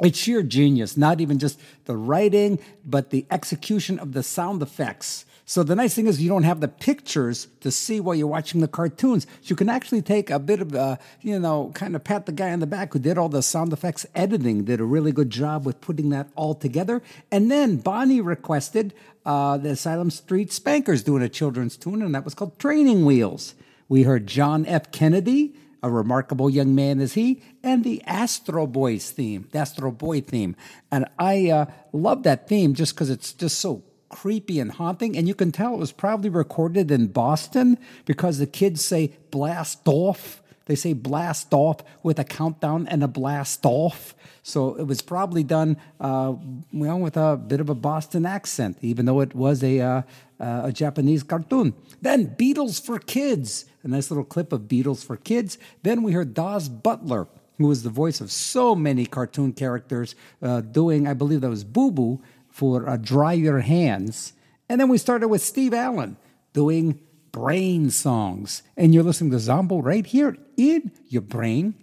it's 0.00 0.18
sheer 0.18 0.42
genius, 0.42 0.96
not 0.96 1.20
even 1.20 1.38
just 1.38 1.60
the 1.86 1.96
writing, 1.96 2.58
but 2.84 3.10
the 3.10 3.26
execution 3.30 3.98
of 3.98 4.12
the 4.12 4.22
sound 4.22 4.62
effects. 4.62 5.24
So 5.44 5.62
the 5.62 5.74
nice 5.74 5.94
thing 5.94 6.06
is 6.06 6.20
you 6.20 6.28
don't 6.28 6.42
have 6.42 6.60
the 6.60 6.68
pictures 6.68 7.48
to 7.60 7.70
see 7.70 8.00
while 8.00 8.14
you're 8.14 8.26
watching 8.26 8.60
the 8.60 8.68
cartoons. 8.68 9.24
So 9.40 9.46
you 9.46 9.56
can 9.56 9.70
actually 9.70 10.02
take 10.02 10.28
a 10.28 10.38
bit 10.38 10.60
of, 10.60 10.74
uh, 10.74 10.96
you 11.22 11.38
know, 11.38 11.70
kind 11.74 11.96
of 11.96 12.04
pat 12.04 12.26
the 12.26 12.32
guy 12.32 12.52
on 12.52 12.60
the 12.60 12.66
back 12.66 12.92
who 12.92 12.98
did 12.98 13.16
all 13.16 13.30
the 13.30 13.42
sound 13.42 13.72
effects 13.72 14.04
editing, 14.14 14.64
did 14.64 14.78
a 14.78 14.84
really 14.84 15.10
good 15.10 15.30
job 15.30 15.64
with 15.64 15.80
putting 15.80 16.10
that 16.10 16.28
all 16.36 16.54
together. 16.54 17.02
And 17.32 17.50
then 17.50 17.76
Bonnie 17.78 18.20
requested 18.20 18.92
uh, 19.24 19.56
the 19.56 19.70
Asylum 19.70 20.10
Street 20.10 20.52
Spankers 20.52 21.02
doing 21.02 21.22
a 21.22 21.30
children's 21.30 21.78
tune, 21.78 22.02
and 22.02 22.14
that 22.14 22.26
was 22.26 22.34
called 22.34 22.58
Training 22.58 23.06
Wheels. 23.06 23.54
We 23.88 24.02
heard 24.02 24.26
John 24.26 24.66
F. 24.66 24.92
Kennedy, 24.92 25.54
a 25.82 25.90
remarkable 25.90 26.50
young 26.50 26.74
man 26.74 27.00
is 27.00 27.14
he, 27.14 27.42
and 27.62 27.84
the 27.84 28.02
Astro 28.04 28.66
Boys 28.66 29.10
theme, 29.10 29.48
the 29.52 29.58
Astro 29.58 29.90
Boy 29.90 30.20
theme. 30.20 30.56
And 30.90 31.06
I 31.18 31.50
uh, 31.50 31.66
love 31.92 32.24
that 32.24 32.48
theme 32.48 32.74
just 32.74 32.94
because 32.94 33.10
it's 33.10 33.32
just 33.32 33.58
so 33.58 33.84
creepy 34.08 34.58
and 34.58 34.72
haunting. 34.72 35.16
And 35.16 35.28
you 35.28 35.34
can 35.34 35.52
tell 35.52 35.74
it 35.74 35.78
was 35.78 35.92
probably 35.92 36.30
recorded 36.30 36.90
in 36.90 37.08
Boston 37.08 37.78
because 38.04 38.38
the 38.38 38.46
kids 38.46 38.84
say 38.84 39.12
blast 39.30 39.86
off. 39.86 40.42
They 40.66 40.74
say 40.74 40.92
blast 40.92 41.54
off 41.54 41.78
with 42.02 42.18
a 42.18 42.24
countdown 42.24 42.86
and 42.88 43.02
a 43.02 43.08
blast 43.08 43.64
off. 43.64 44.14
So 44.42 44.74
it 44.76 44.86
was 44.86 45.00
probably 45.00 45.42
done, 45.42 45.78
uh, 46.00 46.34
well, 46.72 46.98
with 46.98 47.16
a 47.16 47.36
bit 47.36 47.60
of 47.60 47.70
a 47.70 47.74
Boston 47.74 48.26
accent, 48.26 48.78
even 48.82 49.06
though 49.06 49.20
it 49.20 49.34
was 49.34 49.62
a, 49.62 49.80
uh, 49.80 50.02
uh, 50.40 50.62
a 50.64 50.72
Japanese 50.72 51.22
cartoon. 51.22 51.74
Then 52.00 52.34
Beatles 52.36 52.84
for 52.84 52.98
Kids, 52.98 53.66
a 53.82 53.88
nice 53.88 54.10
little 54.10 54.24
clip 54.24 54.52
of 54.52 54.62
Beatles 54.62 55.04
for 55.04 55.16
Kids. 55.16 55.58
Then 55.82 56.02
we 56.02 56.12
heard 56.12 56.34
Daws 56.34 56.68
Butler, 56.68 57.28
who 57.58 57.66
was 57.66 57.82
the 57.82 57.90
voice 57.90 58.20
of 58.20 58.30
so 58.30 58.74
many 58.74 59.06
cartoon 59.06 59.52
characters, 59.52 60.14
uh, 60.42 60.60
doing, 60.60 61.06
I 61.06 61.14
believe 61.14 61.40
that 61.40 61.50
was 61.50 61.64
Boo 61.64 61.90
Boo 61.90 62.22
for 62.50 62.88
uh, 62.88 62.96
Dry 62.96 63.32
Your 63.32 63.60
Hands. 63.60 64.32
And 64.68 64.80
then 64.80 64.88
we 64.88 64.98
started 64.98 65.28
with 65.28 65.42
Steve 65.42 65.74
Allen 65.74 66.16
doing 66.52 67.00
brain 67.32 67.90
songs. 67.90 68.62
And 68.76 68.94
you're 68.94 69.04
listening 69.04 69.30
to 69.32 69.38
Zombo 69.38 69.80
right 69.80 70.06
here 70.06 70.36
in 70.56 70.92
your 71.08 71.22
brain, 71.22 71.74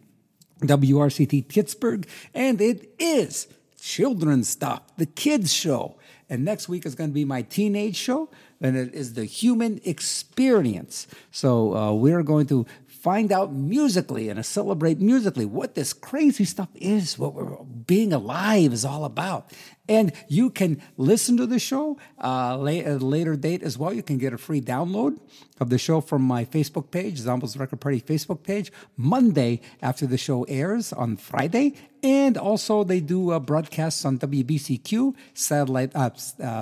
WRCT 0.62 1.48
Pittsburgh. 1.48 2.08
And 2.34 2.62
it 2.62 2.94
is 3.00 3.48
children's 3.80 4.50
stuff, 4.50 4.82
the 4.98 5.06
kids 5.06 5.54
show. 5.54 5.98
And 6.30 6.44
next 6.44 6.68
week 6.68 6.86
is 6.86 6.96
going 6.96 7.12
to 7.12 7.14
be 7.14 7.26
my 7.26 7.44
teenage 7.44 7.96
show, 7.96 8.30
and 8.60 8.76
it 8.76 8.94
is 8.94 9.14
the 9.14 9.26
human 9.26 9.80
experience. 9.86 11.08
So 11.30 11.76
uh, 11.76 11.94
we're 11.94 12.24
going 12.24 12.48
to 12.48 12.66
find 12.88 13.32
out 13.32 13.54
musically 13.54 14.30
and 14.30 14.44
celebrate 14.44 15.00
musically 15.00 15.46
what 15.46 15.76
this 15.76 15.94
crazy 15.94 16.44
stuff 16.44 16.70
is, 16.74 17.20
what 17.20 17.86
being 17.86 18.12
alive 18.12 18.74
is 18.74 18.84
all 18.84 19.06
about. 19.06 19.52
And 19.88 20.14
you 20.28 20.50
can 20.50 20.82
listen 20.98 21.38
to 21.38 21.46
the 21.46 21.60
show 21.60 21.98
uh, 22.20 22.64
at 22.66 22.88
a 22.88 22.98
later 22.98 23.36
date 23.36 23.62
as 23.62 23.78
well. 23.78 23.94
You 23.94 24.02
can 24.02 24.18
get 24.18 24.34
a 24.34 24.38
free 24.38 24.62
download 24.62 25.20
of 25.60 25.70
the 25.70 25.78
show 25.78 26.02
from 26.02 26.24
my 26.24 26.44
Facebook 26.44 26.90
page, 26.92 27.20
Zombo's 27.20 27.56
Record 27.56 27.80
Party 27.80 28.02
Facebook 28.02 28.44
page, 28.44 28.72
Monday 28.98 29.62
after 29.82 30.08
the 30.08 30.18
show 30.18 30.44
airs 30.44 30.92
on 30.92 31.18
Friday. 31.18 31.76
And 32.02 32.38
also, 32.38 32.84
they 32.84 33.00
do 33.00 33.32
uh, 33.32 33.40
broadcasts 33.40 34.06
on 34.06 34.18
WBCQ, 34.20 35.16
satellite, 35.34 35.92
uh, 35.96 36.00
uh, 36.00 36.10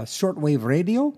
shortwave 0.03 0.64
radio. 0.64 1.14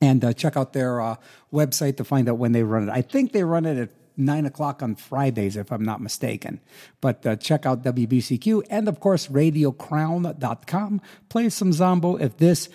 And 0.00 0.24
uh, 0.24 0.32
check 0.32 0.56
out 0.56 0.72
their 0.72 1.00
uh, 1.00 1.16
website 1.52 1.96
to 1.98 2.04
find 2.04 2.28
out 2.28 2.38
when 2.38 2.52
they 2.52 2.62
run 2.62 2.88
it. 2.88 2.92
I 2.92 3.02
think 3.02 3.32
they 3.32 3.44
run 3.44 3.66
it 3.66 3.78
at 3.78 3.90
nine 4.16 4.46
o'clock 4.46 4.82
on 4.82 4.94
Fridays, 4.94 5.56
if 5.56 5.70
I'm 5.72 5.84
not 5.84 6.00
mistaken. 6.00 6.60
But 7.00 7.26
uh, 7.26 7.36
check 7.36 7.66
out 7.66 7.82
WBCQ 7.82 8.64
and, 8.70 8.88
of 8.88 9.00
course, 9.00 9.28
RadioCrown.com. 9.28 11.00
Play 11.28 11.48
some 11.48 11.72
Zombo. 11.72 12.16
If 12.16 12.36
this 12.36 12.68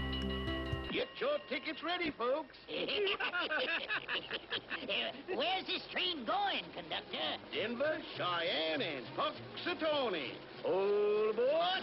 Get 0.92 1.08
your 1.18 1.38
tickets 1.48 1.82
ready, 1.82 2.10
folks. 2.10 2.58
Where's 5.34 5.66
this 5.66 5.86
train 5.90 6.26
going, 6.26 6.64
conductor? 6.76 7.38
Denver, 7.54 7.96
Cheyenne, 8.18 8.82
and 8.82 9.06
Punxsutawney. 9.16 10.32
All 10.64 11.30
aboard. 11.30 11.82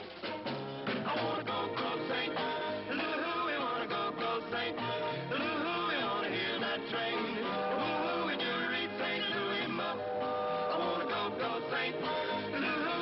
I 0.90 1.14
wanna 1.22 1.44
go 1.46 1.70
cross 1.78 2.02
St. 2.10 2.34
Lou, 2.34 3.46
we 3.46 3.54
wanna 3.62 3.86
go 3.86 4.10
cross 4.18 4.42
St. 4.50 4.74
Lou, 4.74 5.86
we 5.86 5.98
wanna 6.02 6.34
hear 6.34 6.58
that 6.66 6.82
train. 6.90 7.14
Ooh, 7.14 8.26
we 8.26 8.34
do 8.34 8.50
read 8.74 8.90
St. 8.98 9.22
Louis, 9.30 9.70
I 9.70 10.74
wanna 10.82 11.06
go 11.06 11.30
cross 11.38 11.62
St. 11.70 11.94
Lou, 11.94 12.10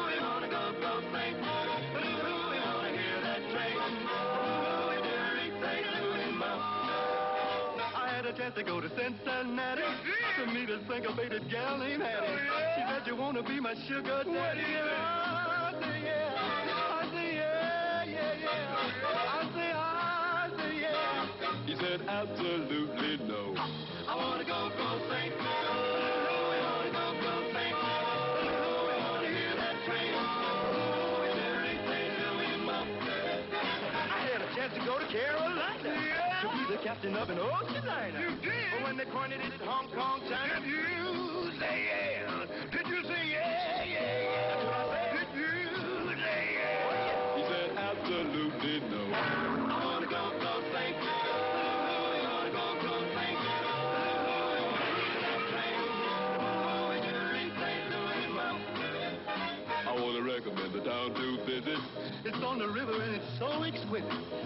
we 0.04 0.20
wanna 0.20 0.52
go 0.52 0.76
cross 0.84 1.00
St. 1.16 1.40
Lou, 1.40 2.52
we 2.52 2.60
wanna 2.60 2.92
hear 2.92 3.18
that 3.24 3.42
train. 3.56 3.80
Ooh, 3.80 4.92
we 4.92 5.00
do 5.08 5.16
read 5.40 5.56
St. 5.64 5.88
Louis, 5.96 6.44
I 6.44 8.12
had 8.12 8.26
a 8.28 8.34
chance 8.36 8.56
to 8.56 8.64
go 8.64 8.82
to 8.82 8.90
Cincinnati 9.00 9.88
to 10.36 10.46
meet 10.52 10.70
a 10.70 10.84
syncopated 10.92 11.50
gal 11.50 11.78
named 11.78 12.04
Hattie. 12.04 12.36
She 12.76 12.82
said, 12.84 13.08
you 13.08 13.16
want 13.16 13.38
to 13.38 13.44
be 13.44 13.62
my 13.62 13.76
sugar 13.88 14.24
daddy? 14.28 14.60
I 14.60 15.72
said, 15.80 16.04
yeah. 16.04 16.27
Yeah. 18.40 18.78
I 19.10 19.50
said, 19.54 19.76
I 19.76 20.50
said, 20.58 20.74
yeah. 20.78 21.28
He 21.66 21.74
said, 21.76 22.02
absolutely 22.08 23.18
no. 23.28 23.56
I 23.58 24.16
wanna 24.16 24.44
go 24.46 24.70
cross 24.76 25.02
St. 25.10 25.34
Louis. 25.36 26.58
Go 26.94 27.34
St. 27.54 27.76
Louis. 27.76 28.22
We 28.44 28.96
wanna 29.04 29.30
hear 29.30 29.54
that 29.58 29.76
train. 29.86 30.14
Ooh, 30.14 31.22
we 31.22 31.28
do 31.34 31.48
read 31.66 31.82
St. 31.90 32.12
Louis, 32.22 32.58
Mo. 32.66 32.78
I 33.94 34.20
had 34.32 34.42
a 34.42 34.50
chance 34.56 34.74
to 34.74 34.82
go 34.86 35.00
to 35.00 35.08
Carolina 35.08 35.92
to 36.42 36.48
be 36.54 36.64
the 36.72 36.80
captain 36.84 37.16
of 37.16 37.30
an 37.30 37.40
ocean 37.40 37.86
liner. 37.88 38.20
You 38.20 38.30
did? 38.42 38.54
But 38.72 38.84
when 38.84 38.98
they 38.98 39.06
pointed 39.06 39.42
it 39.42 39.52
at 39.54 39.62
Hong 39.68 39.90
Kong, 39.92 40.22
China, 40.30 40.60
did 40.62 40.70
you 40.70 41.52
say 41.60 41.86
yeah? 41.90 42.46
Did 42.72 42.88
you 42.88 43.04
say 43.04 43.32
yeah? 43.32 43.67
Recommend 60.38 60.72
the 60.72 60.82
town 60.82 61.16
to 61.16 61.38
visit. 61.46 61.80
It's 62.24 62.44
on 62.44 62.60
the 62.60 62.68
river 62.68 63.02
and 63.02 63.16
it's 63.16 63.26
so 63.40 63.64
exquisite. 63.64 64.06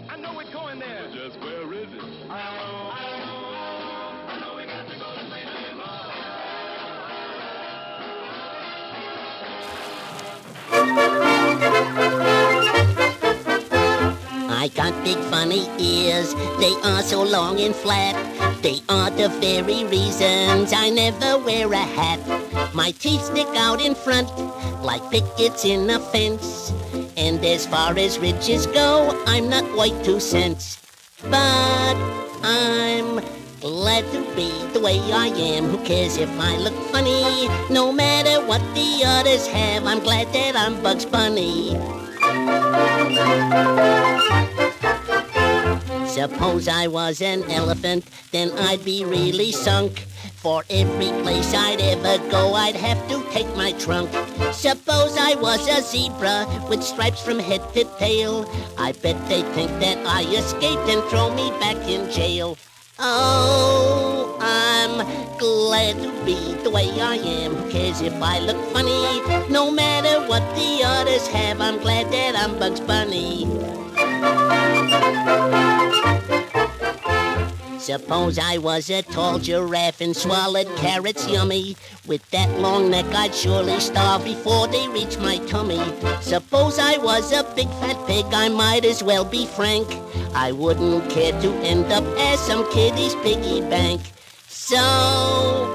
I 0.09 0.15
know 0.15 0.39
it's 0.39 0.49
going 0.53 0.79
there. 0.79 1.09
just 1.13 1.37
where 1.41 1.73
is 1.73 1.91
it? 1.91 2.01
I 2.29 2.45
don't 2.47 2.55
know. 2.55 2.91
I 2.95 3.03
don't 3.09 3.19
know. 3.27 3.51
I 4.31 4.39
know 4.39 4.55
we 4.55 4.63
got 4.65 4.87
to 4.87 4.95
go 4.97 5.13
to 5.13 5.19
St. 5.29 5.47
Louis, 5.51 5.75
Mo. 12.25 12.30
I 14.61 14.67
got 14.67 14.93
big 15.03 15.17
funny 15.31 15.65
ears, 15.79 16.35
they 16.59 16.75
are 16.83 17.01
so 17.01 17.23
long 17.23 17.59
and 17.59 17.73
flat. 17.73 18.13
They 18.61 18.79
are 18.89 19.09
the 19.09 19.27
very 19.41 19.85
reasons 19.85 20.71
I 20.71 20.91
never 20.91 21.39
wear 21.39 21.73
a 21.73 21.77
hat. 21.77 22.21
My 22.71 22.91
teeth 22.91 23.23
stick 23.23 23.47
out 23.55 23.81
in 23.81 23.95
front 23.95 24.29
like 24.83 25.01
pickets 25.09 25.65
in 25.65 25.89
a 25.89 25.99
fence. 25.99 26.71
And 27.17 27.43
as 27.43 27.65
far 27.65 27.97
as 27.97 28.19
riches 28.19 28.67
go, 28.67 29.19
I'm 29.25 29.49
not 29.49 29.65
quite 29.73 29.97
two 30.03 30.19
cents. 30.19 30.77
But 31.23 31.95
I'm 32.43 33.19
glad 33.61 34.05
to 34.13 34.21
be 34.35 34.51
the 34.73 34.79
way 34.79 34.99
I 35.11 35.29
am. 35.57 35.69
Who 35.69 35.83
cares 35.83 36.17
if 36.17 36.29
I 36.39 36.57
look 36.57 36.75
funny? 36.91 37.49
No 37.73 37.91
matter 37.91 38.45
what 38.45 38.61
the 38.75 39.01
others 39.07 39.47
have, 39.47 39.85
I'm 39.87 40.01
glad 40.01 40.31
that 40.33 40.55
I'm 40.55 40.83
Bugs 40.83 41.05
Bunny. 41.05 42.10
Suppose 46.07 46.67
I 46.67 46.87
was 46.87 47.21
an 47.21 47.43
elephant, 47.49 48.05
then 48.31 48.51
I'd 48.57 48.85
be 48.85 49.03
really 49.05 49.51
sunk. 49.51 50.05
For 50.41 50.63
every 50.69 51.09
place 51.23 51.53
I'd 51.53 51.81
ever 51.81 52.17
go, 52.29 52.53
I'd 52.53 52.75
have 52.75 53.07
to 53.09 53.23
take 53.31 53.47
my 53.55 53.71
trunk. 53.73 54.09
Suppose 54.53 55.17
I 55.17 55.35
was 55.35 55.67
a 55.67 55.81
zebra 55.81 56.47
with 56.69 56.83
stripes 56.83 57.21
from 57.21 57.39
head 57.39 57.61
to 57.73 57.85
tail. 57.97 58.49
I 58.77 58.91
bet 58.91 59.17
they'd 59.27 59.45
think 59.53 59.71
that 59.79 59.97
I 60.05 60.23
escaped 60.33 60.89
and 60.89 61.03
throw 61.09 61.33
me 61.33 61.49
back 61.59 61.77
in 61.87 62.09
jail. 62.11 62.57
Oh, 62.99 64.20
I'm 64.43 65.05
glad 65.37 66.01
to 66.01 66.25
be 66.25 66.55
the 66.63 66.71
way 66.71 66.89
I 66.99 67.15
am. 67.15 67.69
Cares 67.69 68.01
if 68.01 68.19
I 68.21 68.39
look 68.39 68.57
funny? 68.73 69.21
No 69.51 69.69
matter 69.69 70.27
what 70.27 70.41
the 70.55 70.81
others 70.83 71.27
have, 71.27 71.61
I'm 71.61 71.77
glad 71.77 72.11
that 72.11 72.35
I'm 72.35 72.57
Bugs 72.57 72.79
Bunny. 72.79 73.45
Suppose 77.77 78.39
I 78.39 78.57
was 78.57 78.89
a 78.89 79.03
tall 79.03 79.37
giraffe 79.37 80.01
and 80.01 80.15
swallowed 80.15 80.75
carrots 80.77 81.27
yummy. 81.27 81.75
With 82.07 82.27
that 82.31 82.49
long 82.59 82.89
neck, 82.89 83.05
I'd 83.13 83.35
surely 83.35 83.79
starve 83.79 84.23
before 84.23 84.67
they 84.67 84.87
reach 84.87 85.19
my 85.19 85.37
tummy. 85.45 85.81
Suppose 86.21 86.79
I 86.79 86.97
was 86.97 87.31
a 87.31 87.43
big 87.55 87.67
fat 87.79 87.97
pig, 88.07 88.25
I 88.31 88.49
might 88.49 88.85
as 88.85 89.03
well 89.03 89.25
be 89.25 89.45
frank. 89.45 89.87
I 90.33 90.51
wouldn't 90.51 91.11
care 91.11 91.39
to 91.41 91.53
end 91.57 91.91
up 91.91 92.03
as 92.17 92.39
some 92.39 92.71
kiddie's 92.71 93.13
piggy 93.15 93.61
bank. 93.61 94.01
So 94.71 94.79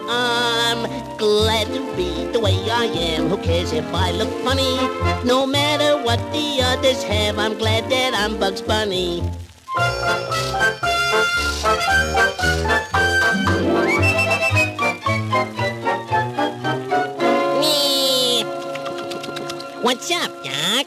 I'm 0.08 0.89
glad 1.18 1.66
to 1.66 1.97
be 1.97 2.25
the 2.33 2.41
way 2.41 2.57
I 2.70 2.86
am. 2.86 3.28
Who 3.28 3.36
cares 3.36 3.75
if 3.75 3.84
I 3.92 4.10
look 4.10 4.31
funny? 4.42 4.78
No 5.23 5.47
matter 5.47 6.02
what 6.02 6.18
the 6.33 6.62
others 6.62 7.02
have, 7.02 7.39
I'm 7.39 7.58
glad 7.58 7.91
that 7.91 8.15
I'm 8.15 8.41
Bugs 8.41 8.62
Bunny. 8.62 9.20
What's 19.83 20.10
up, 20.10 20.33
Doc? 20.42 20.86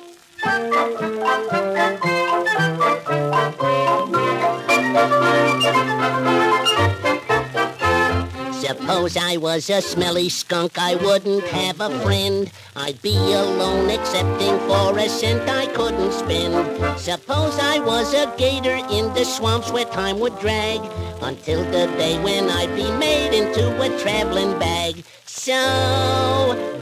Suppose 8.89 9.17
I 9.17 9.37
was 9.37 9.69
a 9.69 9.83
smelly 9.83 10.29
skunk, 10.29 10.79
I 10.79 10.95
wouldn't 10.95 11.43
have 11.43 11.79
a 11.79 11.91
friend. 11.99 12.51
I'd 12.75 12.99
be 13.03 13.15
alone, 13.15 13.87
excepting 13.91 14.57
for 14.67 14.97
a 14.97 15.07
cent 15.07 15.47
I 15.47 15.67
couldn't 15.67 16.11
spend. 16.11 16.99
Suppose 16.99 17.59
I 17.59 17.77
was 17.77 18.15
a 18.15 18.33
gator 18.35 18.77
in 18.89 19.13
the 19.13 19.25
swamps 19.25 19.71
where 19.71 19.85
time 19.85 20.19
would 20.21 20.39
drag, 20.39 20.79
until 21.21 21.63
the 21.65 21.85
day 21.99 22.17
when 22.23 22.49
I'd 22.49 22.75
be 22.75 22.89
made 22.97 23.37
into 23.37 23.79
a 23.79 23.95
traveling 23.99 24.57
bag. 24.57 25.03
So 25.27 25.53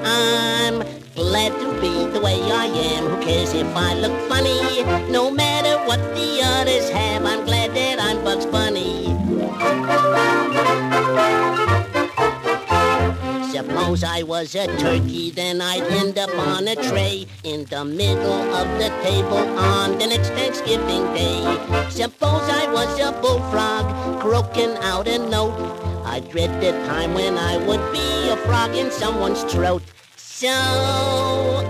I'm 0.06 0.86
glad 1.14 1.60
to 1.60 1.82
be 1.82 2.06
the 2.14 2.22
way 2.22 2.42
I 2.42 2.68
am. 2.68 3.04
Who 3.04 3.22
cares 3.22 3.54
if 3.54 3.68
I 3.76 3.96
look 3.96 4.18
funny? 4.30 4.82
No 5.12 5.30
matter 5.30 5.76
what 5.86 6.00
the 6.16 6.40
others 6.42 6.90
have, 6.90 7.17
Suppose 13.88 14.04
I 14.04 14.24
was 14.24 14.54
a 14.54 14.68
turkey, 14.80 15.32
then 15.32 15.62
I'd 15.62 15.84
end 15.84 16.18
up 16.18 16.30
on 16.38 16.68
a 16.68 16.76
tray 16.76 17.26
in 17.46 17.64
the 17.70 17.86
middle 17.86 18.44
of 18.54 18.68
the 18.80 18.90
table 19.02 19.38
on 19.58 19.98
the 19.98 20.08
next 20.08 20.28
Thanksgiving 20.32 21.06
Day. 21.14 21.40
Suppose 21.90 22.44
I 22.52 22.70
was 22.70 23.00
a 23.00 23.14
bullfrog, 23.22 24.20
croaking 24.20 24.76
out 24.82 25.08
a 25.08 25.18
note. 25.18 25.56
I 26.04 26.20
dread 26.20 26.62
the 26.62 26.72
time 26.86 27.14
when 27.14 27.38
I 27.38 27.66
would 27.66 27.80
be 27.94 28.30
a 28.30 28.36
frog 28.46 28.76
in 28.76 28.92
someone's 28.92 29.44
throat. 29.46 29.84
So 30.18 30.50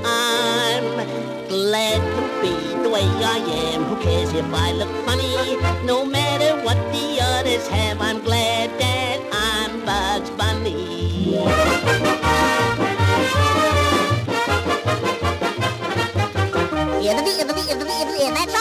I'm 0.03 0.87
glad 1.49 2.01
to 2.01 2.23
be 2.41 2.81
the 2.81 2.89
way 2.89 3.05
I 3.05 3.37
am. 3.69 3.83
Who 3.83 3.95
cares 4.01 4.33
if 4.33 4.51
I 4.51 4.71
look 4.71 4.89
funny? 5.05 5.55
No 5.85 6.03
matter 6.03 6.59
what 6.65 6.77
the 6.91 7.19
others 7.21 7.67
have, 7.67 8.01
I'm 8.01 8.21
glad 8.21 8.36
That's 17.47 17.65
all, 17.65 18.45
folks. 18.45 18.56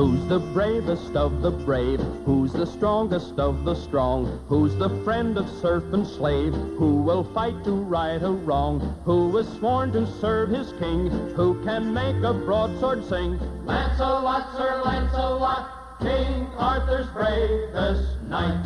Who's 0.00 0.26
the 0.28 0.38
bravest 0.38 1.14
of 1.14 1.42
the 1.42 1.50
brave? 1.50 2.00
Who's 2.24 2.54
the 2.54 2.64
strongest 2.64 3.38
of 3.38 3.66
the 3.66 3.74
strong? 3.74 4.40
Who's 4.48 4.74
the 4.76 4.88
friend 5.04 5.36
of 5.36 5.46
serf 5.60 5.84
and 5.92 6.06
slave? 6.06 6.54
Who 6.54 7.02
will 7.02 7.22
fight 7.34 7.62
to 7.64 7.72
right 7.72 8.22
a 8.22 8.30
wrong? 8.30 8.80
Who 9.04 9.36
is 9.36 9.46
sworn 9.58 9.92
to 9.92 10.06
serve 10.18 10.48
his 10.48 10.72
king? 10.80 11.10
Who 11.36 11.62
can 11.64 11.92
make 11.92 12.16
a 12.24 12.32
broadsword 12.32 13.04
sing? 13.10 13.38
Lancelot, 13.66 14.56
Sir 14.56 14.80
Lancelot, 14.86 16.00
King 16.00 16.46
Arthur's 16.56 17.08
bravest 17.08 18.22
knight. 18.22 18.64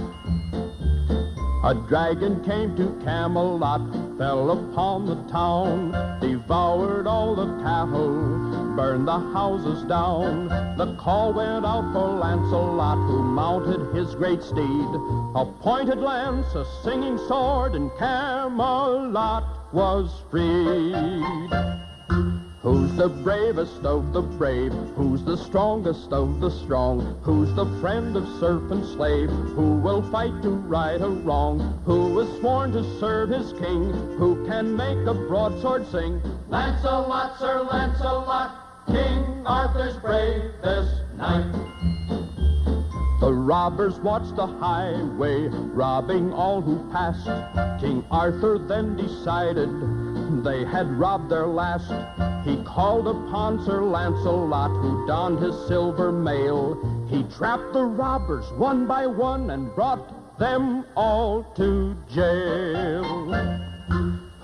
A 1.64 1.74
dragon 1.88 2.44
came 2.44 2.76
to 2.76 2.96
Camelot, 3.04 3.82
fell 4.18 4.52
upon 4.52 5.06
the 5.06 5.16
town, 5.32 6.20
devoured 6.20 7.08
all 7.08 7.34
the 7.34 7.60
cattle, 7.60 8.53
burned 8.76 9.06
the 9.06 9.18
houses 9.18 9.84
down. 9.84 10.48
The 10.76 10.94
call 10.96 11.32
went 11.32 11.64
out 11.64 11.92
for 11.92 12.08
Lancelot, 12.18 12.98
who 13.06 13.22
mounted 13.22 13.94
his 13.94 14.14
great 14.14 14.42
steed. 14.42 14.88
A 15.34 15.44
pointed 15.60 15.98
lance, 15.98 16.54
a 16.54 16.64
singing 16.82 17.18
sword, 17.28 17.74
and 17.74 17.90
Camelot 17.98 19.72
was 19.72 20.22
freed. 20.30 20.94
Who's 22.62 22.96
the 22.96 23.10
bravest 23.10 23.84
of 23.84 24.14
the 24.14 24.22
brave? 24.22 24.72
Who's 24.96 25.22
the 25.22 25.36
strongest 25.36 26.12
of 26.12 26.40
the 26.40 26.50
strong? 26.50 27.20
Who's 27.22 27.52
the 27.54 27.66
friend 27.80 28.16
of 28.16 28.26
serf 28.40 28.70
and 28.70 28.82
slave? 28.86 29.28
Who 29.28 29.76
will 29.76 30.00
fight 30.10 30.40
to 30.42 30.48
right 30.48 31.00
a 31.00 31.08
wrong? 31.08 31.82
Who 31.84 32.18
is 32.20 32.40
sworn 32.40 32.72
to 32.72 32.82
serve 32.98 33.28
his 33.28 33.52
king? 33.52 33.92
Who 34.16 34.46
can 34.46 34.74
make 34.74 35.06
a 35.06 35.12
broadsword 35.12 35.86
sing? 35.92 36.22
Lancelot, 36.48 37.38
Sir 37.38 37.60
Lancelot, 37.70 38.63
King 38.86 39.42
Arthur's 39.46 39.96
bravest 39.98 41.02
knight. 41.16 41.52
The 43.20 43.32
robbers 43.32 43.98
watched 44.00 44.36
the 44.36 44.46
highway, 44.46 45.48
robbing 45.48 46.32
all 46.32 46.60
who 46.60 46.90
passed. 46.90 47.24
King 47.80 48.04
Arthur 48.10 48.58
then 48.58 48.96
decided 48.96 49.70
they 50.44 50.64
had 50.64 50.90
robbed 50.98 51.30
their 51.30 51.46
last. 51.46 51.90
He 52.46 52.62
called 52.64 53.08
upon 53.08 53.64
Sir 53.64 53.82
Lancelot, 53.82 54.70
who 54.72 55.06
donned 55.06 55.38
his 55.38 55.54
silver 55.66 56.12
mail. 56.12 56.76
He 57.08 57.22
trapped 57.24 57.72
the 57.72 57.84
robbers 57.84 58.50
one 58.52 58.86
by 58.86 59.06
one 59.06 59.50
and 59.50 59.74
brought 59.74 60.38
them 60.38 60.84
all 60.94 61.44
to 61.54 61.96
jail. 62.08 63.64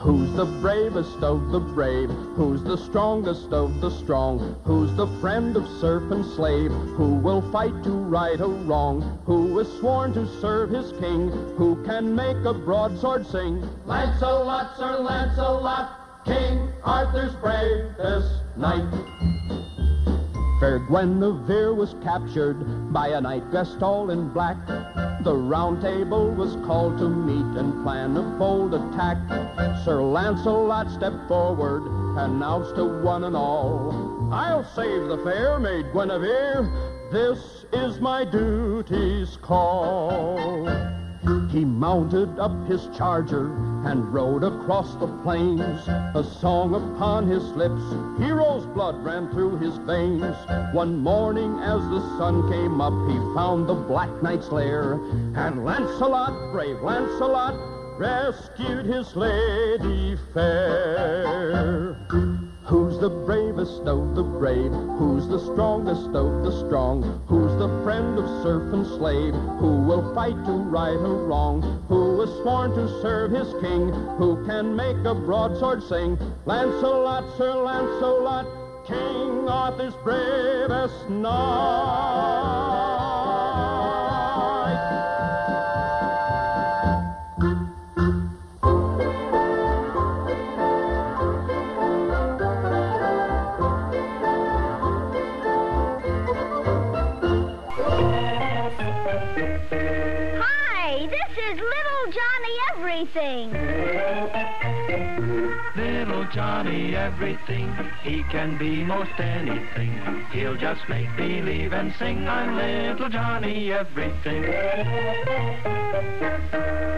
Who's 0.01 0.33
the 0.33 0.47
bravest 0.47 1.23
of 1.23 1.51
the 1.53 1.61
brave? 1.61 2.09
Who's 2.35 2.63
the 2.63 2.79
strongest 2.79 3.53
of 3.53 3.83
the 3.83 3.91
strong? 3.91 4.57
Who's 4.65 4.95
the 4.95 5.07
friend 5.21 5.55
of 5.59 5.69
serf 5.79 6.11
and 6.11 6.25
slave? 6.25 6.71
Who 6.71 7.17
will 7.17 7.43
fight 7.53 7.85
to 7.85 7.91
right 7.91 8.41
a 8.41 8.47
wrong? 8.47 9.21
Who 9.27 9.59
is 9.59 9.69
sworn 9.79 10.15
to 10.15 10.27
serve 10.41 10.71
his 10.71 10.91
king? 10.93 11.29
Who 11.59 11.85
can 11.85 12.15
make 12.15 12.39
a 12.47 12.55
broadsword 12.55 13.27
sing? 13.27 13.69
Lancelot, 13.85 14.75
Sir 14.79 15.01
Lancelot, 15.01 16.25
King 16.25 16.73
Arthur's 16.83 17.35
bravest 17.35 18.43
knight. 18.57 19.60
Fair 20.61 20.79
Guinevere 20.79 21.75
was 21.75 21.95
captured 22.03 22.93
by 22.93 23.09
a 23.09 23.21
knight 23.23 23.51
dressed 23.51 23.83
all 23.83 24.11
in 24.11 24.29
black. 24.29 24.59
The 25.25 25.35
round 25.35 25.81
table 25.81 26.31
was 26.33 26.55
called 26.67 26.99
to 26.99 27.09
meet 27.09 27.59
and 27.59 27.83
plan 27.83 28.15
a 28.19 28.23
bold 28.39 28.75
attack. 28.75 29.17
Sir 29.87 30.03
Lancelot 30.03 30.91
stepped 30.91 31.27
forward, 31.29 31.85
announced 32.19 32.77
to 32.77 32.85
one 32.85 33.25
and 33.25 33.35
all, 33.35 34.29
I'll 34.31 34.63
save 34.63 35.09
the 35.09 35.17
fair 35.25 35.59
maid 35.59 35.87
Guinevere. 35.95 36.69
This 37.11 37.65
is 37.73 37.99
my 37.99 38.27
duty's 38.27 39.39
call. 39.39 40.69
He 41.51 41.65
mounted 41.65 42.39
up 42.39 42.67
his 42.67 42.89
charger 42.97 43.53
and 43.85 44.13
rode 44.13 44.43
across 44.43 44.95
the 44.95 45.09
plains. 45.23 45.87
A 45.89 46.25
song 46.41 46.75
upon 46.75 47.27
his 47.27 47.45
lips, 47.53 47.83
hero's 48.19 48.65
blood 48.67 49.05
ran 49.05 49.31
through 49.31 49.57
his 49.57 49.77
veins. 49.79 50.37
One 50.73 50.99
morning 50.99 51.59
as 51.59 51.83
the 51.89 52.01
sun 52.17 52.51
came 52.51 52.81
up, 52.81 52.95
he 53.11 53.19
found 53.35 53.69
the 53.69 53.75
Black 53.75 54.11
Knight's 54.23 54.51
lair. 54.51 54.95
And 55.35 55.65
Lancelot, 55.65 56.53
brave 56.53 56.81
Lancelot, 56.83 57.55
rescued 57.99 58.87
his 58.87 59.15
lady 59.15 60.17
fair. 60.33 61.97
Who's 62.71 63.01
the 63.01 63.11
bravest 63.11 63.83
of 63.83 64.15
the 64.15 64.23
brave? 64.23 64.71
Who's 64.71 65.27
the 65.27 65.41
strongest 65.41 66.07
of 66.15 66.45
the 66.45 66.53
strong? 66.65 67.03
Who's 67.27 67.51
the 67.59 67.83
friend 67.83 68.17
of 68.17 68.45
serf 68.45 68.73
and 68.73 68.87
slave? 68.87 69.35
Who 69.59 69.83
will 69.83 70.15
fight 70.15 70.37
to 70.45 70.53
right 70.53 70.95
a 70.95 71.15
wrong? 71.27 71.85
Who 71.89 72.23
is 72.23 72.31
sworn 72.43 72.71
to 72.77 73.03
serve 73.03 73.33
his 73.33 73.53
king? 73.61 73.89
Who 74.19 74.47
can 74.47 74.77
make 74.77 75.05
a 75.05 75.17
broadsword 75.17 75.83
sing? 75.83 76.17
Lancelot, 76.45 77.37
Sir 77.37 77.55
Lancelot, 77.55 78.47
King 78.87 79.49
Arthur's 79.49 79.97
bravest 80.05 81.11
knight. 81.11 82.60
Everything, 107.13 107.75
he 108.03 108.23
can 108.31 108.57
be 108.57 108.85
most 108.85 109.19
anything. 109.19 110.27
He'll 110.33 110.57
just 110.57 110.89
make 110.89 111.09
believe 111.17 111.73
and 111.73 111.93
sing, 111.99 112.29
I'm 112.29 112.57
little 112.57 113.09
Johnny 113.09 113.73
everything. 113.73 114.43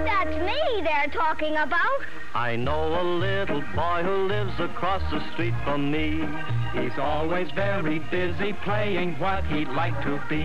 That's 0.05 0.37
me. 0.37 0.63
me 0.73 0.83
they're 0.83 1.13
talking 1.13 1.57
about. 1.57 2.01
I 2.35 2.57
know 2.57 3.01
a 3.01 3.05
little 3.05 3.63
boy 3.75 4.03
who 4.03 4.27
lives 4.27 4.59
across 4.59 5.03
the 5.11 5.21
street 5.33 5.55
from 5.65 5.91
me. 5.91 6.23
He's 6.73 6.99
always 6.99 7.51
very 7.51 7.99
busy 7.99 8.55
playing 8.65 9.19
what 9.19 9.45
he'd 9.45 9.69
like 9.69 10.01
to 10.03 10.21
be. 10.29 10.43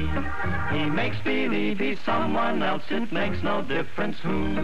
He 0.78 0.90
makes 0.90 1.18
believe 1.24 1.80
he's 1.80 2.00
someone 2.02 2.62
else, 2.62 2.84
it 2.90 3.12
makes 3.12 3.42
no 3.42 3.62
difference 3.62 4.18
who. 4.20 4.56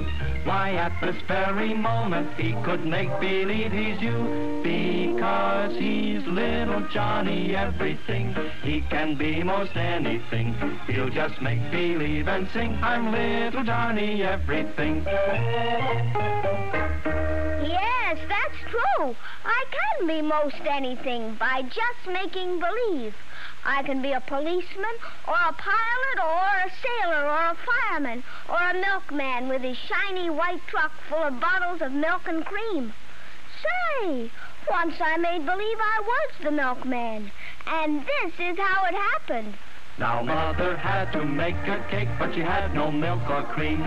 Why, 0.44 0.72
at 0.74 1.00
this 1.02 1.22
very 1.28 1.74
moment, 1.74 2.38
he 2.38 2.54
could 2.64 2.86
make 2.86 3.10
believe 3.22 3.72
he's 3.72 4.02
you. 4.02 4.62
Because 4.62 5.76
he's 5.78 6.26
little 6.28 6.86
Johnny 6.90 7.56
everything. 7.56 8.36
He 8.62 8.82
can 8.82 9.16
be 9.16 9.42
most 9.44 9.76
anything. 9.78 10.54
He'll 10.88 11.10
just 11.10 11.42
make 11.42 11.72
believe 11.72 12.28
and 12.28 12.50
sing, 12.52 12.78
I'm 12.82 13.12
little 13.12 13.64
Johnny 13.64 14.22
everything. 14.24 15.06
Can 19.98 20.08
be 20.08 20.22
most 20.22 20.62
anything 20.66 21.36
by 21.36 21.62
just 21.62 22.08
making 22.08 22.60
believe. 22.60 23.16
I 23.66 23.84
can 23.84 24.02
be 24.02 24.12
a 24.12 24.22
policeman, 24.22 24.96
or 25.28 25.36
a 25.36 25.54
pilot, 25.54 26.18
or 26.22 26.50
a 26.66 26.72
sailor, 26.82 27.26
or 27.26 27.52
a 27.52 27.58
fireman, 27.66 28.24
or 28.50 28.58
a 28.58 28.74
milkman 28.74 29.48
with 29.48 29.62
his 29.62 29.78
shiny 29.78 30.30
white 30.30 30.62
truck 30.68 30.92
full 31.10 31.24
of 31.24 31.40
bottles 31.40 31.82
of 31.82 31.92
milk 31.92 32.28
and 32.28 32.46
cream. 32.46 32.94
Say, 33.62 34.32
once 34.70 34.96
I 35.00 35.18
made 35.18 35.46
believe 35.46 35.78
I 35.80 36.02
was 36.02 36.44
the 36.44 36.52
milkman, 36.52 37.32
and 37.68 38.02
this 38.02 38.34
is 38.40 38.58
how 38.58 38.86
it 38.86 38.96
happened. 38.96 39.56
Now 40.00 40.24
mother 40.24 40.76
had 40.76 41.12
to 41.14 41.24
make 41.24 41.56
a 41.68 41.86
cake, 41.90 42.10
but 42.18 42.34
she 42.34 42.42
had 42.42 42.74
no 42.74 42.92
milk 42.92 43.30
or 43.30 43.44
cream. 43.44 43.84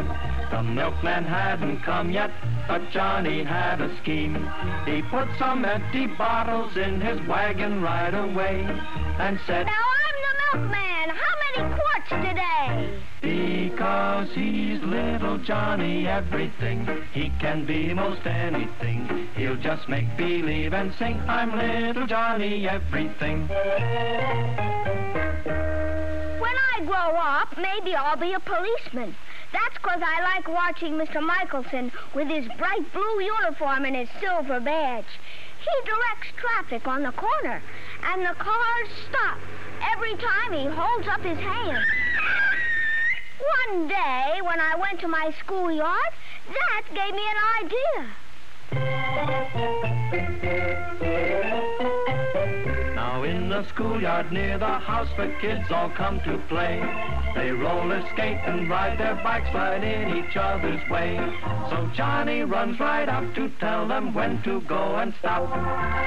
The 0.51 0.63
milkman 0.63 1.25
hadn't 1.25 1.83
come 1.83 2.11
yet, 2.13 2.31
but 2.69 2.91
Johnny 2.91 3.43
had 3.43 3.81
a 3.81 3.97
scheme. 3.99 4.49
He 4.87 5.03
put 5.03 5.29
some 5.37 5.65
empty 5.65 6.07
bottles 6.07 6.77
in 6.77 7.01
his 7.01 7.21
wagon 7.27 7.83
right 7.83 8.15
away 8.15 8.65
and 9.19 9.41
said, 9.47 9.67
Now 9.67 9.73
I'm 9.73 10.15
the 10.23 10.36
milkman. 10.53 11.11
How 11.11 11.35
many 11.45 11.75
quarts 11.75 12.09
today? 12.09 13.01
Because 13.21 14.29
he's 14.35 14.81
little 14.83 15.39
Johnny 15.39 16.07
everything. 16.07 16.87
He 17.13 17.31
can 17.41 17.65
be 17.67 17.93
most 17.95 18.27
anything. 18.27 19.29
He'll 19.37 19.57
just 19.57 19.89
make 19.89 20.17
believe 20.17 20.73
and 20.73 20.95
sing, 20.95 21.21
I'm 21.29 21.57
little 21.57 22.07
Johnny 22.07 22.69
everything. 22.69 23.49
When 26.39 26.57
I 26.75 26.85
grow 26.85 27.17
up, 27.17 27.57
maybe 27.57 27.95
I'll 27.95 28.17
be 28.17 28.33
a 28.33 28.41
policeman. 28.41 29.17
That's 29.53 29.79
'cause 29.79 30.03
I 30.05 30.21
like 30.23 30.49
watching 30.49 30.95
Mr. 30.95 31.23
Michelson 31.23 31.93
with 32.15 32.29
his 32.29 32.47
bright 32.59 32.93
blue 32.93 33.21
uniform 33.21 33.85
and 33.85 33.95
his 33.97 34.09
silver 34.21 34.61
badge. 34.61 35.07
He 35.67 35.85
directs 35.85 36.29
traffic 36.37 36.87
on 36.87 37.03
the 37.03 37.13
corner, 37.13 37.61
and 38.05 38.23
the 38.23 38.35
cars 38.39 38.89
stop 39.09 39.39
every 39.93 40.15
time 40.15 40.53
he 40.53 40.67
holds 40.67 41.09
up 41.09 41.23
his 41.23 41.39
hand. 41.39 41.85
One 43.69 43.89
day, 43.89 44.41
when 44.43 44.61
I 44.61 44.77
went 44.77 45.01
to 45.01 45.09
my 45.09 45.33
schoolyard, 45.41 46.13
that 46.49 46.83
gave 46.95 47.15
me 47.15 47.27
an 47.29 47.37
idea. 47.65 48.17
Now 52.97 53.25
in 53.25 53.51
the 53.51 53.63
schoolyard 53.69 54.33
near 54.33 54.57
the 54.57 54.79
house, 54.79 55.11
the 55.19 55.29
kids 55.39 55.71
all 55.71 55.91
come 55.91 56.19
to 56.21 56.39
play. 56.49 56.81
They 57.35 57.51
roller 57.51 58.03
skate 58.15 58.41
and 58.47 58.71
ride 58.71 58.99
their 58.99 59.17
bikes 59.17 59.53
right 59.55 59.85
in 59.85 60.17
each 60.17 60.35
other's 60.35 60.81
way. 60.89 61.19
So 61.69 61.91
Johnny 61.93 62.41
runs 62.45 62.81
right 62.81 63.07
up 63.07 63.35
to 63.35 63.51
tell 63.61 63.87
them 63.87 64.15
when 64.15 64.43
to 64.45 64.63
go 64.63 64.97
and 64.97 65.13
stop. 65.19 65.45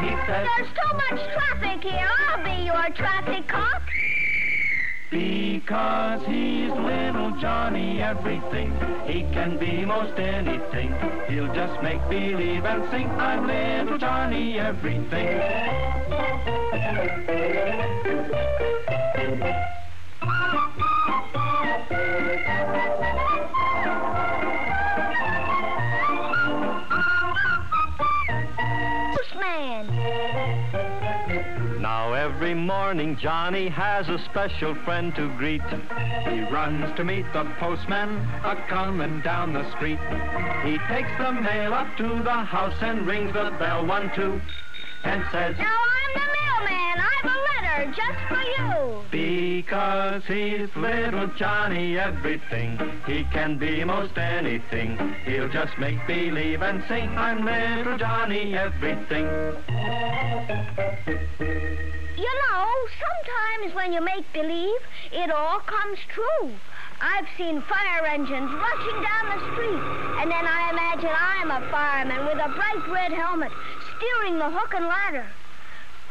He 0.01 0.09
says, 0.25 0.47
There's 0.57 0.69
too 0.69 0.97
much 0.97 1.31
traffic 1.31 1.83
here. 1.83 2.09
I'll 2.27 2.43
be 2.43 2.63
your 2.63 2.89
traffic 2.95 3.47
cop. 3.47 3.83
Because 5.09 6.21
he's 6.27 6.71
little 6.71 7.31
Johnny 7.41 7.99
everything. 8.01 8.71
He 9.07 9.21
can 9.33 9.57
be 9.57 9.83
most 9.83 10.19
anything. 10.19 10.93
He'll 11.27 11.51
just 11.53 11.81
make 11.81 12.01
believe 12.09 12.63
and 12.65 12.89
sing, 12.91 13.09
I'm 13.09 13.47
little 13.47 13.97
Johnny 13.97 14.59
everything. 14.59 15.39
Every 32.13 32.53
morning 32.53 33.17
Johnny 33.17 33.67
has 33.69 34.09
a 34.09 34.19
special 34.25 34.75
friend 34.83 35.15
to 35.15 35.29
greet. 35.37 35.61
He 36.27 36.41
runs 36.41 36.95
to 36.97 37.03
meet 37.03 37.25
the 37.33 37.45
postman 37.59 38.17
a 38.43 38.55
coming 38.67 39.21
down 39.21 39.53
the 39.53 39.69
street. 39.71 39.99
He 40.63 40.77
takes 40.87 41.11
the 41.17 41.31
mail 41.31 41.73
up 41.73 41.95
to 41.97 42.21
the 42.23 42.43
house 42.43 42.77
and 42.81 43.05
rings 43.05 43.33
the 43.33 43.51
bell 43.59 43.85
one 43.85 44.11
two 44.15 44.41
and 45.03 45.23
says, 45.31 45.57
Now 45.57 45.77
I'm 45.77 46.13
the 46.13 46.27
mailman. 46.35 46.99
I've 46.99 47.25
a 47.25 47.37
letter 47.49 47.93
just 47.95 48.19
for 48.27 48.41
you. 48.41 49.03
Because 49.11 50.23
he's 50.25 50.69
little 50.75 51.27
Johnny 51.37 51.97
everything. 51.97 52.77
He 53.05 53.23
can 53.31 53.57
be 53.57 53.83
most 53.83 54.17
anything. 54.17 55.15
He'll 55.25 55.49
just 55.49 55.77
make 55.77 56.05
believe 56.07 56.61
and 56.61 56.83
sing, 56.87 57.09
I'm 57.17 57.45
little 57.45 57.97
Johnny 57.97 58.55
everything. 58.55 59.25
You 62.17 62.33
know, 62.43 62.67
sometimes 62.99 63.75
when 63.75 63.93
you 63.93 64.01
make 64.01 64.31
believe, 64.33 64.79
it 65.11 65.31
all 65.31 65.59
comes 65.59 65.99
true. 66.13 66.51
I've 67.01 67.27
seen 67.37 67.61
fire 67.61 68.05
engines 68.05 68.51
rushing 68.51 69.01
down 69.01 69.25
the 69.31 69.39
street, 69.53 69.83
and 70.19 70.29
then 70.29 70.45
I 70.45 70.69
imagine 70.69 71.09
I'm 71.09 71.49
a 71.49 71.71
fireman 71.71 72.25
with 72.25 72.35
a 72.43 72.49
bright 72.49 72.89
red 72.91 73.13
helmet 73.13 73.53
steering 73.99 74.39
the 74.39 74.49
hook 74.49 74.73
and 74.73 74.85
ladder. 74.85 75.27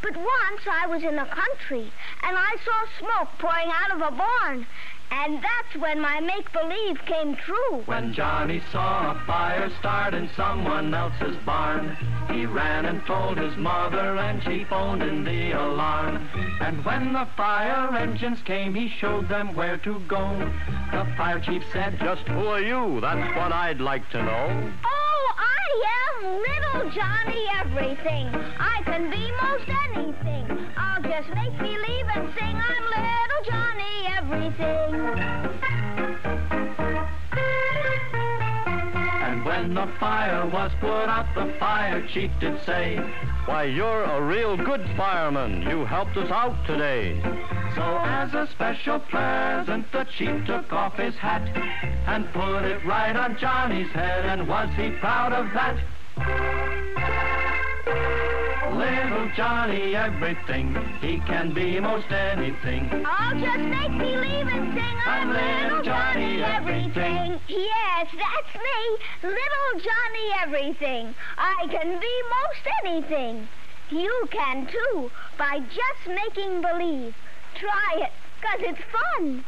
But 0.03 0.17
once 0.17 0.63
I 0.71 0.87
was 0.87 1.03
in 1.03 1.17
the 1.17 1.25
country, 1.25 1.91
and 2.23 2.37
I 2.37 2.57
saw 2.65 2.99
smoke 2.99 3.29
pouring 3.39 3.71
out 3.73 3.97
of 3.97 4.13
a 4.13 4.17
barn, 4.17 4.67
and 5.11 5.43
that's 5.43 5.77
when 5.81 6.01
my 6.01 6.21
make-believe 6.21 7.05
came 7.07 7.37
true. 7.37 7.83
When 7.87 8.13
Johnny 8.13 8.63
saw 8.73 9.13
a 9.13 9.27
fire 9.27 9.71
start 9.79 10.15
in 10.15 10.29
someone 10.37 10.95
else's 10.95 11.37
barn, 11.45 11.97
he 12.31 12.47
ran 12.47 12.87
and 12.87 13.05
told 13.07 13.39
his 13.39 13.57
mother 13.57 14.17
and 14.17 14.43
she 14.43 14.65
phoned 14.65 15.03
in 15.03 15.25
the 15.25 15.53
alarm. 15.53 16.29
And 16.61 16.85
when 16.85 17.13
the 17.13 17.27
fire 17.37 17.95
engines 17.97 18.43
came, 18.43 18.75
he 18.75 18.89
showed 18.89 19.29
them 19.29 19.55
where 19.55 19.79
to 19.79 19.99
go. 20.01 20.51
The 20.93 21.07
fire 21.17 21.41
chief 21.41 21.65
said, 21.73 21.99
Just 22.01 22.27
who 22.29 22.47
are 22.47 22.61
you? 22.61 23.01
That's 23.01 23.37
what 23.37 23.53
I'd 23.53 23.81
like 23.81 24.09
to 24.11 24.23
know. 24.23 24.73
Oh, 24.85 25.35
I 25.37 25.61
am 26.01 26.25
little 26.25 26.91
Johnny 26.91 27.47
everything. 27.61 28.29
I 28.59 28.83
can 28.85 29.11
be 29.11 29.31
most 29.43 29.69
anything. 29.87 30.73
I'll 30.77 31.03
just 31.03 31.29
make 31.35 31.57
believe 31.59 32.07
and 32.15 32.33
sing 32.39 32.57
I'm 32.57 32.85
little 32.85 33.43
Johnny 33.45 34.07
everything. 34.17 34.98
And 39.23 39.45
when 39.45 39.75
the 39.75 39.87
fire 40.01 40.47
was 40.47 40.73
put 40.81 40.89
out, 40.89 41.35
the 41.35 41.53
fire 41.59 42.07
chief 42.09 42.31
did 42.41 42.61
say, 42.65 42.97
Why, 43.45 43.65
you're 43.65 44.05
a 44.05 44.21
real 44.23 44.57
good 44.57 44.89
fireman. 44.97 45.63
You 45.63 45.85
helped 45.85 46.17
us 46.17 46.31
out 46.31 46.67
today. 46.67 47.21
So 47.75 47.99
as 47.99 48.35
a 48.35 48.49
special 48.51 48.99
present, 48.99 49.91
the 49.93 50.05
chief 50.05 50.45
took 50.47 50.73
off 50.73 50.97
his 50.97 51.15
hat 51.17 51.47
and 52.07 52.27
put 52.33 52.65
it 52.65 52.85
right 52.85 53.15
on 53.15 53.39
Johnny's 53.39 53.91
head. 53.93 54.25
And 54.25 54.49
was 54.49 54.69
he 54.77 54.91
proud 54.99 55.33
of 55.33 55.53
that? 55.55 55.79
Little 58.77 59.31
Johnny 59.37 59.95
everything, 59.95 60.75
he 61.01 61.21
can 61.21 61.55
be 61.55 61.79
most 61.79 62.11
anything. 62.11 63.05
I'll 63.07 63.39
just 63.39 63.61
make 63.61 63.97
believe 63.99 64.49
and 64.49 64.75
sing 64.75 64.99
I'm 65.07 65.31
little 65.31 65.83
Johnny 65.85 66.43
everything. 66.43 67.39
Yes, 67.47 68.09
that's 68.13 68.55
me, 68.57 68.99
little 69.23 69.81
Johnny 69.81 70.33
everything. 70.43 71.15
I 71.37 71.67
can 71.71 72.01
be 72.01 72.23
most 72.37 72.67
anything. 72.85 73.49
You 73.91 74.29
can 74.33 74.67
too, 74.67 75.11
by 75.39 75.61
just 75.61 76.09
making 76.09 76.61
believe. 76.61 77.15
Try 77.55 78.03
it, 78.03 78.13
'cause 78.43 78.61
it's 78.61 78.83
fun. 78.93 79.45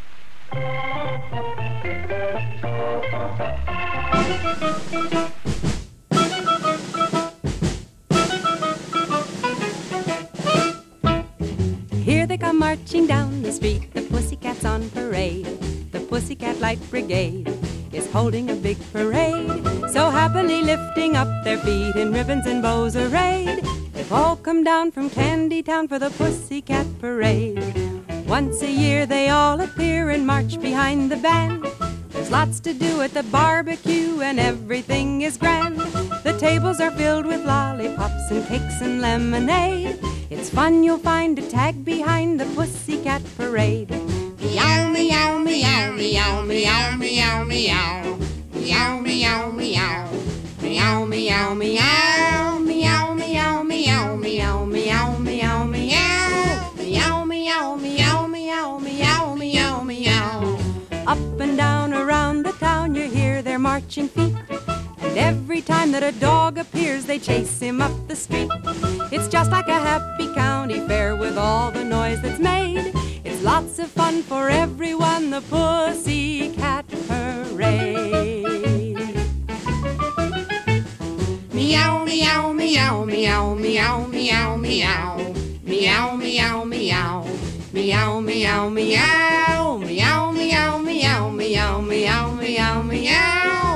Here 12.03 12.27
they 12.27 12.39
come 12.39 12.59
marching 12.59 13.07
down 13.07 13.43
the 13.43 13.53
street, 13.53 13.93
the 13.93 14.01
pussycats 14.01 14.65
on 14.65 14.89
parade. 14.91 15.45
The 15.93 16.01
Pussycat 16.01 16.59
Light 16.59 16.81
Brigade 16.89 17.53
is 17.93 18.11
holding 18.11 18.49
a 18.49 18.55
big 18.55 18.79
parade. 18.91 19.63
so 19.93 20.09
happily 20.09 20.63
lifting 20.63 21.15
up 21.15 21.29
their 21.45 21.59
feet 21.59 21.95
in 21.97 22.11
ribbons 22.11 22.47
and 22.47 22.63
bows 22.63 22.97
arrayed. 22.97 23.63
They've 23.93 24.13
all 24.13 24.37
come 24.37 24.65
down 24.65 24.93
from 24.93 25.11
Candy 25.11 25.63
Town 25.63 25.89
for 25.89 25.99
the 25.99 26.09
Pussycat 26.11 26.87
Parade. 27.01 27.63
Once 28.27 28.63
a 28.63 28.71
year 28.71 29.05
they 29.05 29.29
all 29.29 29.61
appear 29.61 30.09
and 30.09 30.27
march 30.27 30.59
behind 30.59 31.13
the 31.13 31.19
band. 31.19 31.67
There's 32.09 32.31
lots 32.31 32.61
to 32.61 32.73
do 32.73 33.03
at 33.03 33.13
the 33.13 33.25
barbecue 33.25 34.23
and 34.23 34.41
everything 34.41 35.21
is 35.21 35.37
grand. 35.37 35.77
The 36.25 36.37
tables 36.39 36.81
are 36.81 36.93
filled 36.93 37.27
with 37.27 37.45
lollipops 37.45 38.31
and 38.31 38.47
cakes 38.47 38.81
and 38.81 39.03
lemonade. 39.03 40.01
It's 40.41 40.49
fun 40.49 40.83
you'll 40.83 40.97
find 40.97 41.37
to 41.37 41.47
tag 41.51 41.85
behind 41.85 42.41
the 42.41 42.47
Pussycat 42.57 43.21
Parade. 43.37 43.91
Meow 43.91 44.89
meow 44.89 45.39
meow, 45.39 45.93
meow, 45.93 45.93
meow, 45.93 46.97
meow, 46.97 46.97
meow, 46.97 47.45
meow, 47.45 47.45
meow. 47.45 48.19
Meow, 48.55 49.01
meow, 49.03 49.51
meow. 49.53 50.09
Meow, 50.63 51.05
meow, 51.05 51.55
meow. 51.55 52.59
Meow, 52.59 53.13
meow, 53.15 53.63
meow, 53.63 54.17
meow, 54.17 54.65
meow, 54.65 55.19
meow, 55.19 55.65
meow. 55.67 56.73
Meow, 56.75 57.25
meow, 57.27 57.77
meow, 57.77 58.27
meow, 58.27 58.79
meow, 58.79 59.35
meow, 59.35 59.83
meow. 59.83 60.59
Up 61.07 61.41
and 61.41 61.59
down 61.59 61.93
around 61.93 62.45
the 62.45 62.53
town 62.53 62.95
you 62.95 63.11
hear 63.11 63.43
their 63.43 63.59
marching 63.59 64.09
feet. 64.09 64.50
And 65.11 65.19
every 65.19 65.61
time 65.61 65.91
that 65.91 66.05
a 66.05 66.13
dog 66.21 66.57
appears, 66.57 67.05
they 67.05 67.19
chase 67.19 67.59
him 67.59 67.83
up 67.83 67.91
the 68.07 68.15
street. 68.15 68.49
It's 69.11 69.27
just 69.27 69.51
like 69.51 69.67
a 69.67 69.73
happy 69.73 70.33
county 70.35 70.79
fair 70.87 71.17
with 71.17 71.37
all 71.37 71.73
the 71.73 71.83
noise 71.83 72.23
that's 72.23 72.39
made. 72.39 72.93
It's 73.25 73.43
lots 73.43 73.81
of 73.81 73.91
fun 73.91 74.23
for 74.23 74.49
everyone, 74.49 75.31
the 75.31 75.41
Pussycat 75.41 76.87
Parade. 77.09 78.47
Meow, 81.53 82.05
meow, 82.05 82.53
meow, 82.53 83.05
meow, 83.05 83.55
meow, 83.57 84.07
meow, 84.07 84.07
meow, 84.07 84.57
meow. 84.57 85.35
Meow, 85.65 86.15
meow, 86.15 86.65
meow. 86.65 87.27
Meow, 87.73 88.21
meow, 88.21 88.69
meow. 88.69 89.77
Meow, 89.79 90.31
meow, 90.31 90.79
meow, 90.79 90.79
meow, 90.79 91.31
meow, 91.33 91.81
meow, 91.81 92.33
meow. 92.33 92.83
Meow, 92.83 93.70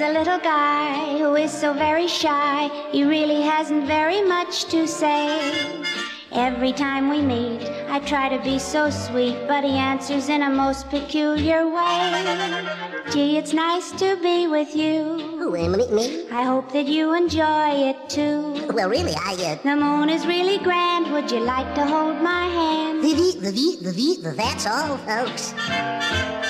a 0.00 0.12
little 0.12 0.38
guy 0.38 1.18
who 1.18 1.34
is 1.36 1.52
so 1.52 1.74
very 1.74 2.06
shy, 2.06 2.68
he 2.90 3.04
really 3.04 3.42
hasn't 3.42 3.86
very 3.86 4.22
much 4.22 4.64
to 4.66 4.86
say. 4.86 6.09
Every 6.32 6.72
time 6.72 7.08
we 7.08 7.20
meet, 7.20 7.60
I 7.88 7.98
try 7.98 8.28
to 8.28 8.40
be 8.44 8.60
so 8.60 8.88
sweet, 8.88 9.36
but 9.48 9.64
he 9.64 9.72
answers 9.72 10.28
in 10.28 10.42
a 10.42 10.48
most 10.48 10.88
peculiar 10.88 11.68
way. 11.68 12.68
Gee, 13.10 13.36
it's 13.36 13.52
nice 13.52 13.90
to 13.92 14.16
be 14.22 14.46
with 14.46 14.76
you. 14.76 15.16
me? 15.90 16.28
I 16.30 16.44
hope 16.44 16.72
that 16.72 16.86
you 16.86 17.14
enjoy 17.14 17.70
it 17.90 18.08
too. 18.08 18.68
Well, 18.72 18.88
really, 18.88 19.14
I, 19.16 19.34
uh... 19.34 19.56
The 19.64 19.74
moon 19.74 20.08
is 20.08 20.24
really 20.24 20.58
grand. 20.58 21.12
Would 21.12 21.32
you 21.32 21.40
like 21.40 21.74
to 21.74 21.84
hold 21.84 22.22
my 22.22 22.46
hand? 22.46 23.02
The, 23.02 23.12
the, 23.12 23.50
the, 23.50 23.90
the, 23.90 24.22
the, 24.22 24.34
that's 24.36 24.66
all, 24.66 24.98
folks. 24.98 25.52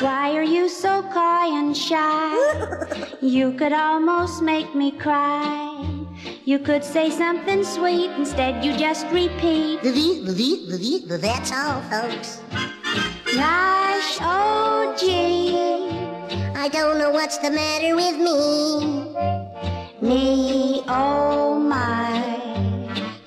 Why 0.02 0.34
are 0.36 0.42
you 0.42 0.68
so 0.68 1.00
coy 1.04 1.56
and 1.56 1.74
shy? 1.74 3.06
you 3.22 3.52
could 3.52 3.72
almost 3.72 4.42
make 4.42 4.74
me 4.74 4.92
cry. 4.92 5.99
You 6.44 6.58
could 6.58 6.82
say 6.84 7.10
something 7.10 7.64
sweet, 7.64 8.10
instead 8.12 8.64
you 8.64 8.76
just 8.76 9.06
repeat. 9.06 9.82
The, 9.82 9.90
the, 9.90 10.32
the, 10.32 10.32
the, 10.32 11.06
the, 11.06 11.18
that's 11.18 11.52
all, 11.52 11.80
folks. 11.82 12.42
Gosh, 13.34 14.18
oh 14.20 14.94
gee. 14.98 15.56
I 16.56 16.68
don't 16.68 16.98
know 16.98 17.10
what's 17.10 17.38
the 17.38 17.50
matter 17.50 17.94
with 17.94 18.16
me. 18.16 19.10
Me, 20.00 20.82
oh 20.88 21.58
my. 21.58 22.40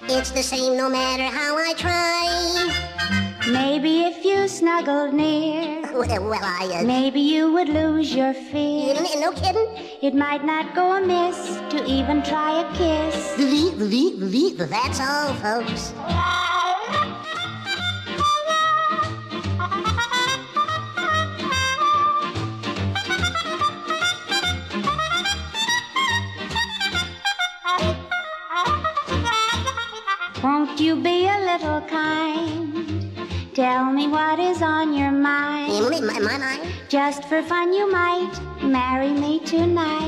It's 0.03 0.31
the 0.31 0.43
same 0.43 0.77
no 0.77 0.89
matter 0.89 1.23
how 1.23 1.57
I 1.57 1.73
try. 1.73 2.92
Maybe 3.51 4.03
if 4.05 4.23
you 4.23 4.47
snuggled 4.47 5.13
near, 5.13 5.81
Well, 5.93 6.39
I, 6.41 6.79
uh... 6.79 6.83
maybe 6.85 7.19
you 7.19 7.51
would 7.51 7.67
lose 7.67 8.15
your 8.15 8.33
fear. 8.33 8.93
No, 8.93 9.19
no 9.19 9.31
kidding? 9.33 9.67
It 10.01 10.15
might 10.15 10.45
not 10.45 10.73
go 10.73 10.93
amiss 10.93 11.59
to 11.71 11.83
even 11.85 12.23
try 12.23 12.61
a 12.61 12.73
kiss. 12.73 13.35
The, 13.35 13.43
the, 13.43 13.85
the, 13.85 14.27
the, 14.27 14.53
the, 14.59 14.65
that's 14.65 15.01
all, 15.01 15.33
folks. 15.35 15.91
Won't 30.41 30.79
you 30.79 30.95
be 30.95 31.27
a 31.27 31.39
little 31.39 31.81
kind? 31.81 32.82
Tell 33.53 33.85
me 33.93 34.07
what 34.07 34.39
is 34.39 34.63
on 34.63 34.95
your 34.95 35.11
mind. 35.11 35.73
Emily, 35.73 36.01
my, 36.01 36.17
my 36.17 36.37
mind? 36.39 36.67
Just 36.89 37.25
for 37.25 37.43
fun, 37.43 37.71
you 37.71 37.91
might 37.91 38.33
marry 38.63 39.11
me 39.11 39.41
tonight. 39.41 40.07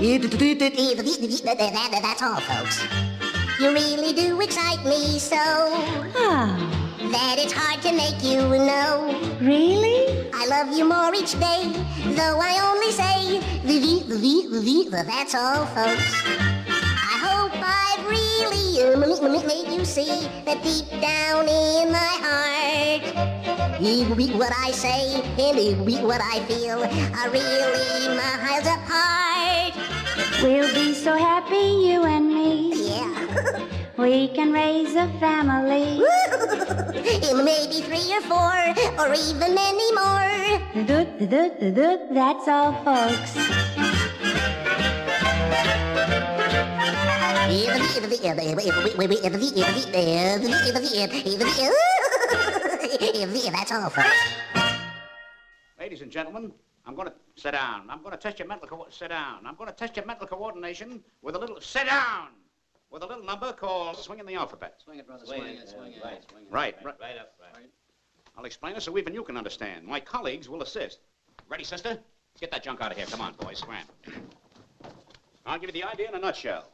That's 2.01 2.23
all, 2.23 2.39
folks. 2.39 2.83
You 3.59 3.71
really 3.71 4.13
do 4.13 4.41
excite 4.41 4.83
me 4.83 5.19
so 5.19 5.35
that 7.11 7.35
it's 7.37 7.53
hard 7.53 7.83
to 7.83 7.91
make 7.91 8.23
you 8.23 8.41
know. 8.41 9.13
Really? 9.39 10.27
I 10.33 10.47
love 10.47 10.75
you 10.75 10.83
more 10.89 11.13
each 11.13 11.33
day, 11.33 11.71
though 12.15 12.39
I 12.41 12.57
only 12.65 12.91
say 12.91 13.39
the 13.63 13.77
the 13.77 13.99
the 14.07 14.17
the 14.17 14.59
the 14.59 14.89
the. 14.89 15.03
That's 15.05 15.35
all, 15.35 15.67
folks. 15.67 16.54
Really 18.35 18.83
uh, 18.83 18.97
made 19.47 19.71
you 19.71 19.85
see 19.85 20.27
that 20.43 20.61
deep 20.61 20.89
down 20.99 21.47
in 21.47 21.91
my 21.91 22.13
heart, 22.19 23.03
eh, 23.79 24.03
what 24.35 24.51
I 24.59 24.71
say 24.71 25.23
and 25.39 25.57
eh, 25.57 26.01
what 26.01 26.19
I 26.21 26.43
feel 26.43 26.83
are 26.83 27.29
really 27.31 28.07
miles 28.11 28.67
apart. 28.67 29.71
We'll 30.43 30.73
be 30.73 30.93
so 30.93 31.15
happy, 31.15 31.87
you 31.87 32.03
and 32.03 32.27
me. 32.27 32.73
Yeah. 32.89 33.67
We 33.97 34.27
can 34.27 34.51
raise 34.51 34.93
a 34.95 35.07
family. 35.19 36.03
Maybe 37.31 37.79
three 37.87 38.11
or 38.17 38.21
four, 38.27 38.59
or 38.99 39.13
even 39.13 39.55
many 39.55 39.91
more. 39.95 40.35
That's 42.11 42.47
all, 42.49 42.73
folks. 42.83 43.94
That's 53.51 53.71
all, 53.71 53.89
folks. 53.89 54.09
Ladies 55.79 56.01
and 56.01 56.09
gentlemen, 56.09 56.51
I'm 56.85 56.95
going 56.95 57.07
to 57.07 57.13
sit 57.35 57.51
down. 57.51 57.87
I'm 57.89 58.01
going 58.01 58.11
to 58.13 58.17
test 58.17 58.39
your 58.39 58.47
mental 58.47 58.67
co- 58.67 58.87
sit 58.89 59.09
down. 59.09 59.45
I'm 59.45 59.55
going 59.55 59.69
to 59.69 59.75
test 59.75 59.95
your 59.95 60.05
mental 60.05 60.25
coordination 60.25 61.03
with 61.21 61.35
a 61.35 61.39
little 61.39 61.61
sit 61.61 61.85
down 61.85 62.29
with 62.89 63.03
a 63.03 63.05
little 63.05 63.23
number 63.23 63.53
called 63.53 63.97
swinging 63.97 64.25
the 64.25 64.35
alphabet. 64.35 64.81
Swing 64.83 64.97
it, 64.97 65.05
brother. 65.05 65.25
Swing, 65.25 65.43
it, 65.43 65.69
swing 65.69 65.93
it. 65.93 66.03
Right, 66.03 66.23
swing 66.29 66.43
it. 66.43 66.51
Right, 66.51 66.75
right. 66.83 66.95
Right 66.99 67.17
up, 67.19 67.33
right. 67.53 67.69
I'll 68.37 68.45
explain 68.45 68.75
it 68.75 68.81
so 68.81 68.97
even 68.97 69.13
you 69.13 69.23
can 69.23 69.37
understand. 69.37 69.85
My 69.85 69.99
colleagues 69.99 70.49
will 70.49 70.63
assist. 70.63 70.99
Ready, 71.47 71.63
sister? 71.63 71.89
Let's 71.89 72.39
get 72.39 72.51
that 72.51 72.63
junk 72.63 72.81
out 72.81 72.91
of 72.91 72.97
here. 72.97 73.05
Come 73.05 73.21
on, 73.21 73.33
boys, 73.33 73.59
scram. 73.59 73.85
I'll 75.45 75.59
give 75.59 75.75
you 75.75 75.81
the 75.81 75.87
idea 75.87 76.09
in 76.09 76.15
a 76.15 76.19
nutshell. 76.19 76.71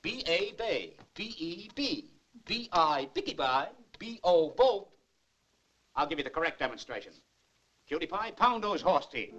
B-A 0.00 0.52
Bay, 0.56 0.96
B-E-B, 1.14 2.10
B-I 2.46 3.08
Bicky 3.12 3.34
Bye, 3.34 3.68
B-O 3.98 4.50
Bo. 4.56 4.88
I'll 5.96 6.06
give 6.06 6.18
you 6.18 6.24
the 6.24 6.30
correct 6.30 6.60
demonstration. 6.60 7.12
Cutie 7.88 8.06
pie, 8.06 8.30
pound 8.30 8.62
those 8.62 8.80
horse 8.80 9.08
teeth. 9.10 9.34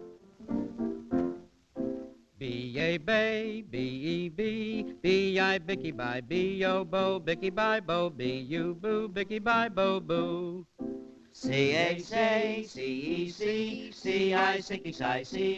B 2.38 2.76
A 2.78 2.98
Bay, 2.98 3.62
B 3.70 3.78
E 3.78 4.30
B, 4.30 4.96
B 5.02 5.40
I 5.40 5.60
Bicky 5.60 5.92
Bye, 5.92 6.22
B 6.22 6.66
O 6.66 6.84
Bo, 6.84 7.20
Bicky 7.20 7.50
Bye 7.50 7.80
Bo, 7.80 8.10
B 8.10 8.40
U 8.50 8.76
Boo, 8.76 9.08
Bicky 9.08 9.40
Bye 9.40 9.70
Bo 9.70 10.00
Boo. 10.02 10.66
Sicky 11.34 12.04
si, 12.66 13.92
C 13.94 14.34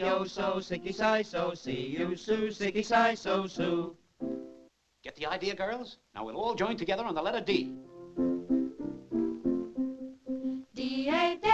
O 0.03 0.23
so, 0.25 0.59
sicky 0.59 0.93
si 0.93 1.23
so, 1.23 1.53
C 1.55 1.71
U 1.99 2.15
Sue, 2.15 2.51
sicky 2.51 2.83
si 2.83 3.15
so, 3.15 3.47
Sue. 3.47 3.95
Get 5.03 5.15
the 5.15 5.25
idea, 5.25 5.55
girls? 5.55 5.97
Now 6.13 6.25
we'll 6.25 6.37
all 6.37 6.53
join 6.53 6.77
together 6.77 7.03
on 7.03 7.15
the 7.15 7.21
letter 7.23 7.41
D. 7.41 7.73
D-A-D, 10.75 11.47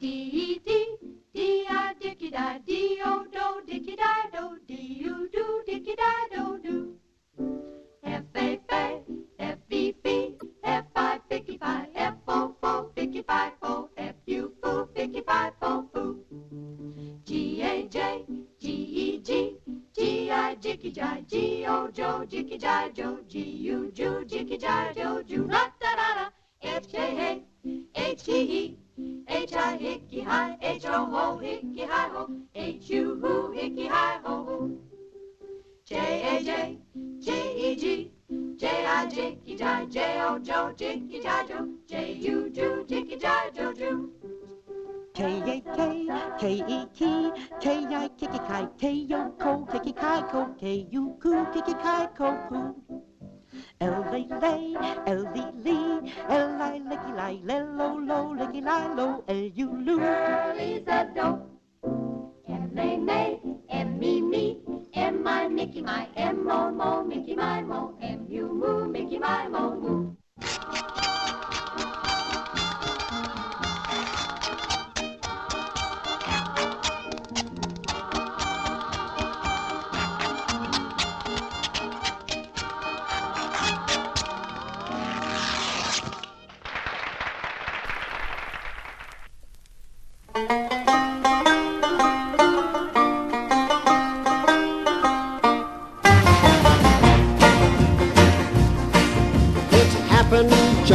D-E-D, 0.00 0.96
D-I-Dicky-di, 1.32 2.58
D-O-Do, 2.66 3.62
Dicky-di-do, 3.64 4.58
D-U-do, 4.66 5.62
Dicky-di-do-do. 5.66 6.96
F-A-F-A, 8.02 9.02
F-B-B, 9.38 10.34
F-I, 10.64 11.10
G-I, 20.00 20.56
jicky 20.62 20.90
jai, 20.94 21.22
G-O, 21.28 21.90
Joe, 21.92 22.24
jicky 22.24 22.58
jai, 22.58 22.88
Joe, 22.88 23.18
G-U, 23.28 23.92
Jew, 23.92 24.24
jicky 24.24 24.58
jai, 24.58 24.94
Joe, 24.96 25.22
Jew, 25.22 25.42
rat-da-da-da, 25.44 26.30
H-K-A, 26.62 27.42
H-E-E, 27.94 28.78
H-I, 29.28 29.76
hicky 29.76 30.22
hi, 30.22 30.56
H-O-O, 30.62 31.36
hicky 31.36 31.84
hi-ho, 31.84 32.30
H-U-hoo, 32.54 33.52
hicky 33.52 33.88
hi-ho-hoo. 33.88 34.78
J-A-J, 35.84 36.78
J-E-G, 37.20 38.10
J-I, 38.56 39.06
jicky 39.06 39.58
jai, 39.58 39.84
J-O, 39.84 40.38
Joe, 40.38 40.72
jicky 40.78 41.22
jai, 41.22 41.46
Joe, 41.46 41.68
J-U, 41.86 42.48
Jew, 42.48 42.86
jicky 42.88 43.20
jai, 43.20 43.50
Joe, 43.54 43.74
Jew. 43.74 44.49
J 45.14 45.24
A 45.24 45.60
J, 45.76 46.08
J 46.40 46.64
E 46.68 46.86
G, 46.94 47.32
J 47.60 47.86
I 47.90 48.08
O 49.12 49.34
U 49.40 49.66
kiki 49.72 49.92
kai 49.92 50.22
ko, 50.30 50.46
K-U-Ku, 50.60 51.46
kiki 51.52 51.74
kai 51.74 52.06
ko 52.16 52.36
ku. 52.48 52.74
L-A-Lay, 53.80 54.76
L-E-Lee, 55.06 56.12
L-I, 56.28 56.78
licky 56.90 57.12
lie, 57.16 57.40
L-O-Lo, 57.48 58.34
licky 58.38 58.60
lie, 58.62 58.94
lo, 58.94 59.24
L-U-Lu. 59.28 59.98
Curly's 59.98 60.86
a 60.86 61.10
me, 64.30 64.60
M-I 64.92 65.48
Mickey 65.48 65.82
my, 65.82 66.06
Mickey 67.06 67.34
my 67.34 67.62
Mickey 68.86 69.18
my. 69.18 70.09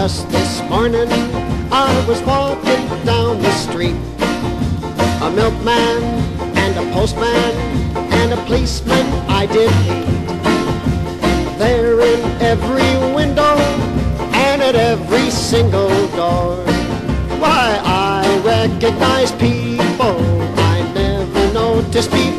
Just 0.06 0.30
this 0.30 0.61
morning. 0.69 1.09
I 1.72 2.06
was 2.08 2.22
walking 2.22 2.84
down 3.06 3.42
the 3.42 3.51
street. 3.53 3.98
A 5.25 5.32
milkman 5.32 6.03
and 6.61 6.74
a 6.77 6.93
postman 6.93 7.53
and 8.19 8.34
a 8.34 8.38
policeman 8.45 9.06
I 9.27 9.48
did 9.48 9.72
meet. 9.82 10.06
There 11.58 12.00
in 12.01 12.22
every 12.40 12.92
window 13.16 13.56
and 14.45 14.61
at 14.61 14.75
every 14.75 15.32
single 15.32 15.90
door. 16.09 16.58
Why, 17.42 17.67
I 17.84 18.22
recognize 18.45 19.32
people 19.32 20.17
I 20.74 20.75
never 20.93 21.51
noticed 21.51 22.11
before. 22.11 22.34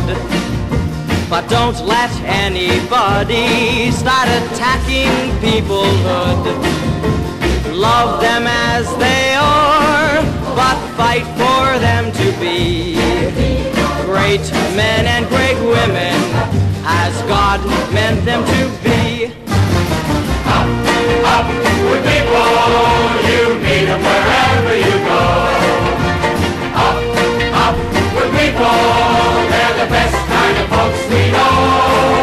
Good. 0.00 0.16
But 1.28 1.48
don't 1.48 1.78
let 1.84 2.10
anybody 2.22 3.90
start 3.90 4.28
attacking 4.28 5.10
peoplehood. 5.40 6.44
Love 7.72 8.20
them 8.20 8.44
as 8.46 8.86
they 8.96 9.34
are, 9.34 10.22
but 10.54 10.76
fight 10.96 11.26
for 11.40 11.78
them 11.78 12.12
to 12.12 12.26
be 12.40 12.94
great 14.04 14.44
men 14.76 15.06
and 15.06 15.26
great 15.28 15.58
women 15.60 16.14
as 16.84 17.14
God 17.22 17.60
meant 17.92 18.24
them 18.24 18.44
to 18.44 18.62
be. 18.84 19.26
Up, 20.56 20.68
up 21.34 21.46
with 21.88 22.02
people, 22.12 22.52
you 23.28 23.42
meet 23.64 23.86
them 23.86 24.00
wherever 24.00 24.76
you 24.76 24.96
go. 25.04 25.55
Of 30.86 30.94
folks 30.94 32.15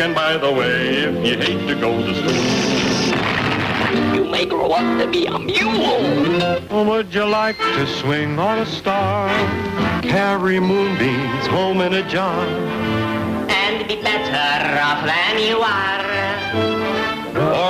And 0.00 0.14
by 0.14 0.38
the 0.38 0.50
way, 0.50 1.04
if 1.04 1.14
you 1.26 1.36
hate 1.36 1.68
to 1.68 1.74
go 1.74 1.90
to 1.98 2.14
school, 2.14 2.32
You 4.14 4.24
may 4.24 4.46
grow 4.46 4.70
up 4.70 4.98
to 4.98 5.06
be 5.06 5.26
a 5.26 5.38
mule. 5.38 6.62
Or 6.70 6.84
would 6.86 7.12
you 7.12 7.26
like 7.26 7.58
to 7.58 7.86
swing 7.86 8.38
on 8.38 8.60
a 8.60 8.66
star? 8.66 9.28
Carry 10.00 10.58
moonbeams 10.58 11.46
home 11.48 11.82
in 11.82 11.92
a 11.92 12.02
jar. 12.08 12.46
And 13.50 13.86
be 13.86 14.00
better 14.00 14.80
off 14.80 15.04
than 15.04 15.38
you 15.38 15.58
are. 15.60 16.00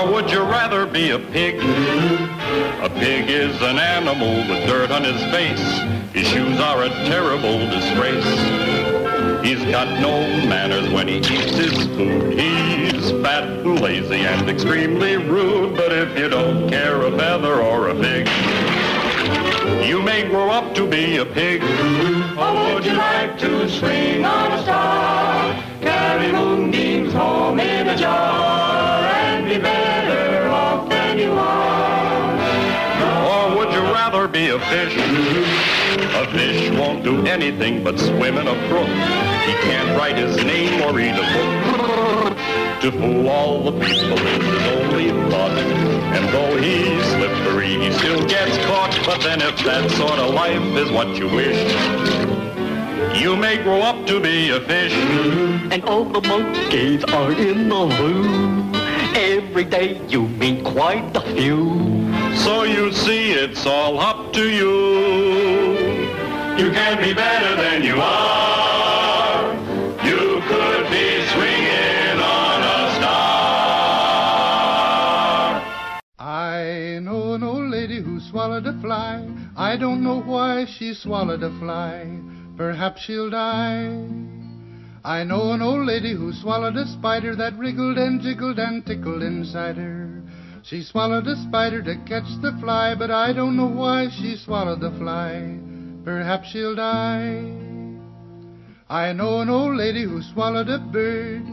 Or 0.06 0.12
would 0.12 0.30
you 0.30 0.42
rather 0.42 0.86
be 0.86 1.10
a 1.10 1.18
pig? 1.18 1.56
A 1.56 2.88
pig 2.90 3.28
is 3.28 3.60
an 3.60 3.80
animal 3.80 4.36
with 4.48 4.68
dirt 4.68 4.92
on 4.92 5.02
his 5.02 5.20
face. 5.32 5.80
His 6.14 6.28
shoes 6.28 6.60
are 6.60 6.84
a 6.84 6.90
terrible 7.10 7.58
disgrace. 7.70 8.99
He's 9.42 9.64
got 9.64 10.00
no 10.00 10.20
manners 10.46 10.90
when 10.92 11.08
he 11.08 11.16
eats 11.16 11.56
his 11.56 11.86
food. 11.96 12.38
He's 12.38 13.10
fat 13.22 13.44
and 13.44 13.80
lazy 13.80 14.20
and 14.20 14.50
extremely 14.50 15.16
rude. 15.16 15.76
But 15.76 15.92
if 15.92 16.18
you 16.18 16.28
don't 16.28 16.68
care 16.68 17.00
a 17.02 17.10
feather 17.16 17.60
or 17.60 17.88
a 17.88 17.94
fig, 17.94 18.28
you 19.88 20.02
may 20.02 20.28
grow 20.28 20.50
up 20.50 20.74
to 20.74 20.86
be 20.86 21.16
a 21.16 21.24
pig. 21.24 21.62
Or 21.62 22.74
would 22.74 22.84
you 22.84 22.92
like 22.92 23.38
to 23.38 23.68
swing 23.70 24.24
on 24.26 24.52
a 24.52 24.62
star? 24.62 25.62
Carry 25.80 26.32
moonbeams 26.32 27.14
home 27.14 27.60
in 27.60 27.88
a 27.88 27.96
jar 27.96 29.02
and 29.04 29.46
be 29.48 29.58
better 29.58 30.48
off 30.50 30.88
than 30.90 31.18
you 31.18 31.32
are. 31.32 31.69
Rather 34.00 34.26
be 34.26 34.48
a 34.48 34.58
fish? 34.58 34.96
A 34.96 36.24
fish 36.32 36.70
won't 36.70 37.04
do 37.04 37.26
anything 37.26 37.84
but 37.84 37.98
swim 37.98 38.38
in 38.38 38.48
a 38.48 38.54
brook. 38.66 38.88
He 39.44 39.52
can't 39.68 39.94
write 39.94 40.16
his 40.16 40.36
name 40.38 40.80
or 40.80 40.94
read 40.94 41.16
a 41.16 41.26
book. 41.34 42.38
To 42.80 42.92
fool 42.92 43.28
all 43.28 43.62
the 43.62 43.72
people 43.72 44.16
is 44.16 44.44
his 44.46 44.66
only 44.78 45.08
thought. 45.30 45.50
And 46.16 46.24
though 46.32 46.56
he's 46.56 47.04
slippery, 47.12 47.74
he 47.74 47.92
still 47.92 48.26
gets 48.26 48.56
caught. 48.64 48.98
But 49.04 49.20
then 49.20 49.42
if 49.42 49.62
that 49.64 49.90
sort 49.90 50.18
of 50.18 50.32
life 50.32 50.62
is 50.82 50.90
what 50.90 51.08
you 51.18 51.28
wish, 51.28 51.60
you 53.22 53.36
may 53.36 53.62
grow 53.62 53.82
up 53.82 54.06
to 54.06 54.18
be 54.18 54.48
a 54.48 54.60
fish. 54.62 54.94
And 54.94 55.84
all 55.84 56.06
the 56.06 56.22
monkeys 56.22 57.04
are 57.04 57.32
in 57.32 57.68
the 57.68 57.90
zoo. 57.98 58.72
Every 59.14 59.64
day 59.64 60.00
you 60.08 60.26
meet 60.26 60.64
quite 60.64 61.14
a 61.14 61.20
few. 61.36 61.99
So 62.44 62.64
you 62.64 62.90
see, 62.92 63.32
it's 63.32 63.66
all 63.66 64.00
up 64.00 64.32
to 64.32 64.48
you. 64.48 64.80
You 66.56 66.70
can 66.72 66.96
be 67.02 67.12
better 67.12 67.54
than 67.56 67.82
you 67.82 67.96
are. 68.00 69.54
You 70.02 70.40
could 70.48 70.88
be 70.90 71.22
swinging 71.32 72.18
on 72.18 72.62
a 72.62 72.94
star. 72.96 73.20
I 76.18 76.98
know 77.02 77.34
an 77.34 77.42
old 77.42 77.70
lady 77.70 78.00
who 78.02 78.18
swallowed 78.20 78.66
a 78.66 78.80
fly. 78.80 79.28
I 79.54 79.76
don't 79.76 80.02
know 80.02 80.22
why 80.22 80.64
she 80.64 80.94
swallowed 80.94 81.42
a 81.42 81.50
fly. 81.58 82.06
Perhaps 82.56 83.02
she'll 83.02 83.28
die. 83.28 83.94
I 85.04 85.24
know 85.24 85.52
an 85.52 85.60
old 85.60 85.86
lady 85.86 86.14
who 86.14 86.32
swallowed 86.32 86.76
a 86.76 86.86
spider 86.86 87.36
that 87.36 87.58
wriggled 87.58 87.98
and 87.98 88.20
jiggled 88.22 88.58
and 88.58 88.84
tickled 88.86 89.22
inside 89.22 89.76
her. 89.76 90.22
She 90.62 90.82
swallowed 90.82 91.26
a 91.26 91.36
spider 91.36 91.82
to 91.82 91.96
catch 92.04 92.28
the 92.42 92.52
fly, 92.60 92.94
but 92.94 93.10
I 93.10 93.32
don't 93.32 93.56
know 93.56 93.66
why 93.66 94.08
she 94.08 94.36
swallowed 94.36 94.80
the 94.80 94.90
fly. 94.92 95.58
Perhaps 96.04 96.48
she'll 96.48 96.74
die. 96.74 97.52
I 98.88 99.12
know 99.12 99.40
an 99.40 99.48
old 99.48 99.76
lady 99.76 100.04
who 100.04 100.20
swallowed 100.20 100.68
a 100.68 100.78
bird. 100.78 101.44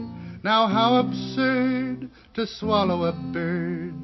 Now 0.42 0.66
how 0.66 0.96
absurd 0.96 2.10
to 2.34 2.46
swallow 2.46 3.04
a 3.04 3.12
bird. 3.12 3.94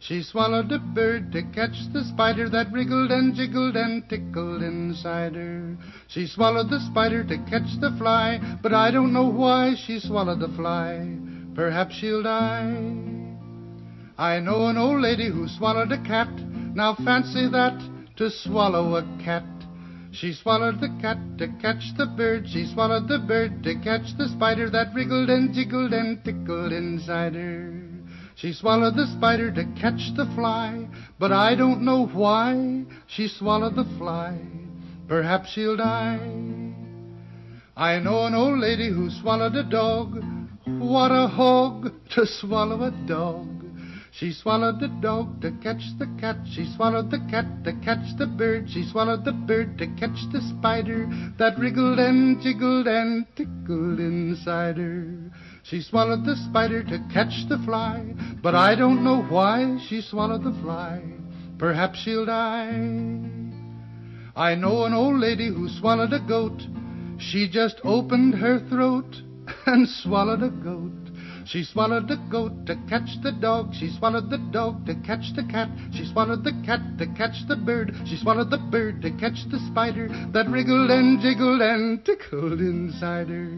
She 0.00 0.22
swallowed 0.22 0.72
a 0.72 0.78
bird 0.78 1.32
to 1.32 1.42
catch 1.42 1.76
the 1.92 2.04
spider 2.04 2.48
that 2.48 2.72
wriggled 2.72 3.10
and 3.10 3.34
jiggled 3.34 3.76
and 3.76 4.08
tickled 4.08 4.62
inside 4.62 5.34
her. 5.34 5.76
She 6.08 6.26
swallowed 6.26 6.70
the 6.70 6.80
spider 6.80 7.24
to 7.24 7.38
catch 7.50 7.80
the 7.80 7.94
fly, 7.98 8.40
but 8.62 8.74
I 8.74 8.90
don't 8.90 9.12
know 9.12 9.28
why 9.28 9.74
she 9.74 10.00
swallowed 10.00 10.40
the 10.40 10.48
fly. 10.48 11.16
Perhaps 11.54 11.94
she'll 11.94 12.22
die. 12.22 13.23
I 14.16 14.38
know 14.38 14.68
an 14.68 14.76
old 14.76 15.02
lady 15.02 15.28
who 15.28 15.48
swallowed 15.48 15.90
a 15.90 16.00
cat. 16.04 16.28
Now 16.74 16.94
fancy 16.94 17.48
that 17.48 17.80
to 18.16 18.30
swallow 18.30 18.94
a 18.96 19.02
cat. 19.24 19.44
She 20.12 20.32
swallowed 20.32 20.80
the 20.80 20.96
cat 21.00 21.18
to 21.38 21.48
catch 21.60 21.82
the 21.96 22.06
bird. 22.06 22.46
She 22.48 22.66
swallowed 22.72 23.08
the 23.08 23.18
bird 23.18 23.64
to 23.64 23.74
catch 23.80 24.16
the 24.16 24.28
spider 24.28 24.70
that 24.70 24.94
wriggled 24.94 25.30
and 25.30 25.52
jiggled 25.52 25.92
and 25.92 26.22
tickled 26.24 26.72
inside 26.72 27.34
her. 27.34 27.84
She 28.36 28.52
swallowed 28.52 28.94
the 28.94 29.08
spider 29.18 29.50
to 29.50 29.64
catch 29.80 30.14
the 30.16 30.26
fly, 30.36 30.88
but 31.18 31.32
I 31.32 31.56
don't 31.56 31.82
know 31.82 32.06
why 32.06 32.84
she 33.08 33.26
swallowed 33.26 33.74
the 33.74 33.98
fly. 33.98 34.38
Perhaps 35.08 35.50
she'll 35.50 35.76
die. 35.76 36.20
I 37.76 37.98
know 37.98 38.26
an 38.26 38.34
old 38.34 38.60
lady 38.60 38.90
who 38.90 39.10
swallowed 39.10 39.56
a 39.56 39.64
dog. 39.64 40.22
What 40.66 41.10
a 41.10 41.26
hog 41.26 41.92
to 42.10 42.26
swallow 42.26 42.84
a 42.84 42.92
dog. 43.08 43.53
She 44.16 44.30
swallowed 44.30 44.78
the 44.78 44.94
dog 45.02 45.42
to 45.42 45.50
catch 45.60 45.82
the 45.98 46.06
cat. 46.20 46.36
She 46.48 46.66
swallowed 46.76 47.10
the 47.10 47.18
cat 47.28 47.64
to 47.64 47.72
catch 47.84 48.16
the 48.16 48.28
bird. 48.28 48.70
She 48.70 48.84
swallowed 48.84 49.24
the 49.24 49.32
bird 49.32 49.76
to 49.78 49.88
catch 49.98 50.30
the 50.30 50.40
spider 50.40 51.10
that 51.36 51.58
wriggled 51.58 51.98
and 51.98 52.40
jiggled 52.40 52.86
and 52.86 53.26
tickled 53.34 53.98
inside 53.98 54.76
her. 54.76 55.32
She 55.64 55.80
swallowed 55.80 56.24
the 56.24 56.36
spider 56.36 56.84
to 56.84 57.04
catch 57.12 57.48
the 57.48 57.58
fly, 57.64 58.14
but 58.40 58.54
I 58.54 58.76
don't 58.76 59.02
know 59.02 59.22
why 59.22 59.78
she 59.88 60.00
swallowed 60.00 60.44
the 60.44 60.56
fly. 60.62 61.02
Perhaps 61.58 61.98
she'll 61.98 62.26
die. 62.26 62.68
I 64.36 64.54
know 64.54 64.84
an 64.84 64.94
old 64.94 65.18
lady 65.18 65.48
who 65.48 65.68
swallowed 65.68 66.12
a 66.12 66.20
goat. 66.20 66.62
She 67.18 67.48
just 67.48 67.80
opened 67.82 68.36
her 68.36 68.60
throat 68.68 69.22
and 69.66 69.88
swallowed 69.88 70.44
a 70.44 70.50
goat. 70.50 71.03
She 71.46 71.62
swallowed 71.62 72.08
the 72.08 72.16
goat 72.30 72.66
to 72.66 72.76
catch 72.88 73.20
the 73.22 73.32
dog. 73.32 73.74
She 73.74 73.90
swallowed 73.90 74.30
the 74.30 74.38
dog 74.50 74.86
to 74.86 74.94
catch 75.06 75.34
the 75.36 75.44
cat. 75.44 75.68
She 75.92 76.06
swallowed 76.06 76.42
the 76.42 76.54
cat 76.64 76.80
to 76.98 77.06
catch 77.14 77.46
the 77.46 77.56
bird. 77.56 77.94
She 78.06 78.16
swallowed 78.16 78.50
the 78.50 78.58
bird 78.58 79.02
to 79.02 79.10
catch 79.10 79.44
the 79.50 79.58
spider 79.70 80.08
that 80.32 80.48
wriggled 80.48 80.90
and 80.90 81.20
jiggled 81.20 81.60
and 81.60 82.04
tickled 82.04 82.60
inside 82.60 83.28
her. 83.28 83.50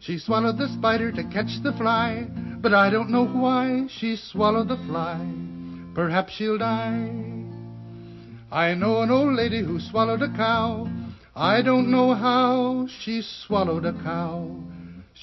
She 0.00 0.18
swallowed 0.18 0.58
the 0.58 0.68
spider 0.68 1.10
to 1.12 1.24
catch 1.24 1.62
the 1.62 1.72
fly, 1.72 2.26
but 2.60 2.74
I 2.74 2.90
don't 2.90 3.10
know 3.10 3.26
why 3.26 3.86
she 3.88 4.16
swallowed 4.16 4.68
the 4.68 4.76
fly. 4.86 5.18
Perhaps 5.94 6.34
she'll 6.34 6.58
die. 6.58 7.10
I 8.52 8.74
know 8.74 9.00
an 9.02 9.10
old 9.10 9.34
lady 9.34 9.62
who 9.62 9.80
swallowed 9.80 10.22
a 10.22 10.28
cow. 10.36 10.88
I 11.34 11.62
don't 11.62 11.90
know 11.90 12.14
how 12.14 12.86
she 13.00 13.22
swallowed 13.22 13.86
a 13.86 13.92
cow. 13.92 14.60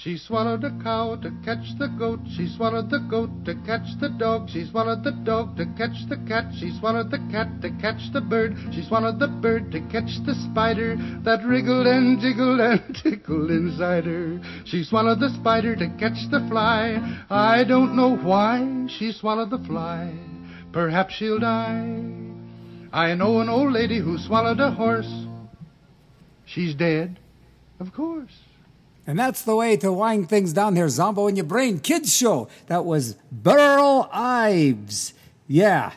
She 0.00 0.16
swallowed 0.16 0.62
a 0.62 0.70
cow 0.80 1.16
to 1.16 1.32
catch 1.44 1.76
the 1.76 1.88
goat. 1.88 2.20
She 2.36 2.46
swallowed 2.46 2.88
the 2.88 3.00
goat 3.00 3.30
to 3.46 3.56
catch 3.66 3.98
the 3.98 4.08
dog. 4.08 4.48
She 4.48 4.64
swallowed 4.64 5.02
the 5.02 5.10
dog 5.10 5.56
to 5.56 5.66
catch 5.76 6.06
the 6.08 6.18
cat. 6.18 6.54
She 6.54 6.70
swallowed 6.78 7.10
the 7.10 7.18
cat 7.32 7.60
to 7.62 7.70
catch 7.80 8.12
the 8.12 8.20
bird. 8.20 8.56
She 8.72 8.84
swallowed 8.84 9.18
the 9.18 9.26
bird 9.26 9.72
to 9.72 9.80
catch 9.90 10.22
the 10.24 10.36
spider 10.36 10.94
that 11.24 11.44
wriggled 11.44 11.88
and 11.88 12.20
jiggled 12.20 12.60
and 12.60 12.96
tickled 13.02 13.50
inside 13.50 14.04
her. 14.04 14.40
She 14.66 14.84
swallowed 14.84 15.18
the 15.18 15.30
spider 15.30 15.74
to 15.74 15.88
catch 15.98 16.30
the 16.30 16.46
fly. 16.48 17.02
I 17.28 17.64
don't 17.64 17.96
know 17.96 18.16
why 18.16 18.86
she 19.00 19.10
swallowed 19.10 19.50
the 19.50 19.64
fly. 19.66 20.16
Perhaps 20.72 21.14
she'll 21.14 21.40
die. 21.40 21.98
I 22.92 23.14
know 23.14 23.40
an 23.40 23.48
old 23.48 23.72
lady 23.72 23.98
who 23.98 24.16
swallowed 24.16 24.60
a 24.60 24.70
horse. 24.70 25.12
She's 26.46 26.76
dead, 26.76 27.18
of 27.80 27.92
course. 27.92 28.47
And 29.08 29.18
that's 29.18 29.40
the 29.40 29.56
way 29.56 29.78
to 29.78 29.90
wind 29.90 30.28
things 30.28 30.52
down 30.52 30.76
here, 30.76 30.86
Zombo 30.90 31.28
in 31.28 31.36
your 31.36 31.46
brain. 31.46 31.80
Kids 31.80 32.14
show. 32.14 32.46
That 32.66 32.84
was 32.84 33.14
Burl 33.32 34.06
Ives. 34.12 35.14
Yeah. 35.46 35.92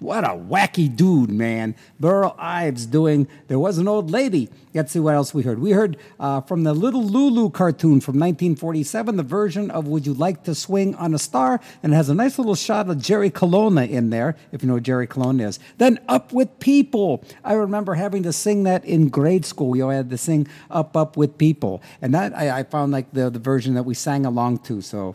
What 0.00 0.24
a 0.24 0.28
wacky 0.30 0.94
dude, 0.94 1.30
man. 1.30 1.74
Burl 2.00 2.34
Ives 2.38 2.86
doing 2.86 3.28
There 3.48 3.58
Was 3.58 3.78
an 3.78 3.88
Old 3.88 4.10
Lady. 4.10 4.50
Let's 4.74 4.92
see 4.92 4.98
what 4.98 5.14
else 5.14 5.32
we 5.32 5.42
heard. 5.42 5.60
We 5.60 5.70
heard 5.70 5.96
uh, 6.18 6.40
from 6.40 6.64
the 6.64 6.74
Little 6.74 7.04
Lulu 7.04 7.50
cartoon 7.50 8.00
from 8.00 8.14
1947, 8.14 9.16
the 9.16 9.22
version 9.22 9.70
of 9.70 9.86
Would 9.86 10.04
You 10.04 10.14
Like 10.14 10.42
to 10.44 10.54
Swing 10.54 10.94
on 10.96 11.14
a 11.14 11.18
Star? 11.18 11.60
And 11.82 11.92
it 11.92 11.96
has 11.96 12.08
a 12.08 12.14
nice 12.14 12.38
little 12.38 12.56
shot 12.56 12.90
of 12.90 13.00
Jerry 13.00 13.30
Colonna 13.30 13.84
in 13.84 14.10
there, 14.10 14.36
if 14.50 14.62
you 14.62 14.68
know 14.68 14.80
Jerry 14.80 15.06
Colonna 15.06 15.48
is. 15.48 15.60
Then 15.78 16.00
Up 16.08 16.32
with 16.32 16.58
People. 16.58 17.24
I 17.44 17.52
remember 17.54 17.94
having 17.94 18.24
to 18.24 18.32
sing 18.32 18.64
that 18.64 18.84
in 18.84 19.08
grade 19.08 19.44
school. 19.44 19.68
We 19.68 19.80
all 19.80 19.90
had 19.90 20.10
to 20.10 20.18
sing 20.18 20.48
Up, 20.70 20.96
Up 20.96 21.16
with 21.16 21.38
People. 21.38 21.80
And 22.02 22.12
that 22.14 22.36
I, 22.36 22.58
I 22.58 22.62
found 22.64 22.92
like 22.92 23.12
the, 23.12 23.30
the 23.30 23.38
version 23.38 23.74
that 23.74 23.84
we 23.84 23.94
sang 23.94 24.26
along 24.26 24.58
to. 24.58 24.80
So 24.80 25.14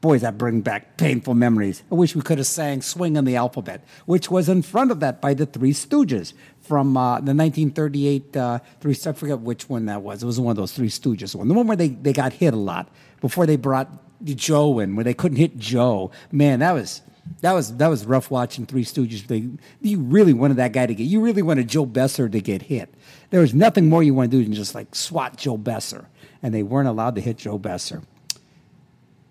Boys, 0.00 0.22
that 0.22 0.38
bring 0.38 0.62
back 0.62 0.96
painful 0.96 1.34
memories. 1.34 1.82
I 1.92 1.94
wish 1.94 2.16
we 2.16 2.22
could 2.22 2.38
have 2.38 2.46
sang 2.46 2.80
Swing 2.80 3.18
on 3.18 3.26
the 3.26 3.36
Alphabet, 3.36 3.84
which 4.06 4.30
was 4.30 4.48
in 4.48 4.62
front 4.62 4.90
of 4.90 5.00
that 5.00 5.20
by 5.20 5.34
the 5.34 5.44
Three 5.44 5.74
Stooges 5.74 6.32
from 6.62 6.96
uh, 6.96 7.16
the 7.16 7.34
1938 7.34 8.36
uh, 8.36 8.58
Three 8.80 8.96
I 9.04 9.12
forget 9.12 9.40
which 9.40 9.68
one 9.68 9.86
that 9.86 10.00
was. 10.00 10.22
It 10.22 10.26
was 10.26 10.40
one 10.40 10.52
of 10.52 10.56
those 10.56 10.72
Three 10.72 10.88
Stooges 10.88 11.34
one. 11.34 11.48
The 11.48 11.54
one 11.54 11.66
where 11.66 11.76
they, 11.76 11.88
they 11.88 12.14
got 12.14 12.32
hit 12.32 12.54
a 12.54 12.56
lot 12.56 12.88
before 13.20 13.44
they 13.44 13.56
brought 13.56 13.90
Joe 14.24 14.78
in, 14.78 14.96
where 14.96 15.04
they 15.04 15.12
couldn't 15.12 15.36
hit 15.36 15.58
Joe. 15.58 16.10
Man, 16.32 16.60
that 16.60 16.72
was 16.72 17.02
that 17.42 17.52
was 17.52 17.76
that 17.76 17.88
was 17.88 18.06
rough 18.06 18.30
watching 18.30 18.64
Three 18.64 18.84
Stooges. 18.84 19.26
They, 19.26 19.50
you 19.82 20.00
really 20.00 20.32
wanted 20.32 20.56
that 20.56 20.72
guy 20.72 20.86
to 20.86 20.94
get. 20.94 21.04
You 21.04 21.20
really 21.20 21.42
wanted 21.42 21.68
Joe 21.68 21.84
Besser 21.84 22.26
to 22.26 22.40
get 22.40 22.62
hit. 22.62 22.94
There 23.28 23.42
was 23.42 23.52
nothing 23.52 23.90
more 23.90 24.02
you 24.02 24.14
want 24.14 24.30
to 24.30 24.36
do 24.38 24.42
than 24.42 24.54
just 24.54 24.74
like 24.74 24.94
swat 24.94 25.36
Joe 25.36 25.58
Besser, 25.58 26.06
and 26.42 26.54
they 26.54 26.62
weren't 26.62 26.88
allowed 26.88 27.16
to 27.16 27.20
hit 27.20 27.36
Joe 27.36 27.58
Besser. 27.58 28.02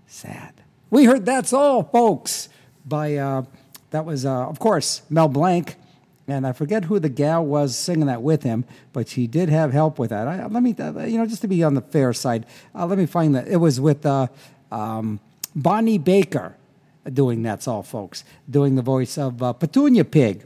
Sad. 0.05 0.58
We 0.91 1.05
heard 1.05 1.23
That's 1.23 1.53
All, 1.53 1.83
folks, 1.83 2.49
by, 2.83 3.15
uh, 3.15 3.43
that 3.91 4.05
was, 4.05 4.25
uh, 4.25 4.47
of 4.47 4.57
course, 4.57 5.03
Mel 5.07 5.27
Blanc. 5.27 5.75
And 6.27 6.47
I 6.47 6.51
forget 6.51 6.85
who 6.85 6.99
the 6.99 7.09
gal 7.09 7.45
was 7.45 7.75
singing 7.75 8.07
that 8.07 8.23
with 8.23 8.41
him, 8.41 8.65
but 8.91 9.07
she 9.07 9.27
did 9.27 9.49
have 9.49 9.71
help 9.71 9.99
with 9.99 10.09
that. 10.09 10.27
I, 10.27 10.47
let 10.47 10.63
me, 10.63 10.75
uh, 10.79 11.05
you 11.05 11.19
know, 11.19 11.27
just 11.27 11.41
to 11.41 11.47
be 11.47 11.63
on 11.63 11.75
the 11.75 11.81
fair 11.81 12.11
side, 12.13 12.47
uh, 12.73 12.87
let 12.87 12.97
me 12.97 13.05
find 13.05 13.35
that. 13.35 13.47
It 13.47 13.57
was 13.57 13.79
with 13.79 14.03
uh, 14.03 14.27
um, 14.71 15.19
Bonnie 15.55 15.99
Baker 15.99 16.55
doing 17.11 17.43
That's 17.43 17.67
All, 17.67 17.83
folks, 17.83 18.23
doing 18.49 18.75
the 18.75 18.81
voice 18.81 19.17
of 19.17 19.43
uh, 19.43 19.53
Petunia 19.53 20.05
Pig. 20.05 20.43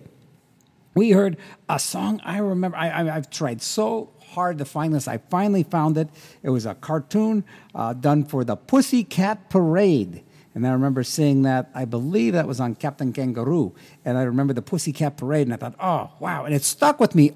We 0.94 1.12
heard 1.12 1.38
a 1.70 1.80
song 1.80 2.20
I 2.26 2.40
remember. 2.40 2.76
I, 2.76 2.90
I, 2.90 3.16
I've 3.16 3.30
tried 3.30 3.62
so 3.62 4.10
hard 4.32 4.58
to 4.58 4.66
find 4.66 4.94
this. 4.94 5.08
I 5.08 5.20
finally 5.20 5.64
found 5.64 5.98
it. 5.98 6.10
It 6.44 6.50
was 6.50 6.66
a 6.66 6.76
cartoon 6.76 7.46
uh, 7.74 7.94
done 7.94 8.26
for 8.26 8.44
the 8.44 8.58
Pussycat 8.58 9.50
Parade. 9.50 10.24
And 10.56 10.68
I 10.68 10.72
remember 10.72 11.04
seeing 11.04 11.42
that, 11.44 11.72
I 11.74 11.86
believe 11.86 12.34
that 12.34 12.48
was 12.48 12.60
on 12.60 12.76
Captain 12.76 13.12
Kangaroo. 13.12 13.74
And 14.06 14.18
I 14.18 14.24
remember 14.24 14.54
the 14.54 14.62
Pussycat 14.62 15.18
Parade, 15.18 15.48
and 15.48 15.54
I 15.54 15.58
thought, 15.58 15.76
oh, 15.80 16.12
wow. 16.20 16.46
And 16.46 16.54
it 16.54 16.64
stuck 16.64 17.00
with 17.00 17.16
me 17.16 17.32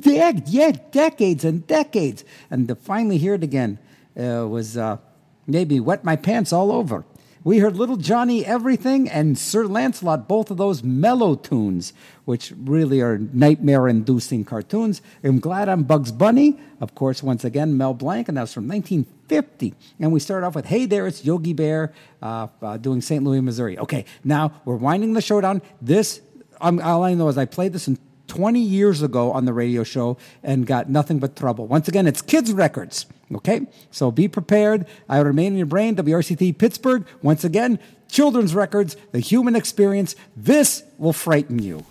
de- 0.00 0.42
yeah, 0.46 0.72
decades 0.90 1.44
and 1.44 1.66
decades. 1.66 2.24
And 2.50 2.66
to 2.68 2.74
finally 2.74 3.18
hear 3.18 3.34
it 3.34 3.42
again 3.42 3.78
uh, 4.18 4.46
was 4.48 4.76
uh, 4.76 4.98
maybe 5.46 5.80
wet 5.80 6.04
my 6.04 6.16
pants 6.16 6.52
all 6.52 6.72
over. 6.72 7.04
We 7.44 7.58
heard 7.58 7.76
Little 7.76 7.96
Johnny 7.96 8.44
Everything 8.44 9.08
and 9.08 9.38
Sir 9.38 9.64
Lancelot, 9.64 10.26
both 10.26 10.50
of 10.50 10.56
those 10.56 10.82
mellow 10.82 11.36
tunes, 11.36 11.92
which 12.24 12.52
really 12.56 13.00
are 13.00 13.16
nightmare 13.16 13.86
inducing 13.86 14.44
cartoons. 14.44 15.00
I'm 15.22 15.38
glad 15.38 15.68
I'm 15.68 15.84
Bugs 15.84 16.10
Bunny. 16.10 16.58
Of 16.80 16.96
course, 16.96 17.22
once 17.22 17.44
again, 17.44 17.76
Mel 17.76 17.94
Blanc, 17.94 18.26
and 18.26 18.36
that 18.36 18.42
was 18.42 18.52
from 18.52 18.66
1950. 18.66 19.74
And 20.00 20.12
we 20.12 20.18
start 20.18 20.42
off 20.42 20.56
with 20.56 20.66
Hey 20.66 20.86
There, 20.86 21.06
it's 21.06 21.24
Yogi 21.24 21.52
Bear 21.52 21.92
uh, 22.20 22.48
uh, 22.60 22.76
doing 22.76 23.00
St. 23.00 23.22
Louis, 23.22 23.40
Missouri. 23.40 23.78
Okay, 23.78 24.04
now 24.24 24.60
we're 24.64 24.76
winding 24.76 25.12
the 25.12 25.22
show 25.22 25.40
down. 25.40 25.62
This, 25.80 26.20
um, 26.60 26.80
all 26.82 27.04
I 27.04 27.14
know 27.14 27.28
is 27.28 27.38
I 27.38 27.44
played 27.44 27.72
this 27.72 27.86
in 27.86 27.98
20 28.28 28.60
years 28.60 29.02
ago 29.02 29.32
on 29.32 29.44
the 29.44 29.52
radio 29.52 29.82
show 29.82 30.16
and 30.42 30.66
got 30.66 30.88
nothing 30.88 31.18
but 31.18 31.34
trouble. 31.34 31.66
Once 31.66 31.88
again, 31.88 32.06
it's 32.06 32.22
kids' 32.22 32.52
records. 32.52 33.06
Okay? 33.34 33.66
So 33.90 34.10
be 34.10 34.28
prepared. 34.28 34.86
I 35.08 35.18
remain 35.18 35.52
in 35.52 35.58
your 35.58 35.66
brain, 35.66 35.96
WRCT 35.96 36.56
Pittsburgh. 36.58 37.06
Once 37.22 37.44
again, 37.44 37.78
children's 38.08 38.54
records, 38.54 38.96
the 39.12 39.20
human 39.20 39.56
experience. 39.56 40.14
This 40.36 40.82
will 40.96 41.12
frighten 41.12 41.58
you. 41.58 41.84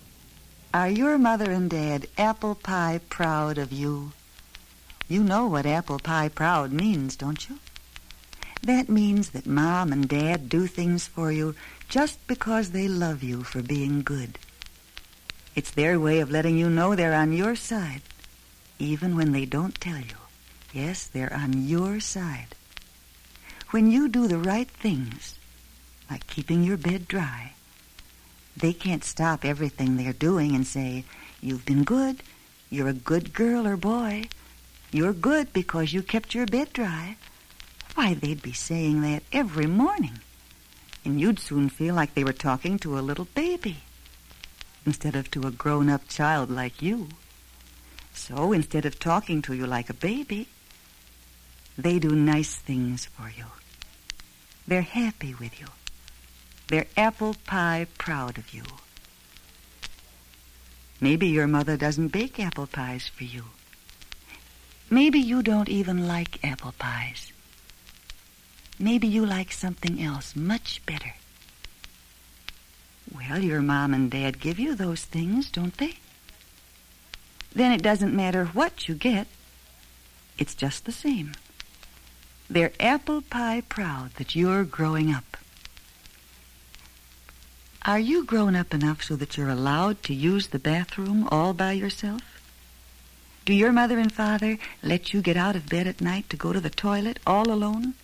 Are 0.73 0.89
your 0.89 1.17
mother 1.17 1.51
and 1.51 1.69
dad 1.69 2.07
apple 2.17 2.55
pie 2.55 2.99
proud 3.09 3.57
of 3.57 3.71
you? 3.71 4.11
You 5.07 5.23
know 5.23 5.47
what 5.47 5.65
apple 5.65 5.99
pie 5.99 6.29
proud 6.29 6.71
means, 6.71 7.15
don't 7.15 7.49
you? 7.49 7.59
That 8.61 8.89
means 8.89 9.29
that 9.29 9.47
mom 9.47 9.93
and 9.93 10.09
dad 10.09 10.49
do 10.49 10.67
things 10.67 11.07
for 11.07 11.31
you 11.31 11.55
just 11.87 12.25
because 12.27 12.71
they 12.71 12.87
love 12.87 13.23
you 13.23 13.43
for 13.43 13.61
being 13.61 14.01
good. 14.01 14.37
It's 15.57 15.71
their 15.71 15.99
way 15.99 16.19
of 16.19 16.29
letting 16.29 16.55
you 16.55 16.69
know 16.69 16.93
they're 16.93 17.15
on 17.15 17.33
your 17.33 17.55
side, 17.55 18.03
even 18.77 19.15
when 19.15 19.31
they 19.31 19.45
don't 19.45 19.73
tell 19.81 19.97
you. 19.97 20.21
Yes, 20.71 21.07
they're 21.07 21.33
on 21.33 21.65
your 21.65 21.99
side. 21.99 22.53
When 23.71 23.89
you 23.89 24.07
do 24.07 24.27
the 24.27 24.37
right 24.37 24.69
things, 24.69 25.39
like 26.11 26.27
keeping 26.27 26.63
your 26.63 26.77
bed 26.77 27.07
dry, 27.07 27.53
they 28.55 28.71
can't 28.71 29.03
stop 29.03 29.43
everything 29.43 29.97
they're 29.97 30.13
doing 30.13 30.53
and 30.53 30.67
say, 30.67 31.05
You've 31.41 31.65
been 31.65 31.83
good. 31.83 32.21
You're 32.69 32.89
a 32.89 32.93
good 32.93 33.33
girl 33.33 33.65
or 33.65 33.77
boy. 33.77 34.25
You're 34.91 35.11
good 35.11 35.53
because 35.53 35.91
you 35.91 36.03
kept 36.03 36.35
your 36.35 36.45
bed 36.45 36.71
dry. 36.71 37.17
Why, 37.95 38.13
they'd 38.13 38.43
be 38.43 38.53
saying 38.53 39.01
that 39.01 39.23
every 39.33 39.65
morning. 39.65 40.19
And 41.03 41.19
you'd 41.19 41.39
soon 41.39 41.69
feel 41.69 41.95
like 41.95 42.13
they 42.13 42.23
were 42.23 42.31
talking 42.31 42.77
to 42.79 42.99
a 42.99 43.01
little 43.01 43.27
baby 43.33 43.77
instead 44.87 45.17
of 45.17 45.29
to 45.29 45.45
a 45.45 45.51
grown 45.51 45.89
up 45.89 46.07
child 46.07 46.49
like 46.49 46.81
you. 46.81 47.09
So 48.13 48.53
instead 48.53 48.85
of 48.85 48.97
talking 48.97 49.41
to 49.43 49.53
you 49.53 49.67
like 49.67 49.89
a 49.89 49.93
baby, 49.93 50.47
they 51.77 51.99
do 51.99 52.15
nice 52.15 52.55
things 52.55 53.05
for 53.05 53.29
you. 53.29 53.43
They're 54.65 54.81
happy 54.81 55.35
with 55.35 55.59
you. 55.59 55.67
They're 56.69 56.87
apple 56.95 57.35
pie 57.45 57.87
proud 57.97 58.37
of 58.37 58.53
you. 58.53 58.63
Maybe 61.01 61.27
your 61.27 61.47
mother 61.47 61.75
doesn't 61.75 62.07
bake 62.07 62.39
apple 62.39 62.67
pies 62.67 63.09
for 63.09 63.25
you. 63.25 63.43
Maybe 64.89 65.19
you 65.19 65.43
don't 65.43 65.69
even 65.69 66.07
like 66.07 66.43
apple 66.45 66.73
pies. 66.79 67.33
Maybe 68.79 69.07
you 69.07 69.25
like 69.25 69.51
something 69.51 70.01
else 70.01 70.33
much 70.33 70.81
better. 70.85 71.13
Well, 73.17 73.43
your 73.43 73.61
mom 73.61 73.95
and 73.95 74.11
dad 74.11 74.39
give 74.39 74.59
you 74.59 74.75
those 74.75 75.03
things, 75.03 75.49
don't 75.49 75.75
they? 75.77 75.97
Then 77.53 77.71
it 77.71 77.81
doesn't 77.81 78.15
matter 78.15 78.45
what 78.45 78.87
you 78.87 78.93
get. 78.93 79.27
It's 80.37 80.53
just 80.53 80.85
the 80.85 80.91
same. 80.91 81.33
They're 82.47 82.73
apple 82.79 83.23
pie 83.23 83.63
proud 83.67 84.13
that 84.15 84.35
you're 84.35 84.63
growing 84.63 85.11
up. 85.11 85.37
Are 87.83 87.99
you 87.99 88.23
grown 88.23 88.55
up 88.55 88.73
enough 88.73 89.01
so 89.01 89.15
that 89.15 89.35
you're 89.35 89.49
allowed 89.49 90.03
to 90.03 90.13
use 90.13 90.47
the 90.47 90.59
bathroom 90.59 91.27
all 91.31 91.53
by 91.53 91.71
yourself? 91.71 92.21
Do 93.45 93.53
your 93.53 93.71
mother 93.71 93.97
and 93.97 94.11
father 94.11 94.59
let 94.83 95.13
you 95.13 95.21
get 95.21 95.37
out 95.37 95.55
of 95.55 95.69
bed 95.69 95.87
at 95.87 96.01
night 96.01 96.29
to 96.29 96.37
go 96.37 96.53
to 96.53 96.59
the 96.59 96.69
toilet 96.69 97.19
all 97.25 97.49
alone? 97.49 97.95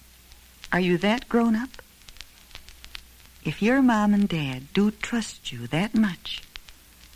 Are 0.71 0.79
you 0.79 0.97
that 0.97 1.29
grown 1.29 1.55
up? 1.55 1.82
If 3.45 3.61
your 3.61 3.81
mom 3.81 4.13
and 4.13 4.29
dad 4.29 4.73
do 4.73 4.89
trust 4.91 5.51
you 5.51 5.67
that 5.67 5.93
much, 5.93 6.41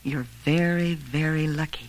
you're 0.03 0.27
very, 0.43 0.93
very 0.93 1.47
lucky. 1.47 1.88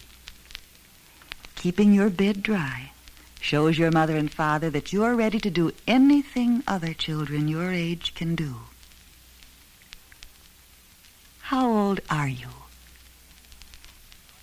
Keeping 1.57 1.92
your 1.92 2.08
bed 2.08 2.42
dry 2.42 2.92
shows 3.41 3.78
your 3.78 3.91
mother 3.91 4.17
and 4.17 4.31
father 4.31 4.70
that 4.70 4.92
you're 4.92 5.17
ready 5.17 5.41
to 5.41 5.50
do 5.50 5.73
anything 5.89 6.62
other 6.68 6.94
children 6.94 7.49
your 7.49 7.73
age 7.73 8.15
can 8.15 8.36
do. 8.36 8.55
How 11.41 11.68
old 11.68 12.00
are 12.08 12.28
you? 12.28 12.49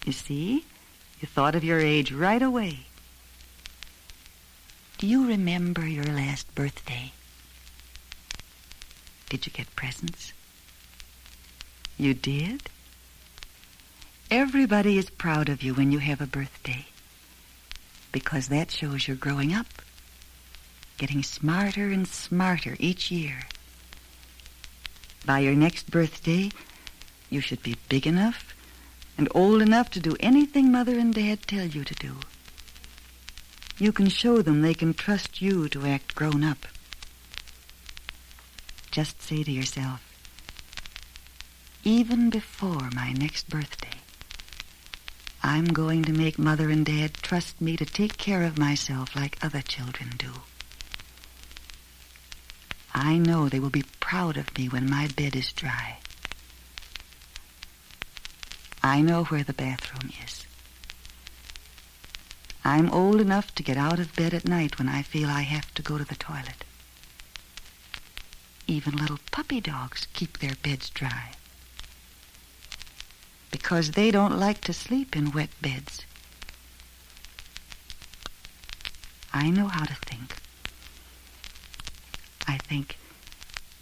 You 0.05 0.11
see, 0.11 0.65
you 1.21 1.27
thought 1.27 1.55
of 1.55 1.63
your 1.63 1.79
age 1.79 2.11
right 2.11 2.41
away. 2.41 2.79
Do 4.97 5.07
you 5.07 5.25
remember 5.27 5.87
your 5.87 6.05
last 6.05 6.53
birthday? 6.53 7.11
Did 9.35 9.47
you 9.47 9.51
get 9.51 9.75
presents? 9.75 10.31
You 11.97 12.13
did? 12.13 12.69
Everybody 14.31 14.97
is 14.97 15.09
proud 15.09 15.49
of 15.49 15.61
you 15.61 15.73
when 15.73 15.91
you 15.91 15.99
have 15.99 16.21
a 16.21 16.25
birthday 16.25 16.85
because 18.13 18.47
that 18.47 18.71
shows 18.71 19.09
you're 19.09 19.17
growing 19.17 19.53
up, 19.53 19.65
getting 20.97 21.21
smarter 21.21 21.89
and 21.89 22.07
smarter 22.07 22.77
each 22.79 23.11
year. 23.11 23.41
By 25.25 25.39
your 25.39 25.53
next 25.53 25.91
birthday, 25.91 26.49
you 27.29 27.41
should 27.41 27.61
be 27.61 27.75
big 27.89 28.07
enough 28.07 28.55
and 29.17 29.27
old 29.35 29.61
enough 29.61 29.89
to 29.89 29.99
do 29.99 30.15
anything 30.21 30.71
Mother 30.71 30.97
and 30.97 31.13
Dad 31.13 31.41
tell 31.45 31.65
you 31.65 31.83
to 31.83 31.95
do. 31.95 32.15
You 33.79 33.91
can 33.91 34.07
show 34.07 34.41
them 34.41 34.61
they 34.61 34.73
can 34.73 34.93
trust 34.93 35.41
you 35.41 35.67
to 35.67 35.85
act 35.85 36.15
grown 36.15 36.41
up. 36.41 36.67
Just 38.95 39.21
say 39.21 39.43
to 39.43 39.51
yourself, 39.51 40.01
even 41.83 42.29
before 42.29 42.89
my 42.93 43.11
next 43.11 43.49
birthday, 43.49 43.99
I'm 45.43 45.65
going 45.65 46.05
to 46.05 46.13
make 46.13 46.39
Mother 46.39 46.69
and 46.69 46.85
Dad 46.85 47.15
trust 47.15 47.59
me 47.59 47.75
to 47.75 47.83
take 47.83 48.15
care 48.15 48.43
of 48.43 48.57
myself 48.57 49.13
like 49.13 49.37
other 49.43 49.61
children 49.61 50.11
do. 50.17 50.31
I 52.93 53.17
know 53.17 53.49
they 53.49 53.59
will 53.59 53.69
be 53.69 53.83
proud 53.99 54.37
of 54.37 54.57
me 54.57 54.69
when 54.69 54.89
my 54.89 55.07
bed 55.07 55.35
is 55.35 55.51
dry. 55.51 55.97
I 58.81 59.01
know 59.01 59.25
where 59.25 59.43
the 59.43 59.51
bathroom 59.51 60.09
is. 60.25 60.45
I'm 62.63 62.89
old 62.91 63.19
enough 63.19 63.53
to 63.55 63.61
get 63.63 63.75
out 63.75 63.99
of 63.99 64.15
bed 64.15 64.33
at 64.33 64.47
night 64.47 64.79
when 64.79 64.87
I 64.87 65.01
feel 65.01 65.27
I 65.27 65.41
have 65.41 65.73
to 65.73 65.81
go 65.81 65.97
to 65.97 66.05
the 66.05 66.15
toilet. 66.15 66.63
Even 68.67 68.95
little 68.95 69.19
puppy 69.31 69.61
dogs 69.61 70.07
keep 70.13 70.39
their 70.39 70.55
beds 70.55 70.89
dry 70.89 71.31
because 73.51 73.91
they 73.91 74.11
don't 74.11 74.37
like 74.37 74.61
to 74.61 74.73
sleep 74.73 75.15
in 75.15 75.31
wet 75.31 75.49
beds. 75.61 76.05
I 79.33 79.49
know 79.49 79.67
how 79.67 79.85
to 79.85 79.95
think. 79.95 80.35
I 82.47 82.57
think 82.57 82.97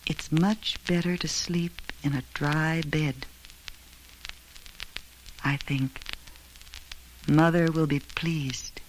it's 0.06 0.32
much 0.32 0.78
better 0.88 1.18
to 1.18 1.28
sleep 1.28 1.82
in 2.04 2.14
a 2.14 2.24
dry 2.34 2.82
bed. 2.86 3.26
I 5.44 5.58
think 5.58 6.00
Mother 7.28 7.72
will 7.72 7.88
be 7.88 8.00
pleased. 8.00 8.80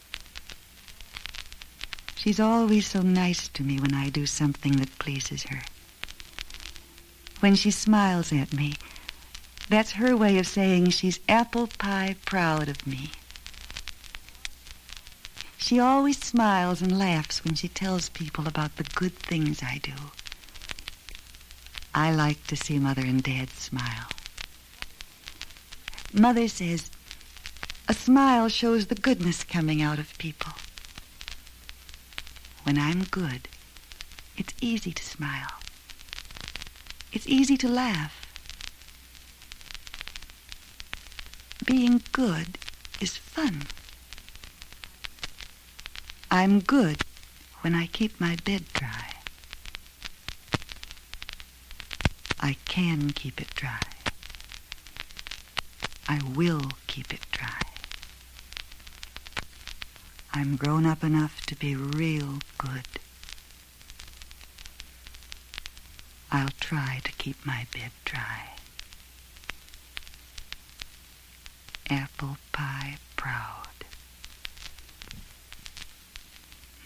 She's 2.14 2.40
always 2.40 2.86
so 2.86 3.02
nice 3.02 3.48
to 3.48 3.62
me 3.62 3.78
when 3.78 3.94
I 3.94 4.08
do 4.10 4.26
something 4.26 4.76
that 4.76 4.98
pleases 4.98 5.44
her. 5.44 5.62
When 7.44 7.56
she 7.56 7.72
smiles 7.72 8.32
at 8.32 8.54
me, 8.54 8.72
that's 9.68 10.00
her 10.00 10.16
way 10.16 10.38
of 10.38 10.46
saying 10.46 10.88
she's 10.88 11.20
apple 11.28 11.66
pie 11.66 12.16
proud 12.24 12.70
of 12.70 12.86
me. 12.86 13.10
She 15.58 15.78
always 15.78 16.16
smiles 16.16 16.80
and 16.80 16.98
laughs 16.98 17.44
when 17.44 17.54
she 17.54 17.68
tells 17.68 18.08
people 18.08 18.48
about 18.48 18.76
the 18.76 18.84
good 18.94 19.14
things 19.18 19.62
I 19.62 19.78
do. 19.82 19.92
I 21.94 22.14
like 22.14 22.46
to 22.46 22.56
see 22.56 22.78
Mother 22.78 23.02
and 23.02 23.22
Dad 23.22 23.50
smile. 23.50 24.08
Mother 26.14 26.48
says, 26.48 26.90
a 27.86 27.92
smile 27.92 28.48
shows 28.48 28.86
the 28.86 28.94
goodness 28.94 29.44
coming 29.44 29.82
out 29.82 29.98
of 29.98 30.16
people. 30.16 30.54
When 32.62 32.78
I'm 32.78 33.04
good, 33.04 33.48
it's 34.34 34.54
easy 34.62 34.92
to 34.92 35.04
smile. 35.04 35.60
It's 37.14 37.28
easy 37.28 37.56
to 37.58 37.68
laugh. 37.68 38.26
Being 41.64 42.02
good 42.10 42.58
is 43.00 43.16
fun. 43.16 43.62
I'm 46.28 46.58
good 46.58 47.02
when 47.60 47.72
I 47.72 47.86
keep 47.86 48.20
my 48.20 48.36
bed 48.44 48.64
dry. 48.72 49.12
I 52.40 52.56
can 52.66 53.10
keep 53.10 53.40
it 53.40 53.54
dry. 53.54 53.80
I 56.08 56.20
will 56.34 56.72
keep 56.88 57.14
it 57.14 57.24
dry. 57.30 57.62
I'm 60.32 60.56
grown 60.56 60.84
up 60.84 61.04
enough 61.04 61.46
to 61.46 61.54
be 61.54 61.76
real 61.76 62.40
good. 62.58 62.88
I'll 66.36 66.50
try 66.58 67.00
to 67.04 67.12
keep 67.12 67.46
my 67.46 67.64
bed 67.72 67.92
dry. 68.04 68.54
Apple 71.88 72.38
pie 72.50 72.96
proud. 73.14 73.68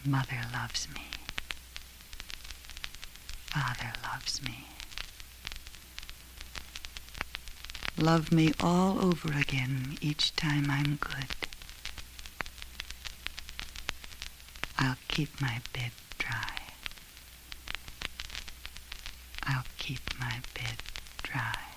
Mother 0.04 0.42
loves 0.52 0.86
me. 0.94 1.00
Father 3.46 3.92
loves 4.12 4.42
me. 4.42 4.66
Love 7.96 8.30
me 8.30 8.52
all 8.60 9.02
over 9.02 9.32
again 9.32 9.96
each 10.02 10.36
time 10.36 10.70
I'm 10.70 10.96
good. 10.96 11.26
I'll 14.78 14.96
keep 15.08 15.40
my 15.40 15.60
bed 15.72 15.92
dry. 16.18 16.44
I'll 19.48 19.64
keep 19.78 20.00
my 20.20 20.42
bed 20.54 20.76
dry. 21.22 21.67